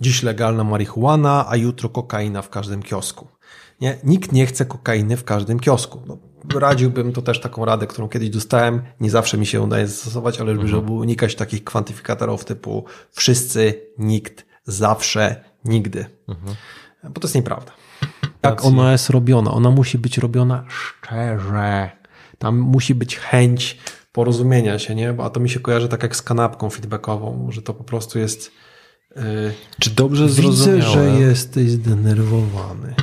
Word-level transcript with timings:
dziś 0.00 0.22
legalna 0.22 0.64
marihuana, 0.64 1.46
a 1.48 1.56
jutro 1.56 1.88
kokaina 1.88 2.42
w 2.42 2.50
każdym 2.50 2.82
kiosku. 2.82 3.28
Nie? 3.80 3.98
Nikt 4.04 4.32
nie 4.32 4.46
chce 4.46 4.66
kokainy 4.66 5.16
w 5.16 5.24
każdym 5.24 5.60
kiosku. 5.60 6.02
No, 6.06 6.18
radziłbym 6.60 7.12
to 7.12 7.22
też 7.22 7.40
taką 7.40 7.64
radę, 7.64 7.86
którą 7.86 8.08
kiedyś 8.08 8.30
dostałem. 8.30 8.82
Nie 9.00 9.10
zawsze 9.10 9.38
mi 9.38 9.46
się 9.46 9.60
udaje 9.60 9.86
zastosować, 9.86 10.40
ale 10.40 10.50
mhm. 10.52 10.68
żeby 10.68 10.92
unikać 10.92 11.34
takich 11.34 11.64
kwantyfikatorów 11.64 12.44
typu 12.44 12.84
wszyscy, 13.12 13.80
nikt, 13.98 14.46
zawsze, 14.64 15.44
nigdy. 15.64 16.06
Mhm. 16.28 16.56
Bo 17.04 17.20
to 17.20 17.26
jest 17.26 17.34
nieprawda. 17.34 17.72
Jak 18.42 18.64
ona 18.64 18.92
jest 18.92 19.10
robiona? 19.10 19.50
Ona 19.50 19.70
musi 19.70 19.98
być 19.98 20.18
robiona 20.18 20.64
szczerze. 20.68 21.90
Tam 22.38 22.58
musi 22.58 22.94
być 22.94 23.16
chęć 23.18 23.78
porozumienia 24.12 24.78
się, 24.78 24.94
nie? 24.94 25.14
A 25.18 25.30
to 25.30 25.40
mi 25.40 25.50
się 25.50 25.60
kojarzy 25.60 25.88
tak 25.88 26.02
jak 26.02 26.16
z 26.16 26.22
kanapką 26.22 26.70
feedbackową, 26.70 27.48
że 27.50 27.62
to 27.62 27.74
po 27.74 27.84
prostu 27.84 28.18
jest. 28.18 28.52
Yy, 29.16 29.22
Czy 29.80 29.90
dobrze 29.90 30.28
zrozumiałem? 30.28 30.80
Widzę, 30.80 30.92
że 30.92 31.20
jesteś 31.20 31.70
zdenerwowany. 31.70 32.94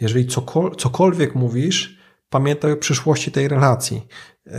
Jeżeli 0.00 0.26
cokol 0.26 0.76
cokolwiek 0.76 1.34
mówisz, 1.34 1.98
pamiętaj 2.28 2.72
o 2.72 2.76
przyszłości 2.76 3.32
tej 3.32 3.48
relacji. 3.48 4.06
Yy, 4.46 4.52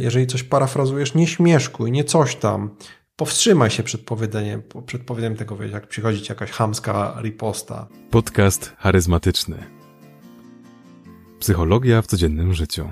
jeżeli 0.00 0.26
coś 0.26 0.42
parafrazujesz, 0.42 1.14
nie 1.14 1.26
śmieszkuj, 1.26 1.92
nie 1.92 2.04
coś 2.04 2.36
tam. 2.36 2.76
Powstrzymaj 3.16 3.70
się 3.70 3.82
przed 3.82 4.00
powiedzeniem, 4.00 4.62
przed 4.86 5.02
powiedzeniem 5.02 5.36
tego, 5.38 5.56
wiesz, 5.56 5.72
jak 5.72 5.86
przychodzi 5.86 6.22
ci 6.22 6.32
jakaś 6.32 6.50
hamska 6.50 7.18
riposta. 7.22 7.88
Podcast 8.10 8.72
charyzmatyczny. 8.78 9.56
Psychologia 11.40 12.02
w 12.02 12.06
codziennym 12.06 12.54
życiu. 12.54 12.88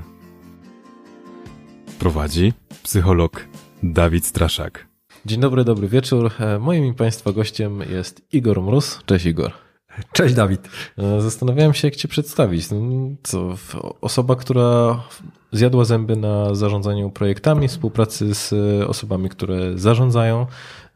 Prowadzi 1.99 2.53
psycholog 2.83 3.45
Dawid 3.83 4.27
Straszak. 4.27 4.90
Dzień 5.27 5.41
dobry, 5.41 5.65
dobry 5.65 5.89
wieczór. 5.89 6.31
E, 6.41 6.59
moim 6.59 6.87
i 6.87 6.95
Państwa 6.95 7.33
gościem 7.33 7.81
jest 7.91 8.23
Igor 8.33 8.63
Mróz. 8.63 9.01
Cześć 9.07 9.25
Igor. 9.25 9.53
Cześć 10.13 10.35
Dawid. 10.35 10.69
E, 10.99 11.21
zastanawiałem 11.21 11.75
się, 11.75 11.89
jak 11.89 11.97
Cię 11.97 12.09
przedstawić. 12.09 12.71
No, 12.71 12.79
co, 13.23 13.55
osoba, 14.01 14.37
która 14.37 15.01
zjadła 15.53 15.85
zęby 15.85 16.17
na 16.17 16.55
zarządzaniu 16.55 17.11
projektami, 17.11 17.69
współpracy 17.69 18.35
z 18.35 18.53
osobami, 18.89 19.29
które 19.29 19.79
zarządzają, 19.79 20.47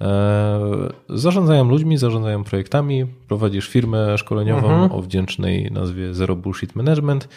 e, 0.01 0.61
zarządzają 1.09 1.69
ludźmi, 1.69 1.99
zarządzają 1.99 2.45
projektami, 2.45 3.07
prowadzisz 3.29 3.69
firmę 3.69 4.19
szkoleniową 4.19 4.71
mhm. 4.71 4.93
o 4.93 5.03
wdzięcznej 5.03 5.71
nazwie 5.73 6.15
Zero 6.15 6.37
Bullshit 6.37 6.77
Management, 6.77 7.29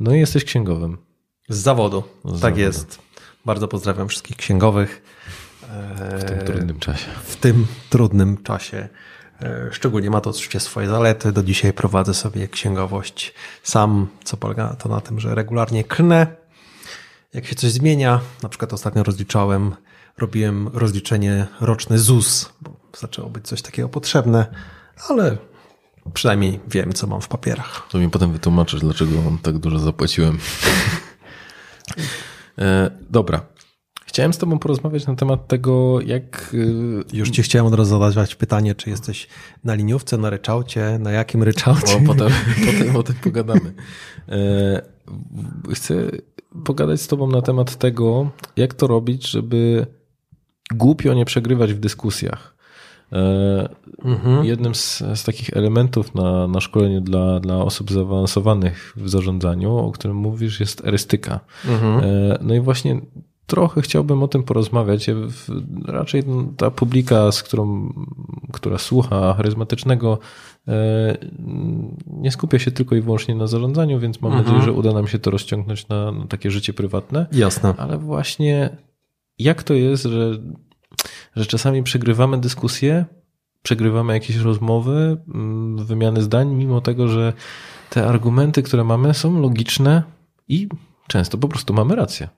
no 0.00 0.14
i 0.14 0.18
jesteś 0.18 0.44
księgowym. 0.44 0.96
Z 1.48 1.58
zawodu, 1.58 2.02
z 2.24 2.30
tak 2.30 2.40
zawodu. 2.40 2.60
jest. 2.60 2.98
Bardzo 3.44 3.68
pozdrawiam 3.68 4.08
wszystkich 4.08 4.36
księgowych. 4.36 5.02
W 6.18 6.24
tym 6.24 6.38
trudnym 6.46 6.78
czasie. 6.78 7.06
W 7.24 7.36
tym 7.36 7.66
trudnym 7.90 8.42
czasie. 8.42 8.88
E, 9.42 9.68
szczególnie 9.72 10.10
ma 10.10 10.20
to 10.20 10.30
oczywiście 10.30 10.60
swoje 10.60 10.88
zalety. 10.88 11.32
Do 11.32 11.42
dzisiaj 11.42 11.72
prowadzę 11.72 12.14
sobie 12.14 12.48
księgowość 12.48 13.34
sam, 13.62 14.06
co 14.24 14.36
polega 14.36 14.76
to 14.76 14.88
na 14.88 15.00
tym, 15.00 15.20
że 15.20 15.34
regularnie 15.34 15.84
klnę. 15.84 16.26
Jak 17.34 17.46
się 17.46 17.54
coś 17.54 17.70
zmienia, 17.70 18.20
na 18.42 18.48
przykład 18.48 18.72
ostatnio 18.72 19.02
rozliczałem, 19.02 19.74
robiłem 20.18 20.68
rozliczenie 20.68 21.46
roczne 21.60 21.98
ZUS, 21.98 22.52
bo 22.60 22.76
zaczęło 22.98 23.30
być 23.30 23.46
coś 23.46 23.62
takiego 23.62 23.88
potrzebne, 23.88 24.46
ale 25.08 25.36
przynajmniej 26.14 26.60
wiem, 26.68 26.92
co 26.92 27.06
mam 27.06 27.20
w 27.20 27.28
papierach. 27.28 27.86
To 27.90 27.98
mi 27.98 28.10
potem 28.10 28.32
wytłumaczysz, 28.32 28.80
dlaczego 28.80 29.22
mam 29.22 29.38
tak 29.38 29.58
dużo 29.58 29.78
zapłaciłem. 29.78 30.38
E, 32.58 32.90
dobra. 33.10 33.40
Chciałem 34.08 34.32
z 34.32 34.38
Tobą 34.38 34.58
porozmawiać 34.58 35.06
na 35.06 35.14
temat 35.14 35.48
tego, 35.48 36.00
jak. 36.00 36.54
Y, 36.54 37.04
Już 37.12 37.30
Ci 37.30 37.42
chciałem 37.42 37.66
od 37.66 37.74
razu 37.74 38.10
zadać 38.10 38.34
pytanie, 38.34 38.74
czy 38.74 38.90
jesteś 38.90 39.28
na 39.64 39.74
liniówce, 39.74 40.18
na 40.18 40.30
ryczałcie, 40.30 40.98
na 41.00 41.10
jakim 41.10 41.42
ryczałcie? 41.42 41.96
O, 41.96 42.00
potem, 42.06 42.28
potem 42.66 42.96
o 42.96 43.02
tym 43.02 43.14
pogadamy. 43.14 43.74
E, 44.28 44.82
chcę 45.74 45.94
pogadać 46.64 47.00
z 47.00 47.06
Tobą 47.06 47.30
na 47.30 47.42
temat 47.42 47.76
tego, 47.76 48.30
jak 48.56 48.74
to 48.74 48.86
robić, 48.86 49.30
żeby 49.30 49.86
głupio 50.74 51.14
nie 51.14 51.24
przegrywać 51.24 51.72
w 51.74 51.78
dyskusjach. 51.78 52.56
E, 53.12 53.68
mhm. 54.04 54.44
Jednym 54.44 54.74
z, 54.74 54.98
z, 55.14 55.24
takich 55.24 55.50
elementów 55.56 56.14
na, 56.14 56.48
na 56.48 56.60
szkoleniu 56.60 57.00
dla, 57.00 57.40
dla 57.40 57.56
osób 57.56 57.92
zaawansowanych 57.92 58.92
w 58.96 59.08
zarządzaniu, 59.08 59.76
o 59.76 59.92
którym 59.92 60.16
mówisz, 60.16 60.60
jest 60.60 60.86
erystyka. 60.86 61.40
Mhm. 61.68 62.04
E, 62.04 62.38
no 62.40 62.54
i 62.54 62.60
właśnie 62.60 63.00
trochę 63.48 63.82
chciałbym 63.82 64.22
o 64.22 64.28
tym 64.28 64.42
porozmawiać. 64.42 65.06
Raczej 65.86 66.22
ta 66.56 66.70
publika, 66.70 67.32
z 67.32 67.42
którą, 67.42 67.92
która 68.52 68.78
słucha 68.78 69.34
charyzmatycznego, 69.34 70.18
e, 70.68 71.18
nie 72.06 72.30
skupia 72.30 72.58
się 72.58 72.70
tylko 72.70 72.96
i 72.96 73.00
wyłącznie 73.00 73.34
na 73.34 73.46
zarządzaniu, 73.46 74.00
więc 74.00 74.20
mam 74.20 74.32
mhm. 74.32 74.46
nadzieję, 74.46 74.64
że 74.64 74.72
uda 74.72 74.92
nam 74.92 75.08
się 75.08 75.18
to 75.18 75.30
rozciągnąć 75.30 75.88
na, 75.88 76.12
na 76.12 76.26
takie 76.26 76.50
życie 76.50 76.72
prywatne. 76.72 77.26
Jasne. 77.32 77.74
Ale 77.78 77.98
właśnie 77.98 78.76
jak 79.38 79.62
to 79.62 79.74
jest, 79.74 80.02
że 80.02 80.38
że 81.36 81.46
czasami 81.46 81.82
przegrywamy 81.82 82.40
dyskusje, 82.40 83.04
przegrywamy 83.62 84.12
jakieś 84.12 84.36
rozmowy, 84.36 85.16
mm, 85.34 85.84
wymiany 85.84 86.22
zdań, 86.22 86.54
mimo 86.54 86.80
tego, 86.80 87.08
że 87.08 87.32
te 87.90 88.06
argumenty, 88.06 88.62
które 88.62 88.84
mamy, 88.84 89.14
są 89.14 89.40
logiczne 89.40 90.02
i 90.48 90.68
często 91.08 91.38
po 91.38 91.48
prostu 91.48 91.74
mamy 91.74 91.96
rację. 91.96 92.28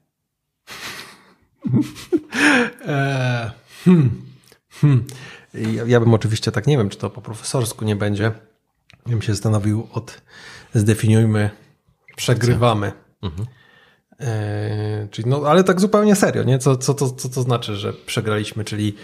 e, 2.86 3.50
hmm, 3.84 4.22
hmm. 4.80 5.04
Ja, 5.54 5.84
ja, 5.86 6.00
bym 6.00 6.14
oczywiście 6.14 6.52
tak 6.52 6.66
nie 6.66 6.78
wiem, 6.78 6.88
czy 6.88 6.98
to 6.98 7.10
po 7.10 7.22
profesorsku 7.22 7.84
nie 7.84 7.96
będzie. 7.96 8.22
Ja 9.06 9.12
bym 9.12 9.22
się 9.22 9.34
zastanowił 9.34 9.88
od 9.92 10.22
zdefiniujmy, 10.74 11.50
przegrywamy. 12.16 12.92
Mhm. 13.22 13.46
E, 14.20 15.08
czyli 15.10 15.28
no, 15.28 15.42
ale 15.46 15.64
tak 15.64 15.80
zupełnie 15.80 16.16
serio, 16.16 16.42
nie? 16.42 16.58
Co, 16.58 16.76
co, 16.76 16.94
to, 16.94 17.10
co 17.10 17.28
to 17.28 17.42
znaczy, 17.42 17.76
że 17.76 17.92
przegraliśmy? 17.92 18.64
Czyli, 18.64 18.94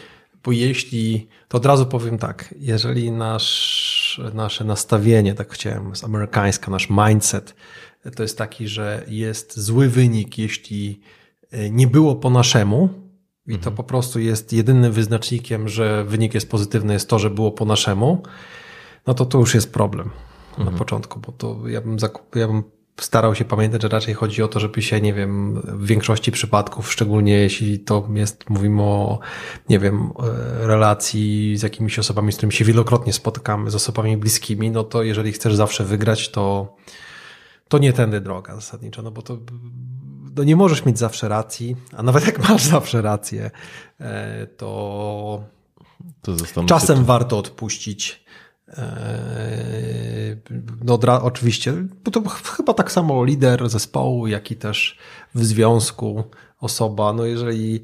bo 0.45 0.53
jeśli, 0.53 1.29
to 1.49 1.59
od 1.59 1.67
razu 1.67 1.87
powiem 1.87 2.19
tak, 2.19 2.55
jeżeli 2.59 3.13
nasz, 3.13 4.21
nasze 4.35 4.65
nastawienie, 4.65 5.35
tak 5.35 5.53
chciałem, 5.53 5.89
jest 5.89 6.05
amerykańska, 6.05 6.71
nasz 6.71 6.89
mindset, 6.91 7.55
to 8.17 8.23
jest 8.23 8.39
taki, 8.39 8.69
że 8.69 9.05
jest 9.09 9.61
zły 9.61 9.89
wynik, 9.89 10.39
jeśli 10.39 11.01
nie 11.71 11.87
było 11.87 12.17
po 12.17 12.31
naszemu, 12.31 12.89
i 13.47 13.53
to 13.53 13.57
mhm. 13.57 13.77
po 13.77 13.85
prostu 13.85 14.21
jest 14.21 14.53
jedynym 14.53 14.93
wyznacznikiem, 14.93 15.69
że 15.69 16.05
wynik 16.05 16.35
jest 16.35 16.51
pozytywny, 16.51 16.93
jest 16.93 17.09
to, 17.09 17.19
że 17.19 17.31
było 17.31 17.53
po 17.53 17.65
naszemu, 17.65 18.23
no 19.07 19.15
to 19.15 19.27
to 19.27 19.39
już 19.39 19.55
jest 19.55 19.73
problem 19.73 20.11
mhm. 20.51 20.73
na 20.73 20.79
początku, 20.79 21.21
bo 21.21 21.33
to 21.33 21.69
ja 21.69 21.81
bym, 21.81 21.99
zakup, 21.99 22.37
ja 22.37 22.47
bym 22.47 22.63
starał 23.01 23.35
się 23.35 23.45
pamiętać, 23.45 23.83
że 23.83 23.89
raczej 23.89 24.15
chodzi 24.15 24.43
o 24.43 24.49
to, 24.49 24.61
żeby 24.61 24.83
się, 24.83 25.01
nie 25.01 25.15
wiem, 25.15 25.61
w 25.65 25.87
większości 25.87 26.33
przypadków, 26.33 26.93
szczególnie 26.93 27.33
jeśli 27.33 27.79
to 27.79 28.09
jest, 28.15 28.51
mówimy 28.51 28.83
o, 28.83 29.19
nie 29.69 29.79
wiem, 29.79 30.13
e, 30.19 30.67
relacji 30.67 31.57
z 31.57 31.63
jakimiś 31.63 31.99
osobami, 31.99 32.33
z 32.33 32.37
którymi 32.37 32.53
się 32.53 32.65
wielokrotnie 32.65 33.13
spotykamy, 33.13 33.71
z 33.71 33.75
osobami 33.75 34.17
bliskimi, 34.17 34.71
no 34.71 34.85
to 34.85 35.03
jeżeli 35.03 35.33
chcesz 35.33 35.55
zawsze 35.55 35.85
wygrać, 35.85 36.29
to, 36.29 36.77
to 37.69 37.79
nie 37.79 37.93
tędy 37.93 38.21
droga 38.21 38.55
zasadniczo, 38.55 39.03
no 39.03 39.11
bo 39.11 39.23
to 39.23 39.39
no 40.37 40.45
nie 40.45 40.57
możesz 40.57 40.85
mieć 40.85 40.99
zawsze 40.99 41.29
racji, 41.29 41.77
a 41.97 42.03
nawet 42.03 42.27
jak 42.27 42.49
masz 42.49 42.65
zawsze 42.65 43.03
rację, 43.03 43.51
e, 44.01 44.47
to, 44.47 45.45
to 46.23 46.65
czasem 46.67 47.05
warto 47.05 47.39
odpuścić. 47.39 48.27
Eee, 48.69 50.37
no, 50.85 50.99
oczywiście, 51.23 51.75
bo 52.05 52.11
to 52.11 52.23
chyba 52.29 52.75
tak 52.75 52.93
samo 52.93 53.25
lider 53.25 53.69
zespołu, 53.69 54.27
jak 54.27 54.51
i 54.51 54.57
też 54.57 54.99
w 55.35 55.45
związku 55.45 56.25
osoba, 56.61 57.13
no 57.13 57.25
jeżeli 57.25 57.81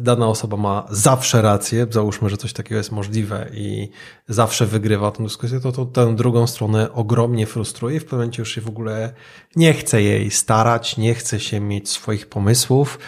dana 0.00 0.26
osoba 0.26 0.56
ma 0.56 0.86
zawsze 0.90 1.42
rację, 1.42 1.86
załóżmy, 1.90 2.28
że 2.28 2.36
coś 2.36 2.52
takiego 2.52 2.78
jest 2.78 2.92
możliwe 2.92 3.50
i 3.54 3.88
zawsze 4.28 4.66
wygrywa 4.66 5.10
tę 5.10 5.22
dyskusję, 5.22 5.60
to, 5.60 5.72
to 5.72 5.86
tę 5.86 6.16
drugą 6.16 6.46
stronę 6.46 6.92
ogromnie 6.92 7.46
frustruje 7.46 7.96
i 7.96 8.00
w 8.00 8.04
pewnym 8.04 8.18
momencie 8.20 8.42
już 8.42 8.54
się 8.54 8.60
w 8.60 8.68
ogóle 8.68 9.12
nie 9.56 9.74
chce 9.74 10.02
jej 10.02 10.30
starać, 10.30 10.96
nie 10.96 11.14
chce 11.14 11.40
się 11.40 11.60
mieć 11.60 11.90
swoich 11.90 12.26
pomysłów, 12.26 12.98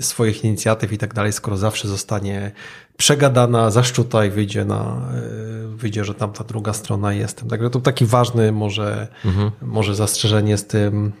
swoich 0.00 0.44
inicjatyw 0.44 0.92
i 0.92 0.98
tak 0.98 1.14
dalej, 1.14 1.32
skoro 1.32 1.56
zawsze 1.56 1.88
zostanie 1.88 2.52
przegadana, 2.96 3.70
zaszczuta 3.70 4.24
i 4.24 4.30
wyjdzie 4.30 4.64
na, 4.64 5.10
e, 5.14 5.76
wyjdzie, 5.76 6.04
że 6.04 6.14
tam 6.14 6.32
ta 6.32 6.44
druga 6.44 6.72
strona 6.72 7.12
jest. 7.12 7.48
Także 7.50 7.70
to 7.70 7.80
taki 7.80 8.06
ważny 8.06 8.52
może, 8.52 9.08
mhm. 9.24 9.50
może 9.62 9.94
zastrzeżenie 9.94 10.56
z 10.58 10.66
tym, 10.66 11.12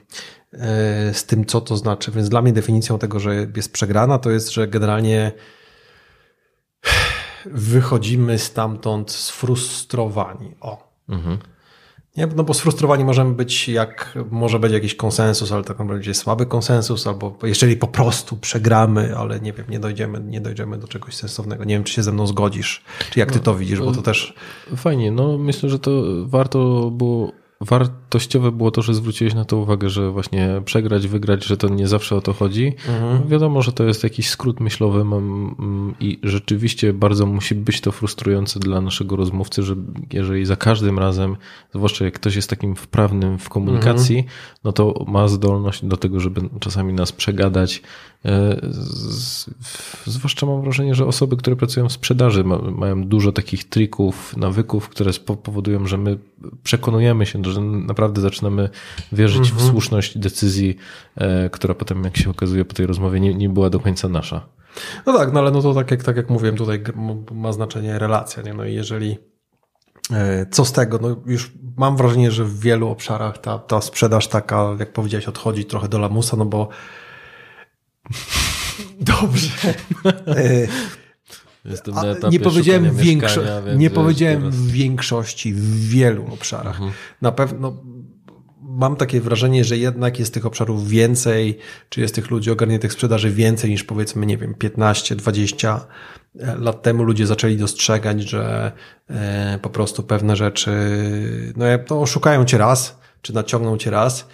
e, 0.52 1.14
z 1.14 1.24
tym, 1.24 1.44
co 1.44 1.60
to 1.60 1.76
znaczy. 1.76 2.10
Więc 2.10 2.28
dla 2.28 2.42
mnie 2.42 2.52
definicją 2.52 2.98
tego, 2.98 3.20
że 3.20 3.46
jest 3.56 3.72
przegrana, 3.72 4.18
to 4.18 4.30
jest, 4.30 4.50
że 4.50 4.68
generalnie 4.68 5.32
wychodzimy 7.46 8.38
stamtąd 8.38 9.10
sfrustrowani. 9.10 10.54
O. 10.60 10.92
Mhm. 11.08 11.38
Nie? 12.16 12.26
No 12.26 12.44
bo 12.44 12.54
sfrustrowani 12.54 13.04
możemy 13.04 13.34
być, 13.34 13.68
jak 13.68 14.18
może 14.30 14.58
być 14.58 14.72
jakiś 14.72 14.94
konsensus, 14.94 15.52
ale 15.52 15.64
tak 15.64 15.78
naprawdę 15.78 16.14
słaby 16.14 16.46
konsensus, 16.46 17.06
albo 17.06 17.38
jeżeli 17.42 17.76
po 17.76 17.88
prostu 17.88 18.36
przegramy, 18.36 19.16
ale 19.16 19.40
nie 19.40 19.52
wiem, 19.52 19.66
nie 19.68 19.78
dojdziemy, 19.78 20.20
nie 20.20 20.40
dojdziemy 20.40 20.78
do 20.78 20.88
czegoś 20.88 21.14
sensownego. 21.14 21.64
Nie 21.64 21.74
wiem, 21.74 21.84
czy 21.84 21.92
się 21.92 22.02
ze 22.02 22.12
mną 22.12 22.26
zgodzisz, 22.26 22.84
czy 23.10 23.20
jak 23.20 23.32
ty 23.32 23.40
to 23.40 23.54
widzisz, 23.54 23.80
bo 23.80 23.92
to 23.92 24.02
też... 24.02 24.34
Fajnie, 24.76 25.12
no 25.12 25.38
myślę, 25.38 25.68
że 25.68 25.78
to 25.78 25.90
warto 26.26 26.90
było 26.90 27.32
wartościowe 27.60 28.52
było 28.52 28.70
to, 28.70 28.82
że 28.82 28.94
zwróciłeś 28.94 29.34
na 29.34 29.44
to 29.44 29.56
uwagę, 29.56 29.90
że 29.90 30.10
właśnie 30.10 30.62
przegrać, 30.64 31.08
wygrać, 31.08 31.44
że 31.44 31.56
to 31.56 31.68
nie 31.68 31.88
zawsze 31.88 32.16
o 32.16 32.20
to 32.20 32.32
chodzi. 32.32 32.74
Mhm. 32.88 33.28
Wiadomo, 33.28 33.62
że 33.62 33.72
to 33.72 33.84
jest 33.84 34.04
jakiś 34.04 34.30
skrót 34.30 34.60
myślowy 34.60 35.00
mm, 35.00 35.94
i 36.00 36.18
rzeczywiście 36.22 36.92
bardzo 36.92 37.26
musi 37.26 37.54
być 37.54 37.80
to 37.80 37.92
frustrujące 37.92 38.60
dla 38.60 38.80
naszego 38.80 39.16
rozmówcy, 39.16 39.62
że 39.62 39.76
jeżeli 40.12 40.46
za 40.46 40.56
każdym 40.56 40.98
razem, 40.98 41.36
zwłaszcza 41.74 42.04
jak 42.04 42.14
ktoś 42.14 42.36
jest 42.36 42.50
takim 42.50 42.76
wprawnym 42.76 43.38
w 43.38 43.48
komunikacji, 43.48 44.16
mhm. 44.18 44.34
no 44.64 44.72
to 44.72 45.04
ma 45.06 45.28
zdolność 45.28 45.84
do 45.84 45.96
tego, 45.96 46.20
żeby 46.20 46.40
czasami 46.60 46.92
nas 46.92 47.12
przegadać, 47.12 47.82
zwłaszcza 50.06 50.46
mam 50.46 50.62
wrażenie, 50.62 50.94
że 50.94 51.06
osoby, 51.06 51.36
które 51.36 51.56
pracują 51.56 51.88
w 51.88 51.92
sprzedaży, 51.92 52.44
mają 52.44 53.04
dużo 53.04 53.32
takich 53.32 53.68
trików, 53.68 54.36
nawyków, 54.36 54.88
które 54.88 55.10
powodują, 55.42 55.86
że 55.86 55.98
my 55.98 56.18
przekonujemy 56.62 57.26
się, 57.26 57.44
że 57.44 57.60
naprawdę 57.60 58.20
zaczynamy 58.20 58.68
wierzyć 59.12 59.50
mhm. 59.50 59.58
w 59.58 59.62
słuszność 59.62 60.18
decyzji, 60.18 60.76
e, 61.16 61.50
która 61.50 61.74
potem, 61.74 62.04
jak 62.04 62.16
się 62.16 62.30
okazuje 62.30 62.64
po 62.64 62.74
tej 62.74 62.86
rozmowie, 62.86 63.20
nie, 63.20 63.34
nie 63.34 63.48
była 63.48 63.70
do 63.70 63.80
końca 63.80 64.08
nasza. 64.08 64.46
No 65.06 65.18
tak, 65.18 65.32
no 65.32 65.40
ale 65.40 65.50
no 65.50 65.62
to 65.62 65.74
tak 65.74 65.90
jak, 65.90 66.02
tak 66.02 66.16
jak 66.16 66.30
mówiłem, 66.30 66.56
tutaj 66.56 66.82
ma 67.32 67.52
znaczenie 67.52 67.98
relacja. 67.98 68.42
Nie? 68.42 68.54
No 68.54 68.64
i 68.64 68.74
jeżeli 68.74 69.18
e, 70.12 70.46
co 70.50 70.64
z 70.64 70.72
tego? 70.72 70.98
No 71.02 71.16
już 71.26 71.52
mam 71.76 71.96
wrażenie, 71.96 72.30
że 72.30 72.44
w 72.44 72.60
wielu 72.60 72.88
obszarach 72.88 73.38
ta, 73.38 73.58
ta 73.58 73.80
sprzedaż 73.80 74.28
taka, 74.28 74.76
jak 74.78 74.92
powiedziałeś, 74.92 75.28
odchodzi 75.28 75.64
trochę 75.64 75.88
do 75.88 75.98
lamusa, 75.98 76.36
no 76.36 76.44
bo 76.44 76.68
Dobrze. 79.00 79.74
Jestem 81.64 81.94
na 81.94 82.06
etapie 82.06 82.38
nie 82.38 82.40
powiedziałem, 82.40 82.96
większo 82.96 83.40
nie 83.76 83.90
powiedziałem 83.90 84.40
teraz... 84.40 84.54
w 84.54 84.70
większości, 84.70 85.54
w 85.54 85.88
wielu 85.88 86.26
obszarach. 86.32 86.74
Mhm. 86.74 86.92
Na 87.22 87.32
pewno 87.32 87.82
mam 88.60 88.96
takie 88.96 89.20
wrażenie, 89.20 89.64
że 89.64 89.76
jednak 89.76 90.18
jest 90.18 90.34
tych 90.34 90.46
obszarów 90.46 90.88
więcej, 90.88 91.58
czy 91.88 92.00
jest 92.00 92.14
tych 92.14 92.30
ludzi 92.30 92.50
ogarniętych 92.50 92.92
sprzedaży 92.92 93.30
więcej 93.30 93.70
niż 93.70 93.84
powiedzmy, 93.84 94.26
nie 94.26 94.38
wiem, 94.38 94.54
15, 94.54 95.16
20 95.16 95.86
lat 96.58 96.82
temu 96.82 97.02
ludzie 97.02 97.26
zaczęli 97.26 97.56
dostrzegać, 97.56 98.22
że 98.22 98.72
e, 99.08 99.58
po 99.62 99.70
prostu 99.70 100.02
pewne 100.02 100.36
rzeczy, 100.36 100.72
no 101.56 101.64
to 101.86 102.00
oszukają 102.00 102.44
cię 102.44 102.58
raz, 102.58 102.98
czy 103.22 103.34
naciągną 103.34 103.76
cię 103.76 103.90
raz, 103.90 104.28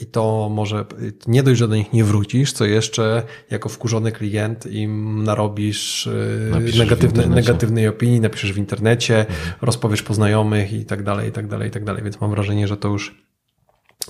i 0.00 0.06
to 0.06 0.48
może 0.52 0.84
nie 1.26 1.42
dość, 1.42 1.58
że 1.58 1.68
do 1.68 1.76
nich 1.76 1.92
nie 1.92 2.04
wrócisz, 2.04 2.52
co 2.52 2.64
jeszcze 2.64 3.22
jako 3.50 3.68
wkurzony 3.68 4.12
klient 4.12 4.66
im 4.66 5.24
narobisz 5.24 6.06
e, 6.06 6.78
negatywne, 6.78 7.26
negatywnej 7.26 7.88
opinii, 7.88 8.20
napiszesz 8.20 8.52
w 8.52 8.58
internecie, 8.58 9.18
mhm. 9.18 9.54
rozpowiesz 9.60 10.02
po 10.02 10.14
znajomych 10.14 10.72
i 10.72 10.84
tak 10.84 11.02
dalej, 11.02 11.28
i 11.28 11.32
tak 11.32 11.48
dalej, 11.48 11.68
i 11.68 11.70
tak 11.70 11.84
dalej. 11.84 12.02
Więc 12.02 12.20
mam 12.20 12.30
wrażenie, 12.30 12.68
że 12.68 12.76
to 12.76 12.88
już 12.88 13.22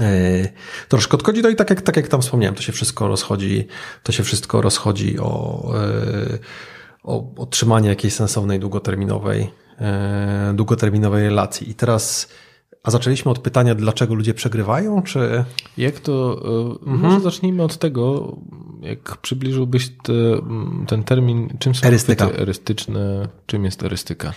e, 0.01 0.49
troszkę 0.89 1.15
odchodzi. 1.15 1.43
No 1.43 1.49
i 1.49 1.57
tak 1.57 1.71
jak, 1.71 1.83
tak 1.83 1.97
jak 1.97 2.09
tam 2.09 2.23
wspomniałem, 2.23 2.55
to 2.55 2.63
się 2.63 2.73
wszystko 2.73 3.09
rozchodzi, 3.09 3.67
to 4.03 4.13
się 4.13 4.23
wszystko 4.23 4.61
rozchodzi 4.61 5.19
o, 5.19 5.63
e, 5.75 6.39
o 7.03 7.35
otrzymanie 7.37 7.89
jakiejś 7.89 8.15
sensownej, 8.15 8.61
długoterminowej, 8.61 9.51
długoterminowej 10.55 11.25
relacji. 11.25 11.71
I 11.71 11.75
teraz 11.75 12.29
a 12.87 12.91
zaczęliśmy 12.91 13.31
od 13.31 13.39
pytania, 13.39 13.75
dlaczego 13.75 14.15
ludzie 14.15 14.35
przegrywają, 14.35 15.03
czy... 15.03 15.45
Jak 15.77 16.01
to... 16.01 16.43
E, 16.45 16.87
mhm. 16.91 16.99
Może 16.99 17.21
zacznijmy 17.21 17.63
od 17.63 17.77
tego, 17.77 18.37
jak 18.81 19.17
przybliżyłbyś 19.17 19.89
te, 19.89 20.13
ten 20.87 21.05
termin, 21.05 21.57
czym 21.59 21.75
są 21.75 21.87
erystyka. 21.87 22.29
erystyczne, 22.31 23.29
czym 23.47 23.65
jest 23.65 23.83
erystyka? 23.83 24.33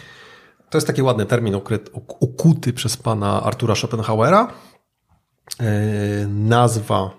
To 0.69 0.77
jest 0.77 0.87
taki 0.87 1.01
ładny 1.01 1.25
termin 1.25 1.55
ukuty 2.19 2.73
przez 2.73 2.97
pana 2.97 3.43
Artura 3.43 3.75
Schopenhauera. 3.75 4.53
E, 5.59 6.27
nazwa 6.27 7.11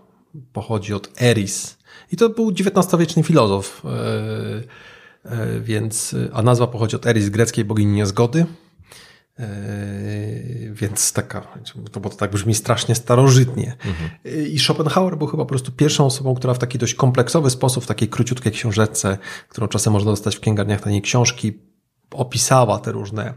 pochodzi 0.52 0.94
od 0.94 1.22
eris. 1.22 1.78
I 2.12 2.16
to 2.16 2.28
był 2.28 2.50
XIX-wieczny 2.50 3.22
filozof, 3.22 3.82
e, 5.24 5.60
więc, 5.60 6.16
a 6.32 6.42
nazwa 6.42 6.66
pochodzi 6.66 6.96
od 6.96 7.06
eris, 7.06 7.28
greckiej 7.28 7.64
bogini 7.64 7.92
niezgody. 7.92 8.46
Yy, 9.38 10.74
więc 10.74 11.12
taka, 11.12 11.40
to, 11.92 12.00
bo 12.00 12.10
to 12.10 12.16
tak 12.16 12.30
brzmi 12.30 12.54
strasznie 12.54 12.94
starożytnie. 12.94 13.76
Mhm. 13.84 14.10
I 14.48 14.58
Schopenhauer 14.58 15.18
był 15.18 15.26
chyba 15.26 15.42
po 15.42 15.48
prostu 15.48 15.72
pierwszą 15.72 16.06
osobą, 16.06 16.34
która 16.34 16.54
w 16.54 16.58
taki 16.58 16.78
dość 16.78 16.94
kompleksowy 16.94 17.50
sposób, 17.50 17.84
w 17.84 17.86
takiej 17.86 18.08
króciutkiej 18.08 18.52
książeczce, 18.52 19.18
którą 19.48 19.68
czasem 19.68 19.92
można 19.92 20.10
dostać 20.10 20.36
w 20.36 20.40
księgarniach 20.40 20.80
taniej 20.80 21.02
książki, 21.02 21.58
opisała 22.10 22.78
te 22.78 22.92
różne, 22.92 23.34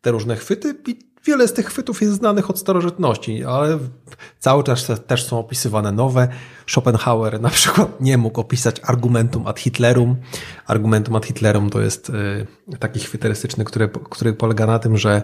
te 0.00 0.10
różne 0.10 0.36
chwyty 0.36 0.74
i 0.86 1.09
Wiele 1.24 1.48
z 1.48 1.52
tych 1.52 1.66
chwytów 1.66 2.02
jest 2.02 2.14
znanych 2.14 2.50
od 2.50 2.58
starożytności, 2.58 3.44
ale 3.44 3.78
cały 4.38 4.64
czas 4.64 4.90
też 5.06 5.24
są 5.24 5.38
opisywane 5.38 5.92
nowe. 5.92 6.28
Schopenhauer 6.66 7.40
na 7.40 7.50
przykład 7.50 8.00
nie 8.00 8.18
mógł 8.18 8.40
opisać 8.40 8.80
argumentum 8.82 9.46
ad 9.46 9.60
Hitlerum. 9.60 10.16
Argumentum 10.66 11.16
ad 11.16 11.26
Hitlerum 11.26 11.70
to 11.70 11.80
jest 11.80 12.10
y, 12.10 12.46
taki 12.78 13.00
chwyt 13.00 13.24
który, 13.64 13.88
który 13.88 14.32
polega 14.32 14.66
na 14.66 14.78
tym, 14.78 14.98
że 14.98 15.22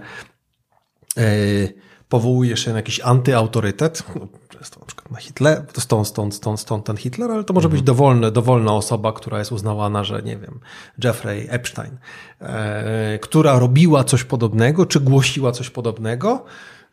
y, 1.19 1.75
powołuje 2.08 2.56
się 2.56 2.70
na 2.70 2.76
jakiś 2.76 3.00
antyautorytet, 3.00 4.03
no, 4.20 4.29
często 4.49 4.81
na 4.81 4.87
przykład 4.87 5.11
na 5.11 5.19
Hitler, 5.19 5.67
to 5.73 5.81
stąd, 5.81 6.08
stąd, 6.08 6.35
stąd, 6.35 6.61
stąd 6.61 6.85
ten 6.85 6.97
Hitler, 6.97 7.31
ale 7.31 7.44
to 7.44 7.55
może 7.55 7.69
być 7.69 7.81
mhm. 7.81 7.87
dowolny, 7.87 8.31
dowolna 8.32 8.73
osoba, 8.73 9.12
która 9.12 9.38
jest 9.38 9.53
uznawana, 9.53 10.05
że 10.05 10.23
nie 10.23 10.37
wiem, 10.37 10.61
Jeffrey 11.05 11.47
Epstein, 11.50 11.97
e, 12.41 13.19
która 13.19 13.58
robiła 13.58 14.05
coś 14.05 14.25
podobnego, 14.25 14.87
czy 14.87 15.00
głosiła 15.00 15.53
coś 15.53 15.70
podobnego, 15.70 16.44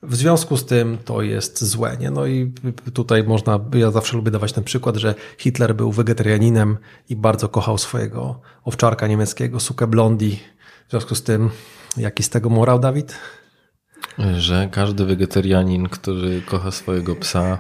w 0.04 0.16
związku 0.16 0.58
z 0.58 0.66
tym 0.66 0.98
to 1.06 1.22
jest 1.22 1.64
złe. 1.64 1.98
Nie? 2.00 2.12
No 2.12 2.26
i 2.26 2.52
tutaj 2.94 3.24
można, 3.24 3.60
ja 3.74 3.92
zawsze 3.92 4.18
lubię 4.18 4.32
dawać 4.32 4.54
ten 4.54 4.64
przykład, 4.64 4.96
że 4.96 5.16
Hitler 5.38 5.76
był 5.76 5.92
wegetarianinem 5.92 6.78
i 7.10 7.16
bardzo 7.16 7.50
kochał 7.50 7.78
swojego 7.78 8.40
owczarka 8.64 9.08
niemieckiego, 9.08 9.60
sukę 9.60 9.88
blondi. 9.88 10.40
W 10.88 10.92
związku 10.92 11.16
z 11.16 11.24
tym, 11.24 11.50
jaki 11.98 12.24
z 12.24 12.30
tego 12.30 12.50
morał, 12.50 12.80
Dawid? 12.80 13.16
Że 14.38 14.70
każdy 14.72 15.06
wegetarianin, 15.06 15.90
który 15.90 16.42
kocha 16.42 16.72
swojego 16.72 17.16
psa, 17.16 17.58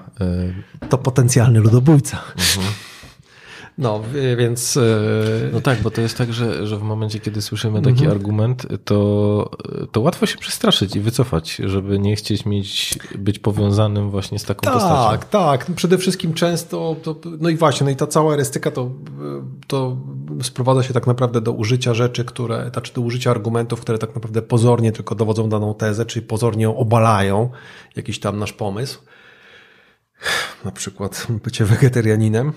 y, 0.81 0.87
to 0.89 0.97
potencjalny 0.97 1.59
ludobójca. 1.59 2.17
Mhm. 2.57 2.73
No, 3.77 4.01
więc. 4.37 4.77
E, 4.77 4.81
no 5.53 5.61
tak, 5.61 5.81
bo 5.81 5.91
to 5.91 6.01
jest 6.01 6.17
tak, 6.17 6.33
że, 6.33 6.67
że 6.67 6.77
w 6.77 6.83
momencie, 6.83 7.19
kiedy 7.19 7.41
słyszymy 7.41 7.81
taki 7.81 7.91
mhm. 7.91 8.11
argument, 8.11 8.67
to, 8.85 9.51
to 9.91 10.01
łatwo 10.01 10.25
się 10.25 10.37
przestraszyć 10.37 10.95
i 10.95 10.99
wycofać, 10.99 11.61
żeby 11.65 11.99
nie 11.99 12.15
chcieć 12.15 12.45
mieć, 12.45 12.99
być 13.17 13.39
powiązanym 13.39 14.09
właśnie 14.09 14.39
z 14.39 14.43
taką 14.43 14.61
tak, 14.61 14.73
postacią. 14.73 15.09
Tak, 15.09 15.25
tak. 15.25 15.65
Przede 15.75 15.97
wszystkim 15.97 16.33
często, 16.33 16.95
to, 17.03 17.15
no 17.39 17.49
i 17.49 17.55
właśnie, 17.55 17.85
no 17.85 17.91
i 17.91 17.95
ta 17.95 18.07
cała 18.07 18.33
erystyka 18.33 18.71
to, 18.71 18.91
to 19.67 19.97
sprowadza 20.41 20.83
się 20.83 20.93
tak 20.93 21.07
naprawdę 21.07 21.41
do 21.41 21.51
użycia 21.51 21.93
rzeczy, 21.93 22.25
które, 22.25 22.69
znaczy 22.73 22.93
do 22.93 23.01
użycia 23.01 23.31
argumentów, 23.31 23.81
które 23.81 23.97
tak 23.97 24.15
naprawdę 24.15 24.41
pozornie 24.41 24.91
tylko 24.91 25.15
dowodzą 25.15 25.49
daną 25.49 25.73
tezę, 25.73 26.05
czyli 26.05 26.25
pozornie 26.25 26.69
obalają 26.69 27.49
jakiś 27.95 28.19
tam 28.19 28.39
nasz 28.39 28.53
pomysł. 28.53 28.99
Na 30.65 30.71
przykład 30.71 31.27
bycie 31.43 31.65
wegetarianinem 31.65 32.53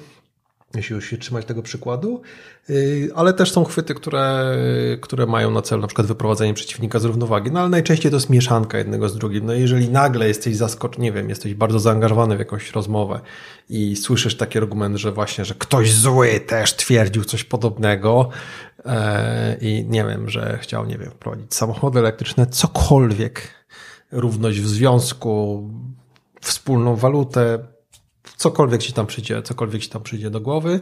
jeśli 0.75 0.95
już 0.95 1.11
się 1.11 1.17
trzymać 1.17 1.45
tego 1.45 1.63
przykładu, 1.63 2.23
y, 2.71 3.11
ale 3.15 3.33
też 3.33 3.53
są 3.53 3.65
chwyty, 3.65 3.95
które, 3.95 4.57
które 5.01 5.27
mają 5.27 5.51
na 5.51 5.63
celu 5.63 5.81
na 5.81 5.89
przykład 5.89 6.07
wyprowadzenie 6.07 6.55
przeciwnika 6.55 6.99
z 6.99 7.05
równowagi, 7.05 7.51
no 7.51 7.61
ale 7.61 7.69
najczęściej 7.69 8.11
to 8.11 8.17
jest 8.17 8.31
mieszanka 8.31 8.79
jednego 8.79 9.09
z 9.09 9.17
drugim. 9.17 9.47
No 9.47 9.53
jeżeli 9.53 9.89
nagle 9.89 10.29
jesteś 10.29 10.57
zaskoczony, 10.57 11.05
nie 11.05 11.13
wiem, 11.13 11.29
jesteś 11.29 11.55
bardzo 11.55 11.79
zaangażowany 11.79 12.37
w 12.37 12.39
jakąś 12.39 12.73
rozmowę 12.73 13.21
i 13.69 13.97
słyszysz 13.97 14.37
taki 14.37 14.59
argument, 14.59 14.97
że 14.97 15.13
właśnie, 15.13 15.45
że 15.45 15.55
ktoś 15.55 15.93
zły 15.93 16.41
też 16.41 16.77
twierdził 16.77 17.25
coś 17.25 17.45
podobnego 17.45 18.29
e, 18.85 19.57
i 19.61 19.85
nie 19.89 20.05
wiem, 20.05 20.31
że 20.31 20.59
chciał, 20.63 20.87
nie 20.87 20.99
wiem, 20.99 21.11
wprowadzić 21.11 21.55
samochody 21.55 21.99
elektryczne, 21.99 22.47
cokolwiek, 22.47 23.43
równość 24.13 24.61
w 24.61 24.69
związku, 24.69 25.71
wspólną 26.41 26.97
walutę, 26.97 27.59
cokolwiek 28.37 28.83
ci 28.83 28.93
tam 28.93 29.07
przyjdzie, 29.07 29.43
cokolwiek 29.43 29.83
ci 29.83 29.88
tam 29.88 30.02
przyjdzie 30.02 30.31
do 30.31 30.40
głowy. 30.40 30.81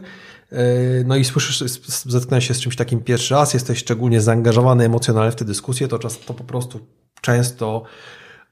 E, 0.51 0.57
no 1.05 1.15
i 1.15 1.25
słyszysz, 1.25 1.59
zetknąłeś 2.05 2.47
się 2.47 2.53
z 2.53 2.59
czymś 2.59 2.75
takim 2.75 2.99
pierwszy 2.99 3.33
raz, 3.33 3.53
jesteś 3.53 3.79
szczególnie 3.79 4.21
zaangażowany 4.21 4.85
emocjonalnie 4.85 5.31
w 5.31 5.35
tę 5.35 5.45
dyskusję, 5.45 5.87
to 5.87 5.99
czas 5.99 6.19
to 6.19 6.33
po 6.33 6.43
prostu 6.43 6.79
często 7.21 7.83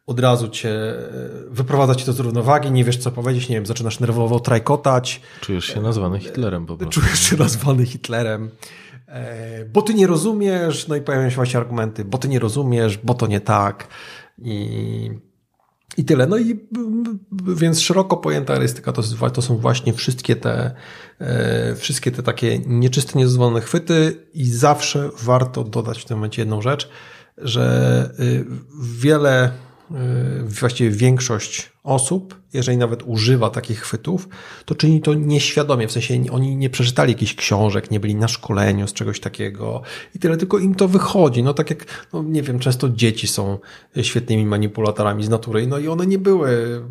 od 0.08 0.20
razu 0.20 0.50
cię 0.50 0.70
e, 0.70 1.00
wyprowadza 1.50 1.96
cię 1.96 2.06
to 2.06 2.14
z 2.14 2.20
równowagi, 2.20 2.72
nie 2.72 2.84
wiesz 2.84 2.98
co 2.98 3.12
powiedzieć, 3.12 3.50
nie 3.50 3.56
wiem, 3.56 3.66
zaczynasz 3.66 4.00
nerwowo 4.00 4.40
trajkotać. 4.40 5.22
Czujesz 5.42 5.66
się 5.66 5.82
nazwany 5.82 6.20
Hitlerem 6.20 6.66
po 6.66 6.78
prostu. 6.78 7.02
Czujesz 7.02 7.20
się 7.20 7.38
nazwany 7.38 7.86
Hitlerem. 7.86 8.52
E, 9.08 9.66
bo 9.66 9.82
ty 9.82 9.94
nie 9.94 10.08
rozumiesz, 10.08 10.88
no 10.88 10.96
i 10.96 11.02
pojawiają 11.02 11.30
się 11.30 11.36
właśnie 11.36 11.60
argumenty, 11.60 12.06
bo 12.06 12.18
ty 12.18 12.28
nie 12.28 12.40
rozumiesz, 12.40 12.98
bo 12.98 13.14
to 13.14 13.28
nie 13.28 13.42
tak. 13.42 13.88
I 14.38 15.12
I 15.98 16.06
tyle. 16.06 16.28
No 16.28 16.38
i 16.38 16.60
więc 17.48 17.82
szeroko 17.82 18.18
pojęta 18.18 18.56
erystyka 18.56 18.92
to, 18.92 19.30
to 19.34 19.42
są 19.42 19.58
właśnie 19.58 19.94
wszystkie 19.94 20.36
te, 20.36 20.76
e, 21.20 21.76
wszystkie 21.76 22.12
te 22.12 22.24
takie 22.24 22.60
nieczyste, 22.60 23.20
niedozwolone 23.20 23.62
chwyty 23.62 24.28
i 24.34 24.46
zawsze 24.46 25.10
warto 25.24 25.64
dodać 25.64 26.02
w 26.02 26.06
tym 26.06 26.18
momencie 26.18 26.42
jedną 26.42 26.62
rzecz, 26.62 26.90
że 27.38 28.10
y, 28.20 28.46
wiele, 28.82 29.52
właściwie 30.46 30.90
większość 30.90 31.72
osób, 31.84 32.42
jeżeli 32.54 32.78
nawet 32.78 33.04
używa 33.06 33.50
takich 33.50 33.80
chwytów, 33.80 34.28
to 34.66 34.76
czyni 34.76 35.02
to 35.02 35.14
nieświadomie, 35.14 35.88
w 35.88 35.92
sensie 35.92 36.24
oni 36.32 36.56
nie 36.56 36.70
przeczytali 36.70 37.12
jakichś 37.12 37.36
książek, 37.36 37.92
nie 37.92 38.00
byli 38.00 38.16
na 38.16 38.28
szkoleniu 38.28 38.88
z 38.88 38.94
czegoś 38.94 39.20
takiego 39.20 39.82
i 40.16 40.20
tyle, 40.20 40.38
tylko 40.38 40.60
im 40.60 40.76
to 40.76 40.88
wychodzi. 40.88 41.44
No 41.44 41.54
tak 41.54 41.70
jak, 41.70 42.08
no 42.14 42.24
nie 42.24 42.42
wiem, 42.42 42.60
często 42.60 42.90
dzieci 42.90 43.28
są 43.28 43.58
świetnymi 44.02 44.46
manipulatorami 44.46 45.24
z 45.24 45.30
natury, 45.30 45.68
no 45.68 45.80
i 45.80 45.88
one 45.88 46.08
nie 46.08 46.18
były 46.18 46.82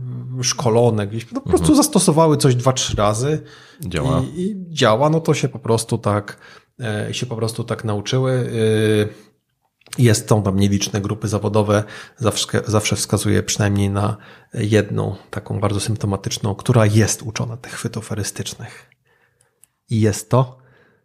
szkolone 0.42 1.06
gdzieś, 1.06 1.32
no 1.32 1.40
po 1.40 1.48
prostu 1.48 1.74
zastosowały 1.74 2.36
coś 2.36 2.54
dwa, 2.54 2.72
trzy 2.72 2.96
razy 2.96 3.42
Działa. 3.80 4.22
i, 4.36 4.40
i 4.40 4.56
działa, 4.68 5.10
no 5.10 5.20
to 5.20 5.34
się 5.34 5.48
po 5.48 5.58
prostu 5.58 5.98
tak, 5.98 6.38
e, 6.80 7.14
się 7.14 7.26
po 7.26 7.36
prostu 7.36 7.64
tak 7.64 7.84
nauczyły. 7.84 8.50
Jest, 9.98 10.28
są 10.28 10.42
tam 10.42 10.56
nieliczne 10.60 11.00
grupy 11.00 11.28
zawodowe, 11.28 11.84
zawsze, 12.18 12.62
zawsze 12.66 12.96
wskazuje 12.96 13.42
przynajmniej 13.42 13.90
na 13.90 14.16
jedną, 14.54 15.16
taką 15.30 15.60
bardzo 15.60 15.80
symptomatyczną, 15.80 16.54
która 16.54 16.86
jest 16.86 17.22
uczona 17.22 17.56
tych 17.56 17.72
chwytów 17.72 18.12
erystycznych. 18.12 18.90
I 19.90 20.00
jest 20.00 20.30
to, 20.30 20.58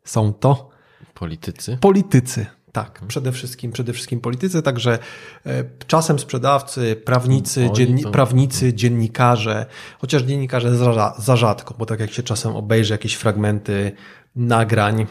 są 0.03 0.34
to 0.34 0.70
Politycy. 1.13 1.77
politycy. 1.82 2.46
Tak, 2.72 3.01
przede 3.08 3.32
wszystkim, 3.32 3.72
przede 3.72 3.94
wszystkim 3.94 4.20
politycy, 4.20 4.62
także 4.62 5.00
e, 5.46 5.63
czasem 5.88 6.20
sprzedawcy, 6.20 6.96
prawnicy, 7.06 7.70
dzienni, 7.74 8.03
prawnicy, 8.03 8.74
dziennikarze, 8.74 9.65
chociaż 10.00 10.22
dziennikarze 10.22 10.75
za, 10.75 11.15
za 11.17 11.36
rzadko, 11.36 11.75
bo 11.77 11.86
tak 11.86 12.00
jak 12.00 12.12
się 12.12 12.24
czasem 12.24 12.56
obejrzy 12.56 12.94
jakieś 12.94 13.13
fragmenty 13.13 13.91
nagrań 14.36 15.01
e, 15.01 15.06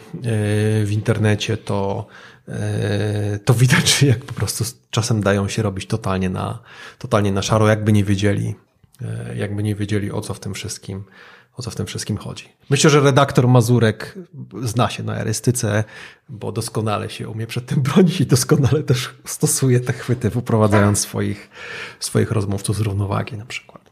w 0.84 0.88
internecie, 0.90 1.56
to, 1.56 2.06
to 3.44 3.54
widać, 3.54 4.02
jak 4.12 4.18
po 4.18 4.34
prostu 4.34 4.64
czasem 4.90 5.22
dają 5.22 5.48
się 5.48 5.62
robić 5.62 5.86
totalnie 5.86 6.30
na, 6.30 6.58
totalnie 6.98 7.32
na 7.32 7.42
szaro, 7.42 7.68
jakby 7.68 7.92
nie 7.92 8.04
wiedzieli, 8.04 8.54
e, 9.02 9.36
jakby 9.36 9.62
nie 9.62 9.74
wiedzieli 9.74 10.12
o 10.12 10.20
co 10.20 10.34
w 10.34 10.40
tym 10.40 10.54
wszystkim, 10.54 11.04
o 11.56 11.62
co 11.62 11.70
w 11.70 11.74
tym 11.74 11.86
wszystkim 11.86 12.16
chodzi. 12.16 12.48
Myślę, 12.70 12.90
że 12.90 13.00
redaktor 13.00 13.48
Mazurek 13.48 14.14
zna 14.62 14.90
się 14.90 15.02
na 15.02 15.16
erystyce, 15.16 15.84
bo 16.28 16.52
doskonale 16.52 17.10
się 17.10 17.28
umie 17.28 17.46
przed 17.46 17.66
tym 17.66 17.82
bronić 17.92 18.20
i 18.20 18.26
doskonale 18.26 18.82
też 18.82 19.14
stosuje 19.24 19.80
te 19.80 19.92
chwyty, 19.92 20.30
wyprowadzając 20.30 20.98
swoich, 20.98 21.50
swoich 22.00 22.30
rozmówców 22.30 22.76
z 22.76 22.80
równowagi 22.80 23.36
na 23.36 23.46
przykład. 23.46 23.85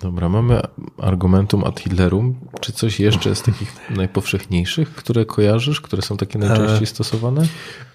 Dobra, 0.00 0.28
mamy 0.28 0.60
argumentum 0.98 1.64
ad 1.64 1.80
Hitlerum. 1.80 2.40
Czy 2.60 2.72
coś 2.72 3.00
jeszcze 3.00 3.34
z 3.34 3.42
takich 3.42 3.90
najpowszechniejszych, 3.90 4.94
które 4.94 5.24
kojarzysz, 5.24 5.80
które 5.80 6.02
są 6.02 6.16
takie 6.16 6.38
najczęściej 6.38 6.86
stosowane? 6.86 7.42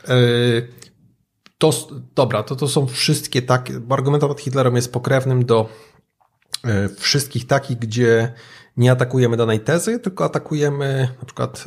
E, 0.07 0.13
To, 1.57 1.71
dobra, 2.15 2.43
to, 2.43 2.55
to 2.55 2.67
są 2.67 2.87
wszystkie 2.87 3.41
takie, 3.41 3.81
argumentum 3.89 4.31
ad 4.31 4.41
Hitlerem 4.41 4.75
jest 4.75 4.93
pokrewnym 4.93 5.45
do 5.45 5.69
e, 6.63 6.89
wszystkich 6.89 7.47
takich, 7.47 7.77
gdzie 7.79 8.33
nie 8.77 8.91
atakujemy 8.91 9.37
danej 9.37 9.59
tezy, 9.59 9.99
tylko 9.99 10.25
atakujemy 10.25 11.07
na 11.19 11.25
przykład, 11.25 11.65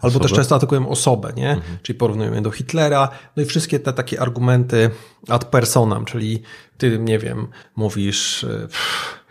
albo 0.00 0.20
też 0.20 0.32
często 0.32 0.54
atakujemy 0.54 0.88
osobę, 0.88 1.32
nie? 1.36 1.60
Czyli 1.82 1.98
porównujemy 1.98 2.42
do 2.42 2.50
Hitlera, 2.50 3.08
no 3.36 3.42
i 3.42 3.46
wszystkie 3.46 3.80
te 3.80 3.92
takie 3.92 4.20
argumenty 4.20 4.90
ad 5.28 5.44
personam, 5.44 6.04
czyli 6.04 6.42
ty, 6.78 6.98
nie 6.98 7.18
wiem, 7.18 7.46
mówisz, 7.76 8.46
pff, 8.60 9.21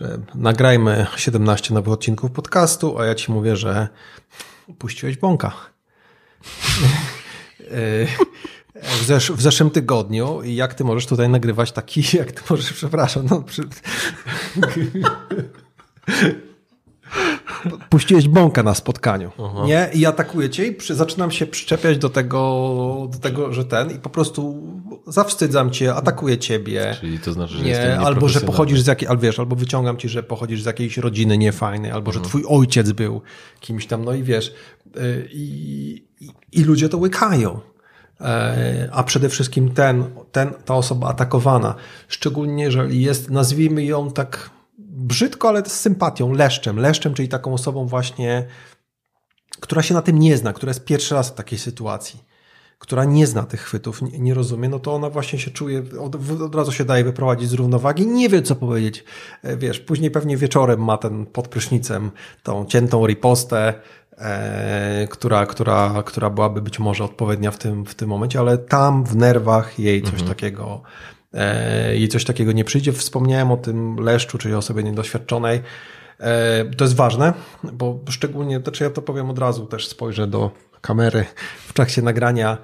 że 0.00 0.18
nagrajmy 0.34 1.06
17 1.16 1.74
nowych 1.74 1.92
odcinków 1.92 2.30
podcastu, 2.30 2.98
a 2.98 3.06
ja 3.06 3.14
ci 3.14 3.32
mówię, 3.32 3.56
że 3.56 3.88
puściłeś 4.78 5.16
bąka. 5.16 5.52
W, 9.00 9.04
zesz 9.04 9.32
w 9.32 9.42
zeszłym 9.42 9.70
tygodniu 9.70 10.42
i 10.42 10.54
jak 10.54 10.74
ty 10.74 10.84
możesz 10.84 11.06
tutaj 11.06 11.28
nagrywać 11.28 11.72
taki, 11.72 12.16
jak 12.16 12.32
ty 12.32 12.42
możesz, 12.50 12.72
przepraszam, 12.72 13.26
no, 13.30 13.42
przy... 13.42 13.62
puściłeś 17.88 18.28
bąka 18.28 18.62
na 18.62 18.74
spotkaniu, 18.74 19.30
nie? 19.66 19.90
I 19.94 20.06
atakuję 20.06 20.50
cię 20.50 20.66
i 20.66 20.72
przy, 20.72 20.94
zaczynam 20.94 21.30
się 21.30 21.46
przyczepiać 21.46 21.98
do 21.98 22.08
tego, 22.08 23.08
do 23.12 23.18
tego, 23.18 23.52
że 23.52 23.64
ten 23.64 23.90
i 23.90 23.94
po 23.94 24.10
prostu 24.10 24.62
zawstydzam 25.06 25.70
cię, 25.70 25.94
atakuję 25.94 26.38
ciebie. 26.38 26.96
Czyli 27.00 27.18
to 27.18 27.32
znaczy, 27.32 27.54
że 27.54 27.64
Nie, 27.64 27.98
albo 27.98 28.28
że 28.28 28.40
pochodzisz 28.40 28.80
z 28.80 28.86
jakiej, 28.86 29.08
albo 29.08 29.22
wiesz, 29.22 29.38
albo 29.38 29.56
wyciągam 29.56 29.96
ci, 29.96 30.08
że 30.08 30.22
pochodzisz 30.22 30.62
z 30.62 30.66
jakiejś 30.66 30.98
rodziny 30.98 31.38
niefajnej, 31.38 31.90
albo 31.90 32.12
że 32.12 32.20
twój 32.20 32.44
ojciec 32.48 32.92
był 32.92 33.22
kimś 33.60 33.86
tam, 33.86 34.04
no 34.04 34.14
i 34.14 34.22
wiesz, 34.22 34.54
y, 34.96 35.28
i, 35.32 36.04
i, 36.20 36.30
i 36.52 36.64
ludzie 36.64 36.88
to 36.88 36.98
łykają. 36.98 37.60
E, 38.20 38.88
A 38.92 39.02
przede 39.02 39.28
wszystkim 39.28 39.70
ten, 39.70 40.04
ten, 40.32 40.52
ta 40.64 40.74
osoba 40.74 41.08
atakowana, 41.08 41.74
szczególnie 42.08 42.64
jeżeli 42.64 43.02
jest, 43.02 43.30
nazwijmy 43.30 43.84
ją 43.84 44.10
tak 44.10 44.50
brzydko, 45.00 45.48
ale 45.48 45.62
z 45.66 45.80
sympatią, 45.80 46.32
leszczem. 46.32 46.76
Leszczem, 46.76 47.14
czyli 47.14 47.28
taką 47.28 47.54
osobą 47.54 47.86
właśnie, 47.86 48.46
która 49.60 49.82
się 49.82 49.94
na 49.94 50.02
tym 50.02 50.18
nie 50.18 50.36
zna, 50.36 50.52
która 50.52 50.70
jest 50.70 50.84
pierwszy 50.84 51.14
raz 51.14 51.30
w 51.30 51.34
takiej 51.34 51.58
sytuacji, 51.58 52.24
która 52.78 53.04
nie 53.04 53.26
zna 53.26 53.42
tych 53.42 53.60
chwytów, 53.60 54.02
nie, 54.02 54.18
nie 54.18 54.34
rozumie, 54.34 54.68
no 54.68 54.78
to 54.78 54.94
ona 54.94 55.10
właśnie 55.10 55.38
się 55.38 55.50
czuje, 55.50 55.82
od, 56.00 56.16
od 56.42 56.54
razu 56.54 56.72
się 56.72 56.84
daje 56.84 57.04
wyprowadzić 57.04 57.48
z 57.48 57.52
równowagi, 57.52 58.06
nie 58.06 58.28
wie 58.28 58.42
co 58.42 58.56
powiedzieć. 58.56 59.04
E, 59.42 59.56
Wiesz, 59.56 59.80
później 59.80 60.10
pewnie 60.10 60.36
wieczorem 60.36 60.84
ma 60.84 60.98
ten 60.98 61.26
pod 61.26 61.48
prysznicem 61.48 62.10
tą 62.42 62.64
ciętą 62.64 63.06
ripostę, 63.06 63.74
e, 64.18 65.08
która, 65.10 65.46
która, 65.46 66.02
która 66.06 66.30
byłaby 66.30 66.62
być 66.62 66.78
może 66.78 67.04
odpowiednia 67.04 67.50
w 67.50 67.58
tym, 67.58 67.86
w 67.86 67.94
tym 67.94 68.08
momencie, 68.08 68.40
ale 68.40 68.58
tam 68.58 69.04
w 69.04 69.16
nerwach 69.16 69.78
jej 69.78 70.02
coś 70.02 70.22
takiego 70.22 70.82
e, 70.84 71.19
jej 71.94 72.08
coś 72.08 72.24
takiego 72.24 72.52
nie 72.52 72.64
przyjdzie. 72.64 72.92
Wspomniałem 72.92 73.50
o 73.50 73.56
tym 73.56 73.96
leszczu, 73.96 74.38
czyli 74.38 74.54
osobie 74.54 74.82
niedoświadczonej. 74.82 75.60
E, 76.20 76.64
To 76.64 76.84
jest 76.84 76.96
ważne, 76.96 77.32
bo 77.72 78.00
szczególnie, 78.08 78.60
to 78.60 78.72
czy 78.72 78.84
ja 78.84 78.90
to 78.90 79.02
powiem 79.02 79.30
od 79.30 79.38
razu, 79.38 79.66
też 79.66 79.88
spojrzę 79.88 80.26
do 80.26 80.50
kamery 80.80 81.24
w 81.66 81.72
trakcie 81.72 82.02
nagrania. 82.02 82.58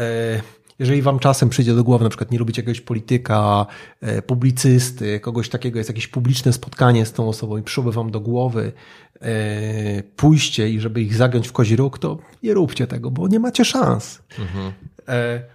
E, 0.00 0.40
Jeżeli 0.78 1.02
wam 1.02 1.18
czasem 1.18 1.48
przyjdzie 1.48 1.74
do 1.74 1.84
głowy, 1.84 2.04
na 2.04 2.10
przykład 2.10 2.30
nie 2.30 2.38
lubicie 2.38 2.62
jakiegoś 2.62 2.80
polityka, 2.80 3.66
e, 4.00 4.22
publicysty, 4.22 5.20
kogoś 5.20 5.48
takiego, 5.48 5.78
jest 5.78 5.90
jakieś 5.90 6.08
publiczne 6.08 6.52
spotkanie 6.52 7.06
z 7.06 7.12
tą 7.12 7.28
osobą 7.28 7.56
i 7.56 7.62
przyszłoby 7.62 7.92
wam 7.92 8.10
do 8.10 8.20
głowy 8.20 8.72
e, 9.20 10.02
pójście 10.02 10.70
i 10.70 10.80
żeby 10.80 11.00
ich 11.02 11.14
zagiąć 11.14 11.48
w 11.48 11.52
kozi 11.52 11.76
róg, 11.76 11.98
to 11.98 12.18
nie 12.42 12.54
róbcie 12.54 12.86
tego, 12.86 13.10
bo 13.10 13.28
nie 13.28 13.40
macie 13.40 13.64
szans. 13.64 14.22
E, 14.38 14.97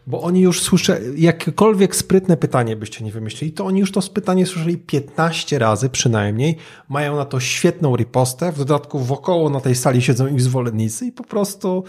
Bo 0.08 0.22
oni 0.22 0.42
już 0.42 0.62
słyszę, 0.62 1.02
jakiekolwiek 1.16 1.96
sprytne 1.96 2.38
pytanie 2.38 2.76
byście 2.76 3.06
nie 3.06 3.12
wymyślili, 3.12 3.54
to 3.54 3.66
oni 3.66 3.80
już 3.80 3.92
to 3.92 4.02
pytanie 4.14 4.46
słyszeli 4.46 4.78
15 4.78 5.60
razy 5.60 5.90
przynajmniej, 5.90 6.58
mają 6.90 7.16
na 7.16 7.26
to 7.26 7.40
świetną 7.40 7.96
ripostę, 7.96 8.52
w 8.52 8.58
dodatku 8.58 9.00
wokoło 9.00 9.50
na 9.50 9.60
tej 9.60 9.76
sali 9.76 10.02
siedzą 10.02 10.28
ich 10.28 10.42
zwolennicy 10.42 11.06
i 11.06 11.12
po 11.12 11.24
prostu 11.24 11.84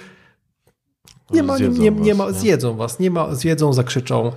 nie 1.30 1.42
ma, 1.42 1.56
Zjedzą 1.56 1.82
nie, 1.82 1.90
was, 1.90 2.00
nie 2.06 2.14
ma, 2.14 2.26
nie? 2.26 2.32
zjedzą 2.32 2.76
was, 2.76 2.98
nie 2.98 3.10
ma, 3.10 3.34
zjedzą, 3.34 3.72
zakrzyczą, 3.72 4.26
e, 4.26 4.32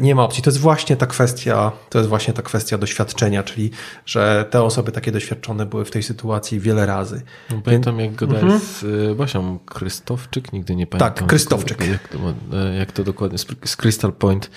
nie 0.00 0.14
ma 0.14 0.22
opcji. 0.24 0.42
To 0.42 0.50
jest 0.50 0.60
właśnie 0.60 0.96
ta 0.96 1.06
kwestia, 1.06 1.72
to 1.90 1.98
jest 1.98 2.08
właśnie 2.08 2.34
ta 2.34 2.42
kwestia 2.42 2.78
doświadczenia, 2.78 3.42
czyli, 3.42 3.70
że 4.06 4.44
te 4.50 4.62
osoby 4.62 4.92
takie 4.92 5.12
doświadczone 5.12 5.66
były 5.66 5.84
w 5.84 5.90
tej 5.90 6.02
sytuacji 6.02 6.60
wiele 6.60 6.86
razy. 6.86 7.22
No, 7.50 7.60
Pamiętam, 7.64 8.00
jak 8.00 8.14
gadałeś 8.14 8.62
z 8.62 8.82
y, 8.82 9.14
Basią 9.14 9.58
Krystowczyk, 9.66 10.52
nigdy 10.52 10.76
nie 10.76 10.86
pamiętam. 10.86 11.08
Mhm. 11.08 11.18
Tak, 11.20 11.28
Krystowczyk. 11.28 11.86
Jak 11.88 12.08
to, 12.08 12.18
e, 12.56 12.76
jak 12.76 12.92
to 12.92 13.04
dokładnie, 13.04 13.38
z- 13.38 13.76
Crystal 13.76 14.12
Point, 14.12 14.50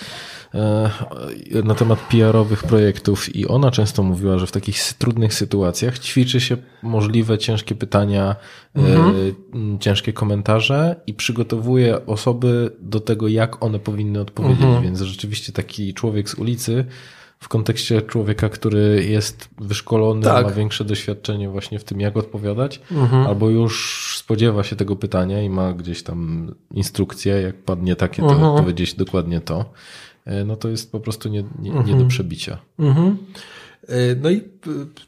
e, 0.49 0.49
na 1.64 1.76
temat 1.76 2.00
PR-owych 2.00 2.64
projektów 2.64 3.36
i 3.36 3.48
ona 3.48 3.72
często 3.72 4.04
mówiła, 4.04 4.38
że 4.40 4.48
w 4.48 4.52
takich 4.52 4.94
trudnych 4.98 5.34
sytuacjach 5.34 6.00
ćwiczy 6.00 6.42
się 6.42 6.58
możliwe 6.84 7.38
ciężkie 7.38 7.76
pytania, 7.76 8.36
e, 8.76 8.80
Mhm. 8.80 9.80
ciężkie 9.80 10.14
komentarze 10.14 10.96
i 11.08 11.14
przygotowuje 11.14 12.06
osoby 12.06 12.72
do 12.80 13.00
tego, 13.00 13.28
jak 13.28 13.64
one 13.64 13.80
powinny 13.80 14.22
odpowiedzieć. 14.22 14.64
Mhm. 14.64 14.84
Więc 14.84 15.02
rzeczywiście 15.02 15.52
taki 15.54 15.94
człowiek 15.94 16.30
z 16.30 16.34
ulicy 16.34 16.86
w 17.40 17.48
kontekście 17.48 18.02
człowieka, 18.02 18.50
który 18.50 19.06
jest 19.10 19.50
wyszkolony, 19.58 20.22
Tak. 20.24 20.46
ma 20.46 20.52
większe 20.52 20.86
doświadczenie 20.86 21.50
właśnie 21.50 21.80
w 21.80 21.84
tym, 21.84 22.00
jak 22.00 22.18
odpowiadać, 22.18 22.82
Mhm. 22.92 23.28
albo 23.28 23.50
już 23.50 23.98
spodziewa 24.18 24.64
się 24.64 24.76
tego 24.76 24.96
pytania 24.96 25.42
i 25.44 25.50
ma 25.50 25.74
gdzieś 25.74 26.04
tam 26.04 26.52
instrukcję, 26.72 27.42
jak 27.42 27.56
padnie 27.64 27.96
takie, 27.96 28.22
to 28.22 28.32
Mhm. 28.32 28.56
powiedzieć 28.56 28.94
dokładnie 28.94 29.42
to, 29.42 29.60
e, 29.60 29.66
no 30.46 30.56
to 30.56 30.70
jest 30.70 30.92
po 30.92 31.00
prostu 31.00 31.30
nie, 31.30 31.44
nie, 31.60 31.72
nie 31.72 31.96
do 31.96 32.06
przebicia. 32.06 32.58
Mhm. 32.80 33.18
Y, 33.90 34.20
No 34.22 34.30
i 34.30 34.44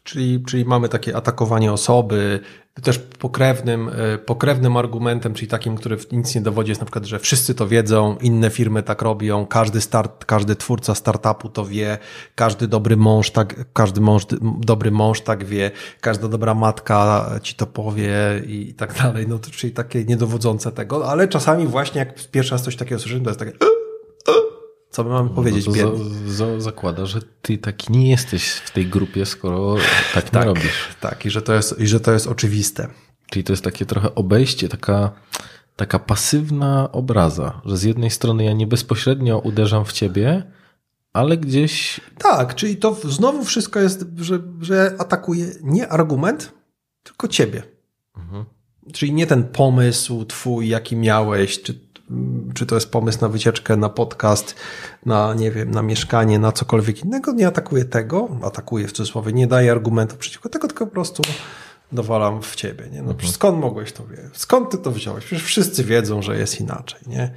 czyli, 0.03 0.43
czyli 0.47 0.65
mamy 0.65 0.89
takie 0.89 1.15
atakowanie 1.15 1.71
osoby, 1.71 2.39
też 2.83 2.99
pokrewnym, 2.99 3.89
e, 3.89 4.17
pokrewnym 4.17 4.77
argumentem, 4.77 5.33
czyli 5.33 5.47
takim, 5.47 5.75
który 5.75 5.97
nic 6.11 6.35
nie 6.35 6.41
dowodzi, 6.41 6.71
jest 6.71 6.81
na 6.81 6.85
przykład, 6.85 7.05
że 7.05 7.19
wszyscy 7.19 7.55
to 7.55 7.67
wiedzą, 7.67 8.17
inne 8.21 8.49
firmy 8.49 8.83
tak 8.83 9.01
robią, 9.01 9.45
każdy 9.45 9.81
start, 9.81 10.25
każdy 10.25 10.55
twórca 10.55 10.95
startupu 10.95 11.49
to 11.49 11.65
wie, 11.65 11.97
każdy 12.35 12.67
dobry 12.67 12.97
mąż 12.97 13.31
tak, 13.31 13.73
każdy 13.73 14.01
mąż, 14.01 14.25
dobry 14.59 14.91
mąż 14.91 15.21
tak 15.21 15.43
wie, 15.43 15.71
każda 16.01 16.27
dobra 16.27 16.53
matka 16.53 17.29
ci 17.43 17.55
to 17.55 17.67
powie 17.67 18.13
i 18.47 18.73
tak 18.73 18.93
dalej, 18.93 19.27
no 19.27 19.39
to 19.39 19.51
czyli 19.51 19.73
takie 19.73 20.03
niedowodzące 20.03 20.71
tego, 20.71 21.09
ale 21.09 21.27
czasami 21.27 21.67
właśnie 21.67 21.99
jak 21.99 22.29
pierwszy 22.31 22.51
raz 22.51 22.63
coś 22.63 22.75
takiego 22.75 23.01
słyszymy, 23.01 23.23
to 23.23 23.29
jest 23.29 23.39
takie 23.39 23.80
co 24.91 25.03
my 25.03 25.09
mamy 25.09 25.29
no 25.29 25.35
powiedzieć 25.35 25.67
no 25.67 25.73
za, 25.73 25.89
za, 26.27 26.59
zakłada, 26.59 27.05
że 27.05 27.19
ty 27.41 27.57
taki 27.57 27.93
nie 27.93 28.09
jesteś 28.09 28.49
w 28.49 28.71
tej 28.71 28.87
grupie, 28.87 29.25
skoro 29.25 29.75
tak, 30.13 30.29
tak 30.29 30.45
robisz. 30.45 30.87
Tak, 30.99 31.25
i 31.25 31.29
że, 31.29 31.41
to 31.41 31.53
jest, 31.53 31.79
i 31.79 31.87
że 31.87 31.99
to 31.99 32.11
jest 32.11 32.27
oczywiste. 32.27 32.87
Czyli 33.29 33.43
to 33.43 33.53
jest 33.53 33.63
takie 33.63 33.85
trochę 33.85 34.15
obejście, 34.15 34.69
taka, 34.69 35.11
taka 35.75 35.99
pasywna 35.99 36.91
obraza, 36.91 37.61
że 37.65 37.77
z 37.77 37.83
jednej 37.83 38.09
strony 38.09 38.43
ja 38.43 38.53
nie 38.53 38.67
bezpośrednio 38.67 39.39
uderzam 39.39 39.85
w 39.85 39.93
ciebie, 39.93 40.43
ale 41.13 41.37
gdzieś. 41.37 42.01
Tak, 42.17 42.55
czyli 42.55 42.77
to 42.77 42.93
znowu 43.03 43.43
wszystko 43.43 43.79
jest, 43.79 44.05
że, 44.17 44.39
że 44.61 44.95
atakuje 44.99 45.45
nie 45.63 45.87
argument, 45.87 46.53
tylko 47.03 47.27
ciebie. 47.27 47.63
Mhm. 48.17 48.45
Czyli 48.93 49.13
nie 49.13 49.27
ten 49.27 49.43
pomysł 49.43 50.25
twój, 50.25 50.67
jaki 50.69 50.95
miałeś, 50.95 51.61
czy 51.61 51.90
czy 52.53 52.65
to 52.65 52.75
jest 52.75 52.91
pomysł 52.91 53.21
na 53.21 53.29
wycieczkę, 53.29 53.77
na 53.77 53.89
podcast, 53.89 54.55
na, 55.05 55.33
nie 55.33 55.51
wiem, 55.51 55.71
na 55.71 55.81
mieszkanie, 55.81 56.39
na 56.39 56.51
cokolwiek 56.51 57.05
innego, 57.05 57.33
nie 57.33 57.47
atakuję 57.47 57.85
tego, 57.85 58.29
atakuję 58.43 58.87
w 58.87 58.91
cudzysłowie, 58.91 59.33
nie 59.33 59.47
daję 59.47 59.71
argumentów 59.71 60.17
przeciwko 60.17 60.49
tego, 60.49 60.67
tylko 60.67 60.85
po 60.85 60.91
prostu 60.91 61.23
dowalam 61.91 62.41
w 62.41 62.55
ciebie, 62.55 62.89
nie? 62.91 63.01
No, 63.01 63.11
mhm. 63.11 63.31
skąd 63.31 63.59
mogłeś 63.59 63.91
to 63.91 64.05
wiedzieć? 64.05 64.37
Skąd 64.37 64.69
ty 64.69 64.77
to 64.77 64.91
wziąłeś? 64.91 65.25
Przecież 65.25 65.45
wszyscy 65.45 65.83
wiedzą, 65.83 66.21
że 66.21 66.37
jest 66.37 66.59
inaczej, 66.59 66.99
nie? 67.07 67.31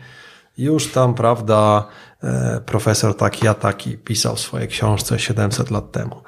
Już 0.59 0.93
tam, 0.93 1.15
prawda, 1.15 1.89
e, 2.23 2.61
profesor 2.67 3.17
taki, 3.17 3.49
a 3.49 3.55
taki 3.55 3.99
pisał 3.99 4.37
w 4.37 4.41
swojej 4.41 4.69
książce 4.69 5.19
700 5.19 5.71
lat 5.71 5.93
temu. 5.93 6.23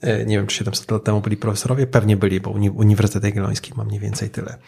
E, 0.00 0.24
nie 0.24 0.36
wiem, 0.36 0.46
czy 0.46 0.56
700 0.56 0.90
lat 0.90 1.04
temu 1.04 1.20
byli 1.20 1.36
profesorowie, 1.36 1.86
pewnie 1.86 2.16
byli, 2.16 2.40
bo 2.40 2.50
Uniwersytet 2.50 3.24
Jagielloński 3.24 3.72
ma 3.76 3.84
mniej 3.84 4.00
więcej 4.00 4.30
tyle. 4.30 4.58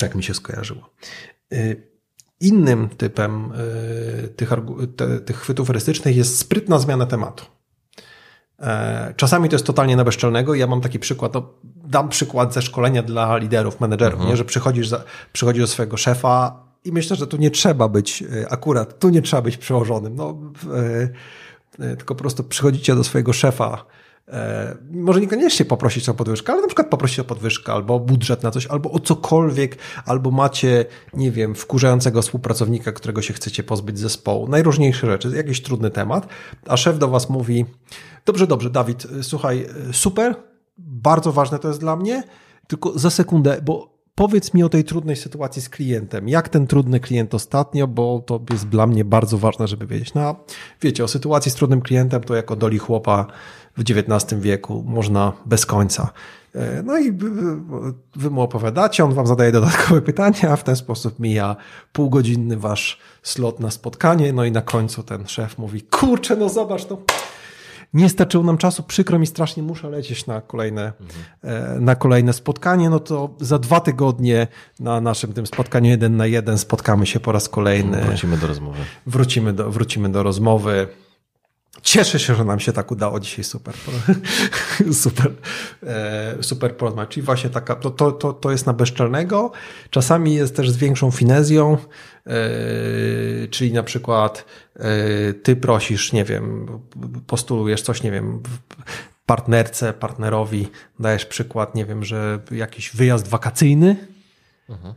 Tak 0.00 0.14
mi 0.14 0.22
się 0.22 0.34
skojarzyło. 0.34 0.90
Y, 1.52 1.90
innym 2.40 2.88
typem 2.88 3.52
y, 4.24 4.28
tych, 4.28 4.50
tych 5.26 5.36
chwytów 5.36 5.70
erystycznych 5.70 6.16
jest 6.16 6.38
sprytna 6.38 6.78
zmiana 6.78 7.06
tematu. 7.06 7.44
E, 8.60 9.14
czasami 9.16 9.48
to 9.48 9.54
jest 9.54 9.66
totalnie 9.66 9.96
na 9.96 10.04
bezczelnego. 10.04 10.54
Ja 10.54 10.66
mam 10.66 10.80
taki 10.80 10.98
przykład, 10.98 11.34
no, 11.34 11.52
dam 11.64 12.08
przykład 12.08 12.54
ze 12.54 12.62
szkolenia 12.62 13.02
dla 13.02 13.36
liderów, 13.36 13.80
menedżerów, 13.80 14.14
mhm. 14.14 14.30
nie? 14.30 14.36
że 14.36 14.44
przychodzisz, 14.44 14.88
za, 14.88 15.04
przychodzisz 15.32 15.62
do 15.62 15.66
swojego 15.66 15.96
szefa 15.96 16.64
i 16.84 16.92
myślę, 16.92 17.16
że 17.16 17.26
tu 17.26 17.36
nie 17.36 17.50
trzeba 17.50 17.88
być, 17.88 18.22
y, 18.22 18.48
akurat 18.48 18.98
tu 18.98 19.08
nie 19.08 19.22
trzeba 19.22 19.42
być 19.42 19.56
przełożonym. 19.56 20.14
No, 20.14 20.38
tylko 21.78 22.14
po 22.14 22.20
prostu 22.20 22.44
przychodzicie 22.44 22.94
do 22.94 23.04
swojego 23.04 23.32
szefa 23.32 23.84
może 24.90 25.20
niekoniecznie 25.20 25.66
poprosić 25.66 26.08
o 26.08 26.14
podwyżkę, 26.14 26.52
ale 26.52 26.62
na 26.62 26.66
przykład 26.66 26.88
poprosić 26.88 27.18
o 27.18 27.24
podwyżkę 27.24 27.72
albo 27.72 28.00
budżet 28.00 28.42
na 28.42 28.50
coś, 28.50 28.66
albo 28.66 28.90
o 28.90 29.00
cokolwiek, 29.00 29.78
albo 30.06 30.30
macie, 30.30 30.84
nie 31.14 31.30
wiem, 31.30 31.54
wkurzającego 31.54 32.22
współpracownika, 32.22 32.92
którego 32.92 33.22
się 33.22 33.34
chcecie 33.34 33.62
pozbyć 33.62 33.98
z 33.98 34.00
zespołu. 34.00 34.48
Najróżniejsze 34.48 35.06
rzeczy, 35.06 35.32
jakiś 35.36 35.62
trudny 35.62 35.90
temat, 35.90 36.28
a 36.66 36.76
szef 36.76 36.98
do 36.98 37.08
was 37.08 37.30
mówi, 37.30 37.64
dobrze, 38.26 38.46
dobrze, 38.46 38.70
Dawid, 38.70 39.06
słuchaj, 39.22 39.66
super, 39.92 40.34
bardzo 40.78 41.32
ważne 41.32 41.58
to 41.58 41.68
jest 41.68 41.80
dla 41.80 41.96
mnie, 41.96 42.22
tylko 42.66 42.98
za 42.98 43.10
sekundę, 43.10 43.60
bo 43.62 44.00
powiedz 44.14 44.54
mi 44.54 44.62
o 44.62 44.68
tej 44.68 44.84
trudnej 44.84 45.16
sytuacji 45.16 45.62
z 45.62 45.68
klientem. 45.68 46.28
Jak 46.28 46.48
ten 46.48 46.66
trudny 46.66 47.00
klient 47.00 47.34
ostatnio, 47.34 47.86
bo 47.86 48.22
to 48.26 48.40
jest 48.50 48.68
dla 48.68 48.86
mnie 48.86 49.04
bardzo 49.04 49.38
ważne, 49.38 49.68
żeby 49.68 49.86
wiedzieć. 49.86 50.14
No, 50.14 50.36
wiecie, 50.82 51.04
o 51.04 51.08
sytuacji 51.08 51.50
z 51.50 51.54
trudnym 51.54 51.80
klientem 51.80 52.20
to 52.20 52.34
jako 52.34 52.56
doli 52.56 52.78
chłopa 52.78 53.26
w 53.80 53.98
XIX 53.98 54.40
wieku 54.40 54.84
można 54.86 55.32
bez 55.46 55.66
końca. 55.66 56.10
E, 56.54 56.82
no 56.82 56.98
i 56.98 57.12
wy 58.16 58.30
mu 58.30 58.42
opowiadacie, 58.42 59.04
on 59.04 59.14
wam 59.14 59.26
zadaje 59.26 59.52
dodatkowe 59.52 60.02
pytania, 60.12 60.50
a 60.50 60.56
w 60.56 60.64
ten 60.64 60.76
sposób 60.76 61.18
mija 61.18 61.56
półgodzinny 61.92 62.56
wasz 62.56 62.98
slot 63.22 63.60
na 63.60 63.70
spotkanie, 63.70 64.32
no 64.32 64.44
i 64.44 64.52
na 64.52 64.62
końcu 64.62 65.02
ten 65.02 65.26
szef 65.26 65.58
mówi, 65.58 65.82
kurczę, 65.82 66.36
no 66.36 66.48
zobacz, 66.48 66.88
no 66.90 66.98
nie 67.94 68.08
starczyło 68.08 68.44
nam 68.44 68.58
czasu, 68.58 68.82
przykro 68.82 69.18
mi 69.18 69.26
strasznie, 69.26 69.62
muszę 69.62 69.90
lecieć 69.90 70.26
na 70.26 70.40
kolejne, 70.40 70.92
mhm. 71.00 71.84
na 71.84 71.94
kolejne 71.94 72.32
spotkanie, 72.32 72.90
no 72.90 73.00
to 73.00 73.30
za 73.40 73.58
dwa 73.58 73.80
tygodnie 73.80 74.46
na 74.80 75.00
naszym 75.00 75.32
tym 75.32 75.46
spotkaniu 75.46 75.90
jeden 75.90 76.16
na 76.16 76.26
jeden 76.26 76.58
spotkamy 76.58 77.06
się 77.06 77.20
po 77.20 77.32
raz 77.32 77.48
kolejny. 77.48 78.00
Wrócimy 78.00 78.36
do 78.36 78.46
rozmowy. 78.46 78.78
Wrócimy 79.06 79.52
do, 79.52 79.70
wrócimy 79.70 80.08
do 80.08 80.22
rozmowy. 80.22 80.88
Cieszę 81.82 82.18
się, 82.18 82.34
że 82.34 82.44
nam 82.44 82.60
się 82.60 82.72
tak 82.72 82.90
udało 82.90 83.20
dzisiaj 83.20 83.44
super. 83.44 83.74
super, 85.02 85.32
e, 85.82 86.42
super 86.42 86.76
porozmawiać. 86.76 87.10
Czyli 87.10 87.26
właśnie 87.26 87.50
taka, 87.50 87.76
to, 87.76 87.90
to, 87.90 88.12
to, 88.12 88.32
to 88.32 88.50
jest 88.50 88.66
na 88.66 88.72
bezczelnego. 88.72 89.52
Czasami 89.90 90.34
jest 90.34 90.56
też 90.56 90.70
z 90.70 90.76
większą 90.76 91.10
finezją, 91.10 91.76
e, 92.26 92.38
czyli 93.50 93.72
na 93.72 93.82
przykład 93.82 94.44
e, 94.76 94.82
ty 95.32 95.56
prosisz, 95.56 96.12
nie 96.12 96.24
wiem, 96.24 96.66
postulujesz 97.26 97.82
coś, 97.82 98.02
nie 98.02 98.10
wiem, 98.10 98.42
partnerce, 99.26 99.92
partnerowi 99.92 100.68
dajesz 101.00 101.26
przykład, 101.26 101.74
nie 101.74 101.84
wiem, 101.84 102.04
że 102.04 102.38
jakiś 102.50 102.90
wyjazd 102.96 103.28
wakacyjny, 103.28 103.96
mhm. 104.68 104.94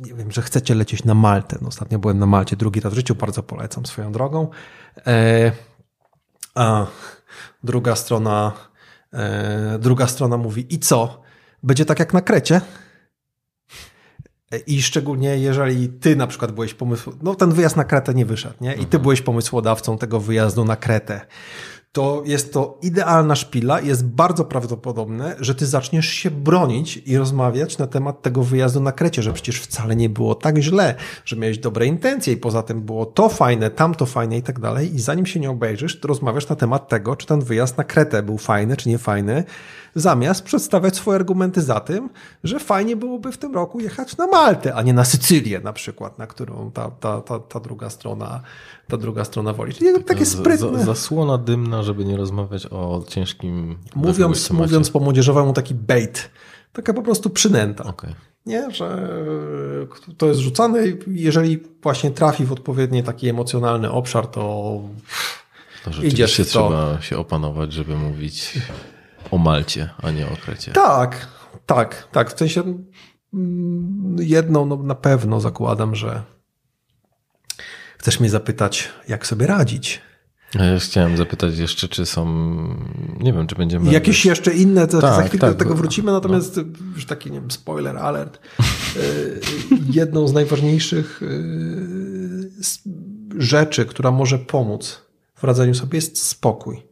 nie 0.00 0.14
wiem, 0.14 0.32
że 0.32 0.42
chcecie 0.42 0.74
lecieć 0.74 1.04
na 1.04 1.14
Maltę. 1.14 1.58
No, 1.62 1.68
ostatnio 1.68 1.98
byłem 1.98 2.18
na 2.18 2.26
Malcie 2.26 2.56
drugi 2.56 2.80
raz 2.80 2.92
w 2.92 2.96
życiu, 2.96 3.14
bardzo 3.14 3.42
polecam 3.42 3.86
swoją 3.86 4.12
drogą. 4.12 4.50
A 6.54 6.86
druga 7.64 7.96
strona, 7.96 8.52
e, 9.12 9.78
druga 9.78 10.06
strona 10.06 10.36
mówi, 10.36 10.74
i 10.74 10.78
co? 10.78 11.22
Będzie 11.62 11.84
tak 11.84 11.98
jak 11.98 12.12
na 12.12 12.20
Krecie? 12.20 12.60
I 14.66 14.82
szczególnie 14.82 15.38
jeżeli 15.38 15.88
ty 15.88 16.16
na 16.16 16.26
przykład 16.26 16.52
byłeś 16.52 16.74
pomysł, 16.74 17.12
no 17.22 17.34
ten 17.34 17.52
wyjazd 17.52 17.76
na 17.76 17.84
Kretę 17.84 18.14
nie 18.14 18.26
wyszedł, 18.26 18.54
nie? 18.60 18.72
I 18.72 18.78
ty 18.78 18.84
mhm. 18.84 19.02
byłeś 19.02 19.22
pomysłodawcą 19.22 19.98
tego 19.98 20.20
wyjazdu 20.20 20.64
na 20.64 20.76
Kretę 20.76 21.20
to 21.92 22.22
jest 22.26 22.52
to 22.52 22.78
idealna 22.82 23.34
szpila. 23.34 23.80
Jest 23.80 24.06
bardzo 24.06 24.44
prawdopodobne, 24.44 25.36
że 25.40 25.54
ty 25.54 25.66
zaczniesz 25.66 26.08
się 26.08 26.30
bronić 26.30 26.96
i 26.96 27.16
rozmawiać 27.16 27.78
na 27.78 27.86
temat 27.86 28.22
tego 28.22 28.42
wyjazdu 28.42 28.80
na 28.80 28.92
Krecie, 28.92 29.22
że 29.22 29.32
przecież 29.32 29.60
wcale 29.60 29.96
nie 29.96 30.08
było 30.08 30.34
tak 30.34 30.58
źle, 30.58 30.94
że 31.24 31.36
miałeś 31.36 31.58
dobre 31.58 31.86
intencje 31.86 32.32
i 32.32 32.36
poza 32.36 32.62
tym 32.62 32.82
było 32.82 33.06
to 33.06 33.28
fajne, 33.28 33.70
tamto 33.70 34.06
fajne 34.06 34.38
i 34.38 34.42
tak 34.42 34.60
dalej. 34.60 34.94
I 34.94 35.00
zanim 35.00 35.26
się 35.26 35.40
nie 35.40 35.50
obejrzysz, 35.50 36.00
to 36.00 36.08
rozmawiasz 36.08 36.48
na 36.48 36.56
temat 36.56 36.88
tego, 36.88 37.16
czy 37.16 37.26
ten 37.26 37.40
wyjazd 37.40 37.78
na 37.78 37.84
Kretę 37.84 38.22
był 38.22 38.38
fajny, 38.38 38.76
czy 38.76 38.88
nie 38.88 38.98
fajny, 38.98 39.44
zamiast 39.94 40.42
przedstawiać 40.42 40.96
swoje 40.96 41.16
argumenty 41.16 41.62
za 41.62 41.80
tym, 41.80 42.10
że 42.44 42.60
fajnie 42.60 42.96
byłoby 42.96 43.32
w 43.32 43.38
tym 43.38 43.54
roku 43.54 43.80
jechać 43.80 44.16
na 44.16 44.26
Maltę, 44.26 44.74
a 44.74 44.82
nie 44.82 44.92
na 44.92 45.04
Sycylię 45.04 45.60
na 45.60 45.72
przykład, 45.72 46.18
na 46.18 46.26
którą 46.26 46.70
ta, 46.70 46.90
ta, 46.90 47.20
ta, 47.20 47.38
ta 47.38 47.60
druga 47.60 47.90
strona 47.90 48.42
ta 48.88 48.96
druga 48.96 49.24
strona 49.24 49.52
woli. 49.52 49.74
Czyli 49.74 50.04
takie 50.04 50.26
sprytne. 50.26 50.84
zasłona 50.84 51.38
dymna, 51.38 51.82
żeby 51.82 52.04
nie 52.04 52.16
rozmawiać 52.16 52.66
o 52.66 53.04
ciężkim 53.08 53.78
Mówiąc, 53.94 54.50
mówiąc 54.50 54.90
po 54.90 55.00
młodzieżowemu 55.00 55.52
taki 55.52 55.74
bait. 55.74 56.30
Taka 56.72 56.94
po 56.94 57.02
prostu 57.02 57.30
przynęta. 57.30 57.84
Okay. 57.84 58.14
Nie, 58.46 58.70
że 58.70 59.08
to 60.16 60.26
jest 60.26 60.40
rzucane 60.40 60.78
jeżeli 61.06 61.58
właśnie 61.82 62.10
trafi 62.10 62.44
w 62.44 62.52
odpowiedni 62.52 63.02
taki 63.02 63.28
emocjonalny 63.28 63.90
obszar, 63.90 64.26
to, 64.26 64.80
to 65.84 66.02
idziesz 66.02 66.34
w 66.34 66.36
to. 66.36 66.44
trzeba 66.44 66.98
się 67.00 67.18
opanować, 67.18 67.72
żeby 67.72 67.96
mówić 67.96 68.58
o 69.30 69.38
Malcie, 69.38 69.90
a 70.02 70.10
nie 70.10 70.26
o 70.26 70.36
Krecie. 70.44 70.72
Tak, 70.72 71.28
tak, 71.66 72.08
tak. 72.12 72.34
W 72.34 72.38
sensie 72.38 72.60
mm, 73.34 74.16
jedną 74.18 74.66
no, 74.66 74.76
na 74.76 74.94
pewno 74.94 75.40
zakładam, 75.40 75.94
że 75.94 76.22
Chcesz 78.00 78.20
mnie 78.20 78.30
zapytać, 78.30 78.88
jak 79.08 79.26
sobie 79.26 79.46
radzić? 79.46 80.00
Ja 80.54 80.78
chciałem 80.78 81.16
zapytać 81.16 81.58
jeszcze, 81.58 81.88
czy 81.88 82.06
są, 82.06 82.26
nie 83.20 83.32
wiem, 83.32 83.46
czy 83.46 83.54
będziemy... 83.54 83.92
Jakieś 83.92 84.26
jeszcze 84.26 84.54
inne, 84.54 84.86
to 84.86 85.00
tak, 85.00 85.14
za 85.14 85.22
chwilkę 85.28 85.46
tak, 85.46 85.56
do 85.56 85.58
tego 85.58 85.74
wrócimy, 85.74 86.12
natomiast 86.12 86.56
no. 86.56 86.62
już 86.94 87.06
taki, 87.06 87.30
nie 87.30 87.40
wiem, 87.40 87.50
spoiler 87.50 87.96
alert. 87.96 88.38
E, 88.38 89.02
jedną 89.90 90.28
z 90.28 90.32
najważniejszych 90.32 91.20
e, 91.22 91.26
rzeczy, 93.38 93.86
która 93.86 94.10
może 94.10 94.38
pomóc 94.38 95.02
w 95.34 95.44
radzeniu 95.44 95.74
sobie 95.74 95.96
jest 95.96 96.22
spokój. 96.22 96.82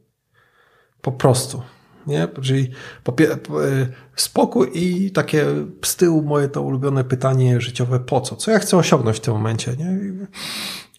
Po 1.01 1.13
prostu. 1.13 1.63
Nie? 2.09 2.29
Czyli 2.43 2.71
e, 3.09 3.87
spokój 4.17 4.71
i 4.75 5.11
takie 5.11 5.47
z 5.85 5.97
tyłu 5.97 6.23
moje 6.23 6.49
to 6.49 6.63
ulubione 6.63 7.05
pytanie 7.05 7.61
życiowe, 7.61 8.01
po 8.01 8.21
co? 8.21 8.37
Co 8.37 8.51
ja 8.51 8.59
chcę 8.59 8.77
osiągnąć 8.77 9.17
w 9.17 9.21
tym 9.21 9.35
momencie? 9.35 9.77
Nie? 9.77 9.99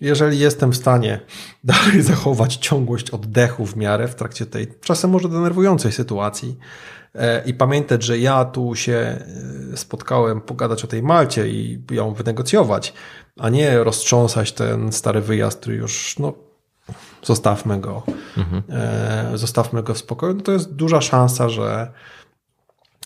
jeżeli 0.01 0.39
jestem 0.39 0.71
w 0.71 0.75
stanie 0.75 1.19
dalej 1.63 2.01
zachować 2.01 2.55
ciągłość 2.55 3.09
oddechu 3.09 3.65
w 3.65 3.75
miarę 3.75 4.07
w 4.07 4.15
trakcie 4.15 4.45
tej 4.45 4.67
czasem 4.81 5.09
może 5.09 5.29
denerwującej 5.29 5.91
sytuacji 5.91 6.57
e, 7.15 7.43
i 7.45 7.53
pamiętać, 7.53 8.03
że 8.03 8.19
ja 8.19 8.45
tu 8.45 8.75
się 8.75 8.93
e, 8.93 9.77
spotkałem 9.77 10.41
pogadać 10.41 10.83
o 10.83 10.87
tej 10.87 11.03
Malcie 11.03 11.49
i 11.49 11.83
ją 11.91 12.13
wynegocjować, 12.13 12.93
a 13.39 13.49
nie 13.49 13.83
roztrząsać 13.83 14.51
ten 14.51 14.91
stary 14.91 15.21
wyjazd, 15.21 15.59
który 15.59 15.75
już 15.75 16.19
no, 16.19 16.33
zostawmy 17.23 17.81
go, 17.81 18.03
mhm. 18.37 18.63
zostawmy 19.37 19.83
go 19.83 19.93
w 19.93 19.97
spokoju, 19.97 20.33
no 20.33 20.41
to 20.41 20.51
jest 20.51 20.75
duża 20.75 21.01
szansa, 21.01 21.49
że 21.49 21.91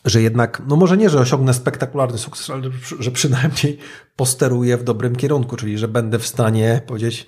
że 0.05 0.21
jednak, 0.21 0.61
no 0.67 0.75
może 0.75 0.97
nie, 0.97 1.09
że 1.09 1.19
osiągnę 1.19 1.53
spektakularny 1.53 2.17
sukces, 2.17 2.49
ale 2.49 2.63
że 2.99 3.11
przynajmniej 3.11 3.77
posteruję 4.15 4.77
w 4.77 4.83
dobrym 4.83 5.15
kierunku, 5.15 5.55
czyli 5.55 5.77
że 5.77 5.87
będę 5.87 6.19
w 6.19 6.27
stanie 6.27 6.81
powiedzieć, 6.87 7.25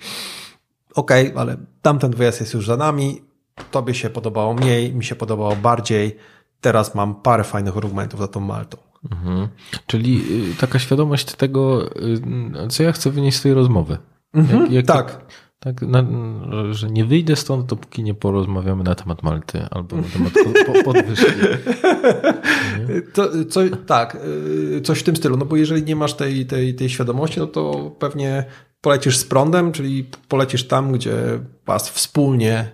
ok, 0.94 1.10
ale 1.36 1.56
tamten 1.82 2.10
wyjazd 2.10 2.40
jest 2.40 2.54
już 2.54 2.66
za 2.66 2.76
nami, 2.76 3.22
tobie 3.70 3.94
się 3.94 4.10
podobało 4.10 4.54
mniej, 4.54 4.94
mi 4.94 5.04
się 5.04 5.14
podobało 5.14 5.56
bardziej, 5.56 6.16
teraz 6.60 6.94
mam 6.94 7.14
parę 7.14 7.44
fajnych 7.44 7.76
argumentów 7.76 8.20
za 8.20 8.28
tą 8.28 8.40
Maltą. 8.40 8.76
Mhm. 9.10 9.48
Czyli 9.86 10.22
y, 10.52 10.56
taka 10.56 10.78
świadomość 10.78 11.34
tego, 11.34 11.90
y, 12.66 12.68
co 12.68 12.82
ja 12.82 12.92
chcę 12.92 13.10
wynieść 13.10 13.38
z 13.38 13.42
tej 13.42 13.54
rozmowy. 13.54 13.98
Mhm, 14.34 14.62
jak, 14.62 14.72
jak, 14.72 14.86
tak. 14.86 15.24
Tak, 15.66 15.82
na, 15.82 16.04
że 16.70 16.90
nie 16.90 17.04
wyjdę 17.04 17.36
stąd, 17.36 17.66
dopóki 17.66 18.02
nie 18.02 18.14
porozmawiamy 18.14 18.84
na 18.84 18.94
temat 18.94 19.22
Malty 19.22 19.66
albo 19.70 19.96
na 19.96 20.02
temat 20.02 20.32
podwyżki. 20.84 21.32
To, 23.12 23.30
co, 23.48 23.60
tak, 23.86 24.18
y, 24.76 24.80
coś 24.80 24.98
w 24.98 25.02
tym 25.02 25.16
stylu, 25.16 25.36
no 25.36 25.44
bo 25.44 25.56
jeżeli 25.56 25.82
nie 25.82 25.96
masz 25.96 26.14
tej, 26.14 26.46
tej, 26.46 26.74
tej 26.74 26.88
świadomości, 26.88 27.40
no 27.40 27.46
to 27.46 27.90
pewnie 27.98 28.44
polecisz 28.80 29.18
z 29.18 29.24
prądem, 29.24 29.72
czyli 29.72 30.10
polecisz 30.28 30.66
tam, 30.66 30.92
gdzie 30.92 31.14
was 31.66 31.90
wspólnie 31.90 32.72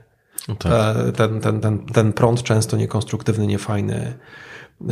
no 0.48 0.54
tak. 0.54 0.96
E, 0.96 1.12
ten, 1.12 1.40
ten, 1.40 1.60
ten, 1.60 1.86
ten 1.86 2.12
prąd 2.12 2.42
często 2.42 2.76
niekonstruktywny, 2.76 3.46
niefajny 3.46 4.18
yy, 4.80 4.88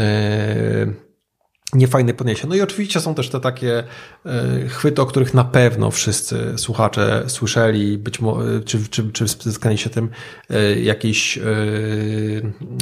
niefajne 1.75 2.15
podniesie. 2.15 2.49
No 2.49 2.55
i 2.55 2.61
oczywiście 2.61 3.01
są 3.01 3.15
też 3.15 3.29
te 3.29 3.41
takie 3.41 3.85
e, 4.27 4.69
chwyty, 4.69 5.03
o 5.03 5.07
których 5.07 5.35
na 5.35 5.45
pewno 5.45 5.91
wszyscy 5.91 6.59
słuchacze 6.59 7.25
słyszeli, 7.27 7.99
być 7.99 8.21
może, 8.21 8.61
czy, 8.61 8.89
czy, 8.89 9.13
czy 9.13 9.29
spotkali 9.29 9.79
się 9.79 9.91
tym, 9.91 10.11
e, 10.51 10.81
jakieś 10.81 11.39
e, 11.39 11.43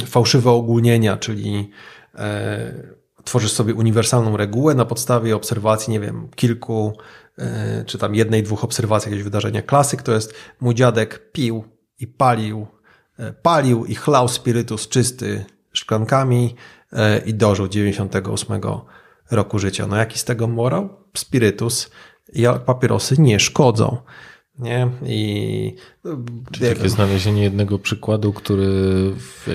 fałszywe 0.05 0.51
ogólnienia, 0.51 1.17
czyli 1.17 1.71
tworzysz 3.23 3.51
sobie 3.51 3.73
uniwersalną 3.73 4.37
regułę 4.37 4.75
na 4.75 4.85
podstawie 4.85 5.35
obserwacji, 5.35 5.91
nie 5.91 5.99
wiem, 5.99 6.27
kilku, 6.35 6.97
czy 7.85 7.97
tam 7.97 8.15
jednej, 8.15 8.43
dwóch 8.43 8.63
obserwacji 8.63 9.09
jakiegoś 9.09 9.23
wydarzenia. 9.23 9.61
Klasyk 9.61 10.01
to 10.01 10.11
jest 10.11 10.33
mój 10.61 10.75
dziadek 10.75 11.31
pił 11.31 11.63
i 11.99 12.07
palił, 12.07 12.67
palił 13.41 13.85
i 13.85 13.95
chlał 13.95 14.27
spirytus 14.27 14.87
czysty 14.87 15.45
szklankami, 15.73 16.55
E, 16.55 16.78
i 17.25 17.33
dożył 17.33 17.67
98 17.67 18.61
roku 19.31 19.59
życia. 19.59 19.87
No 19.87 19.95
jaki 19.95 20.19
z 20.19 20.23
tego 20.23 20.47
morał? 20.47 20.89
Spirytus 21.17 21.91
i 22.33 22.45
papierosy 22.65 23.21
nie 23.21 23.39
szkodzą. 23.39 23.97
Nie? 24.59 24.89
I 25.05 25.75
Czyli 26.51 26.75
takie 26.75 26.89
znalezienie 26.89 27.43
jednego 27.43 27.79
przykładu, 27.79 28.33
który. 28.33 28.67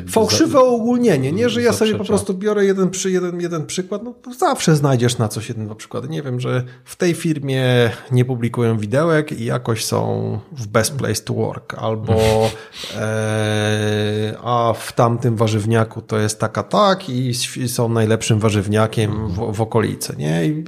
Fałszywe 0.09 0.53
za... 0.53 0.61
ogólnienie, 0.61 1.33
nie, 1.33 1.49
że 1.49 1.63
ja 1.63 1.73
sobie 1.73 1.95
po 1.95 2.05
prostu 2.05 2.35
biorę 2.35 2.65
jeden, 2.65 2.91
przy, 2.91 3.11
jeden, 3.11 3.41
jeden 3.41 3.67
przykład. 3.67 4.03
No, 4.03 4.15
zawsze 4.39 4.77
znajdziesz 4.77 5.19
na 5.19 5.29
coś 5.29 5.49
jeden, 5.49 5.67
dwa 5.67 5.75
przykłady. 5.75 6.09
Nie 6.09 6.23
wiem, 6.23 6.41
że 6.41 6.65
w 6.85 6.97
tej 6.97 7.15
firmie 7.15 7.91
nie 8.11 8.25
publikują 8.25 8.79
widełek 8.79 9.41
i 9.41 9.45
jakoś 9.45 9.85
są 9.85 10.39
w 10.53 10.67
best 10.67 10.95
place 10.97 11.23
to 11.23 11.35
work, 11.35 11.75
albo 11.75 12.15
e, 12.97 14.35
a 14.43 14.73
w 14.79 14.93
tamtym 14.93 15.37
warzywniaku 15.37 16.03
to 16.03 16.19
jest 16.19 16.41
taka 16.41 16.63
tak 16.63 17.09
i 17.09 17.35
są 17.69 17.89
najlepszym 17.89 18.39
warzywniakiem 18.39 19.29
w, 19.29 19.53
w 19.57 19.61
okolicy. 19.61 20.15
Nie? 20.19 20.47
I 20.47 20.65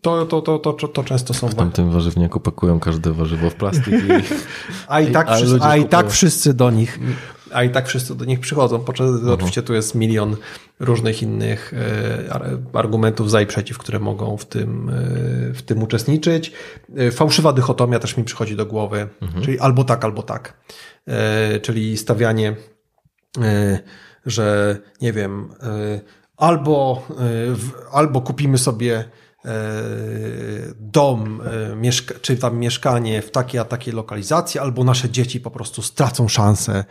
to, 0.00 0.26
to, 0.26 0.42
to, 0.42 0.58
to, 0.58 0.88
to 0.88 1.04
często 1.04 1.34
są... 1.34 1.48
W 1.48 1.54
tamtym 1.54 1.90
warzywniaku 1.90 2.40
pakują 2.40 2.80
każde 2.80 3.12
warzywo 3.12 3.50
w 3.50 3.54
plastik. 3.54 3.94
I... 3.94 4.08
A 4.88 5.00
i 5.00 5.12
tak, 5.12 5.36
wszyscy, 5.36 5.58
a 5.60 5.76
i 5.76 5.84
tak 5.84 6.10
wszyscy 6.10 6.54
do 6.54 6.70
nich 6.70 6.98
a 7.52 7.62
i 7.62 7.70
tak 7.70 7.88
wszyscy 7.88 8.14
do 8.14 8.24
nich 8.24 8.40
przychodzą, 8.40 8.78
podczas 8.78 9.10
oczywiście 9.24 9.62
tu 9.62 9.74
jest 9.74 9.94
milion 9.94 10.36
różnych 10.80 11.22
innych 11.22 11.74
e, 11.74 12.78
argumentów 12.78 13.30
za 13.30 13.40
i 13.40 13.46
przeciw, 13.46 13.78
które 13.78 13.98
mogą 13.98 14.36
w 14.36 14.44
tym, 14.44 14.88
e, 14.88 14.92
w 15.52 15.62
tym 15.62 15.82
uczestniczyć. 15.82 16.52
E, 16.96 17.10
fałszywa 17.10 17.52
dychotomia 17.52 17.98
też 17.98 18.16
mi 18.16 18.24
przychodzi 18.24 18.56
do 18.56 18.66
głowy, 18.66 19.08
mhm. 19.22 19.44
czyli 19.44 19.58
albo 19.58 19.84
tak, 19.84 20.04
albo 20.04 20.22
tak. 20.22 20.66
Czyli 21.62 21.96
stawianie, 21.96 22.56
że 24.26 24.76
nie 25.00 25.12
wiem, 25.12 25.48
albo, 26.36 27.06
albo 27.92 28.20
kupimy 28.20 28.58
sobie 28.58 29.04
dom, 30.80 31.40
e, 31.84 31.92
czy 32.20 32.36
tam 32.36 32.58
mieszkanie 32.58 33.22
w 33.22 33.30
takiej 33.30 33.60
a 33.60 33.64
takiej 33.64 33.94
lokalizacji, 33.94 34.60
albo 34.60 34.84
nasze 34.84 35.10
dzieci 35.10 35.40
po 35.40 35.50
prostu 35.50 35.82
stracą 35.82 36.28
szansę 36.28 36.84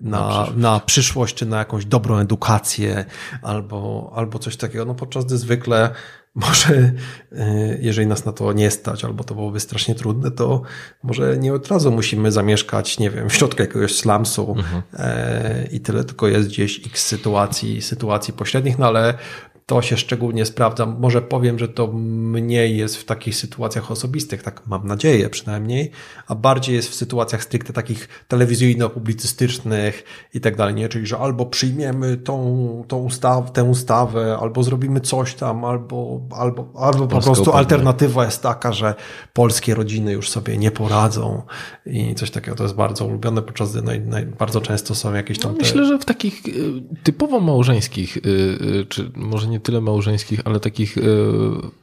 na, 0.00 0.20
na, 0.20 0.28
przyszłość. 0.28 0.56
na 0.56 0.80
przyszłość, 0.80 1.34
czy 1.34 1.46
na 1.46 1.58
jakąś 1.58 1.84
dobrą 1.84 2.18
edukację, 2.18 3.04
albo, 3.42 4.12
albo 4.14 4.38
coś 4.38 4.56
takiego. 4.56 4.84
No 4.84 4.94
podczas 4.94 5.24
gdy 5.24 5.38
zwykle 5.38 5.90
może, 6.34 6.92
e, 7.32 7.78
jeżeli 7.80 8.06
nas 8.06 8.24
na 8.24 8.32
to 8.32 8.52
nie 8.52 8.70
stać, 8.70 9.04
albo 9.04 9.24
to 9.24 9.34
byłoby 9.34 9.60
strasznie 9.60 9.94
trudne, 9.94 10.30
to 10.30 10.62
może 11.02 11.38
nie 11.38 11.54
od 11.54 11.68
razu 11.68 11.90
musimy 11.90 12.32
zamieszkać, 12.32 12.98
nie 12.98 13.10
wiem, 13.10 13.30
w 13.30 13.34
środku 13.34 13.62
jakiegoś 13.62 13.94
slumsu 13.94 14.54
mhm. 14.58 14.82
i 15.70 15.80
tyle, 15.80 16.04
tylko 16.04 16.28
jest 16.28 16.48
gdzieś 16.48 16.86
x 16.86 17.06
sytuacji, 17.06 17.82
sytuacji 17.82 18.34
pośrednich, 18.34 18.78
no 18.78 18.86
ale 18.86 19.14
to 19.66 19.82
się 19.82 19.96
szczególnie 19.96 20.46
sprawdza. 20.46 20.86
Może 20.86 21.22
powiem, 21.22 21.58
że 21.58 21.68
to 21.68 21.86
mniej 21.92 22.76
jest 22.76 22.96
w 22.96 23.04
takich 23.04 23.36
sytuacjach 23.36 23.90
osobistych, 23.90 24.42
tak 24.42 24.66
mam 24.66 24.86
nadzieję 24.86 25.30
przynajmniej, 25.30 25.90
a 26.26 26.34
bardziej 26.34 26.74
jest 26.74 26.88
w 26.88 26.94
sytuacjach 26.94 27.42
stricte 27.42 27.72
takich 27.72 28.08
telewizyjno-publicystycznych 28.28 30.04
i 30.34 30.40
tak 30.40 30.56
dalej, 30.56 30.74
nie? 30.74 30.88
Czyli, 30.88 31.06
że 31.06 31.18
albo 31.18 31.46
przyjmiemy 31.46 32.16
tą, 32.16 32.84
tą 32.88 32.98
ustaw, 32.98 33.52
tę 33.52 33.64
ustawę, 33.64 34.38
albo 34.40 34.62
zrobimy 34.62 35.00
coś 35.00 35.34
tam, 35.34 35.64
albo, 35.64 36.20
albo, 36.30 36.72
albo 36.78 37.06
po 37.06 37.20
prostu 37.20 37.52
alternatywa 37.52 38.24
jest 38.24 38.42
taka, 38.42 38.72
że 38.72 38.94
polskie 39.32 39.74
rodziny 39.74 40.12
już 40.12 40.30
sobie 40.30 40.58
nie 40.58 40.70
poradzą 40.70 41.42
i 41.86 42.14
coś 42.14 42.30
takiego. 42.30 42.56
To 42.56 42.62
jest 42.62 42.74
bardzo 42.74 43.06
ulubione, 43.06 43.42
podczas 43.42 43.72
gdy 43.72 43.82
naj, 43.82 44.00
naj, 44.00 44.26
bardzo 44.26 44.60
często 44.60 44.94
są 44.94 45.14
jakieś 45.14 45.38
tam... 45.38 45.52
No, 45.52 45.58
myślę, 45.58 45.86
że 45.86 45.98
w 45.98 46.04
takich 46.04 46.46
y, 46.46 46.82
typowo 47.02 47.40
małżeńskich, 47.40 48.16
y, 48.16 48.20
y, 48.20 48.86
czy 48.88 49.10
może 49.14 49.48
nie 49.48 49.55
nie 49.56 49.60
tyle 49.60 49.80
małżeńskich, 49.80 50.40
ale 50.44 50.60
takich 50.60 50.98
e, 50.98 51.02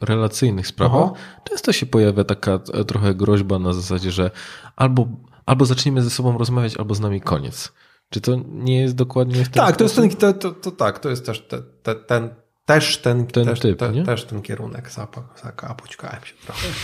relacyjnych 0.01 0.67
sprawach, 0.67 1.01
Aha. 1.03 1.13
często 1.43 1.73
się 1.73 1.85
pojawia 1.85 2.23
taka 2.23 2.59
e, 2.73 2.85
trochę 2.85 3.15
groźba 3.15 3.59
na 3.59 3.73
zasadzie, 3.73 4.11
że 4.11 4.31
albo, 4.75 5.07
albo 5.45 5.65
zaczniemy 5.65 6.01
ze 6.01 6.09
sobą 6.09 6.37
rozmawiać, 6.37 6.77
albo 6.77 6.95
z 6.95 6.99
nami 6.99 7.21
koniec. 7.21 7.73
Czy 8.09 8.21
to 8.21 8.31
nie 8.47 8.81
jest 8.81 8.95
dokładnie 8.95 9.35
w 9.45 9.49
ten 9.49 9.63
Tak, 9.65 9.77
to 9.77 9.83
jest 9.83 9.95
ten, 9.95 10.09
to, 10.09 10.33
to, 10.33 10.51
to, 10.51 10.71
tak, 10.71 10.99
to 10.99 11.09
jest 11.09 11.25
też 11.25 11.47
te, 11.47 11.61
te, 11.83 11.95
ten, 11.95 12.29
też 12.65 12.97
ten, 12.97 13.27
ten 13.27 13.45
też, 13.45 13.59
typ, 13.59 13.79
te, 13.79 14.03
też 14.03 14.25
ten 14.25 14.41
kierunek. 14.41 14.91
Zapoćkałem 14.91 16.23
się 16.23 16.33
trochę. 16.45 16.67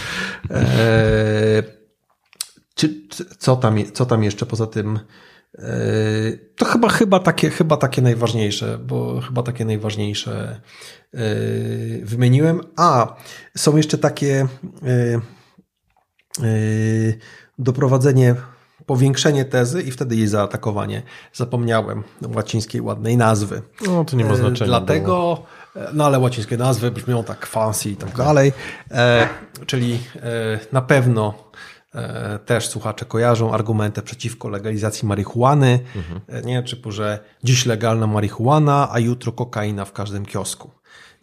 E, 0.51 1.63
czy, 2.75 3.07
co, 3.37 3.55
tam, 3.55 3.75
co 3.93 4.05
tam 4.05 4.23
jeszcze 4.23 4.45
poza 4.45 4.67
tym 4.67 4.99
to 6.55 6.65
chyba, 6.65 6.89
chyba, 6.89 7.19
takie, 7.19 7.49
chyba 7.49 7.77
takie 7.77 8.01
najważniejsze, 8.01 8.77
bo 8.77 9.21
chyba 9.21 9.43
takie 9.43 9.65
najważniejsze 9.65 10.61
e, 11.13 11.19
wymieniłem. 12.03 12.61
A, 12.75 13.15
są 13.57 13.77
jeszcze 13.77 13.97
takie 13.97 14.47
e, 14.83 15.15
e, 16.43 16.49
doprowadzenie, 17.59 18.35
powiększenie 18.85 19.45
tezy 19.45 19.81
i 19.81 19.91
wtedy 19.91 20.15
jej 20.15 20.27
zaatakowanie. 20.27 21.03
Zapomniałem 21.33 22.03
łacińskiej 22.35 22.81
ładnej 22.81 23.17
nazwy. 23.17 23.61
No, 23.87 24.05
to 24.05 24.15
nie 24.15 24.25
ma 24.25 24.35
znaczenia. 24.35 24.67
Dlatego, 24.67 25.13
bo... 25.13 25.45
no 25.93 26.05
ale 26.05 26.19
łacińskie 26.19 26.57
nazwy 26.57 26.91
brzmią 26.91 27.23
tak 27.23 27.45
fancy 27.45 27.89
i 27.89 27.95
tak 27.95 28.17
dalej. 28.17 28.53
Czyli 29.65 29.99
na 30.71 30.81
pewno 30.81 31.49
E, 31.78 31.78
też 32.45 32.67
słuchacze 32.67 33.05
kojarzą 33.05 33.53
argumenty 33.53 34.01
przeciwko 34.01 34.49
legalizacji 34.49 35.07
marihuany. 35.07 35.79
Mhm. 35.95 36.45
Nie, 36.45 36.63
typu, 36.63 36.91
że 36.91 37.19
dziś 37.43 37.65
legalna 37.65 38.07
marihuana, 38.07 38.89
a 38.91 38.99
jutro 38.99 39.31
kokaina 39.31 39.85
w 39.85 39.93
każdym 39.93 40.25
kiosku. 40.25 40.71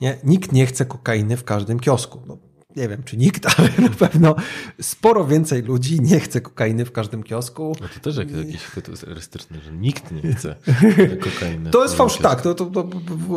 Nie, 0.01 0.19
nikt 0.25 0.53
nie 0.53 0.67
chce 0.67 0.87
kokainy 0.87 1.37
w 1.37 1.45
każdym 1.45 1.81
kiosku. 1.81 2.23
No, 2.27 2.39
nie 2.77 2.89
wiem 2.89 3.03
czy 3.03 3.17
nikt, 3.17 3.47
ale 3.59 3.69
na 3.79 3.97
pewno 3.97 4.35
sporo 4.81 5.25
więcej 5.25 5.63
ludzi 5.63 6.01
nie 6.01 6.21
chce 6.21 6.41
kokainy 6.41 6.85
w 6.85 6.93
każdym 6.93 7.23
kiosku. 7.23 7.77
No 7.81 7.87
to 7.95 8.01
też 8.01 8.17
jak, 8.17 8.31
jakiś 8.31 8.63
futurystyczny, 8.63 9.61
że 9.61 9.73
nikt 9.73 10.13
nie 10.13 10.35
chce 10.35 10.57
kokainy. 11.33 11.71
To 11.71 11.83
jest 11.83 11.95
fałsz, 11.95 12.17
tak. 12.17 12.43
To, 12.43 12.55
to, 12.55 12.67
to 12.67 12.89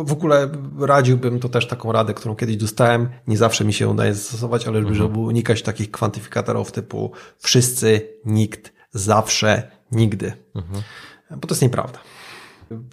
w 0.04 0.12
ogóle 0.12 0.50
radziłbym 0.80 1.40
to 1.40 1.50
też 1.50 1.68
taką 1.68 1.92
radę, 1.92 2.14
którą 2.14 2.36
kiedyś 2.36 2.58
dostałem. 2.58 3.10
Nie 3.28 3.38
zawsze 3.38 3.66
mi 3.66 3.74
się 3.74 3.88
udaje 3.88 4.14
zastosować, 4.14 4.68
ale 4.68 4.82
żeby 4.82 4.92
mhm. 4.92 5.18
unikać 5.18 5.62
takich 5.62 5.92
kwantyfikatorów 5.92 6.72
typu 6.72 7.12
wszyscy, 7.38 8.08
nikt, 8.26 8.74
zawsze, 8.92 9.72
nigdy. 9.92 10.34
Mhm. 10.56 10.84
Bo 11.32 11.48
to 11.48 11.54
jest 11.54 11.62
nieprawda. 11.62 12.00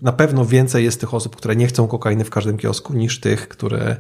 Na 0.03 0.13
pewno 0.13 0.45
więcej 0.45 0.85
jest 0.85 1.01
tych 1.01 1.15
osób, 1.15 1.37
które 1.37 1.57
nie 1.57 1.67
chcą 1.67 1.89
kokainy 1.89 2.25
w 2.25 2.31
każdym 2.31 2.57
kiosku, 2.57 2.95
niż 2.95 3.21
tych, 3.21 3.49
które, 3.49 3.97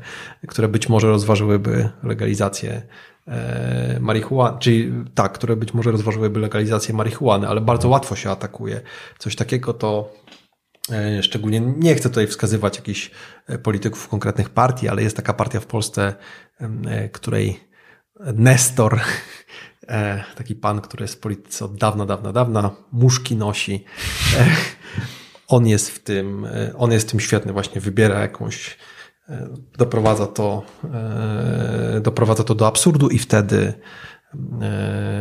które 0.49 0.69
być 0.69 0.89
może 0.89 1.07
rozważyłyby 1.07 1.89
legalizację 2.03 2.83
e, 3.27 3.99
marihuany, 4.01 4.59
czyli 4.59 4.93
tak, 5.15 5.33
które 5.33 5.57
być 5.57 5.75
może 5.75 5.91
rozważyłyby 5.91 6.41
legalizację 6.41 6.95
marihuany, 6.95 7.49
ale 7.49 7.61
bardzo 7.61 7.89
łatwo 7.89 8.17
się 8.17 8.31
atakuje. 8.31 8.81
Coś 9.19 9.37
takiego 9.37 9.75
to 9.75 10.12
e, 10.93 11.23
szczególnie 11.23 11.61
nie 11.61 11.95
chcę 11.95 12.09
tutaj 12.09 12.27
wskazywać 12.27 12.77
jakichś 12.77 13.11
e, 13.47 13.59
polityków 13.59 14.09
konkretnych 14.09 14.51
partii, 14.51 14.89
ale 14.89 15.03
jest 15.03 15.17
taka 15.17 15.33
partia 15.33 15.61
w 15.61 15.67
Polsce, 15.67 16.15
której 17.12 17.61
Nestor, 18.35 19.01
taki 20.39 20.55
pan, 20.55 20.81
który 20.81 21.05
jest 21.05 21.15
w 21.15 21.19
polityce 21.19 21.65
od 21.65 21.77
dawna, 21.77 22.07
dawna, 22.07 22.33
dawna, 22.33 22.71
muszki 22.93 23.37
nosi 23.37 23.85
on 25.48 25.66
jest 25.66 25.90
w 25.90 25.98
tym, 25.98 26.44
e, 26.44 26.72
on 26.76 26.92
jest 26.92 27.09
w 27.09 27.11
tym 27.11 27.20
świetny, 27.20 27.52
właśnie 27.52 27.80
wybiera 27.80 28.20
jakąś, 28.20 28.76
e, 29.28 29.48
doprowadza 29.78 30.26
to, 30.26 30.62
e, 30.94 32.00
doprowadza 32.00 32.44
to 32.44 32.54
do 32.54 32.66
absurdu 32.66 33.09
i 33.09 33.18
wtedy 33.18 33.72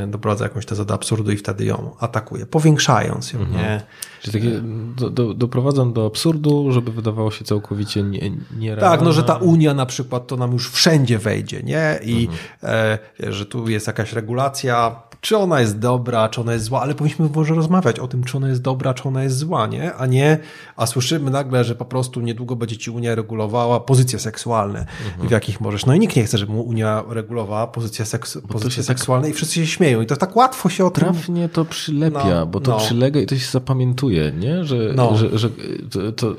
doprowadza 0.07 0.43
jakąś 0.43 0.65
tezę 0.65 0.85
do 0.85 0.93
absurdu 0.93 1.31
i 1.31 1.37
wtedy 1.37 1.65
ją 1.65 1.95
atakuje, 1.99 2.45
powiększając 2.45 3.33
ją, 3.33 3.39
mhm. 3.39 3.57
nie? 3.57 3.81
Czyli 4.21 4.43
takie 4.43 4.61
do, 4.95 5.09
do, 5.09 5.33
doprowadzą 5.33 5.93
do 5.93 6.05
absurdu, 6.05 6.71
żeby 6.71 6.91
wydawało 6.91 7.31
się 7.31 7.45
całkowicie 7.45 8.03
nie, 8.03 8.31
nierealne. 8.57 8.97
Tak, 8.97 9.01
no 9.01 9.13
że 9.13 9.23
ta 9.23 9.35
Unia 9.35 9.73
na 9.73 9.85
przykład 9.85 10.27
to 10.27 10.37
nam 10.37 10.51
już 10.51 10.71
wszędzie 10.71 11.19
wejdzie, 11.19 11.63
nie? 11.63 11.99
I 12.03 12.27
mhm. 12.61 12.99
e, 13.23 13.33
że 13.33 13.45
tu 13.45 13.69
jest 13.69 13.87
jakaś 13.87 14.13
regulacja, 14.13 15.01
czy 15.25 15.37
ona 15.37 15.61
jest 15.61 15.79
dobra, 15.79 16.29
czy 16.29 16.41
ona 16.41 16.53
jest 16.53 16.65
zła, 16.65 16.81
ale 16.81 16.95
powinniśmy 16.95 17.29
może 17.35 17.55
rozmawiać 17.55 17.99
o 17.99 18.07
tym, 18.07 18.23
czy 18.23 18.37
ona 18.37 18.47
jest 18.47 18.61
dobra, 18.61 18.93
czy 18.93 19.07
ona 19.07 19.23
jest 19.23 19.37
zła, 19.37 19.67
nie? 19.67 19.93
A 19.93 20.05
nie, 20.05 20.37
a 20.75 20.85
słyszymy 20.85 21.31
nagle, 21.31 21.63
że 21.63 21.75
po 21.75 21.85
prostu 21.85 22.21
niedługo 22.21 22.55
będzie 22.55 22.77
ci 22.77 22.91
Unia 22.91 23.15
regulowała 23.15 23.79
pozycje 23.79 24.19
seksualne, 24.19 24.79
mhm. 24.79 25.27
w 25.27 25.31
jakich 25.31 25.61
możesz. 25.61 25.85
No 25.85 25.93
i 25.95 25.99
nikt 25.99 26.15
nie 26.15 26.23
chce, 26.23 26.37
żeby 26.37 26.53
mu 26.53 26.61
Unia 26.61 27.03
regulowała 27.09 27.67
pozycje, 27.67 28.05
seks, 28.05 28.37
pozycje 28.47 28.83
tak 28.83 28.85
seksualne 28.85 29.27
tak... 29.27 29.33
i 29.33 29.35
wszyscy 29.35 29.55
się 29.55 29.67
śmieją. 29.67 30.01
I 30.01 30.05
to 30.05 30.15
tak 30.15 30.35
łatwo 30.35 30.69
się 30.69 30.85
o 30.85 30.91
tym... 30.91 31.03
Trafnie 31.03 31.49
to 31.49 31.65
przylepia, 31.65 32.39
no, 32.39 32.45
bo 32.45 32.59
to 32.59 32.71
no. 32.71 32.77
przylega 32.77 33.19
i 33.19 33.25
to 33.25 33.37
się 33.37 33.51
zapamiętuje, 33.51 34.31
nie? 34.31 34.65
Że, 34.65 34.93
no. 34.95 35.17
że, 35.17 35.37
że 35.37 35.49
to, 35.91 36.11
to, 36.11 36.35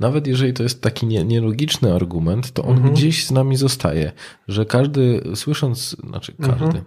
nawet 0.00 0.26
jeżeli 0.26 0.52
to 0.52 0.62
jest 0.62 0.82
taki 0.82 1.06
nie, 1.06 1.24
nielogiczny 1.24 1.94
argument, 1.94 2.52
to 2.52 2.62
on 2.62 2.76
mhm. 2.76 2.94
gdzieś 2.94 3.26
z 3.26 3.30
nami 3.30 3.56
zostaje, 3.56 4.12
że 4.48 4.66
każdy 4.66 5.22
słysząc, 5.34 5.96
znaczy 6.08 6.34
każdy, 6.40 6.64
mhm 6.64 6.84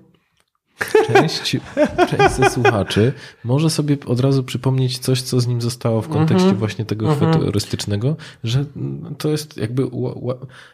Część, 1.07 1.57
część 2.09 2.35
ze 2.35 2.49
słuchaczy 2.49 3.13
może 3.43 3.69
sobie 3.69 3.97
od 4.05 4.19
razu 4.19 4.43
przypomnieć 4.43 4.99
coś, 4.99 5.21
co 5.21 5.39
z 5.39 5.47
nim 5.47 5.61
zostało 5.61 6.01
w 6.01 6.07
kontekście 6.07 6.45
mm 6.45 6.55
-hmm. 6.55 6.59
właśnie 6.59 6.85
tego 6.85 7.05
mm 7.05 7.19
-hmm. 7.19 7.33
futurystycznego, 7.33 8.15
że 8.43 8.65
to 9.17 9.29
jest 9.29 9.57
jakby, 9.57 9.87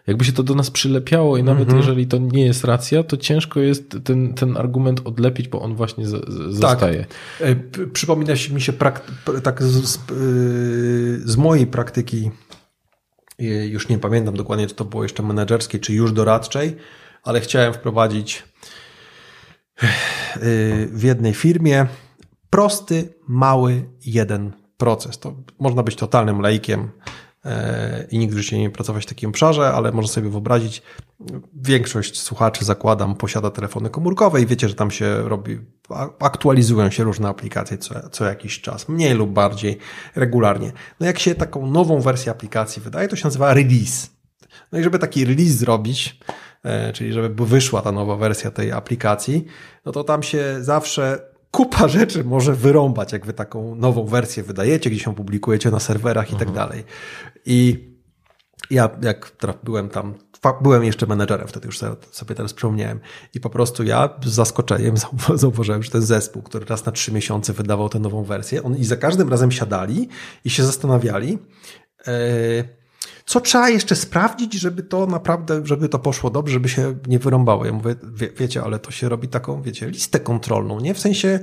jakby 0.07 0.25
się 0.25 0.31
to 0.31 0.43
do 0.43 0.55
nas 0.55 0.71
przylepiało 0.71 1.37
i 1.37 1.43
nawet 1.43 1.63
mm 1.63 1.75
-hmm. 1.75 1.81
jeżeli 1.81 2.07
to 2.07 2.17
nie 2.17 2.45
jest 2.45 2.63
racja, 2.63 3.03
to 3.03 3.17
ciężko 3.17 3.59
jest 3.59 3.97
ten, 4.03 4.33
ten 4.33 4.57
argument 4.57 5.01
odlepić, 5.05 5.47
bo 5.47 5.61
on 5.61 5.75
właśnie 5.75 6.07
z, 6.07 6.09
z, 6.09 6.59
tak. 6.59 6.79
zostaje. 6.79 7.05
E, 7.41 7.55
przypomina 7.93 8.33
mi 8.53 8.61
się 8.61 8.73
tak 9.43 9.63
z, 9.63 9.85
z, 9.85 9.99
z 11.25 11.37
mojej 11.37 11.67
praktyki, 11.67 12.31
już 13.69 13.89
nie 13.89 13.97
pamiętam 13.97 14.35
dokładnie, 14.35 14.67
czy 14.67 14.75
to 14.75 14.85
było 14.85 15.03
jeszcze 15.03 15.23
menedżerskiej, 15.23 15.79
czy 15.79 15.93
już 15.93 16.11
doradczej, 16.11 16.75
ale 17.23 17.41
chciałem 17.41 17.73
wprowadzić 17.73 18.43
w 20.91 21.03
jednej 21.03 21.33
firmie 21.33 21.87
prosty, 22.49 23.13
mały, 23.27 23.89
jeden 24.05 24.53
proces. 24.77 25.19
To 25.19 25.35
można 25.59 25.83
być 25.83 25.95
totalnym 25.95 26.41
laikiem 26.41 26.91
e, 27.45 28.07
i 28.11 28.19
nigdy 28.19 28.35
w 28.35 28.39
życiu 28.39 28.57
nie 28.57 28.69
pracować 28.69 29.03
w 29.03 29.07
takim 29.09 29.29
obszarze, 29.29 29.73
ale 29.73 29.91
można 29.91 30.13
sobie 30.13 30.29
wyobrazić, 30.29 30.81
większość 31.53 32.21
słuchaczy, 32.21 32.65
zakładam, 32.65 33.15
posiada 33.15 33.51
telefony 33.51 33.89
komórkowe 33.89 34.41
i 34.41 34.45
wiecie, 34.45 34.69
że 34.69 34.75
tam 34.75 34.91
się 34.91 35.21
robi, 35.21 35.59
aktualizują 36.19 36.89
się 36.91 37.03
różne 37.03 37.29
aplikacje 37.29 37.77
co, 37.77 38.09
co 38.09 38.25
jakiś 38.25 38.61
czas, 38.61 38.89
mniej 38.89 39.13
lub 39.13 39.29
bardziej 39.29 39.77
regularnie. 40.15 40.71
No 40.99 41.05
jak 41.05 41.19
się 41.19 41.35
taką 41.35 41.67
nową 41.67 42.01
wersję 42.01 42.31
aplikacji 42.31 42.81
wydaje, 42.81 43.07
to 43.07 43.15
się 43.15 43.27
nazywa 43.27 43.53
release. 43.53 44.09
No 44.71 44.79
i 44.79 44.83
żeby 44.83 44.99
taki 44.99 45.25
release 45.25 45.51
zrobić, 45.51 46.19
czyli 46.93 47.13
żeby 47.13 47.45
wyszła 47.45 47.81
ta 47.81 47.91
nowa 47.91 48.15
wersja 48.15 48.51
tej 48.51 48.71
aplikacji, 48.71 49.45
no 49.85 49.91
to 49.91 50.03
tam 50.03 50.23
się 50.23 50.57
zawsze 50.59 51.19
kupa 51.51 51.87
rzeczy 51.97 52.23
może 52.23 52.55
wyrąbać, 52.55 53.13
jak 53.13 53.25
wy 53.25 53.33
taką 53.33 53.75
nową 53.75 54.05
wersję 54.05 54.43
wydajecie, 54.43 54.89
gdzieś 54.89 55.05
ją 55.05 55.15
publikujecie 55.15 55.71
na 55.71 55.79
serwerach 55.79 56.29
i 56.29 56.35
tak 56.35 56.47
mhm. 56.47 56.55
dalej. 56.55 56.83
I 57.45 57.89
ja 58.69 58.89
jak 59.01 59.31
byłem 59.63 59.89
tam, 59.89 60.13
byłem 60.61 60.83
jeszcze 60.83 61.07
menedżerem, 61.07 61.47
wtedy 61.47 61.65
już 61.65 61.79
sobie 62.11 62.35
teraz 62.35 62.53
przypomniałem 62.53 62.99
i 63.33 63.39
po 63.39 63.49
prostu 63.49 63.83
ja 63.83 64.09
z 64.23 64.29
zaskoczeniem 64.29 64.95
zauważyłem, 65.35 65.83
że 65.83 65.91
ten 65.91 66.01
zespół, 66.01 66.41
który 66.41 66.65
raz 66.65 66.85
na 66.85 66.91
trzy 66.91 67.11
miesiące 67.11 67.53
wydawał 67.53 67.89
tę 67.89 67.99
nową 67.99 68.23
wersję, 68.23 68.63
on 68.63 68.75
i 68.75 68.85
za 68.85 68.97
każdym 68.97 69.29
razem 69.29 69.51
siadali 69.51 70.09
i 70.45 70.49
się 70.49 70.63
zastanawiali, 70.63 71.37
yy, 72.07 72.78
co 73.29 73.41
trzeba 73.41 73.69
jeszcze 73.69 73.95
sprawdzić, 73.95 74.53
żeby 74.53 74.83
to 74.83 75.05
naprawdę, 75.05 75.61
żeby 75.63 75.89
to 75.89 75.99
poszło 75.99 76.29
dobrze, 76.29 76.53
żeby 76.53 76.69
się 76.69 76.95
nie 77.07 77.19
wyrąbało. 77.19 77.65
Ja 77.65 77.73
mówię, 77.73 77.95
wie, 78.13 78.29
wiecie, 78.37 78.63
ale 78.63 78.79
to 78.79 78.91
się 78.91 79.09
robi 79.09 79.27
taką, 79.27 79.61
wiecie, 79.61 79.89
listę 79.89 80.19
kontrolną, 80.19 80.79
nie? 80.79 80.93
W 80.93 80.99
sensie, 80.99 81.39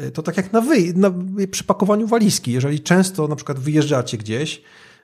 y, 0.00 0.10
to 0.10 0.22
tak 0.22 0.36
jak 0.36 0.52
na, 0.52 0.60
wy, 0.60 0.92
na 0.94 1.10
przy 1.50 1.64
pakowaniu 1.64 2.06
walizki. 2.06 2.52
Jeżeli 2.52 2.80
często 2.80 3.28
na 3.28 3.36
przykład 3.36 3.58
wyjeżdżacie 3.58 4.18
gdzieś, 4.18 4.62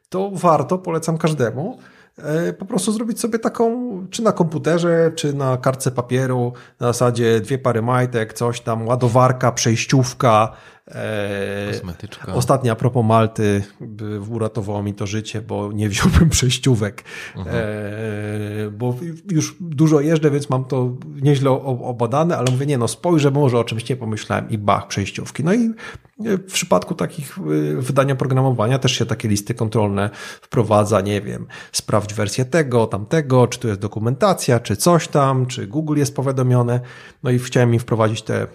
to 0.08 0.30
warto, 0.34 0.78
polecam 0.78 1.18
każdemu, 1.18 1.78
y, 2.48 2.52
po 2.52 2.64
prostu 2.64 2.92
zrobić 2.92 3.20
sobie 3.20 3.38
taką, 3.38 3.90
czy 4.10 4.22
na 4.22 4.32
komputerze, 4.32 5.12
czy 5.16 5.32
na 5.34 5.56
kartce 5.56 5.90
papieru, 5.90 6.52
na 6.80 6.86
zasadzie 6.86 7.40
dwie 7.40 7.58
pary 7.58 7.82
majtek, 7.82 8.32
coś 8.32 8.60
tam, 8.60 8.86
ładowarka, 8.86 9.52
przejściówka, 9.52 10.52
Kosmetyczka. 11.72 12.34
Ostatnia 12.34 12.72
a 12.72 12.76
propos 12.76 13.06
Malty 13.06 13.62
uratowało 14.30 14.82
mi 14.82 14.94
to 14.94 15.06
życie, 15.06 15.42
bo 15.42 15.72
nie 15.72 15.88
wziąłbym 15.88 16.30
przejściówek, 16.36 17.04
mhm. 17.36 17.56
e, 17.56 18.70
bo 18.70 18.96
już 19.30 19.56
dużo 19.60 20.00
jeżdżę, 20.00 20.30
więc 20.30 20.50
mam 20.50 20.64
to 20.64 20.96
nieźle 21.22 21.50
obadane, 21.50 22.36
ale 22.38 22.50
mówię, 22.50 22.66
nie 22.66 22.78
no, 22.78 22.88
spojrzę, 22.88 23.30
może 23.30 23.58
o 23.58 23.64
czymś 23.64 23.88
nie 23.88 23.96
pomyślałem 23.96 24.50
i 24.50 24.58
bach, 24.58 24.88
przejściówki. 24.88 25.44
No 25.44 25.54
i 25.54 25.74
w 26.18 26.52
przypadku 26.52 26.94
takich 26.94 27.38
e, 27.38 27.42
wydania 27.76 28.14
programowania 28.14 28.78
też 28.78 28.92
się 28.92 29.06
takie 29.06 29.28
listy 29.28 29.54
kontrolne 29.54 30.10
wprowadza, 30.40 31.00
nie 31.00 31.20
wiem, 31.20 31.46
sprawdź 31.72 32.14
wersję 32.14 32.44
tego, 32.44 32.86
tamtego, 32.86 33.46
czy 33.46 33.58
tu 33.58 33.68
jest 33.68 33.80
dokumentacja, 33.80 34.60
czy 34.60 34.76
coś 34.76 35.08
tam, 35.08 35.46
czy 35.46 35.66
Google 35.66 35.98
jest 35.98 36.16
powiadomione. 36.16 36.80
No 37.22 37.30
i 37.30 37.38
chciałem 37.38 37.74
im 37.74 37.80
wprowadzić 37.80 38.22
te 38.22 38.46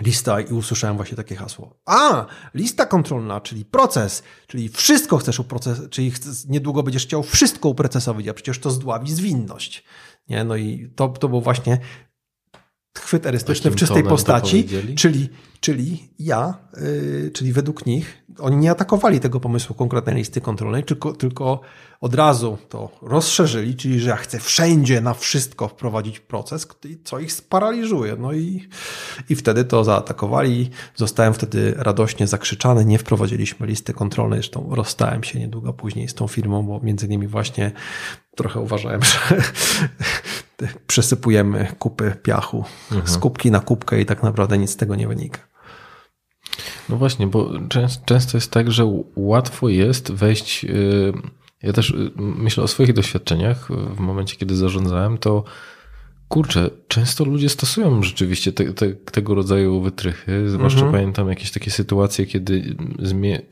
lista 0.00 0.40
i 0.40 0.52
usłyszałem 0.52 0.96
właśnie 0.96 1.16
takie 1.16 1.36
hasło. 1.36 1.76
A, 1.86 2.26
lista 2.54 2.86
kontrolna, 2.86 3.40
czyli 3.40 3.64
proces, 3.64 4.22
czyli 4.46 4.68
wszystko 4.68 5.18
chcesz 5.18 5.40
uproces, 5.40 5.80
czyli 5.90 6.12
niedługo 6.48 6.82
będziesz 6.82 7.06
chciał 7.06 7.22
wszystko 7.22 7.68
uprocesować, 7.68 8.28
a 8.28 8.34
przecież 8.34 8.58
to 8.58 8.70
zdławi 8.70 9.12
zwinność. 9.12 9.84
Nie? 10.28 10.44
No 10.44 10.56
i 10.56 10.90
to, 10.96 11.08
to 11.08 11.28
był 11.28 11.40
właśnie 11.40 11.78
chwyt 13.02 13.26
erystyczny 13.26 13.70
w 13.70 13.76
czystej 13.76 14.02
postaci, 14.02 14.68
czyli, 14.96 15.28
czyli 15.60 16.08
ja, 16.18 16.54
yy, 16.76 17.30
czyli 17.34 17.52
według 17.52 17.86
nich, 17.86 18.24
oni 18.38 18.56
nie 18.56 18.70
atakowali 18.70 19.20
tego 19.20 19.40
pomysłu 19.40 19.74
konkretnej 19.74 20.16
listy 20.16 20.40
kontrolnej, 20.40 20.84
tylko, 20.84 21.12
tylko 21.12 21.60
od 22.00 22.14
razu 22.14 22.58
to 22.68 22.90
rozszerzyli, 23.02 23.76
czyli 23.76 24.00
że 24.00 24.10
ja 24.10 24.16
chcę 24.16 24.38
wszędzie 24.38 25.00
na 25.00 25.14
wszystko 25.14 25.68
wprowadzić 25.68 26.20
proces, 26.20 26.68
co 27.04 27.18
ich 27.18 27.32
sparaliżuje. 27.32 28.16
No 28.18 28.32
i, 28.32 28.68
i 29.28 29.36
wtedy 29.36 29.64
to 29.64 29.84
zaatakowali. 29.84 30.70
Zostałem 30.96 31.34
wtedy 31.34 31.74
radośnie 31.76 32.26
zakrzyczany. 32.26 32.84
Nie 32.84 32.98
wprowadziliśmy 32.98 33.66
listy 33.66 33.92
kontrolnej. 33.92 34.38
Zresztą 34.38 34.68
rozstałem 34.70 35.24
się 35.24 35.38
niedługo 35.38 35.72
później 35.72 36.08
z 36.08 36.14
tą 36.14 36.28
firmą, 36.28 36.62
bo 36.62 36.80
między 36.80 37.08
nimi 37.08 37.26
właśnie 37.26 37.72
trochę 38.36 38.60
uważałem, 38.60 39.00
że 39.10 39.42
przesypujemy 40.86 41.72
kupy 41.78 42.16
piachu 42.22 42.64
mhm. 42.92 43.08
z 43.08 43.18
kubki 43.18 43.50
na 43.50 43.60
kubkę 43.60 44.00
i 44.00 44.06
tak 44.06 44.22
naprawdę 44.22 44.58
nic 44.58 44.70
z 44.70 44.76
tego 44.76 44.96
nie 44.96 45.08
wynika. 45.08 45.50
No 46.88 46.96
właśnie, 46.96 47.26
bo 47.26 47.50
często 48.04 48.36
jest 48.36 48.50
tak, 48.50 48.70
że 48.70 49.02
łatwo 49.16 49.68
jest 49.68 50.12
wejść. 50.12 50.64
Y, 50.64 51.12
ja 51.62 51.72
też 51.72 51.90
y, 51.90 52.10
myślę 52.16 52.64
o 52.64 52.68
swoich 52.68 52.92
doświadczeniach. 52.92 53.68
W 53.96 54.00
momencie, 54.00 54.36
kiedy 54.36 54.56
zarządzałem, 54.56 55.18
to 55.18 55.44
Kurczę, 56.30 56.70
często 56.88 57.24
ludzie 57.24 57.48
stosują 57.48 58.02
rzeczywiście 58.02 58.52
te, 58.52 58.64
te, 58.72 58.90
tego 58.92 59.34
rodzaju 59.34 59.80
wytrychy. 59.80 60.50
Zwłaszcza 60.50 60.78
Mhm. 60.80 60.92
pamiętam 60.92 61.28
jakieś 61.28 61.50
takie 61.50 61.70
sytuacje, 61.70 62.26
kiedy 62.26 62.76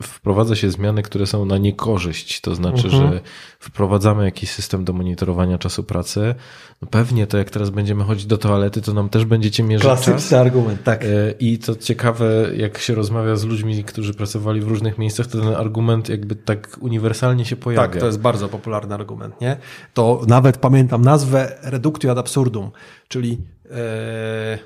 wprowadza 0.03 0.55
się 0.55 0.71
zmiany, 0.71 1.03
które 1.03 1.27
są 1.27 1.45
na 1.45 1.57
niekorzyść. 1.57 2.41
To 2.41 2.55
znaczy, 2.55 2.87
Mhm. 2.87 3.11
że 3.13 3.19
wprowadzamy 3.59 4.25
jakiś 4.25 4.49
system 4.51 4.85
do 4.85 4.93
monitorowania 4.93 5.57
czasu 5.57 5.83
pracy. 5.83 6.35
No 6.81 6.87
pewnie 6.91 7.27
to 7.27 7.37
jak 7.37 7.49
teraz 7.49 7.69
będziemy 7.69 8.03
chodzić 8.03 8.25
do 8.25 8.37
toalety, 8.37 8.81
to 8.81 8.93
nam 8.93 9.09
też 9.09 9.25
będziecie 9.25 9.63
mierzyć 9.63 9.87
czas. 9.89 10.05
Klasyczny 10.05 10.39
argument, 10.39 10.83
tak. 10.83 11.03
E, 11.03 11.07
I 11.39 11.57
to 11.57 11.75
ciekawe, 11.75 12.49
jak 12.57 12.77
się 12.77 12.95
rozmawia 12.95 13.35
z 13.35 13.43
ludźmi, 13.45 13.83
którzy 13.83 14.13
pracowali 14.13 14.61
w 14.61 14.67
różnych 14.67 14.97
miejscach, 14.97 15.27
to 15.27 15.37
ten 15.39 15.55
argument 15.55 16.09
jakby 16.09 16.35
tak 16.35 16.77
uniwersalnie 16.81 17.45
się 17.45 17.55
pojawia. 17.55 17.87
Tak, 17.87 17.99
to 17.99 18.05
jest 18.05 18.19
bardzo 18.19 18.49
popularny 18.49 18.95
argument, 18.95 19.41
nie? 19.41 19.57
To 19.93 20.21
nawet 20.27 20.57
pamiętam 20.57 21.01
nazwę 21.01 21.55
reductio 21.63 22.11
ad 22.11 22.17
absurdum, 22.17 22.68
czyli 23.07 23.37
e, 23.65 24.59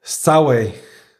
z 0.00 0.18
całej, 0.18 0.72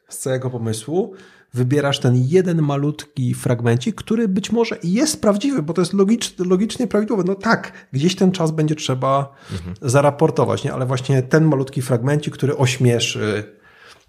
z 0.09 0.19
całego 0.19 0.51
pomysłu 0.51 1.15
wybierasz 1.55 1.99
ten 1.99 2.15
jeden 2.17 2.63
malutki 2.63 3.35
fragmencik, 3.35 3.95
który 3.95 4.29
być 4.29 4.53
może 4.53 4.77
jest 4.83 5.21
prawdziwy, 5.23 5.63
bo 5.63 5.73
to 5.73 5.83
jest 5.83 5.93
logicz, 5.93 6.39
logicznie 6.39 6.87
prawidłowe. 6.87 7.23
No 7.27 7.35
tak, 7.35 7.73
gdzieś 7.93 8.17
ten 8.17 8.33
czas 8.33 8.51
będzie 8.51 8.75
trzeba 8.75 9.35
zaraportować, 9.83 10.65
nie? 10.65 10.73
Ale 10.73 10.87
właśnie 10.87 11.23
ten 11.23 11.45
malutki 11.45 11.83
fragmencik, 11.83 12.35
który 12.35 12.57
ośmieszy, 12.57 13.45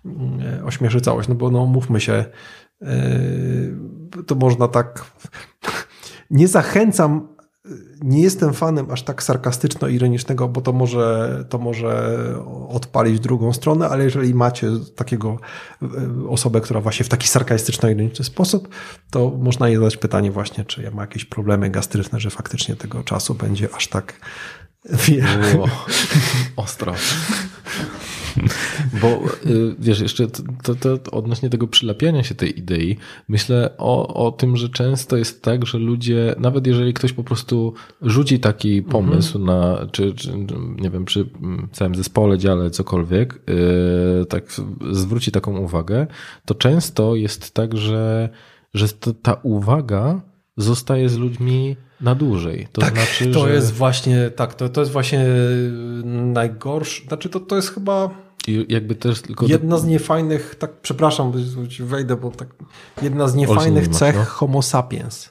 mm, 0.06 0.66
ośmieszy 0.66 1.02
całość, 1.02 1.30
no 1.30 1.36
bo 1.36 1.52
no 1.52 1.66
mówmy 1.66 2.02
się, 2.02 2.26
e, 2.82 2.96
to 4.28 4.36
można 4.36 4.68
tak 4.68 5.06
nie 6.30 6.48
zachęcam, 6.48 7.39
nie 8.02 8.22
jestem 8.22 8.54
fanem 8.54 8.92
aż 8.92 9.04
tak 9.04 9.24
sarkastyczno-ironicznego, 9.24 10.48
bo 10.48 10.62
to 10.62 10.74
może, 10.74 11.46
to 11.50 11.58
może 11.58 12.20
odpalić 12.70 13.20
drugą 13.20 13.54
stronę, 13.54 13.90
ale 13.90 14.04
jeżeli 14.04 14.34
macie 14.34 14.68
takiego 14.96 15.38
e, 15.82 15.88
osobę, 16.30 16.62
która 16.62 16.82
właśnie 16.82 17.06
w 17.06 17.10
taki 17.10 17.28
sarkastyczno-ironiczny 17.28 18.26
sposób, 18.26 18.70
to 19.10 19.30
można 19.40 19.68
jej 19.68 19.78
zadać 19.78 19.98
pytanie 19.98 20.32
właśnie, 20.32 20.66
czy 20.66 20.82
ja 20.82 20.92
ma 20.92 21.02
jakieś 21.02 21.26
problemy 21.26 21.70
gastryczne, 21.70 22.20
że 22.20 22.30
faktycznie 22.30 22.76
tego 22.76 23.04
czasu 23.04 23.36
będzie 23.36 23.70
aż 23.76 23.88
tak 23.88 24.14
wiele. 24.86 25.54
Ostro. 26.56 26.94
Bo 29.02 29.08
y, 29.46 29.76
wiesz, 29.80 30.00
jeszcze 30.00 30.28
to, 30.64 30.76
to, 30.76 31.12
odnośnie 31.12 31.50
tego 31.50 31.68
przylepiania 31.68 32.24
się 32.24 32.36
tej 32.36 32.60
idei, 32.60 32.98
myślę 33.28 33.70
o, 33.78 34.26
o 34.28 34.32
tym, 34.32 34.58
że 34.58 34.70
często 34.70 35.18
jest 35.18 35.42
tak, 35.42 35.66
że 35.66 35.78
ludzie, 35.78 36.36
nawet 36.40 36.68
jeżeli 36.68 36.94
ktoś 36.94 37.14
po 37.14 37.24
prostu 37.24 37.74
rzuci 38.02 38.40
taki 38.40 38.82
pomysł 38.82 39.40
na, 39.40 39.88
czy, 39.92 40.14
czy 40.14 40.34
nie 40.80 40.90
wiem, 40.90 41.06
przy 41.06 41.30
całym 41.72 41.96
zespole, 41.96 42.38
dziale, 42.38 42.70
cokolwiek, 42.70 43.42
yy, 43.48 44.26
tak 44.26 44.44
zwróci 44.92 45.32
taką 45.32 45.58
uwagę, 45.58 46.08
to 46.46 46.56
często 46.56 47.16
jest 47.16 47.54
tak, 47.54 47.78
że, 47.78 48.30
że 48.74 48.88
ta 49.22 49.34
uwaga 49.44 50.22
zostaje 50.58 51.10
z 51.10 51.18
ludźmi 51.18 51.76
na 52.02 52.16
dłużej. 52.16 52.68
To 52.72 52.82
tak, 52.82 52.94
znaczy, 52.94 53.32
to 53.32 53.48
że... 53.48 53.54
jest 53.54 53.74
właśnie, 53.74 54.30
tak, 54.36 54.54
to, 54.54 54.70
to 54.70 54.82
jest 54.82 54.92
właśnie 54.92 55.26
najgorsze, 56.06 57.08
znaczy 57.08 57.30
to, 57.30 57.40
to 57.40 57.56
jest 57.56 57.74
chyba 57.74 58.10
I 58.48 58.66
jakby 58.70 58.96
też 58.96 59.22
tylko 59.22 59.48
jedna 59.48 59.78
z 59.78 59.86
niefajnych, 59.86 60.56
tak 60.56 60.82
przepraszam, 60.82 61.34
że 61.70 61.86
wejdę, 61.86 62.16
bo 62.16 62.32
tak, 62.32 62.56
jedna 63.02 63.28
z 63.28 63.36
niefajnych 63.36 63.88
masz, 63.88 63.98
cech 63.98 64.16
no. 64.16 64.26
homo 64.26 64.62
sapiens, 64.62 65.30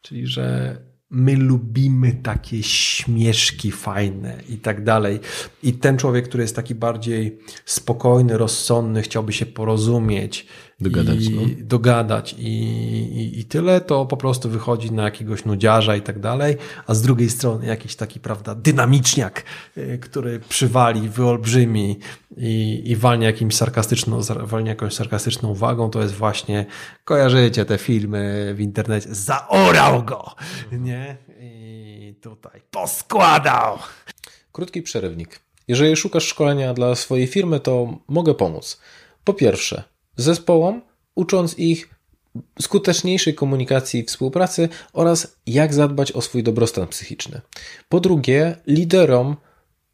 czyli 0.00 0.26
że 0.26 0.78
my 1.10 1.36
lubimy 1.36 2.12
takie 2.12 2.62
śmieszki 2.62 3.70
fajne 3.70 4.38
i 4.48 4.56
tak 4.56 4.84
dalej. 4.84 5.20
I 5.62 5.72
ten 5.72 5.98
człowiek, 5.98 6.28
który 6.28 6.42
jest 6.42 6.56
taki 6.56 6.74
bardziej 6.74 7.38
spokojny, 7.64 8.38
rozsądny, 8.38 9.02
chciałby 9.02 9.32
się 9.32 9.46
porozumieć, 9.46 10.46
Dogadać, 10.90 11.24
i, 11.24 11.30
no. 11.30 11.42
dogadać 11.58 12.34
i, 12.38 12.48
i, 12.48 13.40
i 13.40 13.44
tyle, 13.44 13.80
to 13.80 14.06
po 14.06 14.16
prostu 14.16 14.50
wychodzi 14.50 14.92
na 14.92 15.02
jakiegoś 15.02 15.44
nudziarza 15.44 15.96
i 15.96 16.02
tak 16.02 16.20
dalej, 16.20 16.56
a 16.86 16.94
z 16.94 17.02
drugiej 17.02 17.30
strony 17.30 17.66
jakiś 17.66 17.96
taki, 17.96 18.20
prawda, 18.20 18.54
dynamiczniak, 18.54 19.44
y, 19.76 19.98
który 20.02 20.40
przywali, 20.40 21.08
wyolbrzymi 21.08 21.98
i, 22.36 22.82
i 22.84 22.96
walnie 22.96 23.26
jakimś 23.26 23.54
sarkastyczną, 23.54 24.20
walnie 24.42 24.70
jakąś 24.70 24.94
sarkastyczną 24.94 25.48
uwagą, 25.48 25.90
to 25.90 26.02
jest 26.02 26.14
właśnie, 26.14 26.66
kojarzycie 27.04 27.64
te 27.64 27.78
filmy 27.78 28.54
w 28.56 28.60
internecie, 28.60 29.08
zaorał 29.14 30.02
go, 30.02 30.34
nie? 30.72 31.16
I 31.40 32.14
tutaj 32.20 32.60
poskładał. 32.70 33.78
Krótki 34.52 34.82
przerywnik. 34.82 35.40
Jeżeli 35.68 35.96
szukasz 35.96 36.26
szkolenia 36.26 36.74
dla 36.74 36.94
swojej 36.94 37.26
firmy, 37.26 37.60
to 37.60 37.98
mogę 38.08 38.34
pomóc. 38.34 38.80
Po 39.24 39.34
pierwsze, 39.34 39.84
zespołom, 40.16 40.82
ucząc 41.14 41.58
ich 41.58 41.94
skuteczniejszej 42.60 43.34
komunikacji 43.34 44.00
i 44.00 44.04
współpracy 44.04 44.68
oraz 44.92 45.36
jak 45.46 45.74
zadbać 45.74 46.12
o 46.12 46.20
swój 46.20 46.42
dobrostan 46.42 46.86
psychiczny. 46.86 47.40
Po 47.88 48.00
drugie, 48.00 48.56
liderom, 48.66 49.36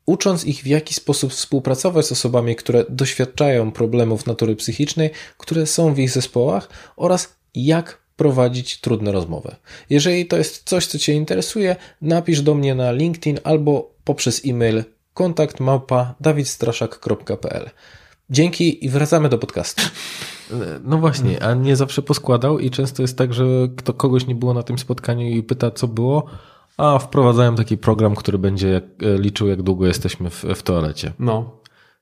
ucząc 0.07 0.45
ich 0.45 0.63
w 0.63 0.67
jaki 0.67 0.95
sposób 0.95 1.33
współpracować 1.33 2.07
z 2.07 2.13
osobami, 2.13 2.57
które 2.57 2.85
doświadczają 2.89 3.73
problemów 3.73 4.27
natury 4.27 4.57
psychicznej, 4.57 5.11
które 5.39 5.67
są 5.67 5.95
w 5.95 5.99
ich 5.99 6.11
zespołach 6.11 6.69
oraz 6.97 7.35
jak 7.55 8.01
prowadzić 8.17 8.81
trudne 8.81 9.13
rozmowy. 9.13 9.57
Jeżeli 9.91 10.27
to 10.27 10.37
jest 10.37 10.69
coś, 10.69 10.87
co 10.87 10.99
Cię 10.99 11.13
interesuje, 11.13 11.77
napisz 12.03 12.43
do 12.43 12.55
mnie 12.55 12.75
na 12.75 12.93
LinkedIn 12.93 13.39
albo 13.45 13.95
poprzez 14.05 14.43
e-mail 14.47 14.85
kontakt 15.15 15.61
małpa 15.61 16.15
dawidstraszak.pl. 16.21 17.71
Dzięki 18.31 18.85
i 18.85 18.89
wracamy 18.89 19.29
do 19.29 19.39
podcastu. 19.39 19.83
No 20.85 20.99
właśnie, 20.99 21.43
a 21.43 21.55
nie 21.55 21.77
zawsze 21.77 22.03
poskładał 22.03 22.59
i 22.59 22.71
często 22.71 23.03
jest 23.03 23.19
tak, 23.19 23.35
że 23.35 23.45
kto 23.77 23.95
kogoś 23.95 24.27
nie 24.27 24.35
było 24.35 24.55
na 24.55 24.63
tym 24.63 24.79
spotkaniu 24.79 25.29
i 25.29 25.43
pyta, 25.43 25.71
co 25.71 25.89
było, 25.89 26.25
a 26.77 26.99
wprowadzałem 26.99 27.57
taki 27.57 27.79
program, 27.79 28.15
który 28.15 28.39
będzie 28.39 28.69
jak, 28.69 28.85
e, 29.03 29.19
liczył, 29.19 29.49
jak 29.49 29.63
długo 29.63 29.87
jesteśmy 29.87 30.31
w, 30.31 30.45
w 30.55 30.63
toalecie. 30.63 31.13
No, 31.19 31.61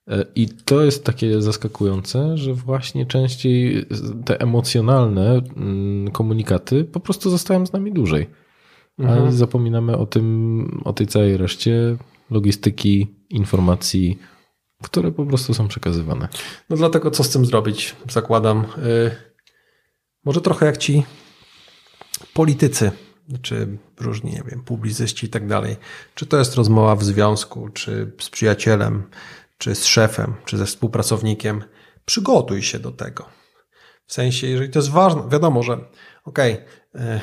E, 0.08 0.24
I 0.34 0.48
to 0.48 0.84
jest 0.84 1.04
takie 1.04 1.42
zaskakujące, 1.42 2.36
że 2.36 2.54
właśnie 2.54 3.06
częściej 3.06 3.86
te 4.24 4.40
emocjonalne 4.40 5.40
mm, 5.56 6.10
komunikaty 6.10 6.84
po 6.84 7.00
prostu 7.00 7.30
zostają 7.30 7.66
z 7.66 7.72
nami 7.72 7.92
dłużej. 7.92 8.26
A 9.06 9.30
zapominamy 9.30 9.96
o 9.96 10.06
tym, 10.06 10.80
o 10.84 10.92
tej 10.92 11.06
całej 11.06 11.36
reszcie 11.36 11.96
logistyki, 12.30 13.06
informacji, 13.30 14.18
które 14.82 15.12
po 15.12 15.26
prostu 15.26 15.54
są 15.54 15.68
przekazywane. 15.68 16.28
No 16.70 16.76
dlatego 16.76 17.10
co 17.10 17.24
z 17.24 17.30
tym 17.30 17.46
zrobić? 17.46 17.96
Zakładam. 18.10 18.64
Y, 18.78 19.10
może 20.24 20.40
trochę 20.40 20.66
jak 20.66 20.76
ci 20.76 21.04
politycy, 22.34 22.90
czy 23.42 23.78
różni, 24.00 24.32
nie 24.32 24.42
wiem, 24.50 24.64
publicyści 24.64 25.26
i 25.26 25.28
tak 25.28 25.46
dalej. 25.46 25.76
Czy 26.14 26.26
to 26.26 26.38
jest 26.38 26.54
rozmowa 26.54 26.96
w 26.96 27.04
związku, 27.04 27.68
czy 27.68 28.12
z 28.20 28.30
przyjacielem, 28.30 29.02
czy 29.58 29.74
z 29.74 29.86
szefem, 29.86 30.34
czy 30.44 30.58
ze 30.58 30.66
współpracownikiem. 30.66 31.64
Przygotuj 32.04 32.62
się 32.62 32.78
do 32.78 32.92
tego. 32.92 33.28
W 34.06 34.12
sensie, 34.12 34.46
jeżeli 34.46 34.70
to 34.70 34.78
jest 34.78 34.90
ważne, 34.90 35.22
wiadomo, 35.28 35.62
że 35.62 35.78
okej, 36.24 36.52
y, 36.52 37.20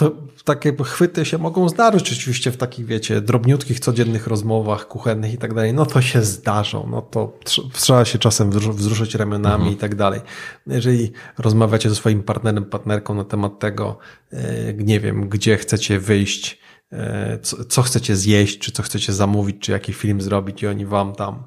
to 0.00 0.12
takie 0.44 0.76
chwyty 0.84 1.24
się 1.24 1.38
mogą 1.38 1.68
zdarzyć 1.68 2.12
oczywiście 2.12 2.50
w 2.50 2.56
takich, 2.56 2.86
wiecie, 2.86 3.20
drobniutkich, 3.20 3.80
codziennych 3.80 4.26
rozmowach 4.26 4.88
kuchennych 4.88 5.34
i 5.34 5.38
tak 5.38 5.54
dalej. 5.54 5.74
No 5.74 5.86
to 5.86 6.02
się 6.02 6.22
zdarzą. 6.22 6.88
No 6.90 7.02
to 7.02 7.38
tr- 7.44 7.70
trzeba 7.72 8.04
się 8.04 8.18
czasem 8.18 8.50
wzru- 8.50 8.74
wzruszyć 8.74 9.14
ramionami 9.14 9.72
i 9.72 9.76
tak 9.76 9.94
dalej. 9.94 10.20
Jeżeli 10.66 11.12
rozmawiacie 11.38 11.88
ze 11.88 11.94
swoim 11.94 12.22
partnerem, 12.22 12.64
partnerką 12.64 13.14
na 13.14 13.24
temat 13.24 13.58
tego, 13.58 13.98
e, 14.32 14.74
nie 14.74 15.00
wiem, 15.00 15.28
gdzie 15.28 15.56
chcecie 15.56 16.00
wyjść, 16.00 16.58
e, 16.92 17.38
co, 17.42 17.64
co 17.64 17.82
chcecie 17.82 18.16
zjeść, 18.16 18.58
czy 18.58 18.72
co 18.72 18.82
chcecie 18.82 19.12
zamówić, 19.12 19.56
czy 19.60 19.72
jaki 19.72 19.92
film 19.92 20.20
zrobić 20.20 20.62
i 20.62 20.66
oni 20.66 20.86
wam 20.86 21.14
tam 21.14 21.42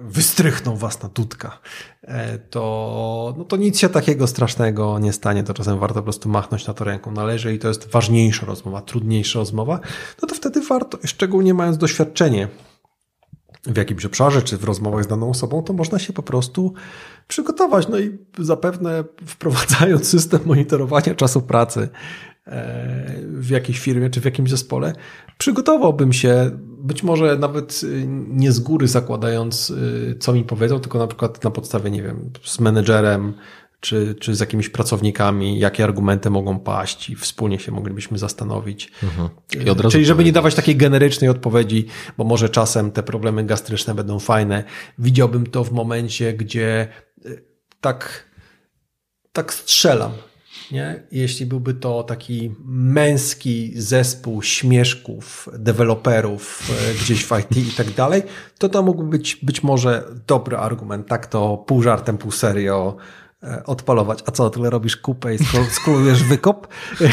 wystrychną 0.00 0.76
was 0.76 1.02
na 1.02 1.08
dudka, 1.08 1.58
e, 2.02 2.38
to, 2.38 3.34
no 3.38 3.44
to 3.44 3.56
nic 3.56 3.78
się 3.78 3.88
takiego 3.88 4.26
strasznego 4.26 4.98
nie 4.98 5.12
stanie, 5.12 5.42
to 5.42 5.54
czasem 5.54 5.78
warto 5.78 5.94
po 5.94 6.02
prostu 6.02 6.28
machnąć 6.28 6.66
na 6.66 6.74
to 6.74 6.84
ręką. 6.84 7.14
Ale 7.16 7.32
jeżeli 7.32 7.58
to 7.58 7.68
jest 7.68 7.90
ważniejsza 7.90 8.46
rozmowa, 8.46 8.82
trudniejsza 8.82 9.38
rozmowa, 9.38 9.80
no 10.22 10.28
to 10.28 10.34
wtedy 10.34 10.60
warto, 10.60 10.98
szczególnie 11.04 11.54
mając 11.54 11.78
doświadczenie 11.78 12.48
w 13.66 13.76
jakimś 13.76 14.04
obszarze, 14.04 14.42
czy 14.42 14.56
w 14.56 14.64
rozmowach 14.64 15.04
z 15.04 15.06
daną 15.06 15.30
osobą, 15.30 15.62
to 15.62 15.72
można 15.72 15.98
się 15.98 16.12
po 16.12 16.22
prostu 16.22 16.74
przygotować. 17.28 17.88
No 17.88 17.98
i 17.98 18.18
zapewne 18.38 19.04
wprowadzając 19.26 20.08
system 20.18 20.40
monitorowania 20.44 21.14
czasu 21.14 21.42
pracy 21.42 21.88
e, 22.46 23.20
w 23.22 23.50
jakiejś 23.50 23.78
firmie, 23.78 24.10
czy 24.10 24.20
w 24.20 24.24
jakimś 24.24 24.50
zespole, 24.50 24.92
przygotowałbym 25.38 26.12
się, 26.12 26.58
być 26.78 27.02
może 27.02 27.38
nawet 27.38 27.80
y, 27.82 28.04
nie 28.28 28.52
z 28.52 28.60
góry 28.60 28.88
zakładając, 28.88 29.70
y, 29.70 30.16
co 30.20 30.32
mi 30.32 30.44
powiedzą, 30.44 30.80
tylko 30.80 30.98
na 30.98 31.06
przykład 31.06 31.44
na 31.44 31.50
podstawie, 31.50 31.90
nie 31.90 32.02
wiem, 32.02 32.30
z 32.44 32.60
menedżerem, 32.60 33.34
czy, 33.80 34.14
czy 34.20 34.34
z 34.34 34.40
jakimiś 34.40 34.68
pracownikami, 34.68 35.58
jakie 35.58 35.84
argumenty 35.84 36.30
mogą 36.30 36.58
paść 36.58 37.10
i 37.10 37.16
wspólnie 37.16 37.58
się 37.58 37.72
moglibyśmy 37.72 38.18
zastanowić. 38.18 38.92
Mhm. 39.02 39.28
Razu 39.66 39.90
Czyli 39.90 40.06
żeby 40.06 40.24
nie 40.24 40.32
dawać 40.32 40.54
takiej 40.54 40.76
generycznej 40.76 41.30
odpowiedzi, 41.30 41.86
bo 42.18 42.24
może 42.24 42.48
czasem 42.48 42.90
te 42.90 43.02
problemy 43.02 43.44
gastryczne 43.44 43.94
będą 43.94 44.18
fajne. 44.18 44.64
Widziałbym 44.98 45.46
to 45.46 45.64
w 45.64 45.72
momencie, 45.72 46.32
gdzie 46.32 46.88
y, 47.26 47.44
tak, 47.80 48.24
tak 49.32 49.54
strzelam. 49.54 50.12
Nie? 50.72 51.02
Jeśli 51.10 51.46
byłby 51.46 51.74
to 51.74 52.02
taki 52.02 52.54
męski 52.64 53.72
zespół 53.76 54.42
śmieszków, 54.42 55.48
deweloperów 55.58 56.70
y, 56.90 56.94
gdzieś 57.04 57.24
w 57.24 57.32
IT 57.40 57.56
i 57.56 57.76
tak 57.76 57.90
dalej, 57.90 58.22
to 58.58 58.68
to 58.68 58.82
mógłby 58.82 59.08
być 59.10 59.36
być 59.36 59.62
może 59.62 60.04
dobry 60.26 60.56
argument. 60.56 61.08
Tak 61.08 61.26
to 61.26 61.56
pół 61.56 61.82
żartem, 61.82 62.18
pół 62.18 62.30
serio 62.30 62.96
e, 63.42 63.62
odpalować. 63.66 64.22
A 64.26 64.30
co, 64.30 64.50
tyle 64.50 64.70
robisz 64.70 64.96
kupę 64.96 65.34
i 65.34 65.38
skolujesz 65.70 66.24
wykop? 66.24 66.68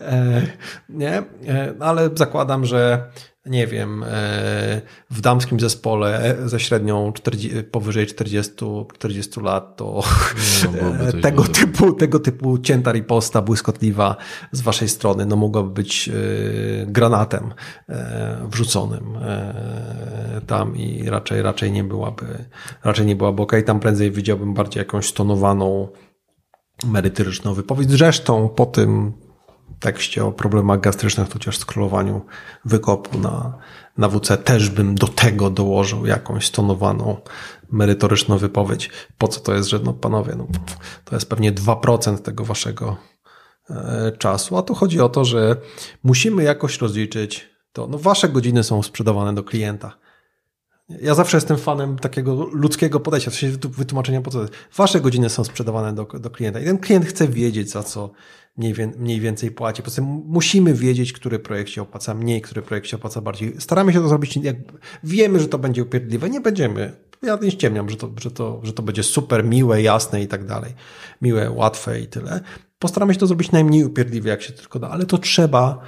E, 0.00 0.46
nie? 0.88 1.22
E, 1.48 1.74
Ale 1.80 2.10
zakładam, 2.14 2.66
że 2.66 3.10
nie 3.50 3.66
wiem, 3.66 4.02
e, 4.02 4.06
w 5.10 5.20
damskim 5.20 5.60
zespole 5.60 6.22
e, 6.22 6.48
ze 6.48 6.60
średnią 6.60 7.12
40, 7.12 7.62
powyżej 7.62 8.06
40, 8.06 8.52
40 8.94 9.40
lat 9.40 9.76
to 9.76 10.02
No, 10.82 10.88
e, 11.08 11.12
tego 11.12 11.42
typu, 11.42 11.92
tego 11.92 12.20
typu 12.20 12.58
cięta 12.58 12.92
riposta 12.92 13.42
błyskotliwa 13.42 14.16
z 14.52 14.60
waszej 14.60 14.88
strony 14.88 15.26
no 15.26 15.36
mogłaby 15.36 15.70
być 15.70 16.10
granatem 16.86 17.54
wrzuconym 18.50 19.04
tam 20.46 20.76
i 20.76 21.10
raczej, 21.10 21.42
raczej 21.42 21.72
nie 21.72 21.84
byłaby, 21.84 22.44
raczej 22.84 23.06
nie 23.06 23.16
byłaby 23.16 23.42
okej. 23.42 23.64
Tam 23.64 23.80
prędzej 23.80 24.10
widziałbym 24.10 24.54
bardziej 24.54 24.80
jakąś 24.80 25.08
stonowaną 25.08 25.88
merytoryczną 26.86 27.54
wypowiedź. 27.54 27.90
Zresztą 27.90 28.48
po 28.48 28.66
tym 28.66 29.12
tekście 29.80 30.24
o 30.24 30.32
problemach 30.32 30.80
gastrycznych, 30.80 31.28
tudzież 31.28 31.58
skrolowaniu 31.58 32.24
wykopu 32.64 33.18
na, 33.18 33.58
na 33.98 34.08
WC 34.08 34.38
też 34.38 34.70
bym 34.70 34.94
do 34.94 35.08
tego 35.08 35.50
dołożył 35.50 36.06
jakąś 36.06 36.46
stonowaną 36.46 37.16
merytoryczną 37.72 38.38
wypowiedź. 38.38 38.90
Po 39.18 39.28
co 39.28 39.40
to 39.40 39.54
jest, 39.54 39.68
że 39.68 39.78
no 39.78 39.92
panowie, 39.92 40.34
no, 40.38 40.46
to 41.04 41.16
jest 41.16 41.28
pewnie 41.28 41.52
2% 41.52 42.18
tego 42.18 42.44
waszego 42.44 42.96
e, 43.70 44.12
czasu, 44.18 44.56
a 44.56 44.62
tu 44.62 44.74
chodzi 44.74 45.00
o 45.00 45.08
to, 45.08 45.24
że 45.24 45.56
musimy 46.02 46.42
jakoś 46.42 46.78
rozliczyć 46.78 47.50
to. 47.72 47.86
No 47.86 47.98
wasze 47.98 48.28
godziny 48.28 48.64
są 48.64 48.82
sprzedawane 48.82 49.34
do 49.34 49.42
klienta. 49.42 49.96
Ja 51.02 51.14
zawsze 51.14 51.36
jestem 51.36 51.58
fanem 51.58 51.98
takiego 51.98 52.34
ludzkiego 52.52 53.00
podejścia, 53.00 53.30
w 53.30 53.34
sensie 53.34 53.58
wytłumaczenia 53.68 54.20
po 54.20 54.30
co. 54.30 54.44
Wasze 54.76 55.00
godziny 55.00 55.30
są 55.30 55.44
sprzedawane 55.44 55.94
do, 55.94 56.04
do 56.04 56.30
klienta 56.30 56.60
i 56.60 56.64
ten 56.64 56.78
klient 56.78 57.06
chce 57.06 57.28
wiedzieć, 57.28 57.70
za 57.70 57.82
co 57.82 58.10
mniej, 58.56 58.74
mniej 58.96 59.20
więcej 59.20 59.50
płaci. 59.50 59.82
Po 59.82 59.82
prostu 59.82 60.02
musimy 60.26 60.74
wiedzieć, 60.74 61.12
który 61.12 61.38
projekt 61.38 61.70
się 61.70 61.82
opłaca 61.82 62.14
mniej, 62.14 62.42
który 62.42 62.62
projekt 62.62 62.86
się 62.86 62.96
opłaca 62.96 63.20
bardziej. 63.20 63.54
Staramy 63.58 63.92
się 63.92 64.00
to 64.00 64.08
zrobić, 64.08 64.36
jak 64.36 64.56
wiemy, 65.04 65.40
że 65.40 65.48
to 65.48 65.58
będzie 65.58 65.82
upierdliwe, 65.82 66.30
nie 66.30 66.40
będziemy. 66.40 66.92
Ja 67.22 67.38
nie 67.42 67.50
ściemniam, 67.50 67.90
że 67.90 67.96
to, 67.96 68.10
że, 68.20 68.30
to, 68.30 68.60
że 68.62 68.72
to 68.72 68.82
będzie 68.82 69.02
super 69.02 69.44
miłe, 69.44 69.82
jasne 69.82 70.22
i 70.22 70.28
tak 70.28 70.46
dalej. 70.46 70.74
Miłe, 71.22 71.50
łatwe 71.50 72.00
i 72.00 72.06
tyle. 72.06 72.40
Postaramy 72.78 73.14
się 73.14 73.20
to 73.20 73.26
zrobić 73.26 73.52
najmniej 73.52 73.84
upierdliwie, 73.84 74.30
jak 74.30 74.42
się 74.42 74.52
tylko 74.52 74.78
da, 74.78 74.90
ale 74.90 75.06
to 75.06 75.18
trzeba, 75.18 75.78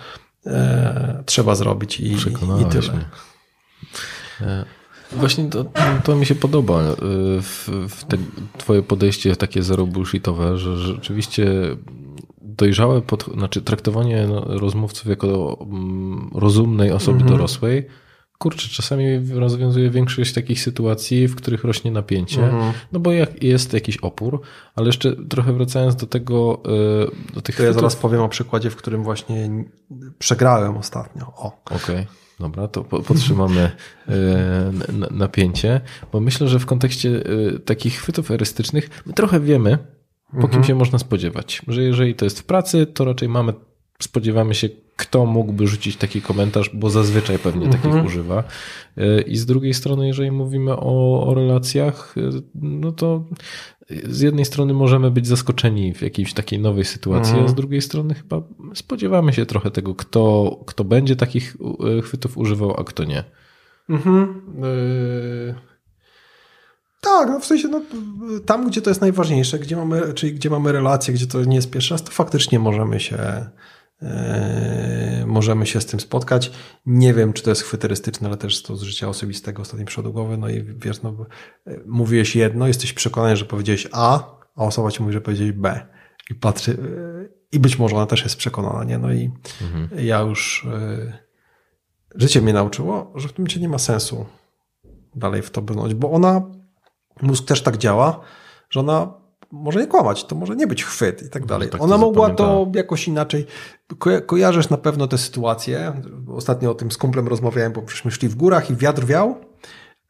e, 0.46 1.22
trzeba 1.26 1.54
zrobić 1.54 2.00
i, 2.00 2.12
i 2.12 2.18
tyle. 2.70 2.92
mnie. 2.92 3.04
Właśnie 5.16 5.44
to, 5.44 5.64
to 6.04 6.16
mi 6.16 6.26
się 6.26 6.34
podoba 6.34 6.82
e, 6.82 6.94
w, 7.42 7.68
w 7.88 8.04
te, 8.04 8.16
twoje 8.58 8.82
podejście 8.82 9.36
takie 9.36 9.62
zero 9.62 9.86
bullshitowe, 9.86 10.58
że 10.58 10.76
rzeczywiście 10.76 11.46
dojrzałe, 12.40 13.02
pod, 13.02 13.24
znaczy 13.34 13.62
traktowanie 13.62 14.26
no, 14.28 14.44
rozmówców 14.44 15.06
jako 15.06 15.58
mm, 15.60 16.30
rozumnej 16.34 16.90
osoby 16.90 17.18
Mhm. 17.18 17.30
dorosłej, 17.30 17.86
kurczę, 18.38 18.68
czasami 18.68 19.04
rozwiązuje 19.34 19.90
większość 19.90 20.32
takich 20.32 20.60
sytuacji, 20.60 21.28
w 21.28 21.36
których 21.36 21.64
rośnie 21.64 21.90
napięcie, 21.90 22.44
Mhm. 22.44 22.72
no 22.92 23.00
bo 23.00 23.12
jak 23.12 23.42
jest 23.42 23.72
jakiś 23.72 23.96
opór, 23.96 24.40
ale 24.74 24.86
jeszcze 24.86 25.16
trochę 25.26 25.52
wracając 25.52 25.96
do 25.96 26.06
tego, 26.06 26.62
e, 27.30 27.34
do 27.34 27.40
tych 27.40 27.56
To 27.56 27.62
ja 27.62 27.72
zaraz 27.72 27.96
powiem 27.96 28.20
o 28.20 28.28
przykładzie, 28.28 28.70
w 28.70 28.76
którym 28.76 29.02
właśnie 29.02 29.64
przegrałem 30.18 30.76
ostatnio. 30.76 31.26
O. 31.36 31.52
Okej, 31.70 32.06
dobra, 32.40 32.68
to 32.68 32.84
po- 32.84 33.02
podtrzymamy 33.02 33.70
e, 34.08 34.72
napięcie, 35.10 35.80
bo 36.12 36.20
myślę, 36.20 36.48
że 36.48 36.58
w 36.58 36.66
kontekście 36.66 37.22
e, 37.54 37.58
takich 37.58 37.94
chwytów 37.94 38.30
erystycznych 38.30 39.02
my 39.06 39.12
trochę 39.12 39.40
wiemy, 39.40 39.78
po 40.40 40.48
kim 40.48 40.64
się 40.64 40.74
można 40.74 40.98
spodziewać. 40.98 41.62
Że 41.68 41.82
jeżeli 41.82 42.14
to 42.14 42.24
jest 42.24 42.40
w 42.40 42.44
pracy, 42.44 42.86
to 42.86 43.04
raczej 43.04 43.28
mamy, 43.28 43.52
spodziewamy 44.00 44.54
się, 44.54 44.68
kto 44.96 45.26
mógłby 45.26 45.66
rzucić 45.66 45.96
taki 45.96 46.22
komentarz, 46.22 46.70
bo 46.74 46.90
zazwyczaj 46.90 47.38
pewnie 47.38 47.68
takich 47.68 48.04
używa. 48.04 48.44
E, 48.96 49.20
I 49.20 49.36
z 49.36 49.46
drugiej 49.46 49.74
strony, 49.74 50.06
jeżeli 50.06 50.30
mówimy 50.30 50.72
o, 50.76 51.26
o 51.26 51.34
relacjach, 51.34 52.14
no 52.54 52.92
to 52.92 53.24
z 54.04 54.20
jednej 54.20 54.44
strony 54.44 54.74
możemy 54.74 55.10
być 55.10 55.26
zaskoczeni 55.26 55.94
w 55.94 56.02
jakiejś 56.02 56.34
takiej 56.34 56.58
nowej 56.58 56.84
sytuacji, 56.84 57.36
a 57.44 57.48
z 57.48 57.54
drugiej 57.54 57.82
strony 57.82 58.14
chyba 58.14 58.42
spodziewamy 58.74 59.32
się 59.32 59.46
trochę 59.46 59.70
tego, 59.70 59.94
kto, 59.94 60.56
kto 60.66 60.84
będzie 60.84 61.16
takich 61.16 61.56
e, 61.98 62.02
chwytów 62.02 62.38
używał, 62.38 62.80
a 62.80 62.84
kto 62.84 63.04
nie. 63.04 63.24
Mhm. 63.88 64.42
Yy... 64.62 65.54
Tak, 67.00 67.28
no 67.28 67.40
w 67.40 67.44
sensie 67.44 67.68
no, 67.68 67.82
tam, 68.46 68.68
gdzie 68.68 68.82
to 68.82 68.90
jest 68.90 69.00
najważniejsze, 69.00 69.58
gdzie 69.58 69.76
mamy, 69.76 70.14
czyli 70.14 70.34
gdzie 70.34 70.50
mamy 70.50 70.72
relacje, 70.72 71.14
gdzie 71.14 71.26
to 71.26 71.44
nie 71.44 71.56
jest 71.56 71.70
pierwszy 71.70 71.94
raz, 71.94 72.04
to 72.04 72.10
faktycznie 72.10 72.58
możemy 72.58 73.00
się 73.00 73.18
możemy 75.26 75.66
się 75.66 75.80
z 75.80 75.86
tym 75.86 76.00
spotkać. 76.00 76.52
Nie 76.86 77.14
wiem, 77.14 77.32
czy 77.32 77.42
to 77.42 77.50
jest 77.50 77.62
chwyterystyczne, 77.62 78.28
ale 78.28 78.36
też 78.36 78.62
to 78.62 78.76
z 78.76 78.82
życia 78.82 79.08
osobistego, 79.08 79.62
ostatniej 79.62 79.86
przodu 79.86 80.12
głowy, 80.12 80.36
no 80.36 80.48
i 80.48 80.62
wiesz, 80.62 81.02
no, 81.02 81.16
yy, 81.66 81.84
mówiłeś 81.86 82.36
jedno, 82.36 82.66
jesteś 82.66 82.92
przekonany, 82.92 83.36
że 83.36 83.44
powiedziałeś 83.44 83.88
A, 83.92 84.36
a 84.56 84.64
osoba 84.64 84.90
ci 84.90 85.02
mówi, 85.02 85.12
że 85.12 85.20
powiedziałeś 85.20 85.52
B. 85.52 85.86
I 86.30 86.34
patrzy, 86.34 86.70
yy, 86.70 87.32
i 87.52 87.58
być 87.58 87.78
może 87.78 87.96
ona 87.96 88.06
też 88.06 88.22
jest 88.22 88.36
przekonana, 88.36 88.84
nie? 88.84 88.98
No 88.98 89.12
i 89.12 89.30
ja 89.96 90.20
już 90.20 90.66
yy, 90.70 91.12
życie 92.14 92.42
mnie 92.42 92.52
nauczyło, 92.52 93.12
że 93.14 93.28
w 93.28 93.32
tym 93.32 93.42
momencie 93.42 93.60
nie 93.60 93.68
ma 93.68 93.78
sensu 93.78 94.26
dalej 95.14 95.42
w 95.42 95.50
to 95.50 95.62
brnąć, 95.62 95.94
bo 95.94 96.10
ona, 96.10 96.42
mózg 97.22 97.44
też 97.44 97.62
tak 97.62 97.76
działa, 97.76 98.20
że 98.70 98.80
ona 98.80 99.21
może 99.52 99.80
nie 99.80 99.86
kłamać, 99.86 100.24
to 100.24 100.34
może 100.34 100.56
nie 100.56 100.66
być 100.66 100.84
chwyt 100.84 101.22
i 101.22 101.28
tak 101.28 101.46
dalej. 101.46 101.68
tak 101.68 101.82
ona 101.82 101.98
mogła 101.98 102.30
to 102.30 102.70
jakoś 102.74 103.08
inaczej, 103.08 103.46
ko 103.98 104.10
kojarzysz 104.26 104.70
na 104.70 104.76
pewno 104.76 105.06
tę 105.06 105.18
sytuację, 105.18 106.02
ostatnio 106.28 106.70
o 106.70 106.74
tym 106.74 106.90
z 106.90 106.96
kumplem 106.96 107.28
rozmawiałem, 107.28 107.72
bo 107.72 107.82
przecież 107.82 108.04
my 108.04 108.10
szli 108.10 108.28
w 108.28 108.34
górach 108.34 108.70
i 108.70 108.76
wiatr 108.76 109.04
wiał. 109.04 109.36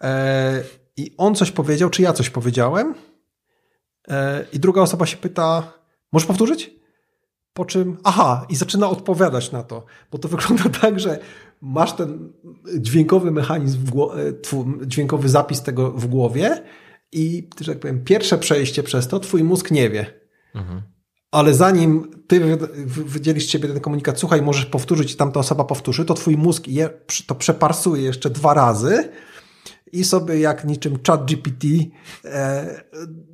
E, 0.03 0.63
i 0.97 1.15
on 1.19 1.35
coś 1.35 1.51
powiedział, 1.51 1.91
czy 1.91 2.03
ja 2.03 2.13
coś 2.13 2.31
powiedziałem? 2.31 2.95
E, 4.09 4.45
i 4.53 4.61
druga 4.61 4.83
osoba 4.83 5.07
się 5.07 5.17
pyta, 5.17 5.73
możesz 6.13 6.27
powtórzyć? 6.27 6.71
Po 7.53 7.65
czym, 7.65 7.99
aha, 8.05 8.47
i 8.49 8.57
zaczyna 8.57 8.91
odpowiadać 8.91 9.53
na 9.53 9.63
to, 9.63 9.85
bo 10.11 10.19
to 10.19 10.29
wygląda 10.37 10.65
tak, 10.81 11.01
że 11.01 11.19
masz 11.61 11.93
ten 11.93 12.33
dźwiękowy 12.79 13.31
mechanizm, 13.31 13.79
e, 13.87 14.87
dźwiękowy 14.87 15.29
zapis 15.29 15.63
tego 15.63 15.91
w 15.91 16.07
głowie 16.07 16.63
i, 17.13 17.49
że 17.61 17.73
tak 17.73 17.81
powiem, 17.81 18.05
pierwsze 18.05 18.39
przejście 18.39 18.83
przez 18.83 19.09
to, 19.09 19.21
twój 19.21 19.45
mózg 19.45 19.71
nie 19.71 19.91
wie. 19.91 20.07
Ale 21.31 21.55
zanim 21.55 22.11
ty 22.27 22.41
wy- 22.41 22.57
wy- 22.87 23.05
wydzielisz 23.05 23.47
z 23.47 23.49
siebie 23.49 23.69
ten 23.69 23.81
komunikat, 23.81 24.19
słuchaj, 24.19 24.43
możesz 24.43 24.67
powtórzyć 24.67 25.13
i 25.13 25.17
tamta 25.17 25.41
osoba 25.41 25.65
powtórzy, 25.65 26.05
to 26.05 26.15
twój 26.15 26.37
mózg 26.37 26.69
je, 26.69 26.91
to 27.27 27.35
przeparsuje 27.35 28.03
jeszcze 28.03 28.31
dwa 28.31 28.55
razy 28.55 29.09
i 29.93 30.05
sobie 30.05 30.41
jak 30.41 30.65
niczym 30.65 30.99
chat 31.07 31.25
GPT 31.25 31.67
e, 32.25 32.85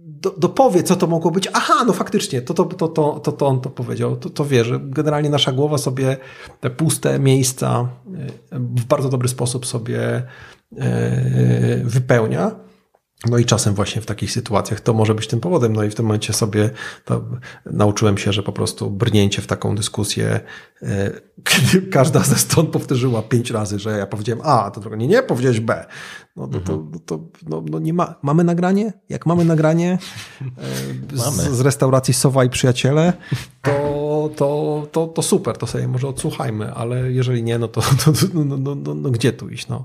do, 0.05 0.31
dopowie, 0.31 0.83
co 0.83 0.97
to 0.97 1.07
mogło 1.07 1.31
być. 1.31 1.49
Aha, 1.53 1.85
no 1.87 1.93
faktycznie, 1.93 2.43
to, 2.43 2.55
to, 2.55 2.65
to, 2.65 2.89
to, 2.89 3.21
to, 3.21 3.33
to 3.33 3.47
on 3.47 3.61
to 3.61 3.71
powiedział. 3.71 4.17
To, 4.17 4.31
to 4.31 4.45
wie, 4.45 4.65
że 4.65 4.81
generalnie 4.83 5.31
nasza 5.31 5.53
głowa 5.53 5.79
sobie 5.79 6.17
te 6.61 6.71
puste 6.71 7.19
miejsca 7.19 7.89
e, 8.53 8.59
w 8.59 8.85
bardzo 8.85 9.09
dobry 9.09 9.29
sposób 9.29 9.67
sobie 9.67 10.01
e, 10.79 11.83
wypełnia. 11.85 12.68
No 13.27 13.39
i 13.39 13.45
czasem 13.45 13.75
właśnie 13.75 14.03
w 14.03 14.07
takich 14.07 14.33
sytuacjach 14.33 14.81
to 14.81 14.95
może 14.95 15.15
być 15.15 15.27
tym 15.27 15.41
powodem. 15.41 15.73
No 15.73 15.85
i 15.85 15.91
w 15.91 15.95
tym 15.95 16.07
momencie 16.07 16.33
sobie 16.33 16.71
to 17.05 17.25
nauczyłem 17.67 18.19
się, 18.19 18.33
że 18.33 18.43
po 18.43 18.53
prostu 18.53 18.91
brnięcie 18.91 19.43
w 19.43 19.47
taką 19.47 19.75
dyskusję, 19.75 20.41
e, 20.83 21.11
kiedy 21.49 21.87
każda 21.87 22.21
ze 22.21 22.37
stron 22.37 22.67
powtórzyła 22.67 23.23
pięć 23.23 23.51
razy, 23.51 23.79
że 23.79 23.91
ja 23.91 24.07
powiedziałem 24.07 24.45
A, 24.45 24.65
a 24.65 24.71
to 24.71 24.81
druga 24.81 24.97
nie, 24.97 25.07
nie, 25.07 25.23
powiedziałeś 25.23 25.61
B. 25.61 25.87
No, 26.37 26.49
no, 26.53 26.61
to, 26.61 26.73
no, 26.93 26.99
to 27.07 27.21
no, 27.49 27.65
no 27.71 27.79
nie 27.79 27.93
ma. 27.93 28.15
Mamy 28.23 28.45
nagranie? 28.45 28.93
Jak 29.09 29.27
mamy 29.27 29.45
nagranie 29.45 29.99
e, 31.13 31.17
z, 31.17 31.57
z 31.57 31.61
restauracji 31.61 32.15
Sowa 32.15 32.45
i 32.45 32.51
Przyjaciele, 32.51 33.13
to, 33.63 33.98
to, 34.29 34.87
to, 34.93 35.07
to 35.07 35.23
super, 35.23 35.57
to 35.57 35.67
sobie 35.67 35.89
może 35.89 36.09
odsłuchajmy, 36.09 36.75
ale 36.75 37.13
jeżeli 37.13 37.43
nie, 37.43 37.59
no 37.59 37.69
to, 37.69 37.81
to, 38.05 38.13
no, 38.35 38.57
no, 38.57 38.75
no, 38.75 38.95
no 38.95 39.11
gdzie 39.11 39.33
tu 39.33 39.49
iść? 39.49 39.69
No. 39.69 39.85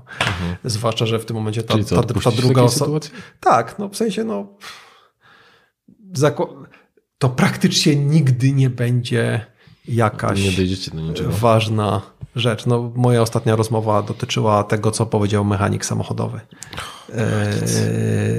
Zwłaszcza, 0.64 1.06
że 1.06 1.18
w 1.18 1.24
tym 1.24 1.36
momencie 1.36 1.62
ta, 1.62 1.84
co, 1.84 2.02
ta, 2.02 2.20
ta 2.20 2.30
druga 2.30 2.62
osoba. 2.62 2.98
Tak, 3.40 3.78
no 3.78 3.88
w 3.88 3.96
sensie, 3.96 4.24
no. 4.24 4.46
to 7.18 7.28
praktycznie 7.28 7.96
nigdy 7.96 8.52
nie 8.52 8.70
będzie 8.70 9.46
jakaś 9.88 10.44
Nie 10.44 10.50
ważna 11.28 12.02
rzecz. 12.36 12.66
No, 12.66 12.92
moja 12.96 13.22
ostatnia 13.22 13.56
rozmowa 13.56 14.02
dotyczyła 14.02 14.64
tego, 14.64 14.90
co 14.90 15.06
powiedział 15.06 15.44
mechanik 15.44 15.84
samochodowy. 15.84 16.40
E, 17.12 17.52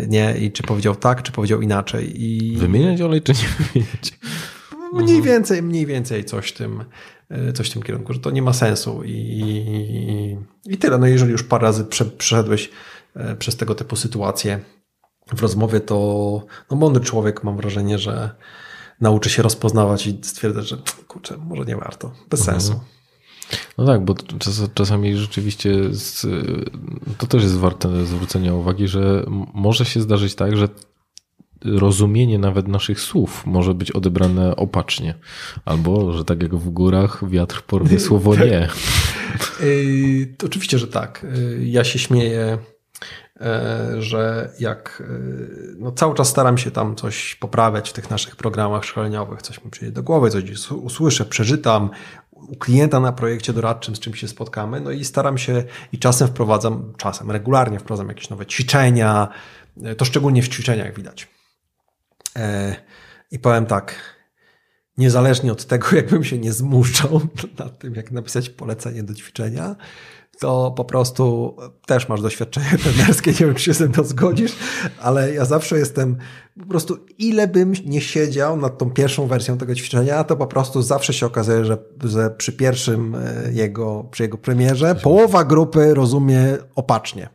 nie, 0.08 0.38
i 0.38 0.52
czy 0.52 0.64
powiedział 0.64 0.96
tak, 0.96 1.24
czy 1.24 1.32
powiedział 1.32 1.62
inaczej. 1.62 2.24
I 2.24 2.58
Wymieniać 2.58 3.02
olej 3.02 3.22
czy 3.22 3.34
nie 3.34 3.66
wymieniać? 3.66 4.14
Mniej 4.96 5.22
więcej, 5.22 5.64
mniej 5.64 5.86
więcej 5.86 6.26
coś 6.26 6.50
w 6.50 6.54
tym, 6.54 6.84
e, 7.30 7.54
coś 7.54 7.70
w 7.70 7.74
tym 7.74 7.84
kierunku, 7.84 8.14
że 8.14 8.20
to 8.20 8.32
nie 8.32 8.42
ma 8.42 8.54
sensu 8.54 9.04
i, 9.04 9.12
i, 9.12 10.38
i 10.74 10.78
tyle. 10.78 10.98
No 10.98 11.08
jeżeli 11.08 11.32
już 11.32 11.44
parę 11.44 11.64
razy 11.64 11.86
prze, 11.86 12.06
przeszedłeś 12.06 12.70
e, 13.16 13.36
przez 13.36 13.56
tego 13.56 13.76
typu 13.76 13.96
sytuacje 13.96 14.60
w 15.34 15.42
rozmowie, 15.42 15.80
to 15.80 16.42
no 16.72 16.78
mądry 16.78 17.04
człowiek 17.04 17.44
mam 17.44 17.58
wrażenie, 17.58 18.00
że 18.00 18.30
nauczy 19.02 19.30
się 19.30 19.44
rozpoznawać 19.44 20.08
i 20.08 20.20
stwierdzać, 20.22 20.68
że 20.68 20.78
kurczę, 21.08 21.38
może 21.38 21.66
nie 21.66 21.76
warto, 21.76 22.12
bez 22.30 22.44
sensu. 22.44 22.80
No 23.78 23.86
tak, 23.86 24.06
bo 24.06 24.14
czas, 24.14 24.62
czasami 24.74 25.18
rzeczywiście 25.18 25.74
z, 25.92 26.28
to 27.18 27.28
też 27.28 27.44
jest 27.44 27.58
warte 27.58 28.06
zwrócenia 28.06 28.54
uwagi, 28.54 28.88
że 28.88 29.26
może 29.54 29.86
się 29.86 30.02
zdarzyć 30.02 30.36
tak, 30.36 30.58
że 30.58 30.70
rozumienie 31.66 32.40
nawet 32.40 32.68
naszych 32.68 33.00
słów 33.00 33.46
może 33.46 33.74
być 33.74 33.92
odebrane 33.92 34.56
opacznie. 34.56 35.16
Albo, 35.66 36.14
że 36.14 36.26
tak 36.26 36.44
jak 36.44 36.56
w 36.56 36.70
górach 36.70 37.30
wiatr 37.30 37.62
porwie 37.62 38.00
słowo 38.08 38.36
nie. 38.36 38.68
Yy, 39.62 40.26
to 40.38 40.48
oczywiście, 40.48 40.80
że 40.80 40.88
tak. 40.88 41.26
Yy, 41.58 41.66
Ja 41.66 41.84
się 41.84 42.00
śmieję, 42.00 42.58
e, 43.42 44.02
że 44.02 44.50
jak 44.60 45.04
e, 45.06 45.14
no 45.80 45.92
cały 45.92 46.16
czas 46.16 46.28
staram 46.28 46.58
się 46.58 46.72
tam 46.72 46.96
coś 46.96 47.36
poprawiać 47.36 47.90
w 47.90 47.94
tych 47.94 48.10
naszych 48.10 48.36
programach 48.36 48.86
szkoleniowych, 48.86 49.42
coś 49.42 49.64
mi 49.64 49.72
przyjdzie 49.72 49.92
do 49.92 50.04
głowy, 50.04 50.30
coś 50.30 50.72
usłyszę, 50.72 51.26
przeczytam 51.26 51.90
u 52.32 52.56
klienta 52.56 53.00
na 53.00 53.12
projekcie 53.12 53.54
doradczym, 53.54 53.96
z 53.96 54.00
czym 54.00 54.16
się 54.16 54.28
spotkamy, 54.28 54.82
no 54.82 54.92
i 54.92 55.06
staram 55.06 55.38
się 55.38 55.64
i 55.92 56.00
czasem 56.00 56.28
wprowadzam, 56.28 56.94
czasem 56.98 57.32
regularnie 57.32 57.80
wprowadzam 57.80 58.08
jakieś 58.08 58.30
nowe 58.30 58.46
ćwiczenia, 58.46 59.28
e, 59.84 59.96
to 59.96 60.06
szczególnie 60.06 60.42
w 60.42 60.50
ćwiczeniach 60.50 60.96
widać. 60.96 61.35
E, 62.38 62.76
I 63.32 63.40
powiem 63.40 63.66
tak, 63.66 63.96
niezależnie 64.98 65.52
od 65.52 65.66
tego, 65.66 65.88
jakbym 65.96 66.24
się 66.24 66.38
nie 66.38 66.54
zmuszał 66.54 67.22
nad 67.60 67.80
tym, 67.80 67.96
jak 67.96 68.12
napisać 68.12 68.50
polecenie 68.50 69.04
do 69.04 69.14
ćwiczenia, 69.14 69.76
to 70.40 70.74
po 70.78 70.86
prostu 70.86 71.56
też 71.86 72.10
masz 72.10 72.22
doświadczenie 72.22 72.78
trenerskie, 72.84 73.32
nie 73.32 73.38
wiem, 73.38 73.56
czy 73.56 73.64
się 73.64 73.74
ze 73.74 73.88
mną 73.88 74.04
zgodzisz, 74.04 74.56
ale 75.02 75.34
ja 75.34 75.46
zawsze 75.46 75.78
jestem, 75.78 76.18
po 76.60 76.66
prostu 76.66 76.98
ile 77.18 77.48
bym 77.48 77.74
nie 77.86 78.02
siedział 78.02 78.58
nad 78.58 78.78
tą 78.78 78.92
pierwszą 78.92 79.28
wersją 79.28 79.58
tego 79.58 79.76
ćwiczenia, 79.76 80.24
to 80.24 80.36
po 80.36 80.48
prostu 80.48 80.82
zawsze 80.82 81.14
się 81.14 81.26
okazuje, 81.26 81.66
że, 81.66 81.78
że 82.04 82.30
przy 82.30 82.54
pierwszym 82.54 83.16
e, 83.16 83.52
jego, 83.54 84.04
przy 84.12 84.24
jego 84.24 84.38
premierze 84.38 84.96
połowa 84.96 85.44
grupy 85.44 85.94
rozumie 85.94 86.58
opacznie 86.76 87.30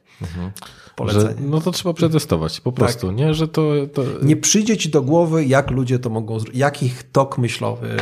polecenie. 1.00 1.40
Że, 1.40 1.48
no 1.48 1.60
to 1.60 1.70
trzeba 1.70 1.92
przetestować 1.92 2.60
po 2.60 2.72
prostu, 2.72 3.10
nie? 3.10 3.34
Że 3.34 3.48
to, 3.48 3.72
to 3.94 4.04
Nie 4.22 4.36
przyjdzie 4.36 4.76
ci 4.76 4.88
do 4.88 5.02
głowy, 5.02 5.44
jak 5.44 5.70
ludzie 5.70 5.98
to 5.98 6.10
mogą 6.10 6.38
zrobić, 6.38 6.58
jak 6.58 6.82
ich 6.82 7.02
tok 7.12 7.38
myślowy 7.38 7.96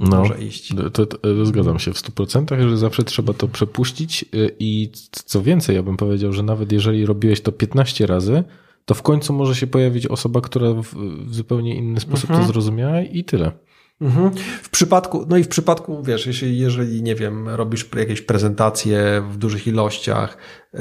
no, 0.00 0.18
może 0.18 0.38
iść. 0.38 0.74
To, 0.76 0.90
to, 0.90 1.06
to 1.06 1.46
zgadzam 1.46 1.78
się 1.78 1.92
w 1.92 1.96
100%, 1.96 2.68
że 2.68 2.76
zawsze 2.76 3.04
trzeba 3.04 3.32
to 3.32 3.48
przepuścić 3.48 4.24
y, 4.34 4.56
i 4.58 4.90
co 5.12 5.42
więcej, 5.42 5.76
ja 5.76 5.82
bym 5.82 5.96
powiedział, 5.96 6.32
że 6.32 6.42
nawet 6.42 6.72
jeżeli 6.72 7.06
robiłeś 7.06 7.40
to 7.40 7.52
15 7.52 8.06
razy, 8.06 8.44
to 8.84 8.94
w 8.94 9.02
końcu 9.02 9.32
może 9.32 9.54
się 9.54 9.66
pojawić 9.66 10.06
osoba, 10.06 10.40
która 10.40 10.72
w, 10.72 10.94
w 11.26 11.34
zupełnie 11.34 11.76
inny 11.76 12.00
sposób 12.00 12.30
to 12.30 12.44
zrozumiała 12.44 13.02
i 13.02 13.24
tyle. 13.24 13.52
Mhm. 14.00 14.30
W 14.62 14.70
przypadku, 14.70 15.26
no 15.28 15.36
i 15.36 15.44
w 15.44 15.48
przypadku, 15.48 16.02
wiesz, 16.02 16.26
jeśli, 16.26 16.58
jeżeli, 16.58 17.02
nie 17.02 17.14
wiem, 17.14 17.48
robisz 17.48 17.88
jakieś 17.96 18.22
prezentacje 18.22 19.22
w 19.30 19.36
dużych 19.36 19.66
ilościach, 19.66 20.36
yy, 20.72 20.80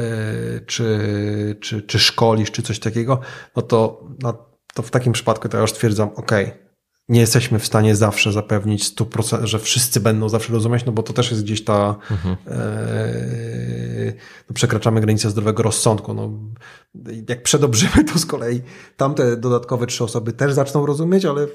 czy, 0.65 0.99
czy, 1.59 1.82
czy 1.82 1.99
szkolisz, 1.99 2.51
czy 2.51 2.61
coś 2.61 2.80
takiego, 2.80 3.20
no 3.55 3.61
to, 3.61 4.07
no 4.24 4.45
to 4.74 4.84
w 4.84 4.91
takim 4.91 5.13
przypadku 5.13 5.49
to 5.49 5.57
ja 5.57 5.61
już 5.61 5.72
stwierdzam, 5.72 6.09
ok, 6.15 6.32
nie 7.10 7.20
jesteśmy 7.20 7.60
w 7.60 7.66
stanie 7.66 7.95
zawsze 7.95 8.32
zapewnić 8.32 8.95
100%, 8.95 9.45
że 9.45 9.60
wszyscy 9.60 9.99
będą 9.99 10.30
zawsze 10.30 10.53
rozumieć, 10.53 10.86
no 10.86 10.91
bo 10.91 11.03
to 11.03 11.14
też 11.14 11.32
jest 11.32 11.43
gdzieś 11.43 11.64
ta, 11.64 11.95
yy, 12.10 12.18
no 14.49 14.53
przekraczamy 14.53 15.01
granicę 15.01 15.30
zdrowego 15.30 15.64
rozsądku. 15.64 16.14
No, 16.14 16.32
jak 17.30 17.43
przedobrzymy, 17.43 18.03
to 18.14 18.20
z 18.20 18.26
kolei 18.26 18.62
tamte 18.97 19.38
dodatkowe 19.38 19.88
trzy 19.88 20.03
osoby 20.03 20.34
też 20.34 20.53
zaczną 20.53 20.86
rozumieć, 20.86 21.26
ale 21.26 21.47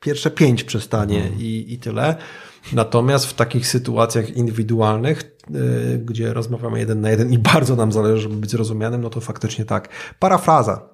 pierwsze 0.00 0.30
pięć 0.30 0.64
przestanie 0.64 1.30
i, 1.38 1.74
i 1.74 1.78
tyle. 1.78 2.16
Natomiast 2.72 3.26
w 3.26 3.34
takich 3.34 3.66
sytuacjach 3.66 4.36
indywidualnych, 4.36 5.36
yy, 5.50 5.98
gdzie 5.98 6.32
rozmawiamy 6.32 6.78
jeden 6.78 7.00
na 7.00 7.10
jeden 7.10 7.32
i 7.32 7.38
bardzo 7.54 7.76
nam 7.76 7.92
zależy, 7.92 8.22
żeby 8.22 8.36
być 8.36 8.50
zrozumianym, 8.50 9.00
no 9.00 9.10
to 9.10 9.20
faktycznie 9.20 9.64
tak. 9.64 9.88
Parafraza. 10.18 10.88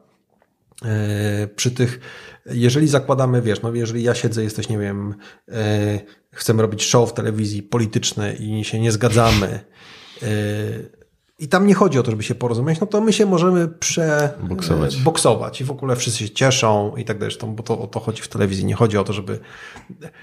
Yy, 0.83 1.49
przy 1.57 1.71
tych, 1.71 2.01
jeżeli 2.51 2.89
zakładamy, 2.89 3.43
wiesz, 3.43 3.63
no 3.63 3.75
jeżeli 3.75 4.03
ja 4.03 4.15
siedzę, 4.15 4.43
jesteś, 4.43 4.69
nie 4.69 4.79
wiem, 4.79 5.15
yy, 5.49 5.55
chcemy 6.33 6.63
robić 6.63 6.83
show 6.83 7.11
w 7.11 7.13
telewizji 7.13 7.63
polityczne 7.63 8.35
i 8.35 8.65
się 8.65 8.81
nie 8.81 8.93
zgadzamy, 8.93 9.61
yy, 10.23 10.29
i 11.41 11.49
tam 11.49 11.67
nie 11.67 11.75
chodzi 11.75 11.99
o 11.99 12.03
to, 12.03 12.11
żeby 12.11 12.23
się 12.23 12.35
porozumieć, 12.35 12.81
no 12.81 12.87
to 12.87 13.01
my 13.01 13.13
się 13.13 13.27
możemy 13.27 13.69
prze 13.69 14.33
Boksować. 14.43 14.97
e, 14.97 14.99
boksować 14.99 15.61
i 15.61 15.65
w 15.65 15.71
ogóle 15.71 15.97
wszyscy 15.97 16.19
się 16.19 16.31
cieszą 16.31 16.97
i 16.97 17.05
tak 17.05 17.19
dalej, 17.19 17.37
bo 17.47 17.63
to 17.63 17.81
o 17.81 17.87
to 17.87 18.01
chodzi 18.01 18.23
w 18.23 18.29
telewizji. 18.29 18.65
Nie 18.65 18.75
chodzi 18.75 18.99
o 18.99 19.05
to, 19.05 19.13
żeby, 19.13 19.41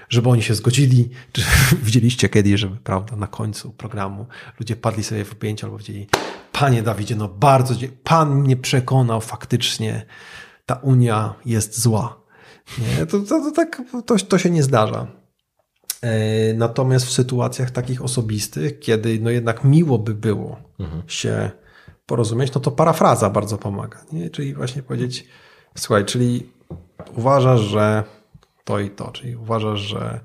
żeby 0.08 0.28
oni 0.28 0.42
się 0.42 0.54
zgodzili. 0.54 1.08
Czy 1.32 1.42
widzieliście 1.82 2.28
kiedyś, 2.28 2.60
żeby 2.60 2.76
prawda, 2.76 3.16
na 3.16 3.26
końcu 3.26 3.70
programu 3.70 4.26
ludzie 4.60 4.76
padli 4.76 5.04
sobie 5.04 5.24
w 5.24 5.34
pięć 5.34 5.64
albo 5.64 5.76
powiedzieli, 5.76 6.06
panie 6.52 6.82
Dawidzie, 6.82 7.16
no 7.16 7.28
bardzo, 7.28 7.74
pan 8.04 8.34
mnie 8.34 8.56
przekonał 8.56 9.20
faktycznie, 9.20 10.06
ta 10.66 10.74
Unia 10.74 11.34
jest 11.44 11.80
zła. 11.80 12.20
Nie, 12.78 13.06
to, 13.06 13.20
to, 13.20 13.26
to 13.40 13.50
tak, 13.52 13.82
to, 14.06 14.16
to 14.16 14.38
się 14.38 14.50
nie 14.50 14.62
zdarza. 14.62 15.06
E, 16.02 16.54
Natomiast 16.54 17.06
w 17.06 17.10
sytuacjach 17.12 17.70
takich 17.70 18.02
osobistych, 18.04 18.78
kiedy 18.80 19.18
no 19.20 19.30
jednak 19.30 19.64
miło 19.64 19.98
by 19.98 20.14
było 20.14 20.56
się 21.06 21.50
porozumieć, 22.06 22.54
no 22.54 22.60
to 22.60 22.70
parafraza 22.70 23.30
bardzo 23.30 23.58
pomaga. 23.58 23.98
Nie? 24.12 24.30
Czyli 24.30 24.54
właśnie 24.54 24.82
powiedzieć, 24.82 25.26
słuchaj, 25.76 26.04
czyli 26.04 26.50
uważasz, 27.14 27.60
że 27.60 28.04
to 28.64 28.80
i 28.80 28.90
to, 28.90 29.10
czyli 29.12 29.36
uważasz, 29.36 29.80
że 29.80 30.20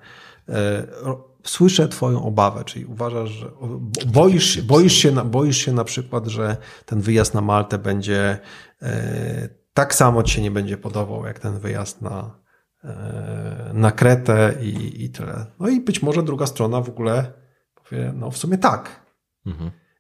ro- 1.02 1.28
słyszę 1.44 1.88
twoją 1.88 2.24
obawę, 2.26 2.64
czyli 2.66 2.86
uważasz, 2.86 3.30
że 3.30 3.52
bo- 3.62 4.06
boisz, 4.06 4.62
boisz, 4.62 4.94
się 4.94 5.12
na, 5.12 5.26
boisz 5.26 5.58
się 5.58 5.74
na 5.74 5.84
przykład, 5.84 6.28
że 6.28 6.58
ten 6.86 7.02
wyjazd 7.02 7.34
na 7.34 7.42
Maltę 7.42 7.78
będzie 7.78 8.40
e, 8.82 9.50
tak 9.82 9.96
samo 9.96 10.24
ci 10.24 10.34
się 10.34 10.42
nie 10.42 10.52
będzie 10.52 10.78
podobał, 10.78 11.26
jak 11.26 11.40
ten 11.40 11.60
wyjazd 11.60 12.02
na, 12.02 12.40
e, 12.84 13.72
na 13.74 13.92
Kretę 13.92 14.54
i, 14.62 15.04
i 15.06 15.10
tyle. 15.10 15.46
No 15.60 15.70
i 15.70 15.82
być 15.82 16.02
może 16.02 16.24
druga 16.24 16.46
strona 16.46 16.82
w 16.82 16.90
ogóle 16.90 17.34
powie, 17.76 18.14
no 18.16 18.32
w 18.32 18.38
sumie 18.38 18.58
tak. 18.58 19.06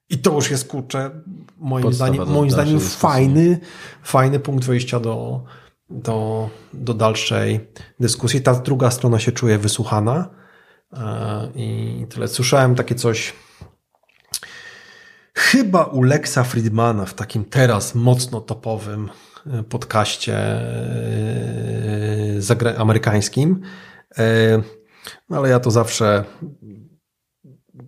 I 0.10 0.18
to 0.18 0.34
już 0.34 0.52
jest, 0.52 0.68
kurczę, 0.68 1.12
moim 1.58 1.84
Podstawa 1.84 2.14
zdaniem, 2.14 2.34
moim 2.34 2.52
zdaniem 2.52 2.74
dyskusji. 2.74 3.00
fajny, 3.00 3.60
fajny 4.04 4.40
punkt 4.40 4.66
wyjścia 4.66 5.00
do, 5.00 5.44
do, 5.90 6.50
do 6.74 6.94
dalszej 6.94 7.68
dyskusji. 8.00 8.42
Ta 8.42 8.54
druga 8.54 8.92
strona 8.92 9.20
się 9.20 9.32
czuje 9.32 9.58
wysłuchana 9.58 10.30
e, 10.94 11.50
i 11.56 12.06
tyle. 12.10 12.28
Słyszałem 12.28 12.76
takie 12.76 12.96
coś 12.96 13.34
chyba 15.34 15.84
u 15.84 16.04
Lexa 16.04 16.44
Friedmana 16.44 17.06
w 17.06 17.14
takim 17.14 17.46
teraz 17.46 17.96
mocno 17.96 18.42
topowym 18.42 19.10
podcaście 19.70 20.38
e, 20.38 20.62
amerykańskim. 22.78 23.62
E, 24.18 24.62
No 25.30 25.38
ale 25.38 25.50
ja 25.50 25.60
to 25.60 25.72
zawsze 25.72 26.24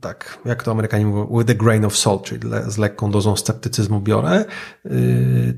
tak, 0.04 0.39
jak 0.45 0.64
to 0.64 0.72
Amerykanie 0.72 1.06
mówią, 1.06 1.38
with 1.38 1.51
a 1.51 1.54
grain 1.54 1.86
of 1.86 1.97
salt, 1.97 2.24
czyli 2.24 2.49
le, 2.49 2.72
z 2.72 2.78
lekką 2.78 3.12
dozą 3.12 3.36
sceptycyzmu 3.36 4.01
biorę. 4.01 4.45
Yy, 4.86 4.91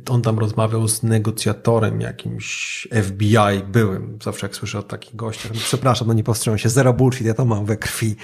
on 0.10 0.22
tam 0.22 0.40
rozmawiał 0.40 0.88
z 0.88 1.04
negocjatorem 1.04 2.02
jakimś 2.02 2.88
FBI 3.04 3.64
byłym. 3.68 4.20
Zawsze 4.24 4.48
jak 4.48 4.56
słyszę 4.56 4.80
o 4.80 4.84
takich 4.84 5.16
gościach, 5.16 5.52
no 5.54 5.60
przepraszam, 5.60 6.08
no 6.08 6.14
nie 6.14 6.24
powstrzymam 6.24 6.58
się, 6.58 6.70
zero 6.70 6.94
bullshit, 6.94 7.28
ja 7.28 7.34
to 7.34 7.46
mam 7.46 7.66
we 7.66 7.78
krwi. 7.78 8.16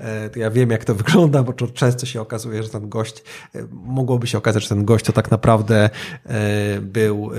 E, 0.00 0.30
to 0.30 0.38
ja 0.38 0.50
wiem, 0.50 0.70
jak 0.70 0.84
to 0.84 0.94
wygląda, 1.02 1.42
bo 1.42 1.52
to 1.52 1.66
często 1.66 2.06
się 2.06 2.20
okazuje, 2.20 2.62
że 2.62 2.68
ten 2.68 2.88
gość, 2.88 3.22
e, 3.54 3.66
mogłoby 3.72 4.26
się 4.26 4.38
okazać, 4.38 4.62
że 4.62 4.68
ten 4.68 4.84
gość 4.84 5.04
to 5.04 5.12
tak 5.12 5.30
naprawdę 5.30 5.90
e, 6.26 6.80
był 6.80 7.30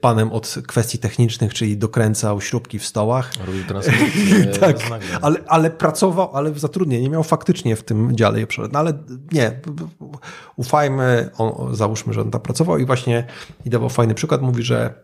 panem 0.00 0.32
od 0.32 0.54
kwestii 0.66 0.98
technicznych, 0.98 1.54
czyli 1.54 1.76
dokręcał 1.76 2.40
śrubki 2.40 2.78
w 2.78 2.86
stołach. 2.86 3.32
Robił 3.46 3.64
tak, 4.60 4.76
ale, 5.22 5.38
ale 5.46 5.70
pracował, 5.70 6.36
ale 6.36 6.50
w 6.50 6.58
zatrudnieniu 6.58 7.10
miał 7.10 7.24
faktycznie 7.24 7.67
w 7.76 7.84
tym 7.84 8.16
dziale 8.16 8.40
je 8.40 8.46
przerobić. 8.46 8.72
No 8.72 8.78
ale 8.78 8.92
nie, 9.32 9.60
ufajmy, 10.56 11.30
on, 11.38 11.76
załóżmy, 11.76 12.12
że 12.12 12.20
on 12.20 12.30
tam 12.30 12.40
pracował 12.40 12.78
i 12.78 12.86
właśnie 12.86 13.26
i 13.64 13.70
dawał 13.70 13.88
fajny 13.88 14.14
przykład, 14.14 14.42
mówi, 14.42 14.62
że 14.62 14.94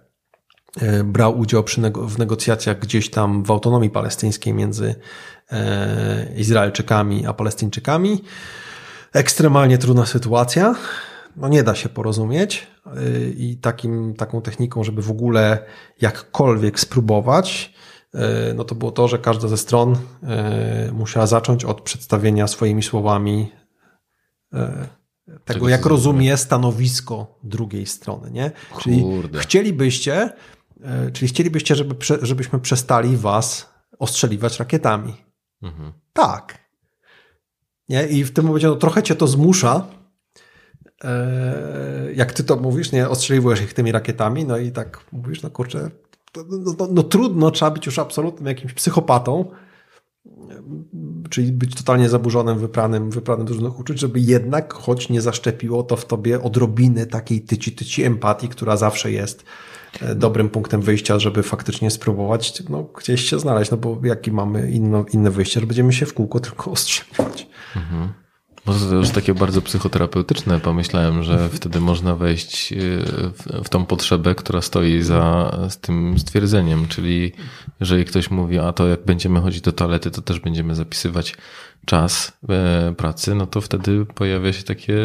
e, 0.80 1.04
brał 1.04 1.38
udział 1.38 1.64
przy 1.64 1.80
w 1.94 2.18
negocjacjach 2.18 2.78
gdzieś 2.78 3.10
tam 3.10 3.42
w 3.42 3.50
autonomii 3.50 3.90
palestyńskiej 3.90 4.54
między 4.54 4.94
e, 5.50 6.34
Izraelczykami 6.36 7.26
a 7.26 7.32
Palestyńczykami. 7.32 8.24
Ekstremalnie 9.12 9.78
trudna 9.78 10.06
sytuacja. 10.06 10.74
No 11.36 11.48
nie 11.48 11.62
da 11.62 11.74
się 11.74 11.88
porozumieć 11.88 12.66
e, 12.86 12.90
i 13.28 13.56
takim, 13.56 14.14
taką 14.14 14.42
techniką, 14.42 14.84
żeby 14.84 15.02
w 15.02 15.10
ogóle 15.10 15.64
jakkolwiek 16.00 16.80
spróbować, 16.80 17.74
no 18.54 18.64
to 18.64 18.74
było 18.74 18.92
to, 18.92 19.08
że 19.08 19.18
każda 19.18 19.48
ze 19.48 19.56
stron 19.56 19.96
e, 20.22 20.92
musiała 20.92 21.26
zacząć 21.26 21.64
od 21.64 21.80
przedstawienia 21.80 22.46
swoimi 22.46 22.82
słowami 22.82 23.52
tego, 25.44 25.68
jak 25.68 25.86
rozumie 25.86 26.36
stanowisko 26.36 27.38
drugiej 27.42 27.86
strony, 27.86 28.30
nie? 28.30 28.50
Czyli 28.80 29.02
Kurde. 29.02 29.38
chcielibyście, 29.38 30.30
czyli 31.12 31.28
chcielibyście, 31.28 31.74
żeby, 31.74 31.94
żebyśmy 32.22 32.60
przestali 32.60 33.16
was 33.16 33.74
ostrzeliwać 33.98 34.58
rakietami. 34.58 35.14
Mhm. 35.62 35.92
Tak. 36.12 36.58
Nie? 37.88 38.06
I 38.06 38.24
w 38.24 38.32
tym 38.32 38.44
momencie 38.44 38.66
no, 38.66 38.76
trochę 38.76 39.02
cię 39.02 39.14
to 39.14 39.26
zmusza, 39.26 39.86
e, 41.04 42.12
jak 42.14 42.32
ty 42.32 42.44
to 42.44 42.56
mówisz, 42.56 42.92
nie 42.92 43.08
ostrzeliwujesz 43.08 43.60
ich 43.60 43.74
tymi 43.74 43.92
rakietami, 43.92 44.44
no 44.44 44.58
i 44.58 44.72
tak 44.72 45.00
mówisz, 45.12 45.42
no 45.42 45.50
kurczę, 45.50 45.90
no, 46.36 46.74
no, 46.78 46.88
no, 46.90 47.02
trudno, 47.02 47.50
trzeba 47.50 47.70
być 47.70 47.86
już 47.86 47.98
absolutnym 47.98 48.46
jakimś 48.46 48.72
psychopatą, 48.72 49.50
czyli 51.30 51.52
być 51.52 51.74
totalnie 51.74 52.08
zaburzonym, 52.08 52.58
wypranym, 52.58 53.10
wypranym 53.10 53.46
różnych 53.46 53.78
uczuć, 53.78 54.00
żeby 54.00 54.20
jednak 54.20 54.74
choć 54.74 55.08
nie 55.08 55.20
zaszczepiło 55.20 55.82
to 55.82 55.96
w 55.96 56.06
tobie 56.06 56.42
odrobiny 56.42 57.06
takiej 57.06 57.40
tyci, 57.40 57.72
tyci 57.72 58.02
empatii, 58.02 58.48
która 58.48 58.76
zawsze 58.76 59.12
jest 59.12 59.44
e, 60.00 60.14
dobrym 60.14 60.48
punktem 60.48 60.80
wyjścia, 60.80 61.18
żeby 61.18 61.42
faktycznie 61.42 61.90
spróbować 61.90 62.62
no, 62.68 62.82
gdzieś 62.82 63.20
się 63.30 63.38
znaleźć, 63.38 63.70
no 63.70 63.76
bo 63.76 64.00
jaki 64.04 64.32
mamy 64.32 64.70
inno, 64.70 65.04
inne 65.12 65.30
wyjście, 65.30 65.60
że 65.60 65.66
będziemy 65.66 65.92
się 65.92 66.06
w 66.06 66.14
kółko 66.14 66.40
tylko 66.40 66.70
ostrzeliwać. 66.76 67.48
Mhm. 67.76 68.23
Może 68.66 68.86
to 68.86 68.94
już 68.94 69.10
takie 69.10 69.34
bardzo 69.34 69.62
psychoterapeutyczne. 69.62 70.60
Pomyślałem, 70.60 71.22
że 71.22 71.48
wtedy 71.48 71.80
można 71.80 72.16
wejść 72.16 72.72
y, 72.72 72.76
w, 72.76 73.64
w 73.64 73.68
tą 73.68 73.86
potrzebę, 73.86 74.34
która 74.34 74.62
stoi 74.62 75.02
za 75.02 75.50
tym 75.80 76.18
stwierdzeniem. 76.18 76.88
Czyli 76.88 77.32
jeżeli 77.80 78.04
ktoś 78.04 78.30
mówi, 78.30 78.58
a 78.58 78.72
to 78.72 78.86
jak 78.86 79.04
będziemy 79.04 79.40
chodzić 79.40 79.60
do 79.60 79.72
toalety, 79.72 80.10
to 80.10 80.22
też 80.22 80.40
będziemy 80.40 80.74
zapisywać 80.74 81.36
czas 81.84 82.32
e, 82.48 82.94
pracy, 82.96 83.34
no 83.34 83.46
to 83.46 83.60
wtedy 83.60 84.06
pojawia 84.14 84.52
się 84.52 84.62
takie 84.62 84.96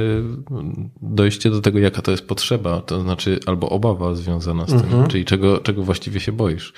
dojście 1.02 1.50
do 1.50 1.62
tego, 1.62 1.80
jaka 1.80 2.02
to 2.02 2.12
jest 2.12 2.28
potrzeba, 2.28 2.82
to 2.82 3.02
znaczy 3.02 3.40
albo 3.46 3.70
obawa 3.70 4.16
związana 4.16 4.66
z 4.66 4.70
tym, 4.70 4.80
mhm. 4.80 5.08
czyli 5.08 5.26
czego, 5.26 5.58
czego 5.58 5.84
właściwie 5.84 6.20
się 6.20 6.32
boisz. 6.32 6.74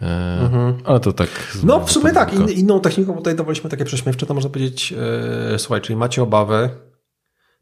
Mhm. 0.00 0.74
Ale 0.84 1.00
to 1.00 1.12
tak. 1.12 1.28
No, 1.64 1.80
w 1.80 1.92
sumie 1.92 2.12
tak. 2.12 2.34
In, 2.34 2.48
inną 2.48 2.80
techniką, 2.80 3.16
tutaj 3.16 3.34
dawaliśmy 3.34 3.70
takie 3.70 3.84
prześmiewcze, 3.84 4.26
to 4.26 4.34
można 4.34 4.50
powiedzieć, 4.50 4.94
e, 5.54 5.58
słuchaj, 5.58 5.80
czyli 5.80 5.96
macie 5.96 6.22
obawy, 6.22 6.70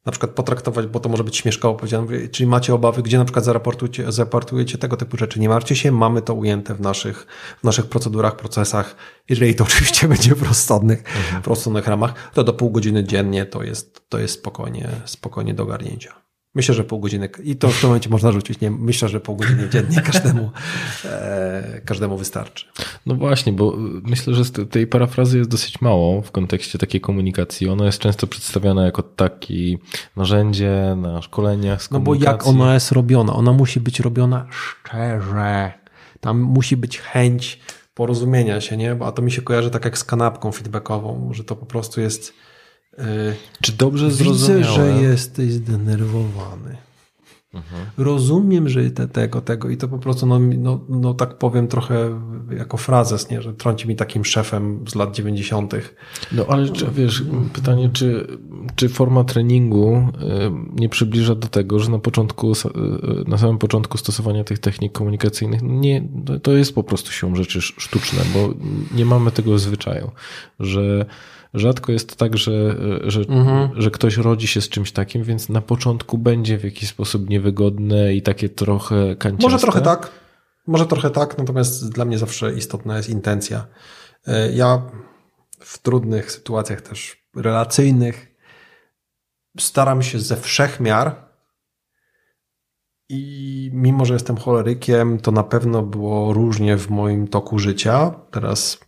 na 0.06 0.12
przykład 0.12 0.30
potraktować, 0.30 0.86
bo 0.86 1.00
to 1.00 1.08
może 1.08 1.24
być 1.24 1.36
śmieszkowo 1.36 1.74
powiedziane, 1.74 2.28
czyli 2.28 2.46
macie 2.46 2.74
obawy, 2.74 3.02
gdzie 3.02 3.18
na 3.18 3.24
przykład 3.24 3.44
zaraportujecie, 3.44 4.12
zaraportujecie 4.12 4.78
tego 4.78 4.96
typu 4.96 5.16
rzeczy. 5.16 5.40
Nie 5.40 5.48
martwcie 5.48 5.76
się, 5.76 5.92
mamy 5.92 6.22
to 6.22 6.34
ujęte 6.34 6.74
w 6.74 6.80
naszych, 6.80 7.26
w 7.60 7.64
naszych 7.64 7.86
procedurach, 7.86 8.36
procesach. 8.36 8.96
Jeżeli 9.28 9.54
to 9.54 9.64
oczywiście 9.70 10.08
będzie 10.08 10.34
w 10.34 10.42
rozsądnych, 10.42 10.98
mhm. 10.98 11.42
w 11.42 11.46
rozsądnych 11.46 11.86
ramach, 11.86 12.30
to 12.34 12.44
do 12.44 12.52
pół 12.52 12.70
godziny 12.70 13.04
dziennie 13.04 13.46
to 13.46 13.62
jest, 13.62 14.08
to 14.08 14.18
jest 14.18 14.34
spokojnie, 14.34 14.88
spokojnie 15.04 15.54
do 15.54 15.62
ogarnięcia. 15.62 16.25
Myślę, 16.56 16.74
że 16.74 16.84
pół 16.84 17.00
godziny 17.00 17.28
i 17.44 17.56
to 17.56 17.68
w 17.68 17.80
tym 17.80 17.88
momencie 17.88 18.10
można 18.10 18.32
rzucić. 18.32 18.60
Nie, 18.60 18.70
myślę, 18.70 19.08
że 19.08 19.20
pół 19.20 19.36
godziny 19.36 19.68
dziennie 19.68 20.00
każdemu, 20.12 20.50
e, 21.04 21.80
każdemu 21.84 22.18
wystarczy. 22.18 22.66
No 23.06 23.14
właśnie, 23.14 23.52
bo 23.52 23.76
myślę, 24.02 24.34
że 24.34 24.44
tej 24.44 24.86
parafrazy 24.86 25.38
jest 25.38 25.50
dosyć 25.50 25.80
mało 25.80 26.22
w 26.22 26.30
kontekście 26.30 26.78
takiej 26.78 27.00
komunikacji. 27.00 27.68
Ona 27.68 27.86
jest 27.86 27.98
często 27.98 28.26
przedstawiana 28.26 28.84
jako 28.84 29.02
takie 29.02 29.54
narzędzie 30.16 30.96
na 30.96 31.22
szkoleniach. 31.22 31.90
no 31.90 32.00
bo 32.00 32.14
jak 32.14 32.46
ona 32.46 32.74
jest 32.74 32.92
robiona? 32.92 33.34
Ona 33.34 33.52
musi 33.52 33.80
być 33.80 34.00
robiona 34.00 34.46
szczerze. 34.50 35.72
Tam 36.20 36.40
musi 36.40 36.76
być 36.76 37.00
chęć 37.00 37.60
porozumienia 37.94 38.60
się, 38.60 38.76
nie? 38.76 38.96
A 39.00 39.12
to 39.12 39.22
mi 39.22 39.32
się 39.32 39.42
kojarzy 39.42 39.70
tak 39.70 39.84
jak 39.84 39.98
z 39.98 40.04
kanapką 40.04 40.52
feedbackową, 40.52 41.30
że 41.32 41.44
to 41.44 41.56
po 41.56 41.66
prostu 41.66 42.00
jest 42.00 42.32
Czy 43.60 43.72
dobrze 43.72 44.10
zrozumiałem? 44.10 44.62
Widzę, 44.62 44.74
że 44.74 45.02
jesteś 45.02 45.52
zdenerwowany. 45.52 46.76
Mhm. 47.56 47.86
Rozumiem, 47.98 48.68
że 48.68 48.90
te, 48.90 49.08
tego, 49.08 49.40
tego 49.40 49.70
i 49.70 49.76
to 49.76 49.88
po 49.88 49.98
prostu, 49.98 50.26
no, 50.26 50.38
no, 50.38 50.80
no 50.88 51.14
tak 51.14 51.38
powiem 51.38 51.68
trochę 51.68 52.20
jako 52.50 52.76
frazes, 52.76 53.30
nie, 53.30 53.42
że 53.42 53.52
trąci 53.52 53.88
mi 53.88 53.96
takim 53.96 54.24
szefem 54.24 54.84
z 54.88 54.94
lat 54.94 55.14
90. 55.14 55.74
No 56.32 56.44
ale 56.48 56.68
czy, 56.68 56.86
wiesz, 56.90 57.22
pytanie, 57.52 57.90
czy, 57.92 58.26
czy 58.74 58.88
forma 58.88 59.24
treningu 59.24 59.94
e, 59.94 60.10
nie 60.74 60.88
przybliża 60.88 61.34
do 61.34 61.48
tego, 61.48 61.78
że 61.78 61.90
na 61.90 61.98
początku, 61.98 62.52
e, 62.52 63.30
na 63.30 63.38
samym 63.38 63.58
początku 63.58 63.98
stosowania 63.98 64.44
tych 64.44 64.58
technik 64.58 64.92
komunikacyjnych, 64.92 65.62
no 65.62 65.74
nie, 65.74 66.08
to 66.42 66.52
jest 66.52 66.74
po 66.74 66.82
prostu 66.82 67.12
siłą 67.12 67.36
rzeczy 67.36 67.62
sztuczne, 67.62 68.18
bo 68.34 68.54
nie 68.96 69.04
mamy 69.04 69.30
tego 69.30 69.58
zwyczaju, 69.58 70.10
że 70.60 71.06
rzadko 71.56 71.92
jest 71.92 72.16
tak, 72.16 72.36
że, 72.36 72.76
że, 73.04 73.20
mhm. 73.20 73.82
że 73.82 73.90
ktoś 73.90 74.16
rodzi 74.16 74.46
się 74.46 74.60
z 74.60 74.68
czymś 74.68 74.92
takim, 74.92 75.24
więc 75.24 75.48
na 75.48 75.60
początku 75.60 76.18
będzie 76.18 76.58
w 76.58 76.64
jakiś 76.64 76.88
sposób 76.88 77.30
niewygodne 77.30 78.14
i 78.14 78.22
takie 78.22 78.48
trochę 78.48 79.16
kanciaste. 79.16 79.46
Może 79.46 79.58
trochę 79.58 79.80
tak, 79.80 80.10
może 80.66 80.86
trochę 80.86 81.10
tak, 81.10 81.38
natomiast 81.38 81.92
dla 81.92 82.04
mnie 82.04 82.18
zawsze 82.18 82.54
istotna 82.54 82.96
jest 82.96 83.08
intencja. 83.08 83.66
E, 84.26 84.52
ja 84.52 84.82
w 85.60 85.78
trudnych 85.78 86.32
sytuacjach 86.32 86.80
też 86.80 87.26
relacyjnych 87.36 88.36
staram 89.58 90.02
się 90.02 90.18
ze 90.18 90.36
wszech 90.36 90.80
miar 90.80 91.26
i 93.08 93.70
mimo, 93.72 94.04
że 94.04 94.14
jestem 94.14 94.36
cholerykiem, 94.36 95.18
to 95.18 95.32
na 95.32 95.42
pewno 95.42 95.82
było 95.82 96.32
różnie 96.32 96.76
w 96.76 96.90
moim 96.90 97.28
toku 97.28 97.58
życia. 97.58 98.14
Teraz 98.30 98.80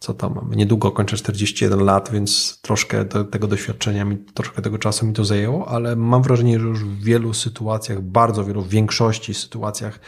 co 0.00 0.14
tam 0.14 0.34
mamy, 0.34 0.56
niedługo 0.56 0.90
kończę 0.90 1.16
41 1.16 1.80
lat, 1.80 2.10
więc 2.12 2.58
troszkę 2.62 3.04
do, 3.04 3.24
tego 3.24 3.46
doświadczenia, 3.46 4.04
mi, 4.04 4.18
troszkę 4.18 4.62
tego 4.62 4.78
czasu 4.78 5.06
mi 5.06 5.12
to 5.12 5.24
zajęło, 5.24 5.68
ale 5.68 5.96
mam 5.96 6.22
wrażenie, 6.22 6.60
że 6.60 6.66
już 6.66 6.84
w 6.84 7.02
wielu 7.02 7.34
sytuacjach, 7.34 8.00
bardzo 8.00 8.44
wielu, 8.44 8.62
w 8.62 8.68
większości 8.68 9.34
sytuacjach 9.34 10.00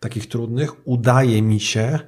takich 0.00 0.28
trudnych, 0.28 0.88
udaje 0.88 1.42
mi 1.42 1.60
się 1.60 1.98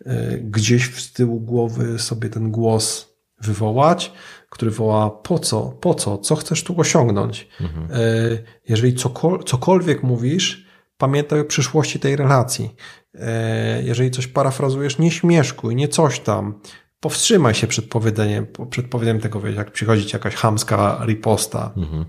y, 0.00 0.40
gdzieś 0.44 0.84
w 0.84 1.12
tyłu 1.12 1.40
głowy 1.40 1.98
sobie 1.98 2.28
ten 2.28 2.50
głos 2.50 3.14
wywołać, 3.40 4.12
który 4.50 4.70
woła 4.70 5.10
po 5.10 5.38
co, 5.38 5.62
po 5.62 5.94
co, 5.94 6.18
co 6.18 6.36
chcesz 6.36 6.64
tu 6.64 6.80
osiągnąć. 6.80 7.48
Mhm. 7.60 8.00
Y, 8.00 8.44
jeżeli 8.68 8.94
cokol, 8.94 9.44
cokolwiek 9.44 10.02
mówisz, 10.02 10.66
pamiętaj 10.98 11.40
o 11.40 11.44
przyszłości 11.44 12.00
tej 12.00 12.16
relacji. 12.16 12.74
E, 13.20 13.82
jeżeli 13.82 14.10
coś 14.10 14.26
parafrazujesz, 14.26 14.98
nie 14.98 15.10
śmieszkuj, 15.10 15.76
nie 15.76 15.88
coś 15.88 16.20
tam. 16.20 16.60
Powstrzymaj 17.00 17.54
się 17.54 17.66
przed 17.66 17.84
powiedzeniem, 17.84 18.46
przed 18.70 18.86
powiedzeniem 18.86 19.22
tego, 19.22 19.48
jak 19.48 19.72
przychodzi 19.72 20.06
jakaś 20.12 20.34
hamska 20.34 21.00
riposta. 21.06 21.72
Mhm. 21.76 22.04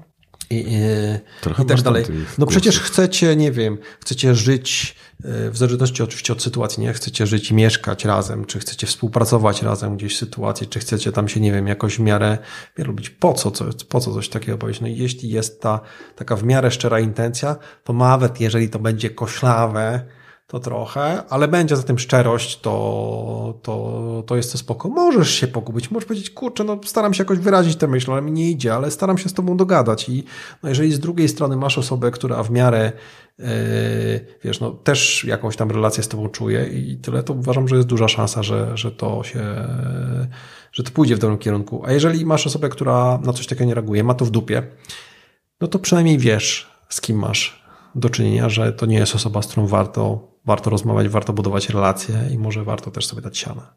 I, 0.49 0.55
i, 0.55 1.61
i 1.61 1.65
tak 1.65 1.81
dalej. 1.81 2.05
No 2.37 2.45
przecież 2.45 2.79
chcecie, 2.79 3.35
nie 3.35 3.51
wiem, 3.51 3.77
chcecie 3.99 4.35
żyć, 4.35 4.95
e, 5.23 5.49
w 5.51 5.57
zależności 5.57 6.03
oczywiście 6.03 6.33
od 6.33 6.41
sytuacji, 6.41 6.83
nie? 6.83 6.93
Chcecie 6.93 7.27
żyć 7.27 7.51
i 7.51 7.53
mieszkać 7.53 8.05
razem, 8.05 8.45
czy 8.45 8.59
chcecie 8.59 8.87
współpracować 8.87 9.61
razem 9.61 9.97
gdzieś 9.97 10.15
w 10.15 10.17
sytuacji, 10.17 10.67
czy 10.67 10.79
chcecie 10.79 11.11
tam 11.11 11.27
się, 11.27 11.39
nie 11.39 11.51
wiem, 11.51 11.67
jakoś 11.67 11.95
w 11.95 11.99
miarę 11.99 12.37
robić. 12.77 13.09
Po 13.09 13.33
co, 13.33 13.51
co, 13.51 13.65
po 13.89 13.99
co 13.99 14.13
coś 14.13 14.29
takiego 14.29 14.57
powiedzieć? 14.57 14.81
No 14.81 14.87
i 14.87 14.97
jeśli 14.97 15.29
jest 15.29 15.61
ta 15.61 15.79
taka 16.15 16.35
w 16.35 16.43
miarę 16.43 16.71
szczera 16.71 16.99
intencja, 16.99 17.55
to 17.83 17.93
nawet 17.93 18.41
jeżeli 18.41 18.69
to 18.69 18.79
będzie 18.79 19.09
koślawe, 19.09 20.05
to 20.49 20.59
trochę, 20.59 21.23
ale 21.29 21.47
będzie 21.47 21.75
za 21.75 21.83
tym 21.83 21.99
szczerość, 21.99 22.59
to, 22.59 23.59
to, 23.61 24.23
to 24.27 24.35
jest 24.35 24.51
to 24.51 24.57
spoko. 24.57 24.89
Możesz 24.89 25.31
się 25.31 25.47
pogubić, 25.47 25.91
możesz 25.91 26.07
powiedzieć, 26.07 26.29
kurczę, 26.29 26.63
no 26.63 26.79
staram 26.85 27.13
się 27.13 27.23
jakoś 27.23 27.39
wyrazić 27.39 27.75
tę 27.75 27.87
myśl, 27.87 28.11
ale 28.11 28.21
mi 28.21 28.31
nie 28.31 28.49
idzie, 28.49 28.73
ale 28.73 28.91
staram 28.91 29.17
się 29.17 29.29
z 29.29 29.33
tobą 29.33 29.57
dogadać 29.57 30.09
i 30.09 30.23
no, 30.63 30.69
jeżeli 30.69 30.91
z 30.91 30.99
drugiej 30.99 31.29
strony 31.29 31.57
masz 31.57 31.77
osobę, 31.77 32.11
która 32.11 32.43
w 32.43 32.51
miarę 32.51 32.91
yy, 33.39 33.45
wiesz, 34.43 34.59
no 34.59 34.71
też 34.71 35.23
jakąś 35.23 35.55
tam 35.55 35.71
relację 35.71 36.03
z 36.03 36.07
tobą 36.07 36.29
czuje 36.29 36.65
i 36.65 36.97
tyle, 36.97 37.23
to 37.23 37.33
uważam, 37.33 37.67
że 37.67 37.75
jest 37.75 37.87
duża 37.87 38.07
szansa, 38.07 38.43
że, 38.43 38.77
że 38.77 38.91
to 38.91 39.23
się, 39.23 39.39
że 40.71 40.83
to 40.83 40.91
pójdzie 40.91 41.15
w 41.15 41.19
dobrym 41.19 41.39
kierunku. 41.39 41.83
A 41.85 41.91
jeżeli 41.91 42.25
masz 42.25 42.47
osobę, 42.47 42.69
która 42.69 43.19
na 43.23 43.33
coś 43.33 43.47
takiego 43.47 43.65
nie 43.65 43.73
reaguje, 43.73 44.03
ma 44.03 44.13
to 44.13 44.25
w 44.25 44.31
dupie, 44.31 44.63
no 45.61 45.67
to 45.67 45.79
przynajmniej 45.79 46.17
wiesz, 46.17 46.71
z 46.89 47.01
kim 47.01 47.19
masz 47.19 47.63
do 47.95 48.09
czynienia, 48.09 48.49
że 48.49 48.73
to 48.73 48.85
nie 48.85 48.97
jest 48.97 49.15
osoba, 49.15 49.41
z 49.41 49.47
którą 49.47 49.67
warto 49.67 50.28
warto 50.45 50.69
rozmawiać, 50.69 51.09
warto 51.09 51.33
budować 51.33 51.69
relacje 51.69 52.29
i 52.31 52.37
może 52.37 52.63
warto 52.63 52.91
też 52.91 53.05
sobie 53.05 53.21
dać 53.21 53.37
siana. 53.37 53.73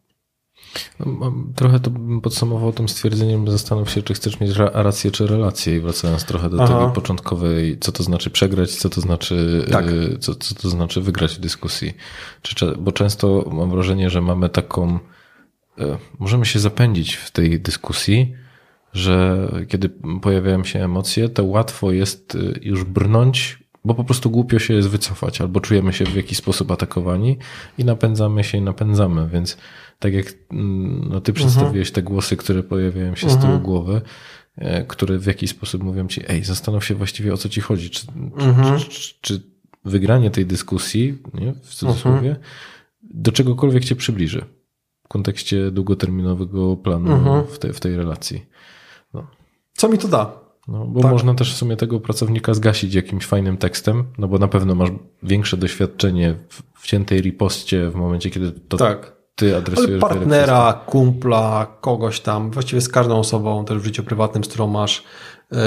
No, 1.01 1.33
trochę 1.55 1.81
to 1.81 1.91
bym 1.91 2.21
podsumował 2.21 2.73
tym 2.73 2.89
stwierdzeniem, 2.89 3.51
zastanów 3.51 3.91
się, 3.91 4.03
czy 4.03 4.15
chcesz 4.15 4.41
mieć 4.41 4.57
rację, 4.57 5.11
czy 5.11 5.27
relację 5.27 5.77
i 5.77 5.81
wracając 5.81 6.25
trochę 6.25 6.51
do 6.51 6.63
Aha. 6.63 6.75
tego 6.75 6.91
początkowej, 6.91 7.79
co 7.79 7.93
to 7.93 8.03
znaczy 8.03 8.31
przegrać, 8.31 8.71
co 8.71 8.91
to 8.91 9.01
znaczy, 9.01 9.67
tak. 9.71 9.89
Y, 9.89 10.19
co, 10.19 10.35
co 10.35 10.55
to 10.55 10.71
znaczy 10.71 11.01
wygrać 11.01 11.35
w 11.35 11.41
dyskusji. 11.41 11.95
Czy, 12.43 12.77
bo 12.79 12.93
często 12.93 13.51
mam 13.53 13.71
wrażenie, 13.71 14.11
że 14.11 14.21
mamy 14.21 14.49
taką, 14.49 14.99
y, 15.79 15.85
możemy 16.19 16.47
się 16.47 16.59
zapędzić 16.59 17.15
w 17.15 17.31
tej 17.31 17.61
dyskusji, 17.61 18.35
że 18.93 19.49
kiedy 19.69 19.89
pojawiają 20.23 20.65
się 20.65 20.85
emocje, 20.85 21.29
to 21.29 21.45
łatwo 21.45 21.93
jest 21.93 22.35
y, 22.35 22.61
już 22.63 22.85
brnąć 22.85 23.62
bo 23.85 23.95
po 23.95 24.05
prostu 24.05 24.31
głupio 24.31 24.59
się 24.59 24.75
jest 24.75 24.89
wycofać, 24.89 25.41
albo 25.41 25.61
czujemy 25.61 25.93
się 25.93 26.05
w 26.05 26.17
jakiś 26.17 26.39
sposób 26.39 26.71
atakowani 26.71 27.39
i 27.79 27.85
napędzamy 27.85 28.45
się 28.45 28.59
i 28.59 28.61
napędzamy, 28.61 29.29
więc 29.29 29.57
tak 29.99 30.15
jak 30.15 30.27
mm, 30.51 31.09
no, 31.09 31.21
ty 31.21 31.33
przedstawiłeś 31.33 31.91
te 31.91 32.03
głosy, 32.03 32.37
które 32.37 32.63
pojawiają 32.63 33.15
się 33.15 33.31
z 33.31 33.33
tyłu 33.33 33.45
mhm. 33.45 33.63
głowy, 33.63 34.01
e, 34.57 34.85
które 34.85 35.19
w 35.19 35.27
jakiś 35.27 35.51
sposób 35.51 35.83
mówią 35.83 36.09
ci, 36.09 36.21
ej, 36.29 36.45
zastanów 36.45 36.85
się 36.85 36.95
właściwie 36.95 37.33
o 37.33 37.37
co 37.37 37.49
ci 37.49 37.61
chodzi, 37.61 37.91
czy, 37.91 38.07
mhm. 38.37 38.79
czy, 38.79 38.89
czy, 38.89 39.15
czy, 39.21 39.53
wygranie 39.85 40.31
tej 40.31 40.47
dyskusji, 40.47 41.19
nie, 41.35 41.53
w 41.53 41.75
cudzysłowie, 41.75 42.29
mhm. 42.29 42.37
do 43.03 43.33
czegokolwiek 43.33 43.85
cię 43.85 43.97
przybliży 43.97 44.45
w 45.05 45.09
kontekście 45.09 45.71
długoterminowego 45.71 46.77
planu 46.77 47.45
w, 47.45 47.59
te, 47.59 47.73
w 47.73 47.81
tej 47.81 47.97
relacji. 47.97 48.47
No. 49.15 49.27
Co 49.73 49.89
mi 49.89 49.99
to 49.99 50.09
da? 50.09 50.42
No, 50.69 50.87
bo 50.87 51.01
tak. 51.01 51.11
można 51.11 51.35
też 51.35 51.55
w 51.55 51.57
sumie 51.57 51.77
tego 51.77 52.01
pracownika 52.01 52.55
zgasić 52.55 52.95
jakimś 52.95 53.27
fajnym 53.27 53.57
tekstem, 53.57 54.05
no 54.19 54.29
bo 54.29 54.39
na 54.39 54.49
pewno 54.49 54.75
masz 54.75 54.91
większe 55.23 55.57
doświadczenie 55.57 56.35
w 56.49 56.63
wciętej 56.83 57.21
ripoście 57.21 57.91
w 57.91 57.95
momencie, 57.95 58.31
kiedy 58.31 58.53
to 58.53 58.77
tak. 58.77 59.13
ty 59.35 59.57
adresujesz. 59.57 59.91
Ale 59.91 60.15
partnera, 60.15 60.73
kumpla, 60.87 61.77
kogoś 61.81 62.21
tam, 62.21 62.51
właściwie 62.51 62.81
z 62.81 62.89
każdą 62.89 63.19
osobą 63.19 63.65
też 63.65 63.79
w 63.79 63.85
życiu 63.85 64.03
prywatnym, 64.03 64.45
z 64.45 64.49
którą 64.49 64.67
masz, 64.67 65.05
yy, 65.51 65.59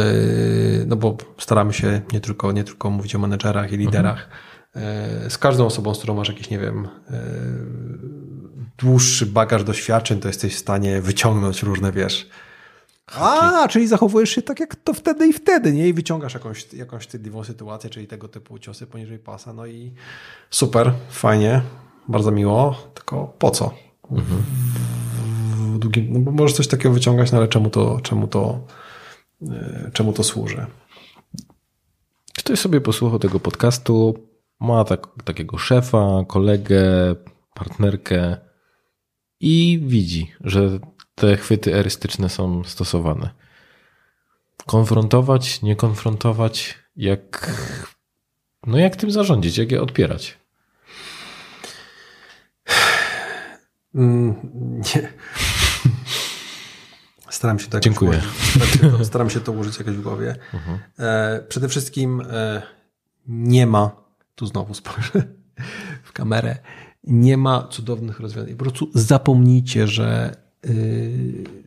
no 0.87 0.95
bo 0.95 1.17
staramy 1.37 1.73
się 1.73 2.01
nie 2.13 2.19
tylko, 2.19 2.51
nie 2.51 2.63
tylko 2.63 2.89
mówić 2.89 3.15
o 3.15 3.19
menedżerach 3.19 3.71
i 3.71 3.77
liderach, 3.77 4.29
mhm. 4.75 5.23
yy, 5.23 5.29
z 5.29 5.37
każdą 5.37 5.65
osobą, 5.65 5.93
z 5.93 5.97
którą 5.97 6.13
masz 6.13 6.27
jakiś, 6.27 6.49
nie 6.49 6.59
wiem, 6.59 6.87
yy, 7.09 7.17
dłuższy 8.77 9.25
bagaż 9.25 9.63
doświadczeń, 9.63 10.19
to 10.19 10.27
jesteś 10.27 10.55
w 10.55 10.59
stanie 10.59 11.01
wyciągnąć 11.01 11.63
różne, 11.63 11.91
wiesz, 11.91 12.29
a, 13.07 13.67
czyli 13.67 13.87
zachowujesz 13.87 14.29
się 14.29 14.41
tak 14.41 14.59
jak 14.59 14.75
to 14.75 14.93
wtedy 14.93 15.27
i 15.27 15.33
wtedy, 15.33 15.73
nie? 15.73 15.87
I 15.87 15.93
wyciągasz 15.93 16.33
jakąś, 16.33 16.73
jakąś 16.73 17.03
wstydliwą 17.03 17.43
sytuację, 17.43 17.89
czyli 17.89 18.07
tego 18.07 18.27
typu 18.27 18.59
ciosy 18.59 18.87
poniżej 18.87 19.19
pasa, 19.19 19.53
no 19.53 19.65
i 19.65 19.93
super, 20.49 20.93
fajnie, 21.09 21.61
bardzo 22.07 22.31
miło, 22.31 22.75
tylko 22.93 23.33
po 23.39 23.51
co? 23.51 23.73
Mhm. 24.11 24.43
W 25.75 25.79
długim, 25.79 26.07
no 26.13 26.19
bo 26.19 26.31
możesz 26.31 26.57
coś 26.57 26.67
takiego 26.67 26.93
wyciągać, 26.93 27.31
no 27.31 27.37
ale 27.37 27.47
czemu 27.47 27.69
to, 27.69 27.99
czemu 28.03 28.27
to, 28.27 28.59
e, 29.51 29.91
czemu 29.93 30.13
to 30.13 30.23
służy? 30.23 30.65
Ktoś 32.37 32.59
sobie 32.59 32.81
posłuchał 32.81 33.19
tego 33.19 33.39
podcastu, 33.39 34.15
ma 34.59 34.83
tak, 34.83 35.07
takiego 35.23 35.57
szefa, 35.57 36.25
kolegę, 36.27 37.15
partnerkę 37.53 38.37
i 39.39 39.79
widzi, 39.83 40.31
że 40.41 40.79
te 41.15 41.37
chwyty 41.37 41.75
erystyczne 41.75 42.29
są 42.29 42.63
stosowane. 42.63 43.29
Konfrontować, 44.65 45.61
nie 45.61 45.75
konfrontować, 45.75 46.75
jak, 46.95 47.51
no 48.67 48.77
jak 48.77 48.95
tym 48.95 49.11
zarządzić, 49.11 49.57
jak 49.57 49.71
je 49.71 49.81
odpierać? 49.81 50.37
Mm, 53.95 54.35
nie. 54.95 55.13
Staram 57.29 57.59
się 57.59 57.67
to 57.67 57.79
Dziękuję. 57.79 58.21
Ułożyć, 58.83 59.07
staram 59.07 59.29
się 59.29 59.39
to 59.39 59.51
ułożyć 59.51 59.77
jakoś 59.77 59.95
w 59.95 60.01
głowie. 60.01 60.35
Mhm. 60.53 60.79
E, 60.99 61.43
przede 61.47 61.69
wszystkim 61.69 62.21
e, 62.21 62.61
nie 63.27 63.67
ma, 63.67 63.91
tu 64.35 64.45
znowu 64.45 64.73
spojrzę 64.73 65.23
w 66.03 66.13
kamerę, 66.13 66.57
nie 67.03 67.37
ma 67.37 67.67
cudownych 67.67 68.19
rozwiązań. 68.19 68.55
Po 68.55 68.63
prostu 68.63 68.89
zapomnijcie, 68.93 69.87
że 69.87 70.35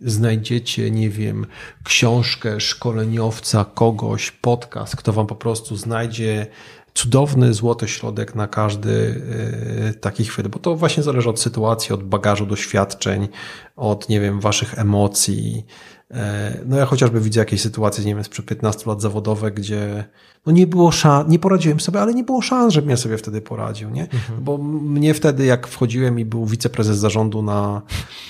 znajdziecie, 0.02 0.90
nie 0.90 1.10
wiem, 1.10 1.46
książkę 1.84 2.60
szkoleniowca, 2.60 3.64
kogoś, 3.74 4.30
podcast, 4.30 4.96
kto 4.96 5.12
wam 5.12 5.26
po 5.26 5.34
prostu 5.34 5.76
znajdzie 5.76 6.46
cudowny 6.94 7.54
złoty 7.54 7.88
środek 7.88 8.34
na 8.34 8.48
każdy 8.48 8.90
y, 8.90 10.00
taki 10.00 10.24
chwyt, 10.24 10.48
bo 10.48 10.58
to 10.58 10.76
właśnie 10.76 11.02
zależy 11.02 11.30
od 11.30 11.40
sytuacji, 11.40 11.94
od 11.94 12.04
bagażu 12.04 12.46
doświadczeń, 12.46 13.28
od, 13.76 14.08
nie 14.08 14.20
wiem, 14.20 14.40
waszych 14.40 14.78
emocji, 14.78 15.66
no 16.66 16.76
ja 16.76 16.86
chociażby 16.86 17.20
widzę 17.20 17.40
jakieś 17.40 17.60
sytuacje, 17.60 18.04
nie 18.04 18.14
wiem, 18.14 18.24
sprzed 18.24 18.46
15 18.46 18.90
lat 18.90 19.02
zawodowe, 19.02 19.50
gdzie 19.50 20.04
no 20.46 20.52
nie 20.52 20.66
było 20.66 20.92
szans, 20.92 21.28
nie 21.28 21.38
poradziłem 21.38 21.80
sobie, 21.80 22.00
ale 22.00 22.14
nie 22.14 22.24
było 22.24 22.42
szans, 22.42 22.74
żebym 22.74 22.90
ja 22.90 22.96
sobie 22.96 23.18
wtedy 23.18 23.40
poradził, 23.40 23.90
nie? 23.90 24.02
Mhm. 24.02 24.44
Bo 24.44 24.58
mnie 24.58 25.14
wtedy, 25.14 25.44
jak 25.44 25.66
wchodziłem 25.66 26.18
i 26.18 26.24
był 26.24 26.46
wiceprezes 26.46 26.98
zarządu 26.98 27.42
na, 27.42 27.82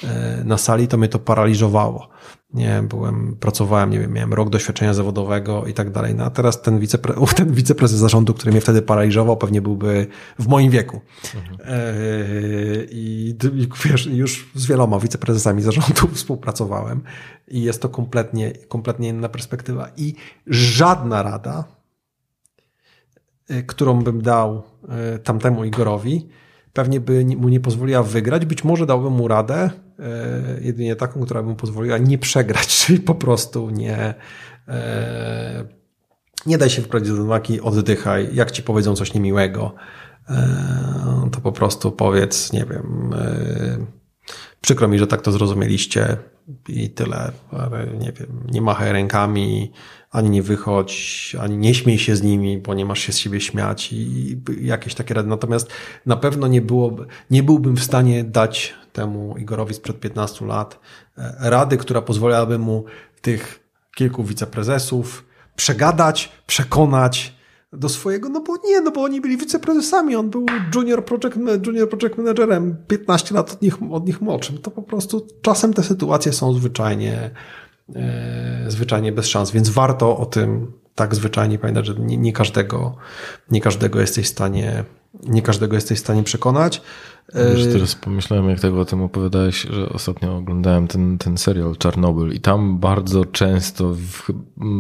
e, 0.05 0.45
na 0.45 0.59
sali, 0.59 0.89
to 0.89 0.97
mnie 0.97 1.09
to 1.09 1.19
paraliżowało 1.19 2.09
nie 2.55 2.83
byłem, 2.83 3.37
pracowałem, 3.41 3.91
nie 3.91 4.01
wiem, 4.01 4.13
miałem 4.13 4.35
rok 4.35 4.51
doświadczenia 4.51 4.95
zawodowego 4.95 5.67
i 5.67 5.75
tak 5.75 5.91
dalej. 5.91 6.15
No 6.15 6.25
a 6.25 6.31
teraz 6.31 6.63
ten, 6.63 6.79
wicepre, 6.79 7.15
ten 7.37 7.53
wiceprezes 7.53 7.99
zarządu, 7.99 8.35
który 8.35 8.53
mnie 8.53 8.61
wtedy 8.61 8.83
paraliżował, 8.83 9.37
pewnie 9.37 9.63
byłby 9.63 10.07
w 10.39 10.49
moim 10.49 10.71
wieku. 10.71 11.01
Mhm. 11.35 11.59
I, 12.91 13.37
I 13.55 13.69
wiesz, 13.85 14.07
już 14.07 14.51
z 14.55 14.67
wieloma 14.67 15.01
wiceprezesami 15.01 15.63
zarządu 15.63 16.09
współpracowałem 16.15 17.03
i 17.49 17.63
jest 17.63 17.83
to 17.83 17.89
kompletnie, 17.89 18.53
kompletnie 18.53 19.09
inna 19.09 19.29
perspektywa. 19.29 19.91
I 19.97 20.15
żadna 20.47 21.23
rada, 21.23 21.65
e, 23.49 23.63
którą 23.63 24.03
bym 24.03 24.23
dał 24.23 24.63
e, 24.89 25.19
tamtemu 25.19 25.65
Igorowi, 25.65 26.29
pewnie 26.73 27.01
by 27.01 27.25
mu 27.25 27.49
nie 27.49 27.61
pozwoliła 27.61 28.03
wygrać. 28.03 28.47
Być 28.47 28.65
może 28.65 28.87
dałbym 28.87 29.13
mu 29.13 29.29
radę, 29.29 29.71
jedynie 30.61 30.97
taką, 30.97 31.21
która 31.21 31.43
mu 31.43 31.55
pozwoliła 31.55 31.99
nie 31.99 32.19
przegrać, 32.19 32.67
czyli 32.87 33.01
po 33.01 33.15
prostu 33.15 33.71
nie, 33.71 34.15
e, 34.69 35.65
nie 36.47 36.59
daj 36.59 36.71
się 36.71 36.83
wprowadzić 36.83 37.17
do 37.17 37.25
walki, 37.25 37.61
oddychaj. 37.61 38.29
Jak 38.33 38.51
ci 38.51 38.63
powiedzą 38.63 38.97
coś 38.97 39.15
niemiłego, 39.15 39.75
e, 40.29 41.29
to 41.33 41.41
po 41.41 41.53
prostu 41.53 41.93
powiedz, 41.93 42.53
nie 42.53 42.65
wiem, 42.65 43.15
przykro 44.61 44.89
mi, 44.89 44.99
że 44.99 45.07
tak 45.07 45.23
to 45.23 45.33
zrozumieliście 45.33 46.17
i 46.69 46.91
tyle, 46.91 47.33
nie 47.99 48.13
wiem, 48.13 48.47
nie 48.51 48.63
machaj 48.63 48.93
rękami, 48.93 49.73
ani 50.11 50.31
nie 50.31 50.43
wychodź, 50.43 51.37
ani 51.41 51.57
nie 51.57 51.75
śmiej 51.75 51.99
się 51.99 52.17
z 52.17 52.23
nimi, 52.23 52.59
bo 52.59 52.75
nie 52.75 52.85
masz 52.85 52.99
się 52.99 53.13
z 53.13 53.19
siebie 53.19 53.41
śmiać 53.41 53.93
i 53.93 54.41
jakieś 54.61 54.95
takie 54.95 55.15
rady. 55.15 55.29
Natomiast 55.29 55.71
na 56.07 56.17
pewno 56.17 56.47
nie, 56.47 56.63
było, 56.63 56.97
nie 57.31 57.43
byłbym 57.43 57.77
w 57.77 57.85
stanie 57.85 58.25
dać 58.25 58.75
temu 59.01 59.35
Igorowi 59.39 59.75
sprzed 59.75 60.01
15 60.01 60.47
lat 60.47 60.79
e, 61.19 61.51
rady, 61.51 61.77
która 61.77 62.03
pozwoliłaby 62.03 62.59
mu 62.59 62.85
tych 63.21 63.61
kilku 63.97 64.25
wiceprezesów 64.25 65.25
przegadać, 65.57 66.33
przekonać 66.47 67.39
do 67.73 67.89
swojego, 67.89 68.29
no 68.29 68.41
bo 68.41 68.57
nie, 68.65 68.81
no 68.81 68.91
bo 68.91 69.03
oni 69.03 69.21
byli 69.21 69.37
wiceprezesami, 69.37 70.17
on 70.17 70.31
był 70.31 70.47
junior 70.75 71.05
project, 71.05 71.37
junior 71.67 71.89
project 71.89 72.19
managerem, 72.19 72.77
15 72.89 73.35
lat 73.35 73.53
od 73.53 73.63
nich, 73.63 73.75
od 73.91 74.07
nich 74.07 74.21
młodszym. 74.21 74.59
To 74.59 74.71
po 74.71 74.83
prostu 74.83 75.27
czasem 75.43 75.75
te 75.75 75.83
sytuacje 75.83 76.33
są 76.33 76.53
zwyczajnie 76.53 77.31
E, 77.97 78.65
zwyczajnie 78.69 79.13
bez 79.13 79.27
szans, 79.27 79.51
więc 79.51 79.69
warto 79.69 80.17
o 80.19 80.27
tym 80.27 80.73
tak 80.95 81.15
zwyczajnie 81.15 81.59
pamiętać, 81.59 81.87
że 81.87 81.95
nie, 81.95 82.17
nie, 82.17 82.33
każdego, 82.33 82.97
nie 83.51 83.61
każdego 83.61 84.01
jesteś 84.01 84.27
w 84.27 84.31
stanie, 84.31 84.85
nie 85.23 85.43
każdego 85.43 85.75
jesteś 85.75 85.99
w 85.99 86.03
stanie 86.03 86.23
przekonać. 86.23 86.83
Wiesz, 87.35 87.67
e, 87.67 87.73
teraz 87.73 87.95
pomyślałem, 87.95 88.49
jak 88.49 88.61
tego 88.61 88.81
o 88.81 88.85
tym 88.85 89.03
opowiadałeś, 89.03 89.67
że 89.71 89.89
ostatnio 89.89 90.37
oglądałem 90.37 90.89
ten, 90.89 91.19
ten 91.19 91.39
serial 91.39 91.77
Czarnobyl 91.77 92.33
i 92.33 92.41
tam 92.41 92.79
bardzo 92.79 93.25
często 93.25 93.95
w, 93.95 94.33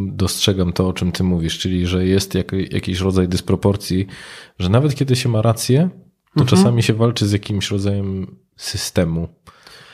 dostrzegam 0.07 0.73
to, 0.73 0.89
o 0.89 0.93
czym 0.93 1.13
ty 1.13 1.25
mówisz, 1.25 1.59
czyli 1.59 1.87
że 1.87 2.07
jest 2.07 2.35
jak, 2.35 2.53
jakiś 2.71 3.01
rodzaj 3.01 3.29
dysproporcji, 3.29 4.07
że 4.59 4.69
nawet 4.69 4.95
kiedy 4.95 5.17
się 5.17 5.29
ma 5.29 5.43
rację, 5.43 5.89
to 6.35 6.41
mhm. 6.43 6.49
czasami 6.49 6.83
się 6.83 6.95
walczy 6.95 7.27
z 7.27 7.33
jakimś 7.33 7.71
rodzajem 7.71 8.37
systemu 8.57 9.29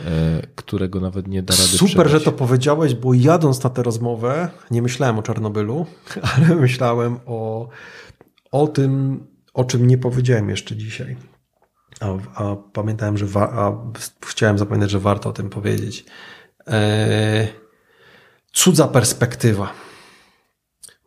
E, 0.01 0.47
którego 0.55 1.01
nawet 1.01 1.29
nie 1.29 1.43
da 1.43 1.55
rady 1.55 1.69
Super, 1.69 1.89
przebyć. 1.89 2.13
że 2.13 2.21
to 2.21 2.33
powiedziałeś, 2.33 2.95
bo 2.95 3.15
jadąc 3.15 3.65
na 3.65 3.71
tę 3.71 3.83
rozmowę, 3.83 4.49
nie 4.71 4.83
myślałem 4.83 5.19
o 5.19 5.23
Czarnobylu, 5.23 5.87
ale 6.37 6.55
myślałem 6.57 7.17
o, 7.27 7.69
o 8.53 8.67
tym, 8.67 9.21
o 9.55 9.65
czym 9.65 9.87
nie 9.87 9.99
powiedziałem 9.99 10.51
jeszcze 10.51 10.77
dzisiaj. 10.77 11.17
A, 12.01 12.07
a 12.45 12.57
pamiętałem, 12.57 13.17
że 13.19 13.27
wa- 13.27 13.53
a 13.53 13.73
chciałem 14.27 14.59
zapamiętać, 14.59 14.91
że 14.91 14.99
warto 15.01 15.29
o 15.29 15.33
tym 15.33 15.51
powiedzieć. 15.51 16.05
E, 16.69 17.49
cudza 18.53 18.89
perspektywa. 18.89 19.73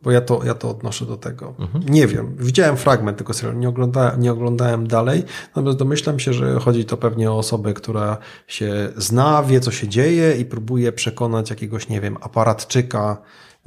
bo 0.02 0.10
ja 0.10 0.20
to, 0.20 0.40
ja 0.44 0.54
to 0.54 0.70
odnoszę 0.70 1.06
do 1.06 1.16
tego. 1.16 1.54
Nie 1.88 2.06
wiem, 2.06 2.36
widziałem 2.38 2.76
fragment 2.76 3.18
tego 3.18 3.34
serialu, 3.34 3.58
nie, 3.58 3.68
ogląda, 3.68 4.16
nie 4.18 4.32
oglądałem 4.32 4.86
dalej, 4.86 5.22
natomiast 5.48 5.78
domyślam 5.78 6.18
się, 6.18 6.32
że 6.32 6.60
chodzi 6.60 6.84
to 6.84 6.96
pewnie 6.96 7.30
o 7.30 7.38
osobę, 7.38 7.74
która 7.74 8.16
się 8.46 8.88
zna, 8.96 9.42
wie 9.42 9.60
co 9.60 9.70
się 9.70 9.88
dzieje 9.88 10.36
i 10.36 10.44
próbuje 10.44 10.92
przekonać 10.92 11.50
jakiegoś, 11.50 11.88
nie 11.88 12.00
wiem, 12.00 12.16
aparatczyka, 12.20 13.16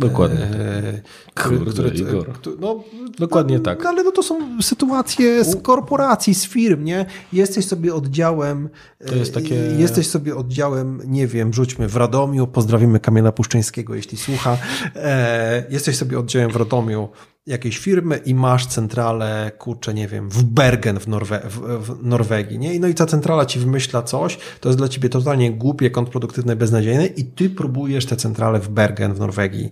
Dokładnie. 0.10 0.44
e, 0.46 1.02
Kurde, 1.44 1.88
Igor. 1.90 2.34
no, 2.60 2.84
Dokładnie 3.20 3.58
no, 3.58 3.64
tak. 3.64 3.86
Ale 3.86 4.04
no 4.04 4.12
to 4.12 4.24
są 4.24 4.62
sytuacje 4.62 5.44
z 5.44 5.62
korporacji, 5.62 6.36
z 6.36 6.46
firm, 6.48 6.84
nie? 6.84 7.06
Jesteś 7.34 7.66
sobie 7.66 7.96
oddziałem, 7.96 8.70
To 9.08 9.16
jest 9.16 9.34
takie- 9.34 9.72
e, 9.76 9.82
jesteś 9.82 10.08
sobie 10.08 10.36
oddziałem, 10.36 11.02
nie 11.06 11.28
wiem, 11.28 11.54
rzućmy 11.54 11.88
w 11.88 11.96
Radomiu, 11.96 12.48
pozdrawimy 12.48 13.00
Kamiela 13.00 13.32
Puszczyńskiego, 13.32 13.96
jeśli 13.96 14.18
słucha. 14.18 14.58
E, 14.96 15.64
jesteś 15.70 15.98
sobie 15.98 16.20
oddziałem 16.20 16.52
w 16.52 16.56
Radomiu 16.56 17.10
jakiejś 17.46 17.78
firmy 17.78 18.18
i 18.18 18.36
masz 18.36 18.66
centralę, 18.66 19.52
kurczę, 19.58 19.94
nie 19.94 20.08
wiem, 20.08 20.30
w 20.30 20.44
Bergen 20.44 21.00
w, 21.00 21.08
Norwe 21.08 21.42
w, 21.50 21.60
w 21.60 22.04
Norwegii, 22.06 22.60
nie? 22.60 22.80
No 22.80 22.88
i 22.88 22.94
ta 22.94 23.06
centrala 23.06 23.46
ci 23.46 23.60
wymyśla 23.60 24.02
coś, 24.02 24.38
to 24.60 24.70
jest 24.70 24.80
dla 24.80 24.88
ciebie 24.88 25.10
totalnie 25.10 25.52
głupie, 25.52 25.90
kontrproduktywne, 25.90 26.56
beznadziejne 26.56 27.06
i 27.06 27.26
ty 27.26 27.50
próbujesz 27.50 28.06
tę 28.06 28.16
centralę 28.16 28.60
w 28.60 28.70
Bergen 28.70 29.14
w 29.14 29.20
Norwegii 29.20 29.72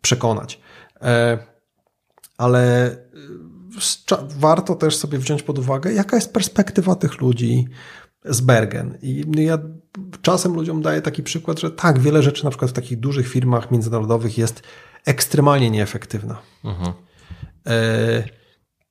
przekonać. 0.00 0.60
E, 1.02 1.38
ale 2.38 2.96
cza- 4.06 4.26
warto 4.38 4.74
też 4.74 4.96
sobie 4.96 5.18
wziąć 5.18 5.42
pod 5.42 5.58
uwagę, 5.58 5.92
jaka 5.92 6.16
jest 6.16 6.32
perspektywa 6.32 6.94
tych 6.94 7.20
ludzi 7.20 7.68
z 8.24 8.40
Bergen. 8.40 8.98
I 9.02 9.24
ja 9.36 9.58
czasem 10.22 10.54
ludziom 10.54 10.82
daję 10.82 11.02
taki 11.02 11.22
przykład, 11.22 11.60
że 11.60 11.70
tak, 11.70 11.98
wiele 11.98 12.22
rzeczy 12.22 12.44
na 12.44 12.50
przykład 12.50 12.70
w 12.70 12.74
takich 12.74 13.00
dużych 13.00 13.28
firmach 13.28 13.70
międzynarodowych 13.70 14.38
jest 14.38 14.62
ekstremalnie 15.04 15.70
nieefektywna. 15.70 16.38
E, 16.64 17.05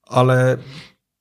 ale 0.07 0.57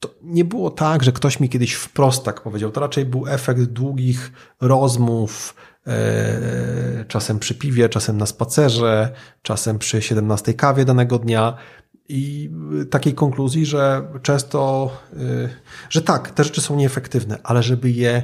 to 0.00 0.14
nie 0.22 0.44
było 0.44 0.70
tak, 0.70 1.02
że 1.02 1.12
ktoś 1.12 1.40
mi 1.40 1.48
kiedyś 1.48 1.72
wprost 1.74 2.24
tak 2.24 2.40
powiedział. 2.40 2.70
To 2.70 2.80
raczej 2.80 3.04
był 3.04 3.26
efekt 3.28 3.62
długich 3.62 4.32
rozmów, 4.60 5.54
e, 5.86 7.04
czasem 7.08 7.38
przy 7.38 7.54
piwie, 7.54 7.88
czasem 7.88 8.18
na 8.18 8.26
spacerze, 8.26 9.12
czasem 9.42 9.78
przy 9.78 10.02
17 10.02 10.54
kawie 10.54 10.84
danego 10.84 11.18
dnia. 11.18 11.56
I 12.08 12.50
takiej 12.90 13.14
konkluzji, 13.14 13.66
że 13.66 14.02
często, 14.22 14.90
y, 15.12 15.48
że 15.90 16.02
tak, 16.02 16.30
te 16.30 16.44
rzeczy 16.44 16.60
są 16.60 16.76
nieefektywne, 16.76 17.38
ale 17.42 17.62
żeby 17.62 17.90
je 17.90 18.22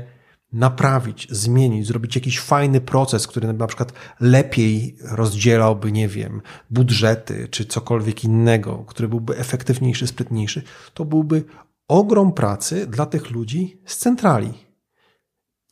naprawić, 0.52 1.28
zmienić, 1.30 1.86
zrobić 1.86 2.14
jakiś 2.14 2.40
fajny 2.40 2.80
proces, 2.80 3.26
który 3.26 3.52
na 3.52 3.66
przykład 3.66 3.92
lepiej 4.20 4.96
rozdzielałby, 5.02 5.92
nie 5.92 6.08
wiem, 6.08 6.42
budżety 6.70 7.48
czy 7.48 7.64
cokolwiek 7.64 8.24
innego, 8.24 8.84
który 8.86 9.08
byłby 9.08 9.38
efektywniejszy, 9.38 10.06
sprytniejszy, 10.06 10.62
to 10.94 11.04
byłby 11.04 11.44
ogrom 11.88 12.32
pracy 12.32 12.86
dla 12.86 13.06
tych 13.06 13.30
ludzi 13.30 13.80
z 13.84 13.96
centrali. 13.96 14.52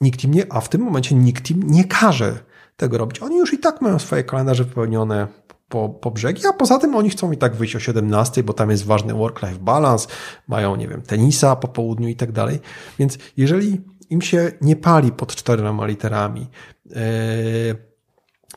Nikt 0.00 0.24
im 0.24 0.34
nie, 0.34 0.52
a 0.52 0.60
w 0.60 0.68
tym 0.68 0.80
momencie 0.80 1.14
nikt 1.14 1.50
im 1.50 1.62
nie 1.62 1.84
każe 1.84 2.38
tego 2.76 2.98
robić. 2.98 3.18
Oni 3.20 3.38
już 3.38 3.52
i 3.52 3.58
tak 3.58 3.82
mają 3.82 3.98
swoje 3.98 4.24
kalendarze 4.24 4.64
wypełnione 4.64 5.26
po, 5.68 5.88
po 5.88 6.10
brzegi, 6.10 6.46
a 6.46 6.52
poza 6.52 6.78
tym 6.78 6.94
oni 6.94 7.10
chcą 7.10 7.32
i 7.32 7.36
tak 7.36 7.56
wyjść 7.56 7.76
o 7.76 7.80
17, 7.80 8.42
bo 8.42 8.52
tam 8.52 8.70
jest 8.70 8.84
ważny 8.84 9.14
work-life 9.14 9.58
balance, 9.58 10.08
mają, 10.48 10.76
nie 10.76 10.88
wiem, 10.88 11.02
tenisa 11.02 11.56
po 11.56 11.68
południu 11.68 12.08
i 12.08 12.16
tak 12.16 12.32
dalej. 12.32 12.58
Więc 12.98 13.18
jeżeli 13.36 13.80
im 14.10 14.22
się 14.22 14.52
nie 14.60 14.76
pali 14.76 15.12
pod 15.12 15.34
czterema 15.34 15.86
literami, 15.86 16.46
yy, 16.86 16.96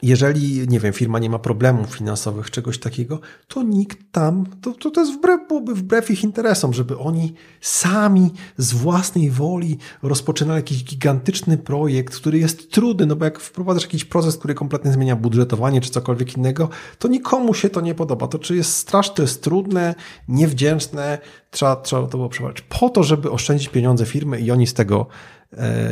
jeżeli, 0.02 0.68
nie 0.68 0.80
wiem, 0.80 0.94
firma 0.94 1.20
nie 1.20 1.30
ma 1.30 1.40
problemów 1.40 1.96
finansowych, 1.96 2.52
czegoś 2.52 2.80
takiego, 2.80 3.20
to 3.48 3.64
nikt 3.64 3.98
tam, 4.12 4.46
to, 4.62 4.72
to, 4.72 4.92
to 4.92 5.02
jest 5.02 5.14
wbrew, 5.14 5.48
byłoby 5.48 5.76
wbrew 5.76 6.12
ich 6.12 6.24
interesom, 6.24 6.74
żeby 6.74 6.98
oni 6.98 7.34
sami 7.62 8.32
z 8.58 8.74
własnej 8.74 9.32
woli 9.32 9.78
rozpoczynali 10.04 10.58
jakiś 10.58 10.84
gigantyczny 10.84 11.58
projekt, 11.58 12.16
który 12.16 12.40
jest 12.40 12.72
trudny, 12.72 13.06
no 13.06 13.16
bo 13.16 13.26
jak 13.26 13.40
wprowadzasz 13.40 13.84
jakiś 13.84 14.06
proces, 14.06 14.38
który 14.38 14.54
kompletnie 14.54 14.92
zmienia 14.92 15.16
budżetowanie 15.16 15.82
czy 15.82 15.90
cokolwiek 15.90 16.38
innego, 16.38 16.70
to 17.00 17.08
nikomu 17.08 17.54
się 17.54 17.70
to 17.70 17.82
nie 17.82 17.96
podoba. 17.96 18.28
To 18.28 18.40
czy 18.40 18.56
jest 18.56 18.76
straszne, 18.76 19.16
to 19.16 19.22
jest 19.22 19.44
trudne, 19.44 19.96
niewdzięczne, 20.28 21.18
trzeba, 21.52 21.76
trzeba 21.76 22.02
to 22.02 22.18
było 22.18 22.30
przeprowadzić 22.30 22.66
po 22.70 22.90
to, 22.90 23.04
żeby 23.04 23.32
oszczędzić 23.32 23.70
pieniądze 23.70 24.06
firmy 24.06 24.40
i 24.40 24.52
oni 24.52 24.68
z 24.68 24.74
tego 24.74 25.08
e, 25.41 25.41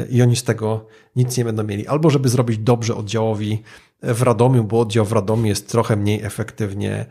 i 0.09 0.21
oni 0.21 0.35
z 0.35 0.43
tego 0.43 0.85
nic 1.15 1.37
nie 1.37 1.45
będą 1.45 1.63
mieli. 1.63 1.87
Albo 1.87 2.09
żeby 2.09 2.29
zrobić 2.29 2.57
dobrze 2.57 2.95
oddziałowi 2.95 3.63
w 4.03 4.21
Radomiu, 4.21 4.63
bo 4.63 4.79
oddział 4.79 5.05
w 5.05 5.11
Radomiu 5.11 5.45
jest 5.45 5.69
trochę 5.69 5.95
mniej 5.95 6.23
efektywnie 6.23 7.05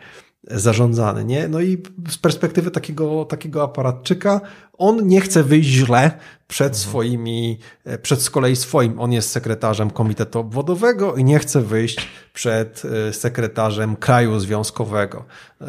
zarządzany, 0.44 1.24
nie? 1.24 1.48
No 1.48 1.60
i 1.60 1.82
z 2.08 2.18
perspektywy 2.18 2.70
takiego, 2.70 3.24
takiego 3.24 3.62
aparatczyka, 3.62 4.40
on 4.78 5.06
nie 5.06 5.20
chce 5.20 5.44
wyjść 5.44 5.68
źle 5.70 6.10
przed 6.48 6.76
swoimi, 6.76 7.58
przed 8.02 8.22
z 8.22 8.30
kolei 8.30 8.56
swoim, 8.56 9.00
on 9.00 9.12
jest 9.12 9.30
sekretarzem 9.30 9.90
komitetu 9.90 10.38
obwodowego 10.38 11.14
i 11.14 11.24
nie 11.24 11.38
chce 11.38 11.60
wyjść 11.62 12.08
przed 12.38 12.82
e, 13.08 13.12
sekretarzem 13.12 13.96
kraju 13.96 14.40
związkowego. 14.40 15.24
E, 15.60 15.66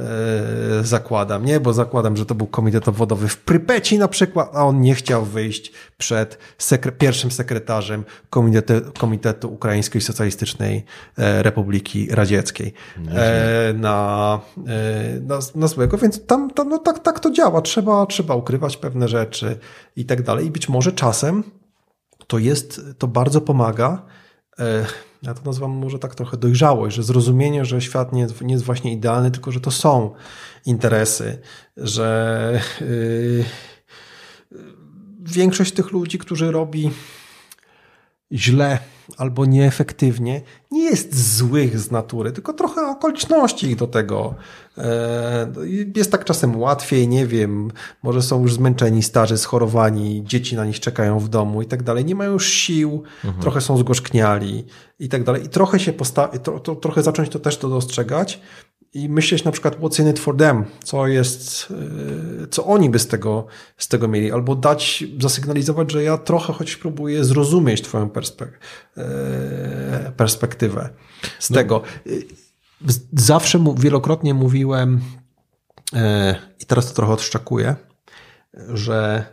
Zakładam, 0.84 1.45
nie? 1.45 1.60
Bo 1.60 1.74
zakładam, 1.74 2.18
że 2.18 2.26
to 2.26 2.36
był 2.36 2.47
komitet 2.47 2.88
obwodowy 2.88 3.28
w 3.28 3.38
Prypeci 3.38 3.97
na 3.97 4.07
przykład, 4.07 4.49
a 4.53 4.66
on 4.66 4.82
nie 4.82 4.95
chciał 4.95 5.26
wyjść 5.26 5.72
przed 5.97 6.38
sekre 6.57 6.91
pierwszym 6.91 7.32
sekretarzem 7.32 8.03
Komitetu, 8.30 8.91
Komitetu 8.99 9.53
Ukraińskiej 9.53 10.01
Socjalistycznej 10.01 10.86
e, 11.18 11.43
Republiki 11.43 12.07
Radzieckiej 12.12 12.74
e, 13.07 13.74
na, 13.74 14.39
e, 14.68 15.20
na, 15.20 15.39
na 15.55 15.68
złego, 15.68 15.97
więc 15.97 16.26
tam, 16.26 16.51
tam 16.51 16.70
no 16.70 16.78
tak, 16.78 16.99
tak 16.99 17.20
to 17.20 17.32
działa. 17.32 17.62
Trzeba, 17.62 18.05
trzeba 18.05 18.36
ukrywać 18.36 18.78
pewne 18.78 18.99
rzeczy 19.08 19.60
i 19.95 20.06
tak 20.06 20.24
dalej. 20.24 20.45
I 20.45 20.52
być 20.52 20.70
może 20.70 20.91
czasem 20.91 21.43
to 22.28 22.38
jest, 22.38 22.82
to 22.97 23.08
bardzo 23.08 23.41
pomaga. 23.41 24.06
e, 24.60 24.86
Ja 25.24 25.34
to 25.34 25.41
nazywam 25.45 25.72
może 25.72 26.00
tak 26.00 26.16
trochę 26.16 26.38
dojrzałość, 26.38 26.95
że 26.95 27.04
zrozumienie, 27.04 27.66
że 27.66 27.82
świat 27.82 28.14
nie, 28.14 28.28
nie 28.41 28.54
jest 28.54 28.66
właśnie 28.66 28.93
idealny, 28.93 29.32
tylko 29.32 29.52
że 29.52 29.60
to 29.60 29.72
są 29.72 30.14
interesy, 30.66 31.41
że 31.78 32.62
yy, 32.82 33.45
większość 35.20 35.74
tych 35.74 35.91
ludzi, 35.91 36.18
którzy 36.18 36.52
robi 36.52 36.91
źle 38.32 38.80
albo 39.18 39.45
nieefektywnie, 39.45 40.41
nie 40.72 40.84
jest 40.84 41.36
złych 41.38 41.80
z 41.80 41.91
natury, 41.91 42.32
tylko 42.32 42.54
trochę 42.54 42.82
okoliczności 42.82 43.68
ich 43.68 43.76
do 43.76 43.88
tego. 43.88 44.36
E, 44.78 45.47
Jest 45.95 46.11
tak 46.11 46.26
czasem 46.26 46.59
łatwiej, 46.59 47.07
nie 47.07 47.28
wiem, 47.28 47.72
może 48.03 48.22
są 48.22 48.41
już 48.41 48.53
zmęczeni, 48.53 49.03
starzy, 49.03 49.38
schorowani, 49.38 50.24
dzieci 50.26 50.55
na 50.55 50.65
nich 50.65 50.80
czekają 50.80 51.20
w 51.20 51.30
domu 51.30 51.61
i 51.61 51.65
tak 51.65 51.84
dalej, 51.84 52.05
nie 52.05 52.15
mają 52.15 52.32
już 52.32 52.47
sił, 52.49 53.03
trochę 53.41 53.61
są 53.61 53.78
zgorzkniali 53.78 54.65
i 54.99 55.09
tak 55.09 55.24
dalej. 55.24 55.45
I 55.45 55.49
trochę 55.49 55.80
się 55.80 55.93
postawić, 55.93 56.43
tro, 56.43 56.59
tro, 56.59 56.76
trochę 56.76 57.03
zacząć 57.03 57.30
to 57.30 57.39
też 57.39 57.57
to 57.57 57.70
dostrzegać 57.70 58.39
i 58.93 59.09
myśleć 59.09 59.43
na 59.43 59.51
przykład 59.51 59.80
what's 59.80 60.01
in 60.01 60.09
it 60.09 60.20
for 60.20 60.38
them, 60.38 60.65
co 60.84 61.07
jest, 61.07 61.70
yy, 62.41 62.47
co 62.47 62.65
oni 62.65 62.89
by 62.89 62.99
z 62.99 63.07
tego, 63.07 63.47
z 63.78 63.88
tego 63.88 64.07
mieli, 64.07 64.32
albo 64.32 64.55
dać, 64.55 65.03
zasygnalizować, 65.20 65.91
że 65.91 66.03
ja 66.03 66.17
trochę 66.17 66.53
choć 66.53 66.76
próbuję 66.76 67.24
zrozumieć 67.24 67.82
twoją 67.82 68.09
perspek 68.09 68.59
yy, 68.97 69.03
perspektywę 70.17 70.89
z 71.39 71.47
tego. 71.47 71.82
Zawsze 73.14 73.64
wielokrotnie 73.78 74.34
mówiłem 74.34 75.02
yy, 75.94 76.00
i 76.60 76.66
teraz 76.66 76.88
to 76.88 76.94
trochę 76.94 77.14
odszczakuję, 77.14 77.76
że 78.74 79.26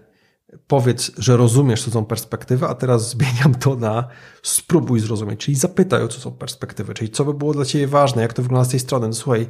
powiedz, 0.67 1.13
że 1.19 1.37
rozumiesz, 1.37 1.85
co 1.85 1.91
są 1.91 2.05
perspektywy, 2.05 2.67
a 2.67 2.75
teraz 2.75 3.11
zmieniam 3.11 3.55
to 3.55 3.77
na 3.77 4.09
spróbuj 4.43 5.01
zrozumieć, 5.01 5.41
czyli 5.41 5.55
zapytaj 5.55 6.03
o 6.03 6.09
co 6.09 6.21
są 6.21 6.33
perspektywy, 6.33 6.95
czyli 6.95 7.11
co 7.11 7.25
by 7.25 7.35
było 7.35 7.53
dla 7.55 7.65
Ciebie 7.65 7.87
ważne, 7.87 8.23
jak 8.23 8.33
to 8.33 8.43
wygląda 8.43 8.65
z 8.65 8.71
tej 8.71 8.81
strony. 8.81 9.09
No, 9.09 9.15
słuchaj, 9.15 9.47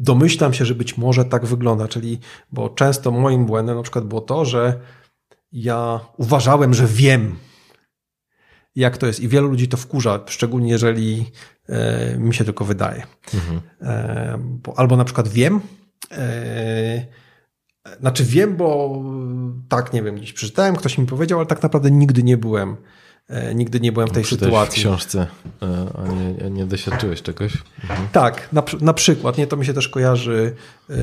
domyślam 0.00 0.54
się, 0.54 0.64
że 0.64 0.74
być 0.74 0.96
może 0.96 1.24
tak 1.24 1.46
wygląda, 1.46 1.88
czyli, 1.88 2.18
bo 2.52 2.68
często 2.68 3.10
moim 3.10 3.46
błędem 3.46 3.76
na 3.76 3.82
przykład 3.82 4.04
było 4.04 4.20
to, 4.20 4.44
że 4.44 4.80
ja 5.52 6.00
uważałem, 6.16 6.74
że 6.74 6.86
wiem, 6.86 7.36
jak 8.76 8.98
to 8.98 9.06
jest 9.06 9.20
i 9.20 9.28
wielu 9.28 9.48
ludzi 9.48 9.68
to 9.68 9.76
wkurza, 9.76 10.20
szczególnie 10.26 10.70
jeżeli 10.70 11.30
e, 11.68 12.18
mi 12.18 12.34
się 12.34 12.44
tylko 12.44 12.64
wydaje. 12.64 13.02
Mhm. 13.34 13.60
E, 13.80 14.38
bo, 14.38 14.78
albo 14.78 14.96
na 14.96 15.04
przykład 15.04 15.28
wiem, 15.28 15.60
e, 16.12 17.06
znaczy 18.00 18.24
wiem, 18.24 18.56
bo 18.56 19.02
tak, 19.68 19.92
nie 19.92 20.02
wiem, 20.02 20.14
gdzieś 20.14 20.32
przeczytałem, 20.32 20.76
ktoś 20.76 20.98
mi 20.98 21.06
powiedział, 21.06 21.38
ale 21.38 21.46
tak 21.46 21.62
naprawdę 21.62 21.90
nigdy 21.90 22.22
nie 22.22 22.36
byłem, 22.36 22.76
e, 23.28 23.54
nigdy 23.54 23.80
nie 23.80 23.92
byłem 23.92 24.08
w 24.08 24.12
tej 24.12 24.24
Czytałeś 24.24 24.52
sytuacji. 24.52 24.82
w 24.82 24.84
książce, 24.84 25.26
e, 25.62 25.86
a 25.98 26.08
nie, 26.08 26.50
nie 26.50 26.66
doświadczyłeś 26.66 27.22
czegoś. 27.22 27.52
Mhm. 27.82 28.08
Tak, 28.12 28.48
na, 28.52 28.62
na 28.80 28.94
przykład, 28.94 29.38
nie, 29.38 29.46
to 29.46 29.56
mi 29.56 29.66
się 29.66 29.74
też 29.74 29.88
kojarzy 29.88 30.54
yy, 30.88 30.96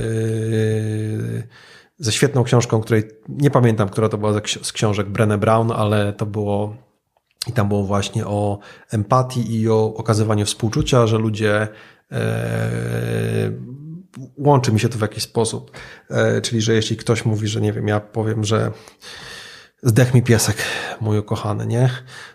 ze 1.97 2.11
świetną 2.11 2.43
książką, 2.43 2.81
której 2.81 3.03
nie 3.29 3.51
pamiętam, 3.51 3.89
która 3.89 4.09
to 4.09 4.17
była 4.17 4.33
z 4.61 4.71
książek 4.71 5.07
Brené 5.07 5.37
Brown, 5.37 5.71
ale 5.71 6.13
to 6.13 6.25
było 6.25 6.86
i 7.47 7.51
tam 7.51 7.67
było 7.67 7.83
właśnie 7.83 8.27
o 8.27 8.59
empatii 8.91 9.61
i 9.61 9.69
o 9.69 9.93
okazywaniu 9.95 10.45
współczucia, 10.45 11.07
że 11.07 11.17
ludzie 11.17 11.67
e, 12.11 13.51
łączy 14.37 14.71
mi 14.71 14.79
się 14.79 14.89
to 14.89 14.97
w 14.97 15.01
jakiś 15.01 15.23
sposób. 15.23 15.71
E, 16.09 16.41
czyli, 16.41 16.61
że 16.61 16.73
jeśli 16.73 16.97
ktoś 16.97 17.25
mówi, 17.25 17.47
że 17.47 17.61
nie 17.61 17.73
wiem, 17.73 17.87
ja 17.87 17.99
powiem, 17.99 18.43
że 18.43 18.71
zdech 19.83 20.13
mi 20.13 20.23
piesek, 20.23 20.57
mój 21.01 21.17
ukochany, 21.17 21.67
nie? 21.67 21.89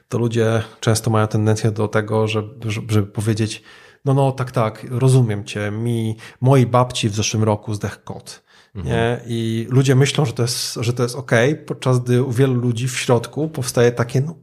To 0.08 0.18
ludzie 0.18 0.62
często 0.80 1.10
mają 1.10 1.26
tendencję 1.26 1.70
do 1.70 1.88
tego, 1.88 2.28
żeby, 2.28 2.70
żeby 2.70 3.06
powiedzieć, 3.06 3.62
no, 4.04 4.14
no, 4.14 4.32
tak, 4.32 4.50
tak, 4.50 4.86
rozumiem 4.90 5.44
cię, 5.44 5.70
mi, 5.70 6.16
mojej 6.40 6.66
babci 6.66 7.08
w 7.08 7.14
zeszłym 7.14 7.44
roku 7.44 7.74
zdech 7.74 8.04
kot. 8.04 8.42
Nie? 8.74 9.20
I 9.26 9.66
ludzie 9.70 9.94
myślą, 9.94 10.24
że 10.24 10.32
to 10.32 10.42
jest, 10.42 10.74
że 10.74 10.92
to 10.92 11.02
jest 11.02 11.16
ok, 11.16 11.30
podczas 11.66 12.00
gdy 12.00 12.22
u 12.22 12.32
wielu 12.32 12.54
ludzi 12.54 12.88
w 12.88 12.98
środku 12.98 13.48
powstaje 13.48 13.92
takie, 13.92 14.20
no 14.20 14.34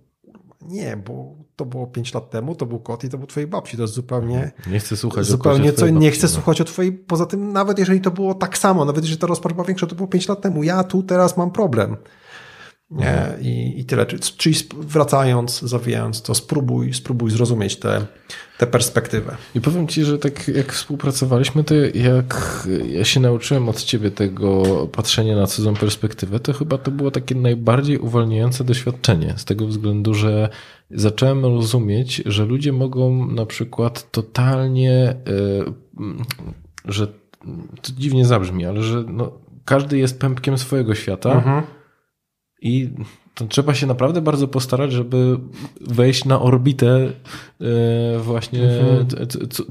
nie, 0.70 0.98
bo 0.98 1.36
to 1.56 1.66
było 1.66 1.88
pięć 1.88 2.14
lat 2.14 2.30
temu, 2.30 2.56
to 2.56 2.66
był 2.66 2.80
kot 2.80 3.04
i 3.04 3.10
to 3.10 3.18
był 3.18 3.28
twojej 3.28 3.48
babci. 3.48 3.78
To 3.78 3.84
jest 3.84 3.94
zupełnie. 3.94 4.52
Nie 4.68 4.80
chcę 4.80 4.98
słuchać 4.98 5.26
zupełnie 5.26 5.70
o 5.70 5.74
co 5.74 5.90
Nie 5.90 6.12
chcę 6.12 6.28
słuchać 6.28 6.62
o 6.62 6.66
twojej. 6.66 6.92
Poza 6.92 7.26
tym, 7.26 7.54
nawet 7.54 7.80
jeżeli 7.80 8.02
to 8.02 8.12
było 8.12 8.34
tak 8.34 8.58
samo, 8.58 8.86
nawet 8.86 9.04
jeżeli 9.04 9.20
ta 9.20 9.28
rozpacz 9.28 9.54
była 9.54 9.66
większa, 9.66 9.88
to 9.88 9.96
było 9.96 10.08
pięć 10.08 10.28
lat 10.28 10.42
temu. 10.42 10.64
Ja 10.64 10.84
tu 10.84 11.04
teraz 11.04 11.38
mam 11.38 11.52
problem. 11.52 11.98
Nie? 12.92 13.28
I, 13.42 13.80
I 13.80 13.86
tyle. 13.86 14.06
Czyli 14.38 14.56
wracając, 14.74 15.62
zawijając, 15.62 16.22
to 16.22 16.36
spróbuj, 16.36 16.94
spróbuj 16.94 17.32
zrozumieć 17.32 17.76
tę 17.76 17.90
te, 17.90 18.06
te 18.58 18.68
perspektywę. 18.68 19.38
I 19.56 19.62
powiem 19.62 19.88
Ci, 19.88 20.04
że 20.04 20.20
tak 20.20 20.48
jak 20.48 20.74
współpracowaliśmy, 20.74 21.64
to 21.64 21.76
jak 21.94 22.68
ja 22.90 23.06
się 23.06 23.20
nauczyłem 23.20 23.70
od 23.70 23.84
Ciebie 23.84 24.12
tego 24.12 24.64
patrzenia 24.88 25.36
na 25.36 25.48
cudzą 25.48 25.76
perspektywę, 25.76 26.40
to 26.40 26.54
chyba 26.54 26.78
to 26.78 26.92
było 26.92 27.12
takie 27.12 27.36
najbardziej 27.36 27.98
uwalniające 27.98 28.64
doświadczenie. 28.64 29.34
Z 29.38 29.46
tego 29.46 29.68
względu, 29.68 30.14
że 30.14 30.50
zacząłem 30.92 31.46
rozumieć, 31.46 32.22
że 32.26 32.46
ludzie 32.46 32.72
mogą 32.72 33.28
na 33.28 33.46
przykład 33.46 34.12
totalnie, 34.12 35.16
yy, 35.98 36.14
że 36.86 37.08
to 37.82 37.92
dziwnie 37.98 38.26
zabrzmi, 38.26 38.66
ale 38.66 38.84
że 38.84 39.04
no, 39.08 39.32
każdy 39.66 39.98
jest 39.98 40.20
pępkiem 40.20 40.58
swojego 40.58 40.96
świata. 40.96 41.32
Mhm 41.32 41.64
i 42.62 42.89
to 43.34 43.47
trzeba 43.47 43.74
się 43.74 43.88
naprawdę 43.88 44.22
bardzo 44.22 44.47
postarać, 44.47 44.91
żeby 44.91 45.39
wejść 45.82 46.26
na 46.26 46.41
orbitę 46.41 47.12
e, 47.62 48.20
właśnie 48.20 48.64
mhm. 48.64 49.07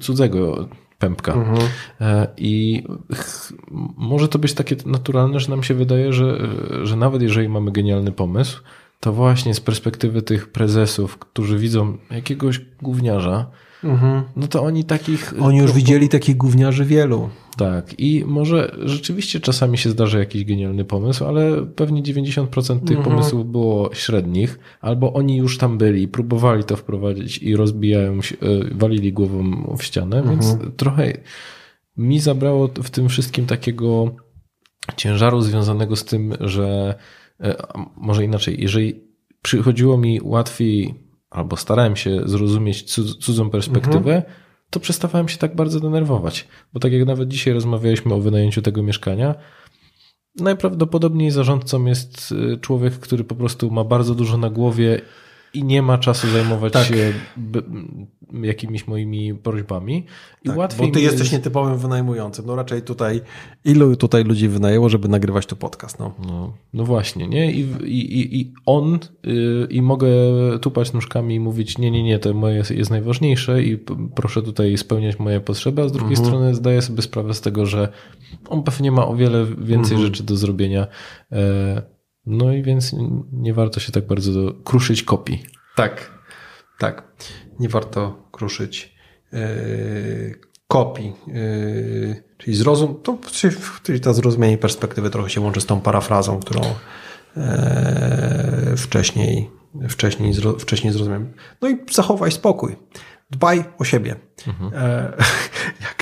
cudzego 0.00 0.68
pępka. 0.98 1.32
Mhm. 1.32 1.68
E, 2.00 2.26
I 2.36 2.82
może 3.96 4.28
to 4.28 4.38
być 4.38 4.54
takie 4.54 4.76
naturalne, 4.86 5.40
że 5.40 5.50
nam 5.50 5.62
się 5.62 5.74
wydaje, 5.74 6.12
że, 6.12 6.38
że 6.82 6.96
nawet 6.96 7.22
jeżeli 7.22 7.48
mamy 7.48 7.72
genialny 7.72 8.12
pomysł, 8.12 8.62
to 9.00 9.12
właśnie 9.12 9.54
z 9.54 9.60
perspektywy 9.60 10.22
tych 10.22 10.52
prezesów, 10.52 11.18
którzy 11.18 11.58
widzą 11.58 11.96
jakiegoś 12.10 12.60
gówniarza, 12.82 13.46
mhm. 13.84 14.22
no 14.36 14.46
to 14.48 14.62
oni 14.62 14.84
takich. 14.84 15.34
Oni 15.40 15.58
już 15.58 15.72
widzieli 15.72 16.08
takich 16.08 16.36
gówniarzy 16.36 16.84
wielu. 16.84 17.28
Tak, 17.58 18.00
i 18.00 18.24
może 18.26 18.76
rzeczywiście 18.82 19.40
czasami 19.40 19.78
się 19.78 19.90
zdarzy 19.90 20.18
jakiś 20.18 20.44
genialny 20.44 20.84
pomysł, 20.84 21.24
ale 21.24 21.66
pewnie 21.66 22.02
90% 22.02 22.80
tych 22.80 22.96
mhm. 22.96 23.02
pomysłów 23.02 23.50
było 23.50 23.90
średnich, 23.94 24.58
albo 24.80 25.12
oni 25.12 25.36
już 25.36 25.58
tam 25.58 25.78
byli, 25.78 26.08
próbowali 26.08 26.64
to 26.64 26.76
wprowadzić 26.76 27.38
i 27.38 27.56
rozbijają 27.56 28.22
się, 28.22 28.36
e, 28.36 28.74
walili 28.74 29.12
głową 29.12 29.74
w 29.78 29.82
ścianę, 29.82 30.18
mhm. 30.18 30.38
więc 30.38 30.76
trochę 30.76 31.12
mi 31.96 32.20
zabrało 32.20 32.68
w 32.68 32.90
tym 32.90 33.08
wszystkim 33.08 33.46
takiego 33.46 34.16
ciężaru 34.96 35.40
związanego 35.40 35.96
z 35.96 36.04
tym, 36.04 36.34
że 36.40 36.94
e, 37.40 37.56
może 37.96 38.24
inaczej, 38.24 38.56
jeżeli 38.60 39.00
przychodziło 39.42 39.98
mi 39.98 40.20
łatwiej, 40.22 40.94
albo 41.30 41.56
starałem 41.56 41.96
się 41.96 42.20
zrozumieć 42.24 42.82
cudzą 43.18 43.50
perspektywę, 43.50 44.16
mhm 44.16 44.47
to 44.70 44.80
przestawałem 44.80 45.28
się 45.28 45.38
tak 45.38 45.56
bardzo 45.56 45.80
denerwować. 45.80 46.48
Bo 46.72 46.80
tak 46.80 46.92
jak 46.92 47.06
nawet 47.06 47.28
dzisiaj 47.28 47.54
rozmawialiśmy 47.54 48.14
o 48.14 48.20
wynajęciu 48.20 48.62
tego 48.62 48.82
mieszkania, 48.82 49.34
najprawdopodobniej 50.40 51.30
zarządcą 51.30 51.84
jest 51.84 52.32
y, 52.32 52.58
człowiek, 52.60 52.94
który 52.94 53.24
po 53.24 53.34
prostu 53.34 53.70
ma 53.70 53.84
bardzo 53.84 54.14
dużo 54.14 54.38
na 54.38 54.50
głowie 54.50 55.00
i 55.54 55.64
nie 55.64 55.82
ma 55.82 55.98
czasu 55.98 56.30
zajmować 56.30 56.72
tak. 56.72 56.86
się 56.86 57.12
jakimiś 58.42 58.86
moimi 58.86 59.34
prośbami. 59.34 60.06
I 60.44 60.48
tak, 60.48 60.58
łatwiej 60.58 60.88
bo 60.88 60.94
ty 60.94 61.00
jesteś 61.00 61.20
jest... 61.20 61.32
nietypowym 61.32 61.78
wynajmującym. 61.78 62.46
No 62.46 62.56
raczej 62.56 62.82
tutaj, 62.82 63.20
ilu 63.64 63.96
tutaj 63.96 64.24
ludzi 64.24 64.48
wynajęło, 64.48 64.88
żeby 64.88 65.08
nagrywać 65.08 65.46
tu 65.46 65.56
podcast? 65.56 65.98
No, 65.98 66.14
no, 66.26 66.52
no 66.72 66.84
właśnie, 66.84 67.28
nie? 67.28 67.52
I, 67.52 67.60
i, 67.84 68.40
i 68.40 68.52
on 68.66 68.98
yy, 69.24 69.66
i 69.70 69.82
mogę 69.82 70.08
tupać 70.60 70.92
nóżkami 70.92 71.34
i 71.34 71.40
mówić, 71.40 71.78
nie, 71.78 71.90
nie, 71.90 72.02
nie, 72.02 72.18
to 72.18 72.34
moje 72.34 72.56
jest, 72.56 72.70
jest 72.70 72.90
najważniejsze 72.90 73.62
i 73.62 73.78
proszę 74.14 74.42
tutaj 74.42 74.78
spełniać 74.78 75.18
moje 75.18 75.40
potrzeby, 75.40 75.82
a 75.82 75.88
z 75.88 75.92
drugiej 75.92 76.18
mhm. 76.18 76.26
strony 76.26 76.54
zdaję 76.54 76.82
sobie 76.82 77.02
sprawę 77.02 77.34
z 77.34 77.40
tego, 77.40 77.66
że 77.66 77.88
on 78.48 78.62
pewnie 78.62 78.92
ma 78.92 79.06
o 79.06 79.16
wiele 79.16 79.46
więcej 79.46 79.94
mhm. 79.94 80.00
rzeczy 80.00 80.22
do 80.22 80.36
zrobienia. 80.36 80.86
Yy, 81.30 81.38
no 82.28 82.52
i 82.52 82.62
więc 82.62 82.94
nie 83.32 83.54
warto 83.54 83.80
się 83.80 83.92
tak 83.92 84.06
bardzo 84.06 84.30
kruszyć 84.64 85.02
kopii. 85.02 85.42
Tak, 85.76 86.10
tak. 86.78 87.02
Nie 87.58 87.68
warto 87.68 88.28
kruszyć 88.32 88.94
yy, 89.32 90.38
kopii. 90.68 91.12
Yy, 91.26 92.22
czyli 92.38 92.56
zrozum, 92.56 93.02
to, 93.02 93.18
czyli 93.82 94.00
ta 94.00 94.12
zrozumienie 94.12 94.58
perspektywy 94.58 95.10
trochę 95.10 95.30
się 95.30 95.40
łączy 95.40 95.60
z 95.60 95.66
tą 95.66 95.80
parafrazą, 95.80 96.40
którą 96.40 96.60
yy, 97.36 98.76
wcześniej, 98.76 99.50
wcześniej, 99.88 100.34
wcześniej 100.58 100.92
zrozumiałem. 100.92 101.32
No 101.62 101.68
i 101.68 101.76
zachowaj 101.90 102.32
spokój. 102.32 102.76
Dbaj 103.30 103.64
o 103.78 103.84
siebie. 103.84 104.16
Mhm. 104.46 104.70
E, 104.74 105.12
jak 105.88 105.97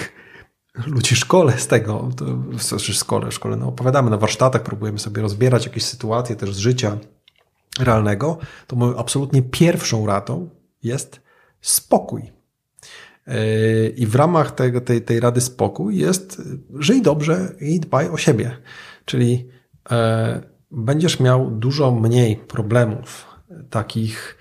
ludzi 0.86 1.16
szkole 1.16 1.58
z 1.58 1.66
tego, 1.66 2.08
to, 2.16 2.24
znaczy 2.58 2.94
szkole, 2.94 3.32
szkole, 3.32 3.56
no 3.56 3.68
opowiadamy 3.68 4.10
na 4.10 4.16
warsztatach, 4.16 4.62
próbujemy 4.62 4.98
sobie 4.98 5.22
rozbierać 5.22 5.66
jakieś 5.66 5.84
sytuacje 5.84 6.36
też 6.36 6.54
z 6.54 6.58
życia 6.58 6.98
realnego, 7.80 8.38
to 8.66 8.76
moją 8.76 8.96
absolutnie 8.96 9.42
pierwszą 9.42 10.06
ratą 10.06 10.48
jest 10.82 11.20
spokój. 11.60 12.22
Yy, 13.26 13.88
I 13.96 14.06
w 14.06 14.14
ramach 14.14 14.50
tego, 14.54 14.80
tej, 14.80 15.02
tej 15.02 15.20
rady 15.20 15.40
spokój 15.40 15.96
jest 15.96 16.42
żyj 16.74 17.02
dobrze 17.02 17.52
i 17.60 17.80
dbaj 17.80 18.08
o 18.08 18.16
siebie. 18.16 18.56
Czyli 19.04 19.48
e, 19.90 20.40
będziesz 20.70 21.20
miał 21.20 21.50
dużo 21.50 21.92
mniej 21.92 22.36
problemów 22.36 23.26
takich 23.70 24.38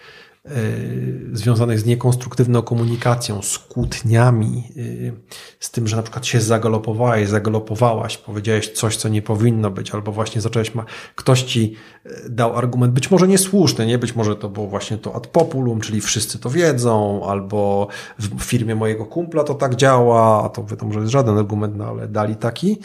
związanych 1.33 1.79
z 1.79 1.85
niekonstruktywną 1.85 2.61
komunikacją, 2.61 3.41
z 3.41 3.57
kłótniami, 3.57 4.63
y, 4.77 5.13
z 5.59 5.71
tym, 5.71 5.87
że 5.87 5.95
na 5.95 6.03
przykład 6.03 6.25
się 6.25 6.41
zagalopowałeś, 6.41 7.29
zagalopowałaś, 7.29 8.17
powiedziałeś 8.17 8.71
coś, 8.71 8.97
co 8.97 9.09
nie 9.09 9.21
powinno 9.21 9.71
być, 9.71 9.91
albo 9.91 10.11
właśnie 10.11 10.41
zacząłeś, 10.41 10.75
ma, 10.75 10.85
ktoś 11.15 11.43
ci 11.43 11.75
y, 12.05 12.29
dał 12.29 12.57
argument, 12.57 12.93
być 12.93 13.11
może 13.11 13.27
niesłuszny, 13.27 13.85
nie? 13.85 13.97
Być 13.97 14.15
może 14.15 14.35
to 14.35 14.49
było 14.49 14.67
właśnie 14.67 14.97
to 14.97 15.15
ad 15.15 15.27
populum, 15.27 15.81
czyli 15.81 16.01
wszyscy 16.01 16.39
to 16.39 16.49
wiedzą, 16.49 17.25
albo 17.27 17.87
w 18.19 18.43
firmie 18.43 18.75
mojego 18.75 19.05
kumpla 19.05 19.43
to 19.43 19.53
tak 19.53 19.75
działa, 19.75 20.43
a 20.43 20.49
to 20.49 20.63
wiadomo, 20.63 20.93
że 20.93 20.99
jest 20.99 21.11
żaden 21.11 21.37
argument, 21.37 21.77
no 21.77 21.85
ale 21.85 22.07
dali 22.07 22.35
taki. 22.35 22.77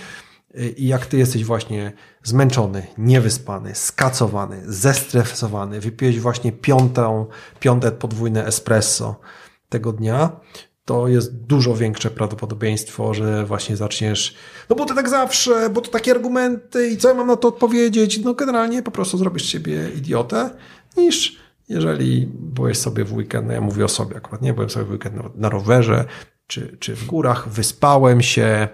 I 0.76 0.86
jak 0.86 1.06
ty 1.06 1.18
jesteś 1.18 1.44
właśnie 1.44 1.92
zmęczony, 2.22 2.86
niewyspany, 2.98 3.74
skacowany, 3.74 4.62
zestresowany, 4.66 5.80
wypiłeś 5.80 6.20
właśnie 6.20 6.52
piątą, 6.52 7.26
piąte 7.60 7.92
podwójne 7.92 8.46
espresso 8.46 9.20
tego 9.68 9.92
dnia, 9.92 10.40
to 10.84 11.08
jest 11.08 11.36
dużo 11.36 11.74
większe 11.74 12.10
prawdopodobieństwo, 12.10 13.14
że 13.14 13.46
właśnie 13.46 13.76
zaczniesz, 13.76 14.34
no 14.70 14.76
bo 14.76 14.84
to 14.84 14.94
tak 14.94 15.08
zawsze, 15.08 15.70
bo 15.70 15.80
to 15.80 15.90
takie 15.90 16.10
argumenty 16.10 16.88
i 16.88 16.96
co 16.96 17.08
ja 17.08 17.14
mam 17.14 17.26
na 17.26 17.36
to 17.36 17.48
odpowiedzieć, 17.48 18.18
no 18.18 18.34
generalnie 18.34 18.82
po 18.82 18.90
prostu 18.90 19.18
zrobisz 19.18 19.46
siebie 19.46 19.90
idiotę, 19.96 20.50
niż 20.96 21.36
jeżeli 21.68 22.28
byłeś 22.34 22.78
sobie 22.78 23.04
w 23.04 23.12
weekend, 23.12 23.46
no 23.46 23.52
ja 23.52 23.60
mówię 23.60 23.84
o 23.84 23.88
sobie 23.88 24.16
akurat, 24.16 24.42
nie, 24.42 24.54
byłem 24.54 24.70
sobie 24.70 24.84
w 24.84 24.90
weekend 24.90 25.36
na 25.36 25.48
rowerze, 25.48 26.04
czy, 26.46 26.76
czy 26.80 26.96
w 26.96 27.06
górach, 27.06 27.48
wyspałem 27.48 28.22
się, 28.22 28.68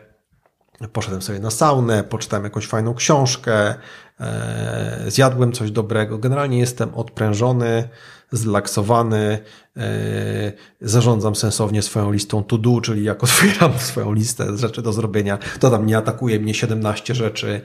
Poszedłem 0.92 1.22
sobie 1.22 1.38
na 1.38 1.50
saunę, 1.50 2.04
poczytałem 2.04 2.44
jakąś 2.44 2.66
fajną 2.66 2.94
książkę, 2.94 3.74
e, 4.20 5.04
zjadłem 5.08 5.52
coś 5.52 5.70
dobrego. 5.70 6.18
Generalnie 6.18 6.58
jestem 6.58 6.94
odprężony, 6.94 7.88
zrelaksowany, 8.32 9.38
e, 9.76 10.52
zarządzam 10.80 11.36
sensownie 11.36 11.82
swoją 11.82 12.12
listą 12.12 12.44
to 12.44 12.58
do, 12.58 12.80
czyli 12.80 13.04
jak 13.04 13.24
otwieram 13.24 13.72
swoją 13.90 14.12
listę 14.12 14.56
rzeczy 14.58 14.82
do 14.82 14.92
zrobienia, 14.92 15.38
to 15.60 15.70
tam 15.70 15.86
nie 15.86 15.98
atakuje 15.98 16.40
mnie 16.40 16.54
17 16.54 17.14
rzeczy 17.14 17.60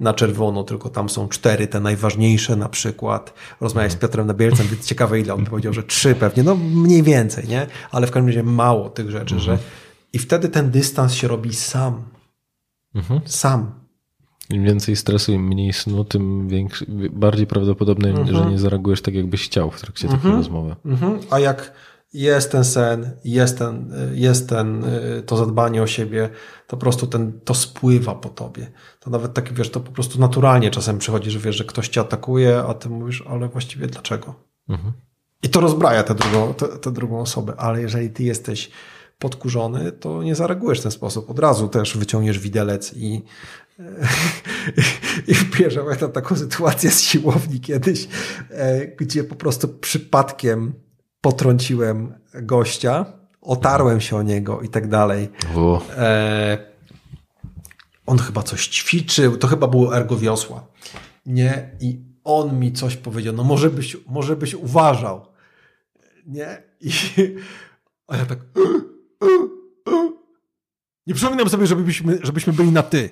na 0.00 0.14
czerwono, 0.14 0.64
tylko 0.64 0.90
tam 0.90 1.08
są 1.08 1.28
cztery, 1.28 1.66
te 1.66 1.80
najważniejsze 1.80 2.56
na 2.56 2.68
przykład. 2.68 3.34
Rozmawiałem 3.60 3.90
z 3.90 3.96
Piotrem 3.96 4.26
Nabielcem, 4.26 4.66
więc 4.66 4.86
ciekawe 4.86 5.20
ile 5.20 5.34
on 5.34 5.44
powiedział, 5.50 5.72
że 5.72 5.82
trzy 5.82 6.14
pewnie, 6.14 6.42
no 6.42 6.56
mniej 6.56 7.02
więcej, 7.02 7.48
nie? 7.48 7.66
Ale 7.90 8.06
w 8.06 8.10
każdym 8.10 8.26
razie 8.26 8.42
mało 8.42 8.90
tych 8.90 9.10
rzeczy, 9.10 9.34
mhm. 9.34 9.40
że 9.40 9.58
i 10.12 10.18
wtedy 10.18 10.48
ten 10.48 10.70
dystans 10.70 11.14
się 11.14 11.28
robi 11.28 11.54
sam 11.54 12.15
Mhm. 12.96 13.20
Sam. 13.24 13.86
Im 14.50 14.64
więcej 14.64 14.96
stresu, 14.96 15.32
im 15.32 15.46
mniej 15.46 15.72
snu, 15.72 16.04
tym 16.04 16.48
większy, 16.48 16.86
bardziej 17.12 17.46
prawdopodobne, 17.46 18.08
mhm. 18.08 18.36
że 18.36 18.50
nie 18.50 18.58
zareagujesz 18.58 19.02
tak, 19.02 19.14
jakbyś 19.14 19.44
chciał 19.44 19.70
w 19.70 19.80
trakcie 19.80 20.04
mhm. 20.04 20.22
takiej 20.22 20.36
rozmowy. 20.36 20.76
Mhm. 20.84 21.18
A 21.30 21.38
jak 21.38 21.72
jest 22.12 22.52
ten 22.52 22.64
sen, 22.64 23.10
jest, 23.24 23.58
ten, 23.58 23.92
jest 24.12 24.48
ten, 24.48 24.84
to 25.26 25.36
zadbanie 25.36 25.82
o 25.82 25.86
siebie, 25.86 26.30
to 26.66 26.76
po 26.76 26.80
prostu 26.80 27.06
ten, 27.06 27.40
to 27.44 27.54
spływa 27.54 28.14
po 28.14 28.28
tobie. 28.28 28.66
To 29.00 29.10
nawet 29.10 29.34
tak, 29.34 29.52
wiesz, 29.52 29.70
to 29.70 29.80
po 29.80 29.92
prostu 29.92 30.20
naturalnie 30.20 30.70
czasem 30.70 30.98
przychodzi, 30.98 31.30
że 31.30 31.38
wiesz, 31.38 31.56
że 31.56 31.64
ktoś 31.64 31.88
cię 31.88 32.00
atakuje, 32.00 32.58
a 32.58 32.74
ty 32.74 32.88
mówisz, 32.88 33.24
ale 33.28 33.48
właściwie 33.48 33.86
dlaczego? 33.86 34.34
Mhm. 34.68 34.92
I 35.42 35.48
to 35.48 35.60
rozbraja 35.60 36.02
tę 36.02 36.14
drugą, 36.14 36.54
tę, 36.54 36.66
tę 36.68 36.92
drugą 36.92 37.20
osobę, 37.20 37.54
ale 37.56 37.82
jeżeli 37.82 38.10
ty 38.10 38.22
jesteś 38.22 38.70
podkurzony, 39.18 39.92
to 39.92 40.22
nie 40.22 40.34
zareagujesz 40.34 40.80
w 40.80 40.82
ten 40.82 40.92
sposób. 40.92 41.30
Od 41.30 41.38
razu 41.38 41.68
też 41.68 41.96
wyciągniesz 41.96 42.38
widelec 42.38 42.92
i, 42.96 43.22
i. 45.28 45.34
Pamiętam 45.84 46.12
taką 46.12 46.36
sytuację 46.36 46.90
z 46.90 47.02
siłowni 47.02 47.60
kiedyś, 47.60 48.08
e, 48.50 48.86
gdzie 48.86 49.24
po 49.24 49.34
prostu 49.34 49.68
przypadkiem 49.68 50.74
potrąciłem 51.20 52.14
gościa, 52.34 53.06
otarłem 53.40 54.00
się 54.00 54.16
o 54.16 54.22
niego 54.22 54.60
i 54.60 54.68
tak 54.68 54.88
dalej. 54.88 55.28
E, 55.96 56.58
on 58.06 58.18
chyba 58.18 58.42
coś 58.42 58.68
ćwiczył, 58.68 59.36
to 59.36 59.46
chyba 59.46 59.68
było 59.68 59.96
ergowiosła. 59.96 60.66
Nie? 61.26 61.70
I 61.80 62.00
on 62.24 62.58
mi 62.58 62.72
coś 62.72 62.96
powiedział, 62.96 63.34
no 63.34 63.44
może 63.44 63.70
byś, 63.70 63.96
może 64.06 64.36
byś 64.36 64.54
uważał. 64.54 65.26
Nie? 66.26 66.62
I 66.80 66.90
a 68.08 68.16
ja 68.16 68.26
tak 68.26 68.38
nie 71.06 71.14
przypominam 71.14 71.48
sobie, 71.48 71.66
żebyśmy, 71.66 72.18
żebyśmy 72.22 72.52
byli 72.52 72.72
na 72.72 72.82
ty. 72.82 73.10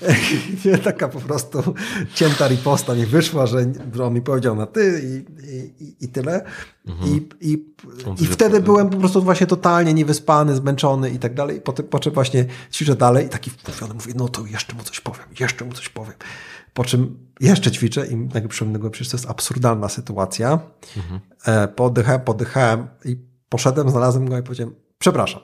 Nie, 0.64 0.78
taka 0.78 1.08
po 1.08 1.20
prostu 1.20 1.74
cięta 2.14 2.48
riposta 2.48 2.94
mi 2.94 3.06
wyszła, 3.06 3.46
że, 3.46 3.58
on 4.02 4.14
mi 4.14 4.22
powiedział 4.22 4.56
na 4.56 4.66
ty 4.66 5.02
i, 5.04 5.24
i, 5.84 6.04
i 6.04 6.08
tyle. 6.08 6.44
Mhm. 6.86 7.10
I, 7.10 7.28
i, 7.40 7.74
i 8.20 8.26
wtedy 8.26 8.60
byłem 8.60 8.90
po 8.90 8.96
prostu 8.96 9.22
właśnie 9.22 9.46
totalnie 9.46 9.94
niewyspany, 9.94 10.56
zmęczony 10.56 11.10
i 11.10 11.18
tak 11.18 11.34
dalej. 11.34 11.60
Po, 11.60 11.72
po 11.72 11.98
czym 11.98 12.12
właśnie 12.12 12.44
ćwiczę 12.72 12.96
dalej 12.96 13.26
i 13.26 13.28
taki 13.28 13.50
wkurzony 13.50 13.94
mówię, 13.94 14.12
no 14.16 14.28
to 14.28 14.46
jeszcze 14.46 14.76
mu 14.76 14.82
coś 14.82 15.00
powiem, 15.00 15.26
jeszcze 15.40 15.64
mu 15.64 15.72
coś 15.72 15.88
powiem. 15.88 16.14
Po 16.74 16.84
czym 16.84 17.18
jeszcze 17.40 17.70
ćwiczę 17.70 18.06
i 18.06 18.16
nagle 18.16 18.48
przypomnę, 18.48 18.90
przecież 18.90 19.08
to 19.10 19.16
jest 19.16 19.30
absurdalna 19.30 19.88
sytuacja. 19.88 20.58
Mhm. 20.96 21.20
E, 21.46 21.68
podychałem, 21.68 22.20
podychałem 22.20 22.88
i 23.04 23.16
poszedłem, 23.48 23.90
znalazłem 23.90 24.28
go 24.28 24.38
i 24.38 24.42
powiedziałem, 24.42 24.74
przepraszam. 25.02 25.40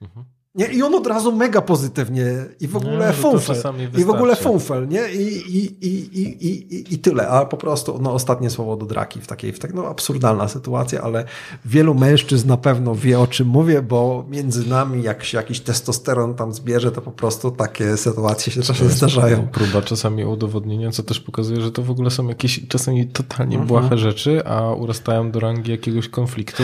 Mhm. 0.00 0.24
Nie? 0.56 0.66
I 0.66 0.82
on 0.82 0.94
od 0.94 1.06
razu 1.06 1.32
mega 1.32 1.62
pozytywnie 1.62 2.24
i 2.60 2.68
w 2.68 2.76
ogóle 2.76 3.12
funfel. 3.12 3.56
I 3.98 4.04
w 4.04 4.10
ogóle 4.10 4.36
funfel, 4.36 4.88
nie? 4.88 5.08
I, 5.12 5.56
i, 5.56 5.86
i, 5.86 6.20
i, 6.20 6.48
i, 6.48 6.94
i 6.94 6.98
tyle. 6.98 7.28
A 7.28 7.44
po 7.44 7.56
prostu 7.56 7.98
no, 8.02 8.12
ostatnie 8.12 8.50
słowo 8.50 8.76
do 8.76 8.86
draki 8.86 9.20
w 9.20 9.26
takiej, 9.26 9.52
w 9.52 9.58
tak, 9.58 9.74
no, 9.74 9.88
absurdalna 9.88 10.48
sytuacja, 10.48 11.02
ale 11.02 11.24
wielu 11.64 11.94
mężczyzn 11.94 12.48
na 12.48 12.56
pewno 12.56 12.94
wie 12.94 13.20
o 13.20 13.26
czym 13.26 13.48
mówię, 13.48 13.82
bo 13.82 14.24
między 14.28 14.68
nami 14.68 15.02
jak 15.02 15.24
się 15.24 15.36
jakiś 15.38 15.60
testosteron 15.60 16.34
tam 16.34 16.52
zbierze, 16.52 16.92
to 16.92 17.02
po 17.02 17.12
prostu 17.12 17.50
takie 17.50 17.96
sytuacje 17.96 18.52
się 18.52 18.62
czasem 18.62 18.88
zdarzają. 18.88 19.48
Próba 19.48 19.82
czasami 19.82 20.24
udowodnienia, 20.24 20.90
co 20.90 21.02
też 21.02 21.20
pokazuje, 21.20 21.60
że 21.60 21.72
to 21.72 21.82
w 21.82 21.90
ogóle 21.90 22.10
są 22.10 22.28
jakieś 22.28 22.68
czasami 22.68 23.06
totalnie 23.06 23.56
mhm. 23.56 23.68
błahe 23.68 23.98
rzeczy, 23.98 24.46
a 24.46 24.72
urastają 24.72 25.30
do 25.30 25.40
rangi 25.40 25.70
jakiegoś 25.70 26.08
konfliktu. 26.08 26.62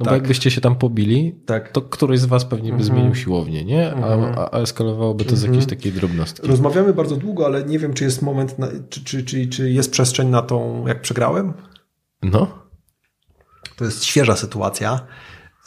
No 0.00 0.04
tak. 0.04 0.12
bo 0.12 0.14
jakbyście 0.14 0.50
się 0.50 0.60
tam 0.60 0.76
pobili, 0.76 1.40
tak. 1.46 1.72
to 1.72 1.82
któryś 1.82 2.20
z 2.20 2.24
was 2.24 2.44
pewnie 2.44 2.72
by 2.72 2.84
zmienił 2.84 3.06
mhm. 3.06 3.24
siłownię, 3.24 3.64
nie? 3.64 3.92
A, 3.92 3.94
mhm. 3.94 4.38
a, 4.38 4.50
a 4.50 4.58
eskalowałoby 4.58 5.24
to 5.24 5.36
z 5.36 5.42
jakiejś 5.42 5.64
mhm. 5.64 5.78
takiej 5.78 5.92
drobnostki. 5.92 6.48
Rozmawiamy 6.48 6.92
bardzo 6.92 7.16
długo, 7.16 7.46
ale 7.46 7.64
nie 7.64 7.78
wiem, 7.78 7.94
czy 7.94 8.04
jest 8.04 8.22
moment, 8.22 8.58
na, 8.58 8.68
czy, 8.88 9.04
czy, 9.04 9.24
czy, 9.24 9.46
czy 9.46 9.70
jest 9.70 9.90
przestrzeń 9.90 10.28
na 10.28 10.42
tą, 10.42 10.86
jak 10.86 11.00
przegrałem? 11.00 11.52
No. 12.22 12.66
To 13.76 13.84
jest 13.84 14.04
świeża 14.04 14.36
sytuacja. 14.36 15.00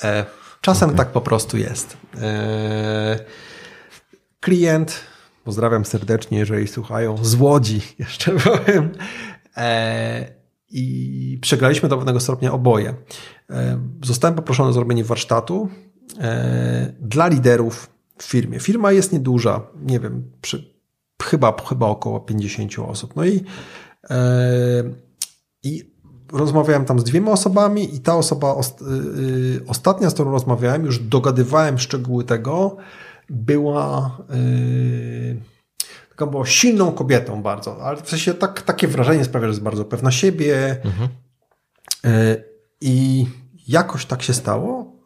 E, 0.03 0.25
czasem 0.61 0.89
okay. 0.89 0.97
tak 0.97 1.11
po 1.11 1.21
prostu 1.21 1.57
jest. 1.57 1.97
E, 2.21 3.19
klient, 4.39 4.99
pozdrawiam 5.43 5.85
serdecznie, 5.85 6.37
jeżeli 6.37 6.67
słuchają, 6.67 7.17
z 7.21 7.35
Łodzi 7.35 7.81
jeszcze 7.99 8.31
powiem, 8.31 8.91
e, 9.57 10.38
i 10.71 11.37
przegraliśmy 11.41 11.89
do 11.89 11.97
pewnego 11.97 12.19
stopnia 12.19 12.53
oboje. 12.53 12.93
E, 13.49 13.79
zostałem 14.03 14.35
poproszony 14.35 14.69
o 14.69 14.73
zrobienie 14.73 15.03
warsztatu 15.03 15.69
e, 16.19 16.93
dla 17.01 17.27
liderów 17.27 17.89
w 18.17 18.23
firmie. 18.23 18.59
Firma 18.59 18.91
jest 18.91 19.13
nieduża, 19.13 19.61
nie 19.85 19.99
wiem, 19.99 20.31
przy, 20.41 20.73
chyba, 21.23 21.55
chyba 21.69 21.87
około 21.87 22.19
50 22.19 22.79
osób. 22.79 23.15
No 23.15 23.25
i, 23.25 23.43
e, 24.09 24.83
i 25.63 25.91
rozmawiałem 26.31 26.85
tam 26.85 26.99
z 26.99 27.03
dwiema 27.03 27.31
osobami 27.31 27.95
i 27.95 27.99
ta 27.99 28.15
osoba 28.15 28.55
ostatnia, 29.67 30.09
z 30.09 30.13
którą 30.13 30.31
rozmawiałem, 30.31 30.85
już 30.85 30.99
dogadywałem 30.99 31.79
szczegóły 31.79 32.23
tego, 32.23 32.77
była 33.29 34.17
taką 36.19 36.45
silną 36.45 36.91
kobietą 36.91 37.41
bardzo, 37.41 37.83
ale 37.83 38.01
w 38.01 38.09
sensie 38.09 38.33
tak, 38.33 38.61
takie 38.61 38.87
wrażenie 38.87 39.25
sprawia, 39.25 39.47
że 39.47 39.51
jest 39.51 39.61
bardzo 39.61 39.85
pewna 39.85 40.11
siebie 40.11 40.81
mhm. 40.85 41.09
i 42.81 43.25
jakoś 43.67 44.05
tak 44.05 44.23
się 44.23 44.33
stało, 44.33 44.99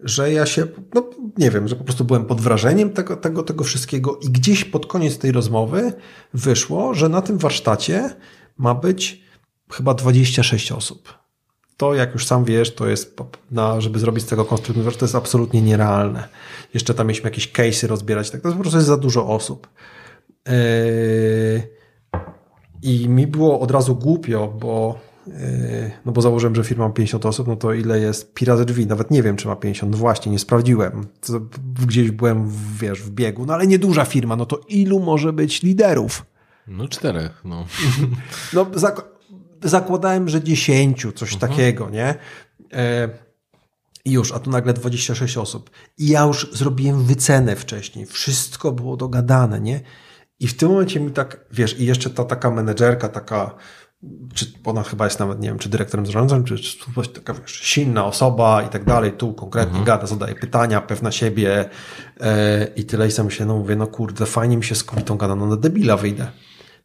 że 0.00 0.32
ja 0.32 0.46
się, 0.46 0.66
no 0.94 1.10
nie 1.38 1.50
wiem, 1.50 1.68
że 1.68 1.76
po 1.76 1.84
prostu 1.84 2.04
byłem 2.04 2.24
pod 2.24 2.40
wrażeniem 2.40 2.90
tego, 2.90 3.16
tego, 3.16 3.42
tego 3.42 3.64
wszystkiego 3.64 4.18
i 4.22 4.30
gdzieś 4.30 4.64
pod 4.64 4.86
koniec 4.86 5.18
tej 5.18 5.32
rozmowy 5.32 5.92
wyszło, 6.34 6.94
że 6.94 7.08
na 7.08 7.22
tym 7.22 7.38
warsztacie 7.38 8.10
ma 8.58 8.74
być 8.74 9.22
chyba 9.72 9.94
26 9.94 10.72
osób. 10.72 11.14
To, 11.76 11.94
jak 11.94 12.12
już 12.14 12.26
sam 12.26 12.44
wiesz, 12.44 12.74
to 12.74 12.88
jest, 12.88 13.16
na, 13.50 13.80
żeby 13.80 13.98
zrobić 13.98 14.24
z 14.24 14.26
tego 14.26 14.44
konstruktywny 14.44 14.92
to 14.92 15.04
jest 15.04 15.14
absolutnie 15.14 15.62
nierealne. 15.62 16.28
Jeszcze 16.74 16.94
tam 16.94 17.06
mieliśmy 17.06 17.30
jakieś 17.30 17.52
case'y 17.52 17.86
rozbierać, 17.86 18.30
tak 18.30 18.40
to 18.40 18.52
po 18.52 18.58
prostu 18.58 18.76
jest 18.76 18.88
za 18.88 18.96
dużo 18.96 19.28
osób. 19.28 19.68
Yy, 20.48 21.62
I 22.82 23.08
mi 23.08 23.26
było 23.26 23.60
od 23.60 23.70
razu 23.70 23.96
głupio, 23.96 24.48
bo 24.60 24.98
Yy, 25.28 25.90
no 26.04 26.12
bo 26.12 26.20
założyłem, 26.20 26.54
że 26.54 26.64
firma 26.64 26.88
ma 26.88 26.94
50 26.94 27.26
osób, 27.26 27.46
no 27.46 27.56
to 27.56 27.74
ile 27.74 28.00
jest 28.00 28.34
pi 28.34 28.44
razy 28.44 28.64
drzwi? 28.64 28.86
Nawet 28.86 29.10
nie 29.10 29.22
wiem, 29.22 29.36
czy 29.36 29.48
ma 29.48 29.56
50. 29.56 29.92
No 29.92 29.98
właśnie, 29.98 30.32
nie 30.32 30.38
sprawdziłem. 30.38 31.06
Gdzieś 31.86 32.10
byłem, 32.10 32.48
w, 32.48 32.78
wiesz, 32.78 33.02
w 33.02 33.10
biegu. 33.10 33.46
No 33.46 33.54
ale 33.54 33.66
nieduża 33.66 34.04
firma, 34.04 34.36
no 34.36 34.46
to 34.46 34.60
ilu 34.68 35.00
może 35.00 35.32
być 35.32 35.62
liderów? 35.62 36.26
No 36.66 36.88
czterech, 36.88 37.42
no. 37.44 37.66
no 38.54 38.66
zak 38.74 39.04
zakładałem, 39.62 40.28
że 40.28 40.42
dziesięciu, 40.42 41.12
coś 41.12 41.34
mhm. 41.34 41.50
takiego, 41.50 41.90
nie? 41.90 42.14
E 42.72 43.08
i 44.04 44.12
już, 44.12 44.32
a 44.32 44.38
tu 44.38 44.50
nagle 44.50 44.72
26 44.72 45.36
osób. 45.36 45.70
I 45.98 46.08
ja 46.08 46.22
już 46.22 46.48
zrobiłem 46.52 47.04
wycenę 47.04 47.56
wcześniej. 47.56 48.06
Wszystko 48.06 48.72
było 48.72 48.96
dogadane, 48.96 49.60
nie? 49.60 49.80
I 50.40 50.48
w 50.48 50.56
tym 50.56 50.68
momencie 50.68 51.00
mi 51.00 51.10
tak, 51.10 51.44
wiesz, 51.50 51.80
i 51.80 51.86
jeszcze 51.86 52.10
ta 52.10 52.24
taka 52.24 52.50
menedżerka, 52.50 53.08
taka 53.08 53.54
czy 54.34 54.46
ona 54.64 54.82
chyba 54.82 55.04
jest 55.04 55.18
nawet, 55.18 55.40
nie 55.40 55.48
wiem, 55.48 55.58
czy 55.58 55.68
dyrektorem 55.68 56.06
zarządzającym, 56.06 56.56
czy, 56.56 56.62
czy 56.62 57.08
taka, 57.08 57.34
wiesz, 57.34 57.52
silna 57.52 58.04
osoba 58.04 58.62
i 58.62 58.68
tak 58.68 58.84
dalej, 58.84 59.12
tu 59.12 59.34
konkretnie 59.34 59.78
mhm. 59.78 59.84
gada, 59.84 60.06
zadaje 60.06 60.34
pytania, 60.34 60.80
pewna 60.80 61.12
siebie 61.12 61.68
e, 62.20 62.66
i 62.76 62.84
tyle 62.84 63.06
i 63.06 63.10
sam 63.10 63.30
się, 63.30 63.46
no 63.46 63.56
mówię, 63.56 63.76
no 63.76 63.86
kurde, 63.86 64.26
fajnie 64.26 64.56
mi 64.56 64.64
się 64.64 64.74
z 64.74 64.84
kobietą 64.84 65.16
gada, 65.16 65.34
no 65.34 65.46
na 65.46 65.56
debila 65.56 65.96
wyjdę. 65.96 66.26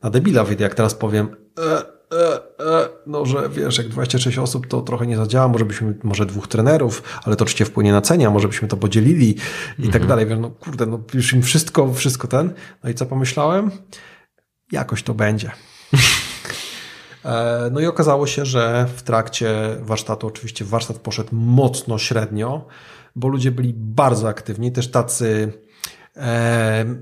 Na 0.01 0.09
debila 0.09 0.43
wyjdę, 0.43 0.63
jak 0.63 0.75
teraz 0.75 0.95
powiem, 0.95 1.35
e, 1.59 1.77
e, 2.17 2.35
e, 2.59 2.89
no, 3.07 3.25
że 3.25 3.49
wiesz, 3.49 3.77
jak 3.77 3.87
26 3.87 4.37
osób 4.37 4.67
to 4.67 4.81
trochę 4.81 5.07
nie 5.07 5.17
zadziała, 5.17 5.47
może 5.47 5.65
byśmy, 5.65 5.97
może 6.03 6.25
dwóch 6.25 6.47
trenerów, 6.47 7.03
ale 7.23 7.35
to 7.35 7.43
oczywiście 7.43 7.65
wpłynie 7.65 7.91
na 7.91 8.01
cenia, 8.01 8.29
może 8.29 8.47
byśmy 8.47 8.67
to 8.67 8.77
podzielili 8.77 9.29
i 9.29 9.35
tak 9.35 9.77
mhm. 9.77 9.91
tak 9.91 10.05
dalej. 10.05 10.25
Wiesz, 10.25 10.39
no 10.41 10.49
kurde, 10.49 10.85
no 10.85 10.99
już 11.13 11.33
im 11.33 11.41
wszystko, 11.41 11.93
wszystko 11.93 12.27
ten. 12.27 12.53
No 12.83 12.89
i 12.89 12.93
co 12.93 13.05
pomyślałem? 13.05 13.71
Jakoś 14.71 15.03
to 15.03 15.13
będzie. 15.13 15.51
E, 17.25 17.69
no 17.71 17.79
i 17.79 17.85
okazało 17.85 18.27
się, 18.27 18.45
że 18.45 18.85
w 18.95 19.01
trakcie 19.01 19.77
warsztatu, 19.81 20.27
oczywiście 20.27 20.65
warsztat 20.65 20.97
poszedł 20.97 21.29
mocno 21.31 21.97
średnio, 21.97 22.67
bo 23.15 23.27
ludzie 23.27 23.51
byli 23.51 23.73
bardzo 23.77 24.27
aktywni, 24.27 24.71
też 24.71 24.91
tacy 24.91 25.53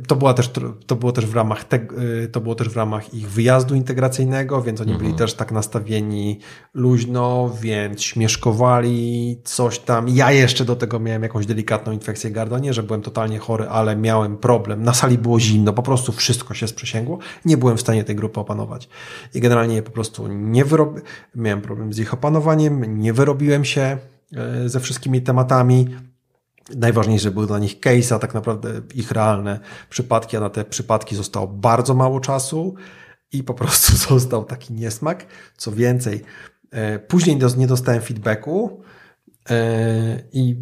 to, 0.07 0.15
była 0.15 0.33
też, 0.33 0.51
to 0.87 0.95
było 0.95 1.11
też 1.11 1.25
w 1.25 1.35
ramach 1.35 1.63
te, 1.63 1.79
y, 2.23 2.27
to 2.31 2.41
było 2.41 2.55
też 2.55 2.69
w 2.69 2.77
ramach 2.77 3.13
ich 3.13 3.29
wyjazdu 3.29 3.75
integracyjnego, 3.75 4.61
więc 4.61 4.81
oni 4.81 4.91
byli 4.91 5.05
mhm. 5.05 5.17
też 5.17 5.33
tak 5.33 5.51
nastawieni 5.51 6.39
luźno, 6.73 7.51
więc 7.61 8.01
śmieszkowali 8.01 9.37
coś 9.43 9.79
tam. 9.79 10.09
Ja 10.09 10.31
jeszcze 10.31 10.65
do 10.65 10.75
tego 10.75 10.99
miałem 10.99 11.23
jakąś 11.23 11.45
delikatną 11.45 11.91
infekcję 11.91 12.31
gardła, 12.31 12.59
nie, 12.59 12.73
że 12.73 12.83
byłem 12.83 13.01
totalnie 13.01 13.39
chory, 13.39 13.69
ale 13.69 13.95
miałem 13.95 14.37
problem. 14.37 14.83
Na 14.83 14.93
sali 14.93 15.17
było 15.17 15.39
zimno, 15.39 15.73
po 15.73 15.83
prostu 15.83 16.11
wszystko 16.11 16.53
się 16.53 16.67
sprzesięgło. 16.67 17.17
Nie 17.45 17.57
byłem 17.57 17.77
w 17.77 17.81
stanie 17.81 18.03
tej 18.03 18.15
grupy 18.15 18.39
opanować. 18.39 18.89
I 19.33 19.39
generalnie 19.39 19.81
po 19.81 19.91
prostu 19.91 20.27
nie 20.27 20.65
wyrobiłem, 20.65 21.03
miałem 21.35 21.61
problem 21.61 21.93
z 21.93 21.99
ich 21.99 22.13
opanowaniem, 22.13 22.99
nie 22.99 23.13
wyrobiłem 23.13 23.65
się 23.65 23.97
e, 24.35 24.69
ze 24.69 24.79
wszystkimi 24.79 25.21
tematami 25.21 25.87
Najważniejsze 26.75 27.31
były 27.31 27.47
dla 27.47 27.59
nich 27.59 27.79
case, 27.79 28.15
a 28.15 28.19
tak 28.19 28.33
naprawdę 28.33 28.81
ich 28.95 29.11
realne 29.11 29.59
przypadki, 29.89 30.37
a 30.37 30.39
na 30.39 30.49
te 30.49 30.65
przypadki 30.65 31.15
zostało 31.15 31.47
bardzo 31.47 31.93
mało 31.93 32.19
czasu 32.19 32.75
i 33.31 33.43
po 33.43 33.53
prostu 33.53 33.97
został 34.09 34.45
taki 34.45 34.73
niesmak. 34.73 35.25
Co 35.57 35.71
więcej, 35.71 36.21
e, 36.71 36.99
później 36.99 37.39
nie 37.57 37.67
dostałem 37.67 38.01
feedbacku 38.01 38.81
E, 39.49 40.23
I 40.33 40.55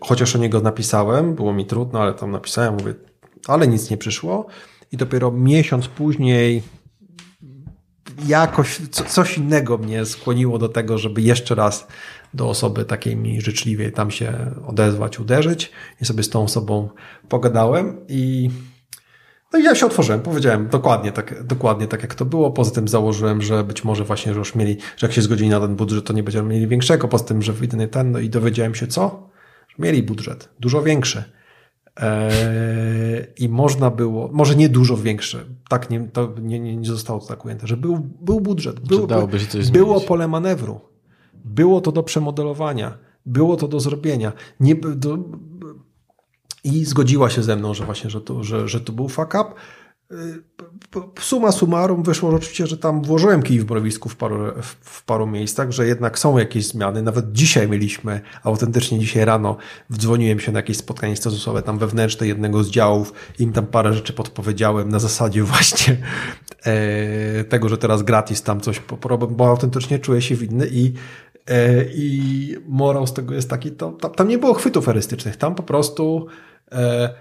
chociaż 0.00 0.36
o 0.36 0.38
niego 0.38 0.60
napisałem, 0.60 1.34
było 1.34 1.52
mi 1.52 1.66
trudno, 1.66 2.02
ale 2.02 2.14
tam 2.14 2.30
napisałem, 2.30 2.74
mówię, 2.74 2.94
ale 3.46 3.68
nic 3.68 3.90
nie 3.90 3.96
przyszło. 3.96 4.46
I 4.92 4.96
dopiero 4.96 5.30
miesiąc 5.30 5.88
później 5.88 6.62
jakoś 8.26 8.80
coś 8.90 9.38
innego 9.38 9.78
mnie 9.78 10.06
skłoniło 10.06 10.58
do 10.58 10.68
tego, 10.68 10.98
żeby 10.98 11.22
jeszcze 11.22 11.54
raz 11.54 11.86
do 12.34 12.48
osoby 12.48 12.84
takiej 12.84 13.16
mi 13.16 13.40
życzliwej 13.40 13.92
tam 13.92 14.10
się 14.10 14.54
odezwać, 14.66 15.20
uderzyć 15.20 15.70
i 16.00 16.04
sobie 16.04 16.22
z 16.22 16.28
tą 16.28 16.42
osobą 16.42 16.88
pogadałem 17.28 18.00
i 18.08 18.50
no 19.54 19.60
i 19.60 19.64
ja 19.64 19.74
się 19.74 19.86
otworzyłem, 19.86 20.20
powiedziałem 20.20 20.68
dokładnie 20.68 21.12
tak, 21.12 21.44
dokładnie 21.46 21.86
tak 21.86 22.02
jak 22.02 22.14
to 22.14 22.24
było. 22.24 22.50
Poza 22.50 22.70
tym 22.70 22.88
założyłem, 22.88 23.42
że 23.42 23.64
być 23.64 23.84
może 23.84 24.04
właśnie, 24.04 24.32
że 24.32 24.38
już 24.38 24.54
mieli, 24.54 24.76
że 24.96 25.06
jak 25.06 25.14
się 25.14 25.22
zgodzili 25.22 25.50
na 25.50 25.60
ten 25.60 25.76
budżet, 25.76 26.04
to 26.04 26.12
nie 26.12 26.22
będziemy 26.22 26.54
mieli 26.54 26.66
większego. 26.68 27.08
Poza 27.08 27.24
tym, 27.24 27.42
że 27.42 27.52
wyjdę 27.52 27.88
ten, 27.88 28.12
no 28.12 28.18
i 28.18 28.30
dowiedziałem 28.30 28.74
się 28.74 28.86
co? 28.86 29.30
Że 29.68 29.74
mieli 29.78 30.02
budżet, 30.02 30.48
dużo 30.60 30.82
większy. 30.82 31.24
Eee, 31.96 33.26
I 33.38 33.48
można 33.48 33.90
było, 33.90 34.30
może 34.32 34.54
nie 34.56 34.68
dużo 34.68 34.96
większe, 34.96 35.44
tak 35.68 35.90
nie, 35.90 36.08
to 36.08 36.34
nie, 36.42 36.60
nie, 36.60 36.76
nie 36.76 36.86
zostało 36.86 37.20
to 37.20 37.26
tak 37.26 37.44
ujęte, 37.44 37.66
że 37.66 37.76
był, 37.76 37.98
był 38.20 38.40
budżet, 38.40 38.80
był, 38.80 39.06
było 39.72 40.00
pole 40.00 40.28
manewru, 40.28 40.80
było 41.44 41.80
to 41.80 41.92
do 41.92 42.02
przemodelowania, 42.02 42.98
było 43.26 43.56
to 43.56 43.68
do 43.68 43.80
zrobienia. 43.80 44.32
Nie, 44.60 44.74
do, 44.74 45.18
I 46.64 46.84
zgodziła 46.84 47.30
się 47.30 47.42
ze 47.42 47.56
mną, 47.56 47.74
że 47.74 47.84
właśnie, 47.84 48.10
że 48.10 48.20
to, 48.20 48.44
że, 48.44 48.68
że 48.68 48.80
to 48.80 48.92
był 48.92 49.08
fuck 49.08 49.34
up. 49.34 49.44
Suma 51.20 51.52
summarum 51.52 52.02
wyszło 52.02 52.30
oczywiście, 52.30 52.66
że 52.66 52.78
tam 52.78 53.02
włożyłem 53.02 53.42
kij 53.42 53.60
w 53.60 53.70
mrowisku 53.70 54.08
w 54.08 54.16
paru, 54.16 54.52
w 54.80 55.04
paru 55.04 55.26
miejscach, 55.26 55.70
że 55.70 55.86
jednak 55.86 56.18
są 56.18 56.38
jakieś 56.38 56.66
zmiany. 56.66 57.02
Nawet 57.02 57.32
dzisiaj 57.32 57.68
mieliśmy, 57.68 58.20
autentycznie 58.42 58.98
dzisiaj 58.98 59.24
rano 59.24 59.56
wdzwoniłem 59.90 60.40
się 60.40 60.52
na 60.52 60.58
jakieś 60.58 60.76
spotkanie 60.76 61.16
statusowe 61.16 61.62
tam 61.62 61.78
wewnętrzne 61.78 62.26
jednego 62.26 62.64
z 62.64 62.70
działów, 62.70 63.12
im 63.38 63.52
tam 63.52 63.66
parę 63.66 63.94
rzeczy 63.94 64.12
podpowiedziałem 64.12 64.88
na 64.88 64.98
zasadzie 64.98 65.42
właśnie 65.52 65.96
e, 66.64 67.44
tego, 67.44 67.68
że 67.68 67.78
teraz 67.78 68.02
gratis 68.02 68.42
tam 68.42 68.60
coś 68.60 68.80
porobię, 68.80 69.26
bo 69.26 69.48
autentycznie 69.48 69.98
czuję 69.98 70.22
się 70.22 70.34
winny 70.34 70.68
i 70.70 70.92
i 71.94 72.56
morał 72.66 73.06
z 73.06 73.12
tego 73.12 73.34
jest 73.34 73.50
taki, 73.50 73.70
to, 73.70 73.92
tam, 73.92 74.12
tam 74.12 74.28
nie 74.28 74.38
było 74.38 74.54
chwytów 74.54 74.88
erystycznych, 74.88 75.36
tam 75.36 75.54
po 75.54 75.62
prostu 75.62 76.26
e, 76.72 77.14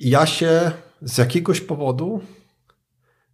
ja 0.00 0.26
się 0.26 0.70
z 1.02 1.18
jakiegoś 1.18 1.60
powodu 1.60 2.20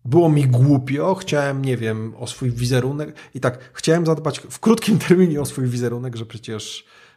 było 0.04 0.28
mi 0.28 0.46
głupio, 0.46 1.14
chciałem, 1.14 1.64
nie 1.64 1.76
wiem, 1.76 2.14
o 2.18 2.26
swój 2.26 2.50
wizerunek 2.50 3.16
i 3.34 3.40
tak 3.40 3.70
chciałem 3.72 4.06
zadbać 4.06 4.38
w 4.38 4.60
krótkim 4.60 4.98
terminie 5.08 5.40
o 5.40 5.44
swój 5.44 5.66
wizerunek, 5.66 6.16
że 6.16 6.26
przecież 6.26 6.84
e, 6.84 7.11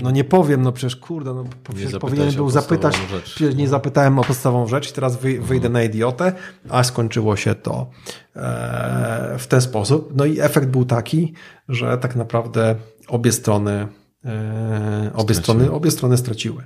no 0.00 0.10
nie 0.10 0.24
powiem, 0.24 0.62
no 0.62 0.72
przecież 0.72 0.96
kurde, 0.96 1.34
no 1.34 1.44
przecież 1.64 1.98
powinien 1.98 2.34
był 2.34 2.50
zapytać, 2.50 3.00
przecież 3.24 3.54
nie 3.54 3.68
zapytałem 3.68 4.18
o 4.18 4.24
podstawową 4.24 4.66
rzecz 4.66 4.90
i 4.90 4.92
teraz 4.92 5.16
wyjdę 5.16 5.54
mhm. 5.54 5.72
na 5.72 5.82
idiotę, 5.82 6.32
a 6.68 6.84
skończyło 6.84 7.36
się 7.36 7.54
to 7.54 7.90
e, 8.36 9.36
w 9.38 9.46
ten 9.46 9.60
sposób. 9.60 10.12
No 10.16 10.24
i 10.24 10.40
efekt 10.40 10.68
był 10.68 10.84
taki, 10.84 11.32
że 11.68 11.98
tak 11.98 12.16
naprawdę 12.16 12.74
obie 13.08 13.32
strony 13.32 13.88
e, 14.24 15.10
obie 15.14 15.34
strony, 15.34 15.70
obie 15.70 15.90
strony 15.90 16.16
straciły. 16.16 16.64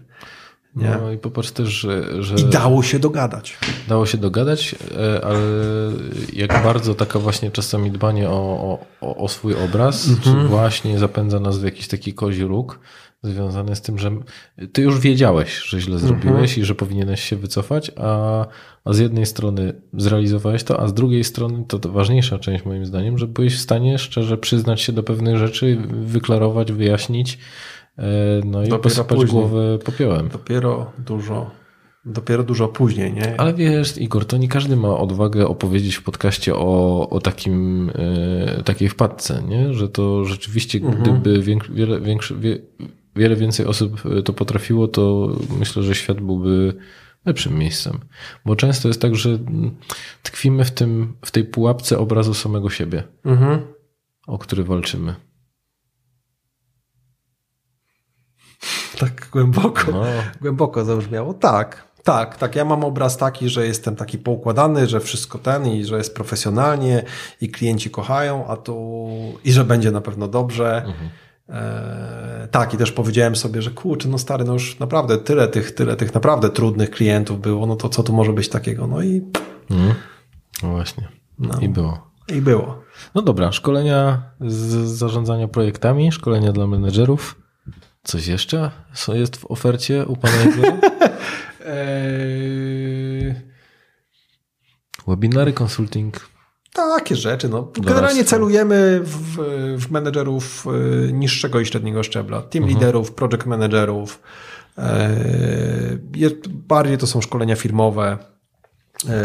Nie? 0.77 0.99
No 1.03 1.12
i 1.12 1.19
popatrz 1.19 1.51
też, 1.51 1.69
że, 1.69 2.23
że... 2.23 2.35
I 2.35 2.44
dało 2.44 2.82
się 2.82 2.99
dogadać. 2.99 3.59
Dało 3.89 4.07
się 4.07 4.19
dogadać, 4.19 4.74
e, 4.97 5.24
ale 5.24 5.40
jak 6.32 6.62
bardzo 6.65 6.94
taka 6.94 7.19
właśnie 7.19 7.51
czasami 7.51 7.90
dbanie 7.90 8.31
o, 8.31 8.78
o, 9.01 9.16
o 9.16 9.28
swój 9.28 9.55
obraz, 9.55 10.09
mhm. 10.09 10.49
właśnie 10.49 10.99
zapędza 10.99 11.40
nas 11.40 11.59
w 11.59 11.65
jakiś 11.65 11.89
taki 11.89 12.15
kozi 12.15 12.44
róg, 12.44 12.81
związany 13.23 13.77
z 13.77 13.81
tym, 13.81 13.99
że 13.99 14.11
ty 14.73 14.82
już 14.82 15.01
wiedziałeś, 15.01 15.59
że 15.59 15.81
źle 15.81 15.94
mhm. 15.94 16.09
zrobiłeś 16.09 16.59
i 16.59 16.65
że 16.65 16.74
powinieneś 16.74 17.23
się 17.23 17.36
wycofać, 17.36 17.90
a, 17.97 18.47
a 18.85 18.93
z 18.93 18.99
jednej 18.99 19.27
strony 19.27 19.74
zrealizowałeś 19.93 20.65
to, 20.65 20.81
a 20.81 20.89
z 20.89 20.94
drugiej 20.94 21.24
strony 21.24 21.65
to, 21.69 21.78
to 21.78 21.89
ważniejsza 21.89 22.39
część 22.39 22.65
moim 22.65 22.86
zdaniem, 22.86 23.19
że 23.19 23.27
byłeś 23.27 23.57
w 23.57 23.61
stanie 23.61 23.99
szczerze 23.99 24.39
przyznać 24.39 24.81
się 24.81 24.93
do 24.93 25.03
pewnych 25.03 25.36
rzeczy, 25.36 25.78
wyklarować, 25.90 26.73
wyjaśnić, 26.73 27.39
no 28.44 28.62
i 28.62 28.69
dopiero 28.69 28.78
posypać 28.78 29.19
później. 29.19 29.40
głowę 29.43 29.78
popiołem. 29.78 30.28
Dopiero 30.28 30.93
dużo, 30.98 31.51
dopiero 32.05 32.43
dużo 32.43 32.69
później, 32.69 33.12
nie? 33.12 33.40
Ale 33.40 33.55
wiesz, 33.55 33.98
Igor, 33.98 34.24
to 34.24 34.36
nie 34.36 34.48
każdy 34.48 34.77
ma 34.77 34.98
odwagę 34.98 35.48
opowiedzieć 35.48 35.94
w 35.94 36.02
podcaście 36.02 36.55
o, 36.55 37.09
o 37.10 37.20
takim, 37.20 37.90
e, 37.94 38.62
takiej 38.62 38.89
wpadce, 38.89 39.43
nie? 39.48 39.74
Że 39.74 39.89
to 39.89 40.24
rzeczywiście, 40.24 40.78
mhm. 40.78 41.02
gdyby 41.02 41.43
wiele, 41.73 42.01
większy, 42.01 42.36
wie, 42.36 42.59
wiele 43.16 43.36
więcej 43.36 43.66
osób 43.66 44.02
e, 44.19 44.23
to 44.23 44.32
potrafiło, 44.32 44.89
to 44.89 45.36
myślę, 45.59 45.82
że 45.82 45.94
świat 45.94 46.20
byłby 46.20 46.74
lepszym 47.24 47.59
miejscem. 47.59 47.98
Bo 48.44 48.56
często 48.56 48.89
jest 48.89 49.01
tak, 49.01 49.16
że 49.16 49.39
tkwimy 50.23 50.64
w, 50.64 50.70
tym, 50.70 51.12
w 51.24 51.31
tej 51.31 51.44
pułapce 51.44 51.98
obrazu 51.98 52.35
samego 52.35 52.70
siebie, 52.70 53.02
mhm. 53.24 53.60
o 54.27 54.39
który 54.39 54.64
walczymy. 54.64 55.14
Tak 59.06 59.28
głęboko, 59.32 59.92
no. 59.92 60.02
głęboko 60.42 60.84
zabrzmiało. 60.84 61.34
Tak, 61.34 61.84
tak, 62.02 62.36
tak. 62.36 62.56
Ja 62.56 62.64
mam 62.64 62.84
obraz 62.84 63.16
taki, 63.16 63.48
że 63.48 63.66
jestem 63.66 63.96
taki 63.96 64.18
poukładany, 64.18 64.86
że 64.86 65.00
wszystko 65.00 65.38
ten 65.38 65.66
i 65.66 65.84
że 65.84 65.98
jest 65.98 66.14
profesjonalnie 66.14 67.02
i 67.40 67.48
klienci 67.48 67.90
kochają, 67.90 68.46
a 68.46 68.56
tu 68.56 69.08
i 69.44 69.52
że 69.52 69.64
będzie 69.64 69.90
na 69.90 70.00
pewno 70.00 70.28
dobrze. 70.28 70.76
Mhm. 70.76 71.10
E, 71.48 72.48
tak, 72.50 72.74
i 72.74 72.76
też 72.76 72.92
powiedziałem 72.92 73.36
sobie, 73.36 73.62
że 73.62 73.70
kurczę, 73.70 74.08
no 74.08 74.18
stary, 74.18 74.44
no 74.44 74.52
już 74.52 74.78
naprawdę 74.78 75.18
tyle 75.18 75.48
tych, 75.48 75.74
tyle 75.74 75.96
tych 75.96 76.14
naprawdę 76.14 76.50
trudnych 76.50 76.90
klientów 76.90 77.40
było, 77.40 77.66
no 77.66 77.76
to 77.76 77.88
co 77.88 78.02
tu 78.02 78.12
może 78.12 78.32
być 78.32 78.48
takiego? 78.48 78.86
No 78.86 79.02
i. 79.02 79.22
Mhm. 79.70 79.94
No 80.62 80.70
właśnie. 80.70 81.08
No. 81.38 81.58
I 81.60 81.68
było. 81.68 82.10
I 82.28 82.40
było. 82.40 82.82
No 83.14 83.22
dobra, 83.22 83.52
szkolenia 83.52 84.22
z 84.40 84.74
zarządzania 84.88 85.48
projektami, 85.48 86.12
szkolenia 86.12 86.52
dla 86.52 86.66
menedżerów. 86.66 87.41
Coś 88.04 88.26
jeszcze 88.26 88.70
co 88.94 89.14
jest 89.14 89.36
w 89.36 89.46
ofercie 89.46 90.06
u 90.06 90.16
Pana 90.16 90.34
eee... 91.66 93.34
Webinary, 95.06 95.52
consulting. 95.52 96.32
Takie 96.72 97.16
rzeczy. 97.16 97.48
No. 97.48 97.72
Generalnie 97.80 98.24
celujemy 98.24 99.00
w, 99.02 99.36
w 99.78 99.90
menedżerów 99.90 100.66
e, 100.66 101.12
niższego 101.12 101.60
i 101.60 101.66
średniego 101.66 102.02
szczebla. 102.02 102.42
Team 102.42 102.64
mhm. 102.64 102.78
liderów, 102.78 103.12
project 103.12 103.46
managerów. 103.46 104.20
Eee, 104.78 105.98
bardziej 106.48 106.98
to 106.98 107.06
są 107.06 107.20
szkolenia 107.20 107.56
firmowe 107.56 108.18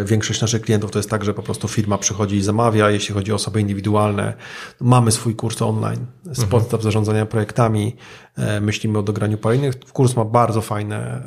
większość 0.05 0.41
naszych 0.41 0.61
klientów 0.61 0.91
to 0.91 0.99
jest 0.99 1.09
tak, 1.09 1.25
że 1.25 1.33
po 1.33 1.43
prostu 1.43 1.67
firma 1.67 1.97
przychodzi 1.97 2.35
i 2.35 2.41
zamawia, 2.41 2.89
jeśli 2.89 3.13
chodzi 3.13 3.31
o 3.31 3.35
osoby 3.35 3.61
indywidualne. 3.61 4.33
Mamy 4.81 5.11
swój 5.11 5.35
kurs 5.35 5.61
online 5.61 6.05
z 6.23 6.43
mhm. 6.43 6.49
podstaw 6.49 6.83
zarządzania 6.83 7.25
projektami. 7.25 7.95
E, 8.37 8.61
myślimy 8.61 8.99
o 8.99 9.03
dograniu 9.03 9.37
kolejnych. 9.37 9.79
Kurs 9.79 10.15
ma 10.15 10.25
bardzo 10.25 10.61
fajne, 10.61 11.21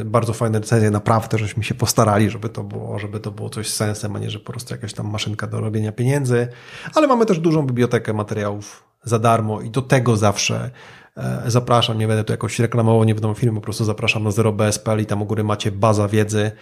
e, 0.00 0.04
bardzo 0.04 0.32
fajne 0.32 0.58
recenzje. 0.58 0.90
Naprawdę, 0.90 1.38
żeśmy 1.38 1.64
się 1.64 1.74
postarali, 1.74 2.30
żeby 2.30 2.48
to 2.48 2.64
było, 2.64 2.98
żeby 2.98 3.20
to 3.20 3.30
było 3.30 3.50
coś 3.50 3.68
z 3.68 3.74
sensem, 3.74 4.16
a 4.16 4.18
nie, 4.18 4.30
że 4.30 4.38
po 4.38 4.52
prostu 4.52 4.74
jakaś 4.74 4.92
tam 4.92 5.10
maszynka 5.10 5.46
do 5.46 5.60
robienia 5.60 5.92
pieniędzy. 5.92 6.48
Ale 6.94 7.06
mamy 7.06 7.26
też 7.26 7.38
dużą 7.38 7.66
bibliotekę 7.66 8.12
materiałów 8.12 8.84
za 9.04 9.18
darmo 9.18 9.60
i 9.60 9.70
do 9.70 9.82
tego 9.82 10.16
zawsze 10.16 10.70
zapraszam, 11.46 11.98
nie 11.98 12.08
będę 12.08 12.24
tu 12.24 12.32
jakoś 12.32 12.58
reklamował, 12.58 13.04
nie 13.04 13.14
będą 13.14 13.34
filmy, 13.34 13.60
po 13.60 13.64
prostu 13.64 13.84
zapraszam 13.84 14.24
na 14.24 14.30
0bs.pl 14.30 15.00
i 15.00 15.06
tam 15.06 15.22
u 15.22 15.24
góry 15.24 15.44
macie 15.44 15.72
baza 15.72 16.08
wiedzy 16.08 16.52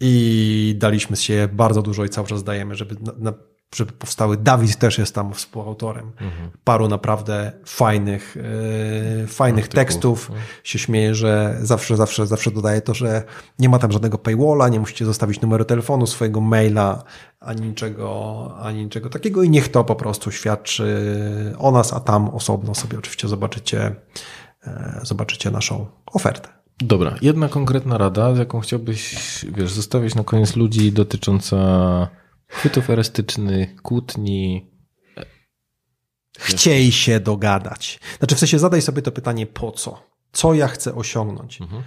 i 0.00 0.74
daliśmy 0.78 1.16
się 1.16 1.48
bardzo 1.52 1.82
dużo 1.82 2.04
i 2.04 2.08
cały 2.08 2.26
czas 2.26 2.44
dajemy, 2.44 2.74
żeby, 2.74 2.96
na, 3.18 3.32
żeby 3.74 3.92
powstały. 3.92 4.36
Dawid 4.36 4.76
też 4.76 4.98
jest 4.98 5.14
tam 5.14 5.34
współautorem 5.34 6.12
mhm. 6.20 6.50
paru 6.64 6.88
naprawdę 6.88 7.52
fajnych, 7.64 8.36
yy, 9.20 9.26
fajnych 9.26 9.68
tekstów. 9.68 10.30
Mhm. 10.30 10.46
Się 10.64 10.78
śmieję, 10.78 11.14
że 11.14 11.58
zawsze, 11.62 11.96
zawsze, 11.96 12.26
zawsze 12.26 12.50
dodaję 12.50 12.80
to, 12.80 12.94
że 12.94 13.22
nie 13.58 13.68
ma 13.68 13.78
tam 13.78 13.92
żadnego 13.92 14.18
paywalla, 14.18 14.68
nie 14.68 14.80
musicie 14.80 15.04
zostawić 15.04 15.40
numeru 15.40 15.64
telefonu, 15.64 16.06
swojego 16.06 16.40
maila, 16.40 17.04
ani 17.40 17.68
niczego, 17.68 18.54
ani 18.62 18.84
niczego 18.84 19.08
takiego 19.08 19.42
i 19.42 19.50
niech 19.50 19.68
to 19.68 19.84
po 19.84 19.94
prostu 19.94 20.30
świadczy 20.30 21.54
o 21.58 21.70
nas, 21.70 21.92
a 21.92 22.00
tam 22.00 22.28
osobno 22.28 22.74
sobie 22.74 22.98
oczywiście 22.98 23.28
zobaczycie, 23.28 23.96
yy, 24.66 24.72
zobaczycie 25.02 25.50
naszą 25.50 25.86
ofertę. 26.06 26.56
Dobra, 26.80 27.16
jedna 27.22 27.48
konkretna 27.48 27.98
rada, 27.98 28.30
jaką 28.30 28.60
chciałbyś, 28.60 29.14
wiesz, 29.52 29.70
zostawić 29.70 30.14
na 30.14 30.24
koniec 30.24 30.56
ludzi 30.56 30.92
dotycząca 30.92 31.56
chwytów 32.46 32.90
erystycznych, 32.90 33.82
kłótni. 33.82 34.70
Chciej 36.38 36.92
się 36.92 37.20
dogadać. 37.20 38.00
Znaczy 38.18 38.34
w 38.34 38.38
sensie 38.38 38.58
zadaj 38.58 38.82
sobie 38.82 39.02
to 39.02 39.12
pytanie 39.12 39.46
po 39.46 39.72
co? 39.72 40.02
Co 40.32 40.54
ja 40.54 40.68
chcę 40.68 40.94
osiągnąć? 40.94 41.60
Mhm. 41.60 41.82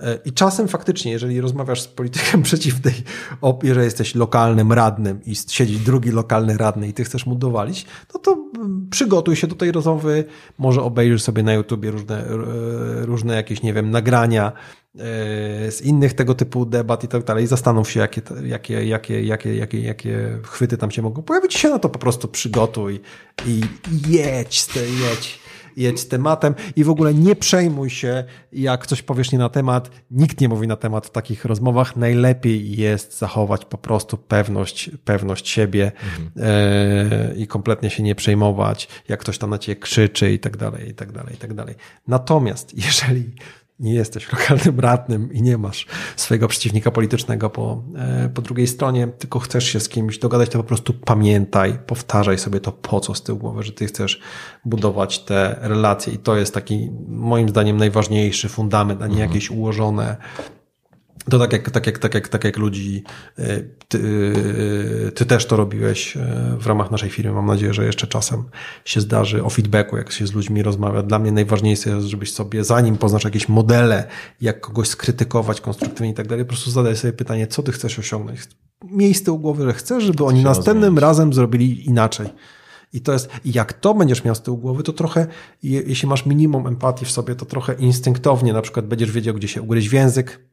E, 0.00 0.18
I 0.24 0.32
czasem 0.32 0.68
faktycznie, 0.68 1.12
jeżeli 1.12 1.40
rozmawiasz 1.40 1.82
z 1.82 1.88
politykiem 1.88 2.42
przeciwnej 2.48 2.94
że 3.62 3.84
jesteś 3.84 4.14
lokalnym 4.14 4.72
radnym 4.72 5.20
i 5.24 5.34
siedzi 5.48 5.78
drugi 5.78 6.10
lokalny 6.10 6.56
radny 6.56 6.88
i 6.88 6.92
ty 6.92 7.04
chcesz 7.04 7.26
mu 7.26 7.34
dowalić, 7.34 7.86
no 8.14 8.20
to 8.20 8.32
mm, 8.32 8.86
przygotuj 8.90 9.36
się 9.36 9.46
do 9.46 9.54
tej 9.54 9.72
rozmowy, 9.72 10.24
może 10.58 10.82
obejrzysz 10.82 11.22
sobie 11.22 11.42
na 11.42 11.52
YouTubie 11.52 11.90
różne, 11.90 12.26
e, 12.26 13.06
różne 13.06 13.34
jakieś, 13.34 13.62
nie 13.62 13.74
wiem, 13.74 13.90
nagrania 13.90 14.52
e, 14.52 14.98
z 15.70 15.82
innych 15.82 16.14
tego 16.14 16.34
typu 16.34 16.66
debat 16.66 17.04
i 17.04 17.08
tak 17.08 17.24
dalej. 17.24 17.46
Zastanów 17.46 17.90
się, 17.90 18.00
jakie, 18.00 18.22
jakie, 18.44 18.86
jakie, 18.86 19.24
jakie, 19.24 19.56
jakie, 19.56 19.80
jakie 19.80 20.38
chwyty 20.42 20.76
tam 20.76 20.90
się 20.90 21.02
mogą 21.02 21.22
pojawić. 21.22 21.54
się 21.54 21.68
na 21.68 21.78
to 21.78 21.88
po 21.88 21.98
prostu 21.98 22.28
przygotuj 22.28 23.00
i 23.46 23.60
jedź, 24.08 24.66
jedź 24.76 25.49
jedź 25.76 26.04
tematem 26.04 26.54
i 26.76 26.84
w 26.84 26.90
ogóle 26.90 27.14
nie 27.14 27.36
przejmuj 27.36 27.90
się, 27.90 28.24
jak 28.52 28.86
coś 28.86 29.02
powiesz 29.02 29.32
nie 29.32 29.38
na 29.38 29.48
temat. 29.48 29.90
Nikt 30.10 30.40
nie 30.40 30.48
mówi 30.48 30.68
na 30.68 30.76
temat 30.76 31.06
w 31.06 31.10
takich 31.10 31.44
rozmowach. 31.44 31.96
Najlepiej 31.96 32.76
jest 32.76 33.18
zachować 33.18 33.64
po 33.64 33.78
prostu 33.78 34.16
pewność, 34.16 34.90
pewność 35.04 35.48
siebie 35.48 35.92
mhm. 36.04 36.30
e, 36.36 37.34
i 37.34 37.46
kompletnie 37.46 37.90
się 37.90 38.02
nie 38.02 38.14
przejmować, 38.14 38.88
jak 39.08 39.20
ktoś 39.20 39.38
tam 39.38 39.50
na 39.50 39.58
ciebie 39.58 39.80
krzyczy 39.80 40.32
i 40.32 40.38
tak 40.38 40.56
dalej, 40.56 40.88
i 40.88 40.94
tak 40.94 41.12
dalej, 41.12 41.34
i 41.34 41.38
tak 41.38 41.54
dalej. 41.54 41.74
Natomiast 42.08 42.74
jeżeli 42.86 43.30
nie 43.80 43.94
jesteś 43.94 44.32
lokalnym 44.32 44.80
radnym 44.80 45.32
i 45.32 45.42
nie 45.42 45.58
masz 45.58 45.86
swojego 46.16 46.48
przeciwnika 46.48 46.90
politycznego 46.90 47.50
po, 47.50 47.82
e, 47.96 48.28
po 48.34 48.42
drugiej 48.42 48.66
stronie, 48.66 49.08
tylko 49.18 49.38
chcesz 49.38 49.64
się 49.64 49.80
z 49.80 49.88
kimś 49.88 50.18
dogadać, 50.18 50.50
to 50.50 50.58
po 50.58 50.64
prostu 50.64 50.92
pamiętaj, 50.92 51.78
powtarzaj 51.86 52.38
sobie 52.38 52.60
to 52.60 52.72
po 52.72 53.00
co 53.00 53.14
z 53.14 53.22
tyłu 53.22 53.38
głowy, 53.38 53.62
że 53.62 53.72
ty 53.72 53.86
chcesz 53.86 54.20
budować 54.64 55.18
te 55.18 55.56
relacje 55.60 56.12
i 56.12 56.18
to 56.18 56.36
jest 56.36 56.54
taki 56.54 56.90
moim 57.08 57.48
zdaniem 57.48 57.76
najważniejszy 57.76 58.48
fundament, 58.48 59.02
a 59.02 59.06
nie 59.06 59.12
mhm. 59.12 59.30
jakieś 59.30 59.50
ułożone 59.50 60.16
to 61.28 61.38
tak 61.38 61.52
jak, 61.52 61.70
tak 61.70 61.86
jak, 61.86 61.98
tak 61.98 62.14
jak, 62.14 62.28
tak 62.28 62.44
jak 62.44 62.56
ludzi, 62.56 63.04
e, 63.38 63.60
ty, 63.88 63.98
e, 65.08 65.12
ty, 65.12 65.26
też 65.26 65.46
to 65.46 65.56
robiłeś 65.56 66.16
e, 66.16 66.56
w 66.60 66.66
ramach 66.66 66.90
naszej 66.90 67.10
firmy. 67.10 67.32
Mam 67.32 67.46
nadzieję, 67.46 67.74
że 67.74 67.84
jeszcze 67.84 68.06
czasem 68.06 68.44
się 68.84 69.00
zdarzy 69.00 69.44
o 69.44 69.50
feedbacku, 69.50 69.96
jak 69.96 70.12
się 70.12 70.26
z 70.26 70.32
ludźmi 70.32 70.62
rozmawia. 70.62 71.02
Dla 71.02 71.18
mnie 71.18 71.32
najważniejsze 71.32 71.90
jest, 71.90 72.06
żebyś 72.06 72.32
sobie, 72.32 72.64
zanim 72.64 72.96
poznasz 72.96 73.24
jakieś 73.24 73.48
modele, 73.48 74.06
jak 74.40 74.60
kogoś 74.60 74.88
skrytykować 74.88 75.60
konstruktywnie 75.60 76.10
i 76.10 76.14
tak 76.14 76.28
dalej, 76.28 76.44
po 76.44 76.48
prostu 76.48 76.70
zadaj 76.70 76.96
sobie 76.96 77.12
pytanie, 77.12 77.46
co 77.46 77.62
ty 77.62 77.72
chcesz 77.72 77.98
osiągnąć. 77.98 78.40
Miejsce 78.84 79.32
u 79.32 79.38
głowy, 79.38 79.64
że 79.64 79.72
chcesz, 79.72 80.04
żeby 80.04 80.24
oni 80.24 80.42
następnym 80.42 80.98
razem 80.98 81.32
zrobili 81.32 81.86
inaczej. 81.86 82.28
I 82.92 83.00
to 83.00 83.12
jest, 83.12 83.30
jak 83.44 83.72
to 83.72 83.94
będziesz 83.94 84.24
miał 84.24 84.34
z 84.34 84.42
tyłu 84.42 84.56
głowy, 84.56 84.82
to 84.82 84.92
trochę, 84.92 85.26
jeśli 85.62 86.08
masz 86.08 86.26
minimum 86.26 86.66
empatii 86.66 87.04
w 87.04 87.10
sobie, 87.10 87.34
to 87.34 87.46
trochę 87.46 87.74
instynktownie 87.74 88.52
na 88.52 88.62
przykład 88.62 88.86
będziesz 88.86 89.12
wiedział, 89.12 89.34
gdzie 89.34 89.48
się 89.48 89.62
ugryźć 89.62 89.88
w 89.88 89.92
język, 89.92 90.49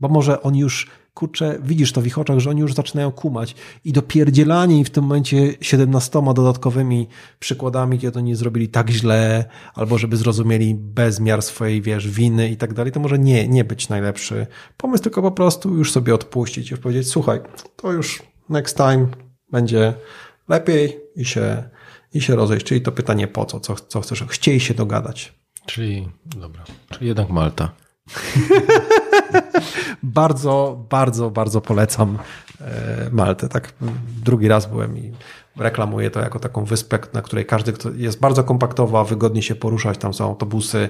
bo 0.00 0.08
może 0.08 0.42
oni 0.42 0.60
już, 0.60 0.86
kurczę, 1.14 1.58
widzisz 1.62 1.92
to 1.92 2.00
w 2.00 2.06
ich 2.06 2.18
oczach, 2.18 2.38
że 2.38 2.50
oni 2.50 2.60
już 2.60 2.74
zaczynają 2.74 3.12
kumać 3.12 3.54
i 3.84 3.92
dopierdzielanie 3.92 4.80
i 4.80 4.84
w 4.84 4.90
tym 4.90 5.04
momencie 5.04 5.54
17 5.60 6.22
dodatkowymi 6.34 7.08
przykładami, 7.38 7.98
kiedy 7.98 8.18
oni 8.18 8.34
zrobili 8.34 8.68
tak 8.68 8.90
źle, 8.90 9.44
albo 9.74 9.98
żeby 9.98 10.16
zrozumieli 10.16 10.74
bezmiar 10.74 11.42
swojej, 11.42 11.82
wiesz, 11.82 12.08
winy 12.08 12.48
i 12.48 12.56
tak 12.56 12.74
dalej, 12.74 12.92
to 12.92 13.00
może 13.00 13.18
nie, 13.18 13.48
nie 13.48 13.64
być 13.64 13.88
najlepszy 13.88 14.46
pomysł, 14.76 15.02
tylko 15.02 15.22
po 15.22 15.32
prostu 15.32 15.74
już 15.74 15.92
sobie 15.92 16.14
odpuścić 16.14 16.70
i 16.70 16.76
powiedzieć, 16.76 17.08
słuchaj, 17.08 17.40
to 17.76 17.92
już 17.92 18.22
next 18.48 18.76
time 18.76 19.06
będzie 19.50 19.94
lepiej 20.48 21.00
i 21.16 21.24
się, 21.24 21.62
i 22.14 22.20
się 22.20 22.36
rozejść. 22.36 22.66
Czyli 22.66 22.80
to 22.80 22.92
pytanie 22.92 23.28
po 23.28 23.44
co, 23.44 23.60
co, 23.60 23.74
co 23.74 24.00
chcesz, 24.00 24.24
chciej 24.28 24.60
się 24.60 24.74
dogadać. 24.74 25.32
Czyli, 25.66 26.08
dobra, 26.24 26.64
czyli 26.90 27.06
jednak 27.06 27.30
Malta. 27.30 27.70
bardzo, 30.02 30.84
bardzo, 30.90 31.30
bardzo 31.30 31.60
polecam 31.60 32.18
e, 32.60 33.10
Maltę. 33.12 33.48
Tak 33.48 33.72
drugi 34.24 34.48
raz 34.48 34.66
byłem 34.66 34.98
i 34.98 35.12
reklamuję 35.56 36.10
to 36.10 36.20
jako 36.20 36.40
taką 36.40 36.64
wyspę, 36.64 36.98
na 37.12 37.22
której 37.22 37.46
każdy 37.46 37.72
jest 37.96 38.20
bardzo 38.20 38.44
kompaktowa, 38.44 39.04
wygodnie 39.04 39.42
się 39.42 39.54
poruszać, 39.54 39.98
tam 39.98 40.14
są 40.14 40.24
autobusy. 40.24 40.88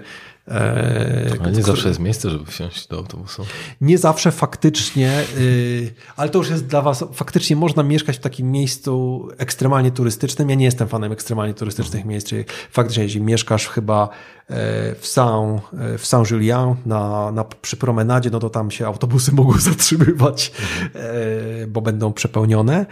E, 0.50 1.36
ale 1.40 1.52
nie 1.52 1.62
zawsze 1.62 1.88
jest 1.88 2.00
miejsce, 2.00 2.30
żeby 2.30 2.46
wsiąść 2.46 2.88
do 2.88 2.96
autobusu. 2.96 3.46
Nie 3.80 3.98
zawsze 3.98 4.32
faktycznie, 4.32 5.22
y, 5.38 5.94
ale 6.16 6.30
to 6.30 6.38
już 6.38 6.50
jest 6.50 6.66
dla 6.66 6.82
Was, 6.82 7.04
faktycznie 7.12 7.56
można 7.56 7.82
mieszkać 7.82 8.16
w 8.16 8.20
takim 8.20 8.50
miejscu 8.50 9.28
ekstremalnie 9.38 9.90
turystycznym. 9.90 10.50
Ja 10.50 10.56
nie 10.56 10.64
jestem 10.64 10.88
fanem 10.88 11.12
ekstremalnie 11.12 11.54
turystycznych 11.54 12.04
miejsc, 12.04 12.26
czyli 12.26 12.44
faktycznie, 12.70 13.02
jeśli 13.02 13.20
mieszkasz 13.20 13.68
chyba 13.68 14.08
e, 14.48 14.94
w 14.94 15.06
Saint, 15.06 15.62
e, 15.78 15.98
w 15.98 16.06
Saint 16.06 16.30
Julien 16.30 16.74
na, 16.86 17.32
na, 17.32 17.44
przy 17.44 17.76
promenadzie, 17.76 18.30
no 18.30 18.38
to 18.38 18.50
tam 18.50 18.70
się 18.70 18.86
autobusy 18.86 19.32
mogą 19.42 19.58
zatrzymywać, 19.58 20.52
mhm. 20.84 21.72
bo 21.72 21.80
będą 21.80 22.12
przepełnione, 22.12 22.86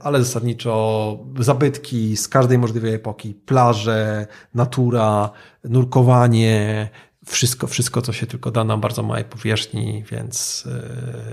ale 0.00 0.24
zasadniczo 0.24 1.18
zabytki 1.38 2.16
z 2.16 2.28
każdej 2.28 2.58
możliwej 2.58 2.94
epoki, 2.94 3.34
plaże, 3.34 4.26
natura, 4.54 5.30
nurkowanie, 5.64 6.88
wszystko, 7.26 7.66
wszystko, 7.66 8.02
co 8.02 8.12
się 8.12 8.26
tylko 8.26 8.50
da 8.50 8.64
na 8.64 8.76
bardzo 8.76 9.02
małej 9.02 9.24
powierzchni, 9.24 10.04
więc, 10.10 10.64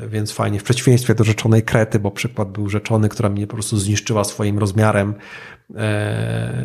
e, 0.04 0.08
więc 0.08 0.32
fajnie. 0.32 0.60
W 0.60 0.64
przeciwieństwie 0.64 1.16
do 1.16 1.24
rzeczonej 1.24 1.64
Krety, 1.64 2.00
bo 2.00 2.12
przykład 2.12 2.52
był 2.52 2.70
rzeczony, 2.70 3.10
która 3.10 3.30
mnie 3.30 3.48
po 3.48 3.54
prostu 3.54 3.78
zniszczyła 3.78 4.24
swoim 4.24 4.60
rozmiarem 4.60 5.14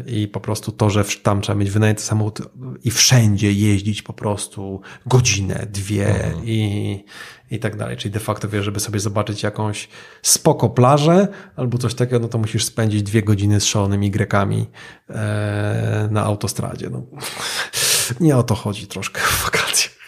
i 0.06 0.28
po 0.28 0.40
prostu 0.40 0.72
to, 0.72 0.90
że 0.90 1.04
tam 1.22 1.40
trzeba 1.40 1.58
mieć 1.58 1.70
wynajęty 1.70 2.02
samochód 2.02 2.40
i 2.84 2.90
wszędzie 2.90 3.52
jeździć 3.52 4.02
po 4.02 4.12
prostu 4.12 4.80
godzinę, 5.06 5.66
dwie 5.70 6.06
mhm. 6.06 6.46
i, 6.46 7.04
i 7.50 7.58
tak 7.58 7.76
dalej. 7.76 7.96
Czyli 7.96 8.12
de 8.12 8.20
facto 8.20 8.48
wiesz, 8.48 8.64
żeby 8.64 8.80
sobie 8.80 9.00
zobaczyć 9.00 9.42
jakąś 9.42 9.88
spoko 10.22 10.68
plażę 10.68 11.28
albo 11.56 11.78
coś 11.78 11.94
takiego, 11.94 12.18
no 12.18 12.28
to 12.28 12.38
musisz 12.38 12.64
spędzić 12.64 13.02
dwie 13.02 13.22
godziny 13.22 13.60
z 13.60 13.64
szalonymi 13.64 14.10
Grekami 14.10 14.66
e, 15.08 16.08
na 16.10 16.24
autostradzie. 16.24 16.90
No. 16.90 17.02
Nie 18.20 18.36
o 18.36 18.42
to 18.42 18.54
chodzi 18.54 18.86
troszkę 18.86 19.20
w 19.20 19.44
wakacjach. 19.44 19.99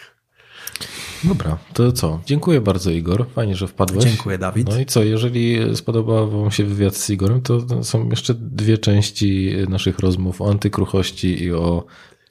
Dobra, 1.24 1.58
to 1.72 1.92
co? 1.92 2.20
Dziękuję 2.26 2.60
bardzo 2.60 2.90
Igor, 2.90 3.26
fajnie, 3.34 3.56
że 3.56 3.68
wpadłeś. 3.68 4.04
Dziękuję 4.04 4.38
Dawid. 4.38 4.68
No 4.68 4.80
i 4.80 4.86
co, 4.86 5.02
jeżeli 5.04 5.76
spodobał 5.76 6.30
Wam 6.30 6.50
się 6.50 6.64
wywiad 6.64 6.96
z 6.96 7.10
Igorem, 7.10 7.42
to 7.42 7.84
są 7.84 8.08
jeszcze 8.08 8.34
dwie 8.34 8.78
części 8.78 9.52
naszych 9.68 9.98
rozmów 9.98 10.40
o 10.40 10.50
antykruchości 10.50 11.42
i 11.42 11.52
o 11.52 11.84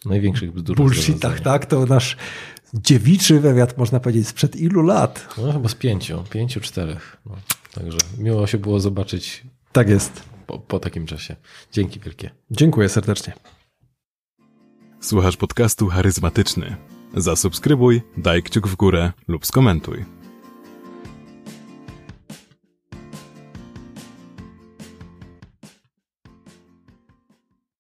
największych 0.06 0.52
bzdurach. 0.52 0.78
Bullshitach, 0.78 1.40
tak? 1.40 1.66
To 1.66 1.86
nasz 1.86 2.18
dziewiczy 2.74 3.40
wywiad, 3.40 3.78
można 3.78 4.00
powiedzieć, 4.00 4.28
sprzed 4.28 4.56
ilu 4.56 4.82
lat? 4.82 5.36
No 5.38 5.54
chyba 5.54 5.70
z 5.70 5.76
pięciu, 5.76 6.24
pięciu, 6.30 6.60
czterech. 6.60 7.18
No, 7.26 7.36
także 7.74 7.98
miło 8.18 8.48
się 8.48 8.58
było 8.58 8.80
zobaczyć. 8.80 9.44
Tak 9.72 9.90
jest. 9.90 10.24
Po, 10.48 10.60
po 10.60 10.80
takim 10.80 11.06
czasie. 11.06 11.36
Dzięki 11.72 12.00
wielkie. 12.00 12.30
Dziękuję 12.52 12.90
serdecznie. 12.90 13.34
Słuchasz 15.00 15.38
podcastu 15.38 15.88
charyzmatyczny. 15.88 16.76
Zasubskrybuj, 17.16 18.02
daj 18.18 18.44
kciuk 18.44 18.68
w 18.68 18.76
górę 18.76 19.12
lub 19.28 19.46
skomentuj. 19.46 20.21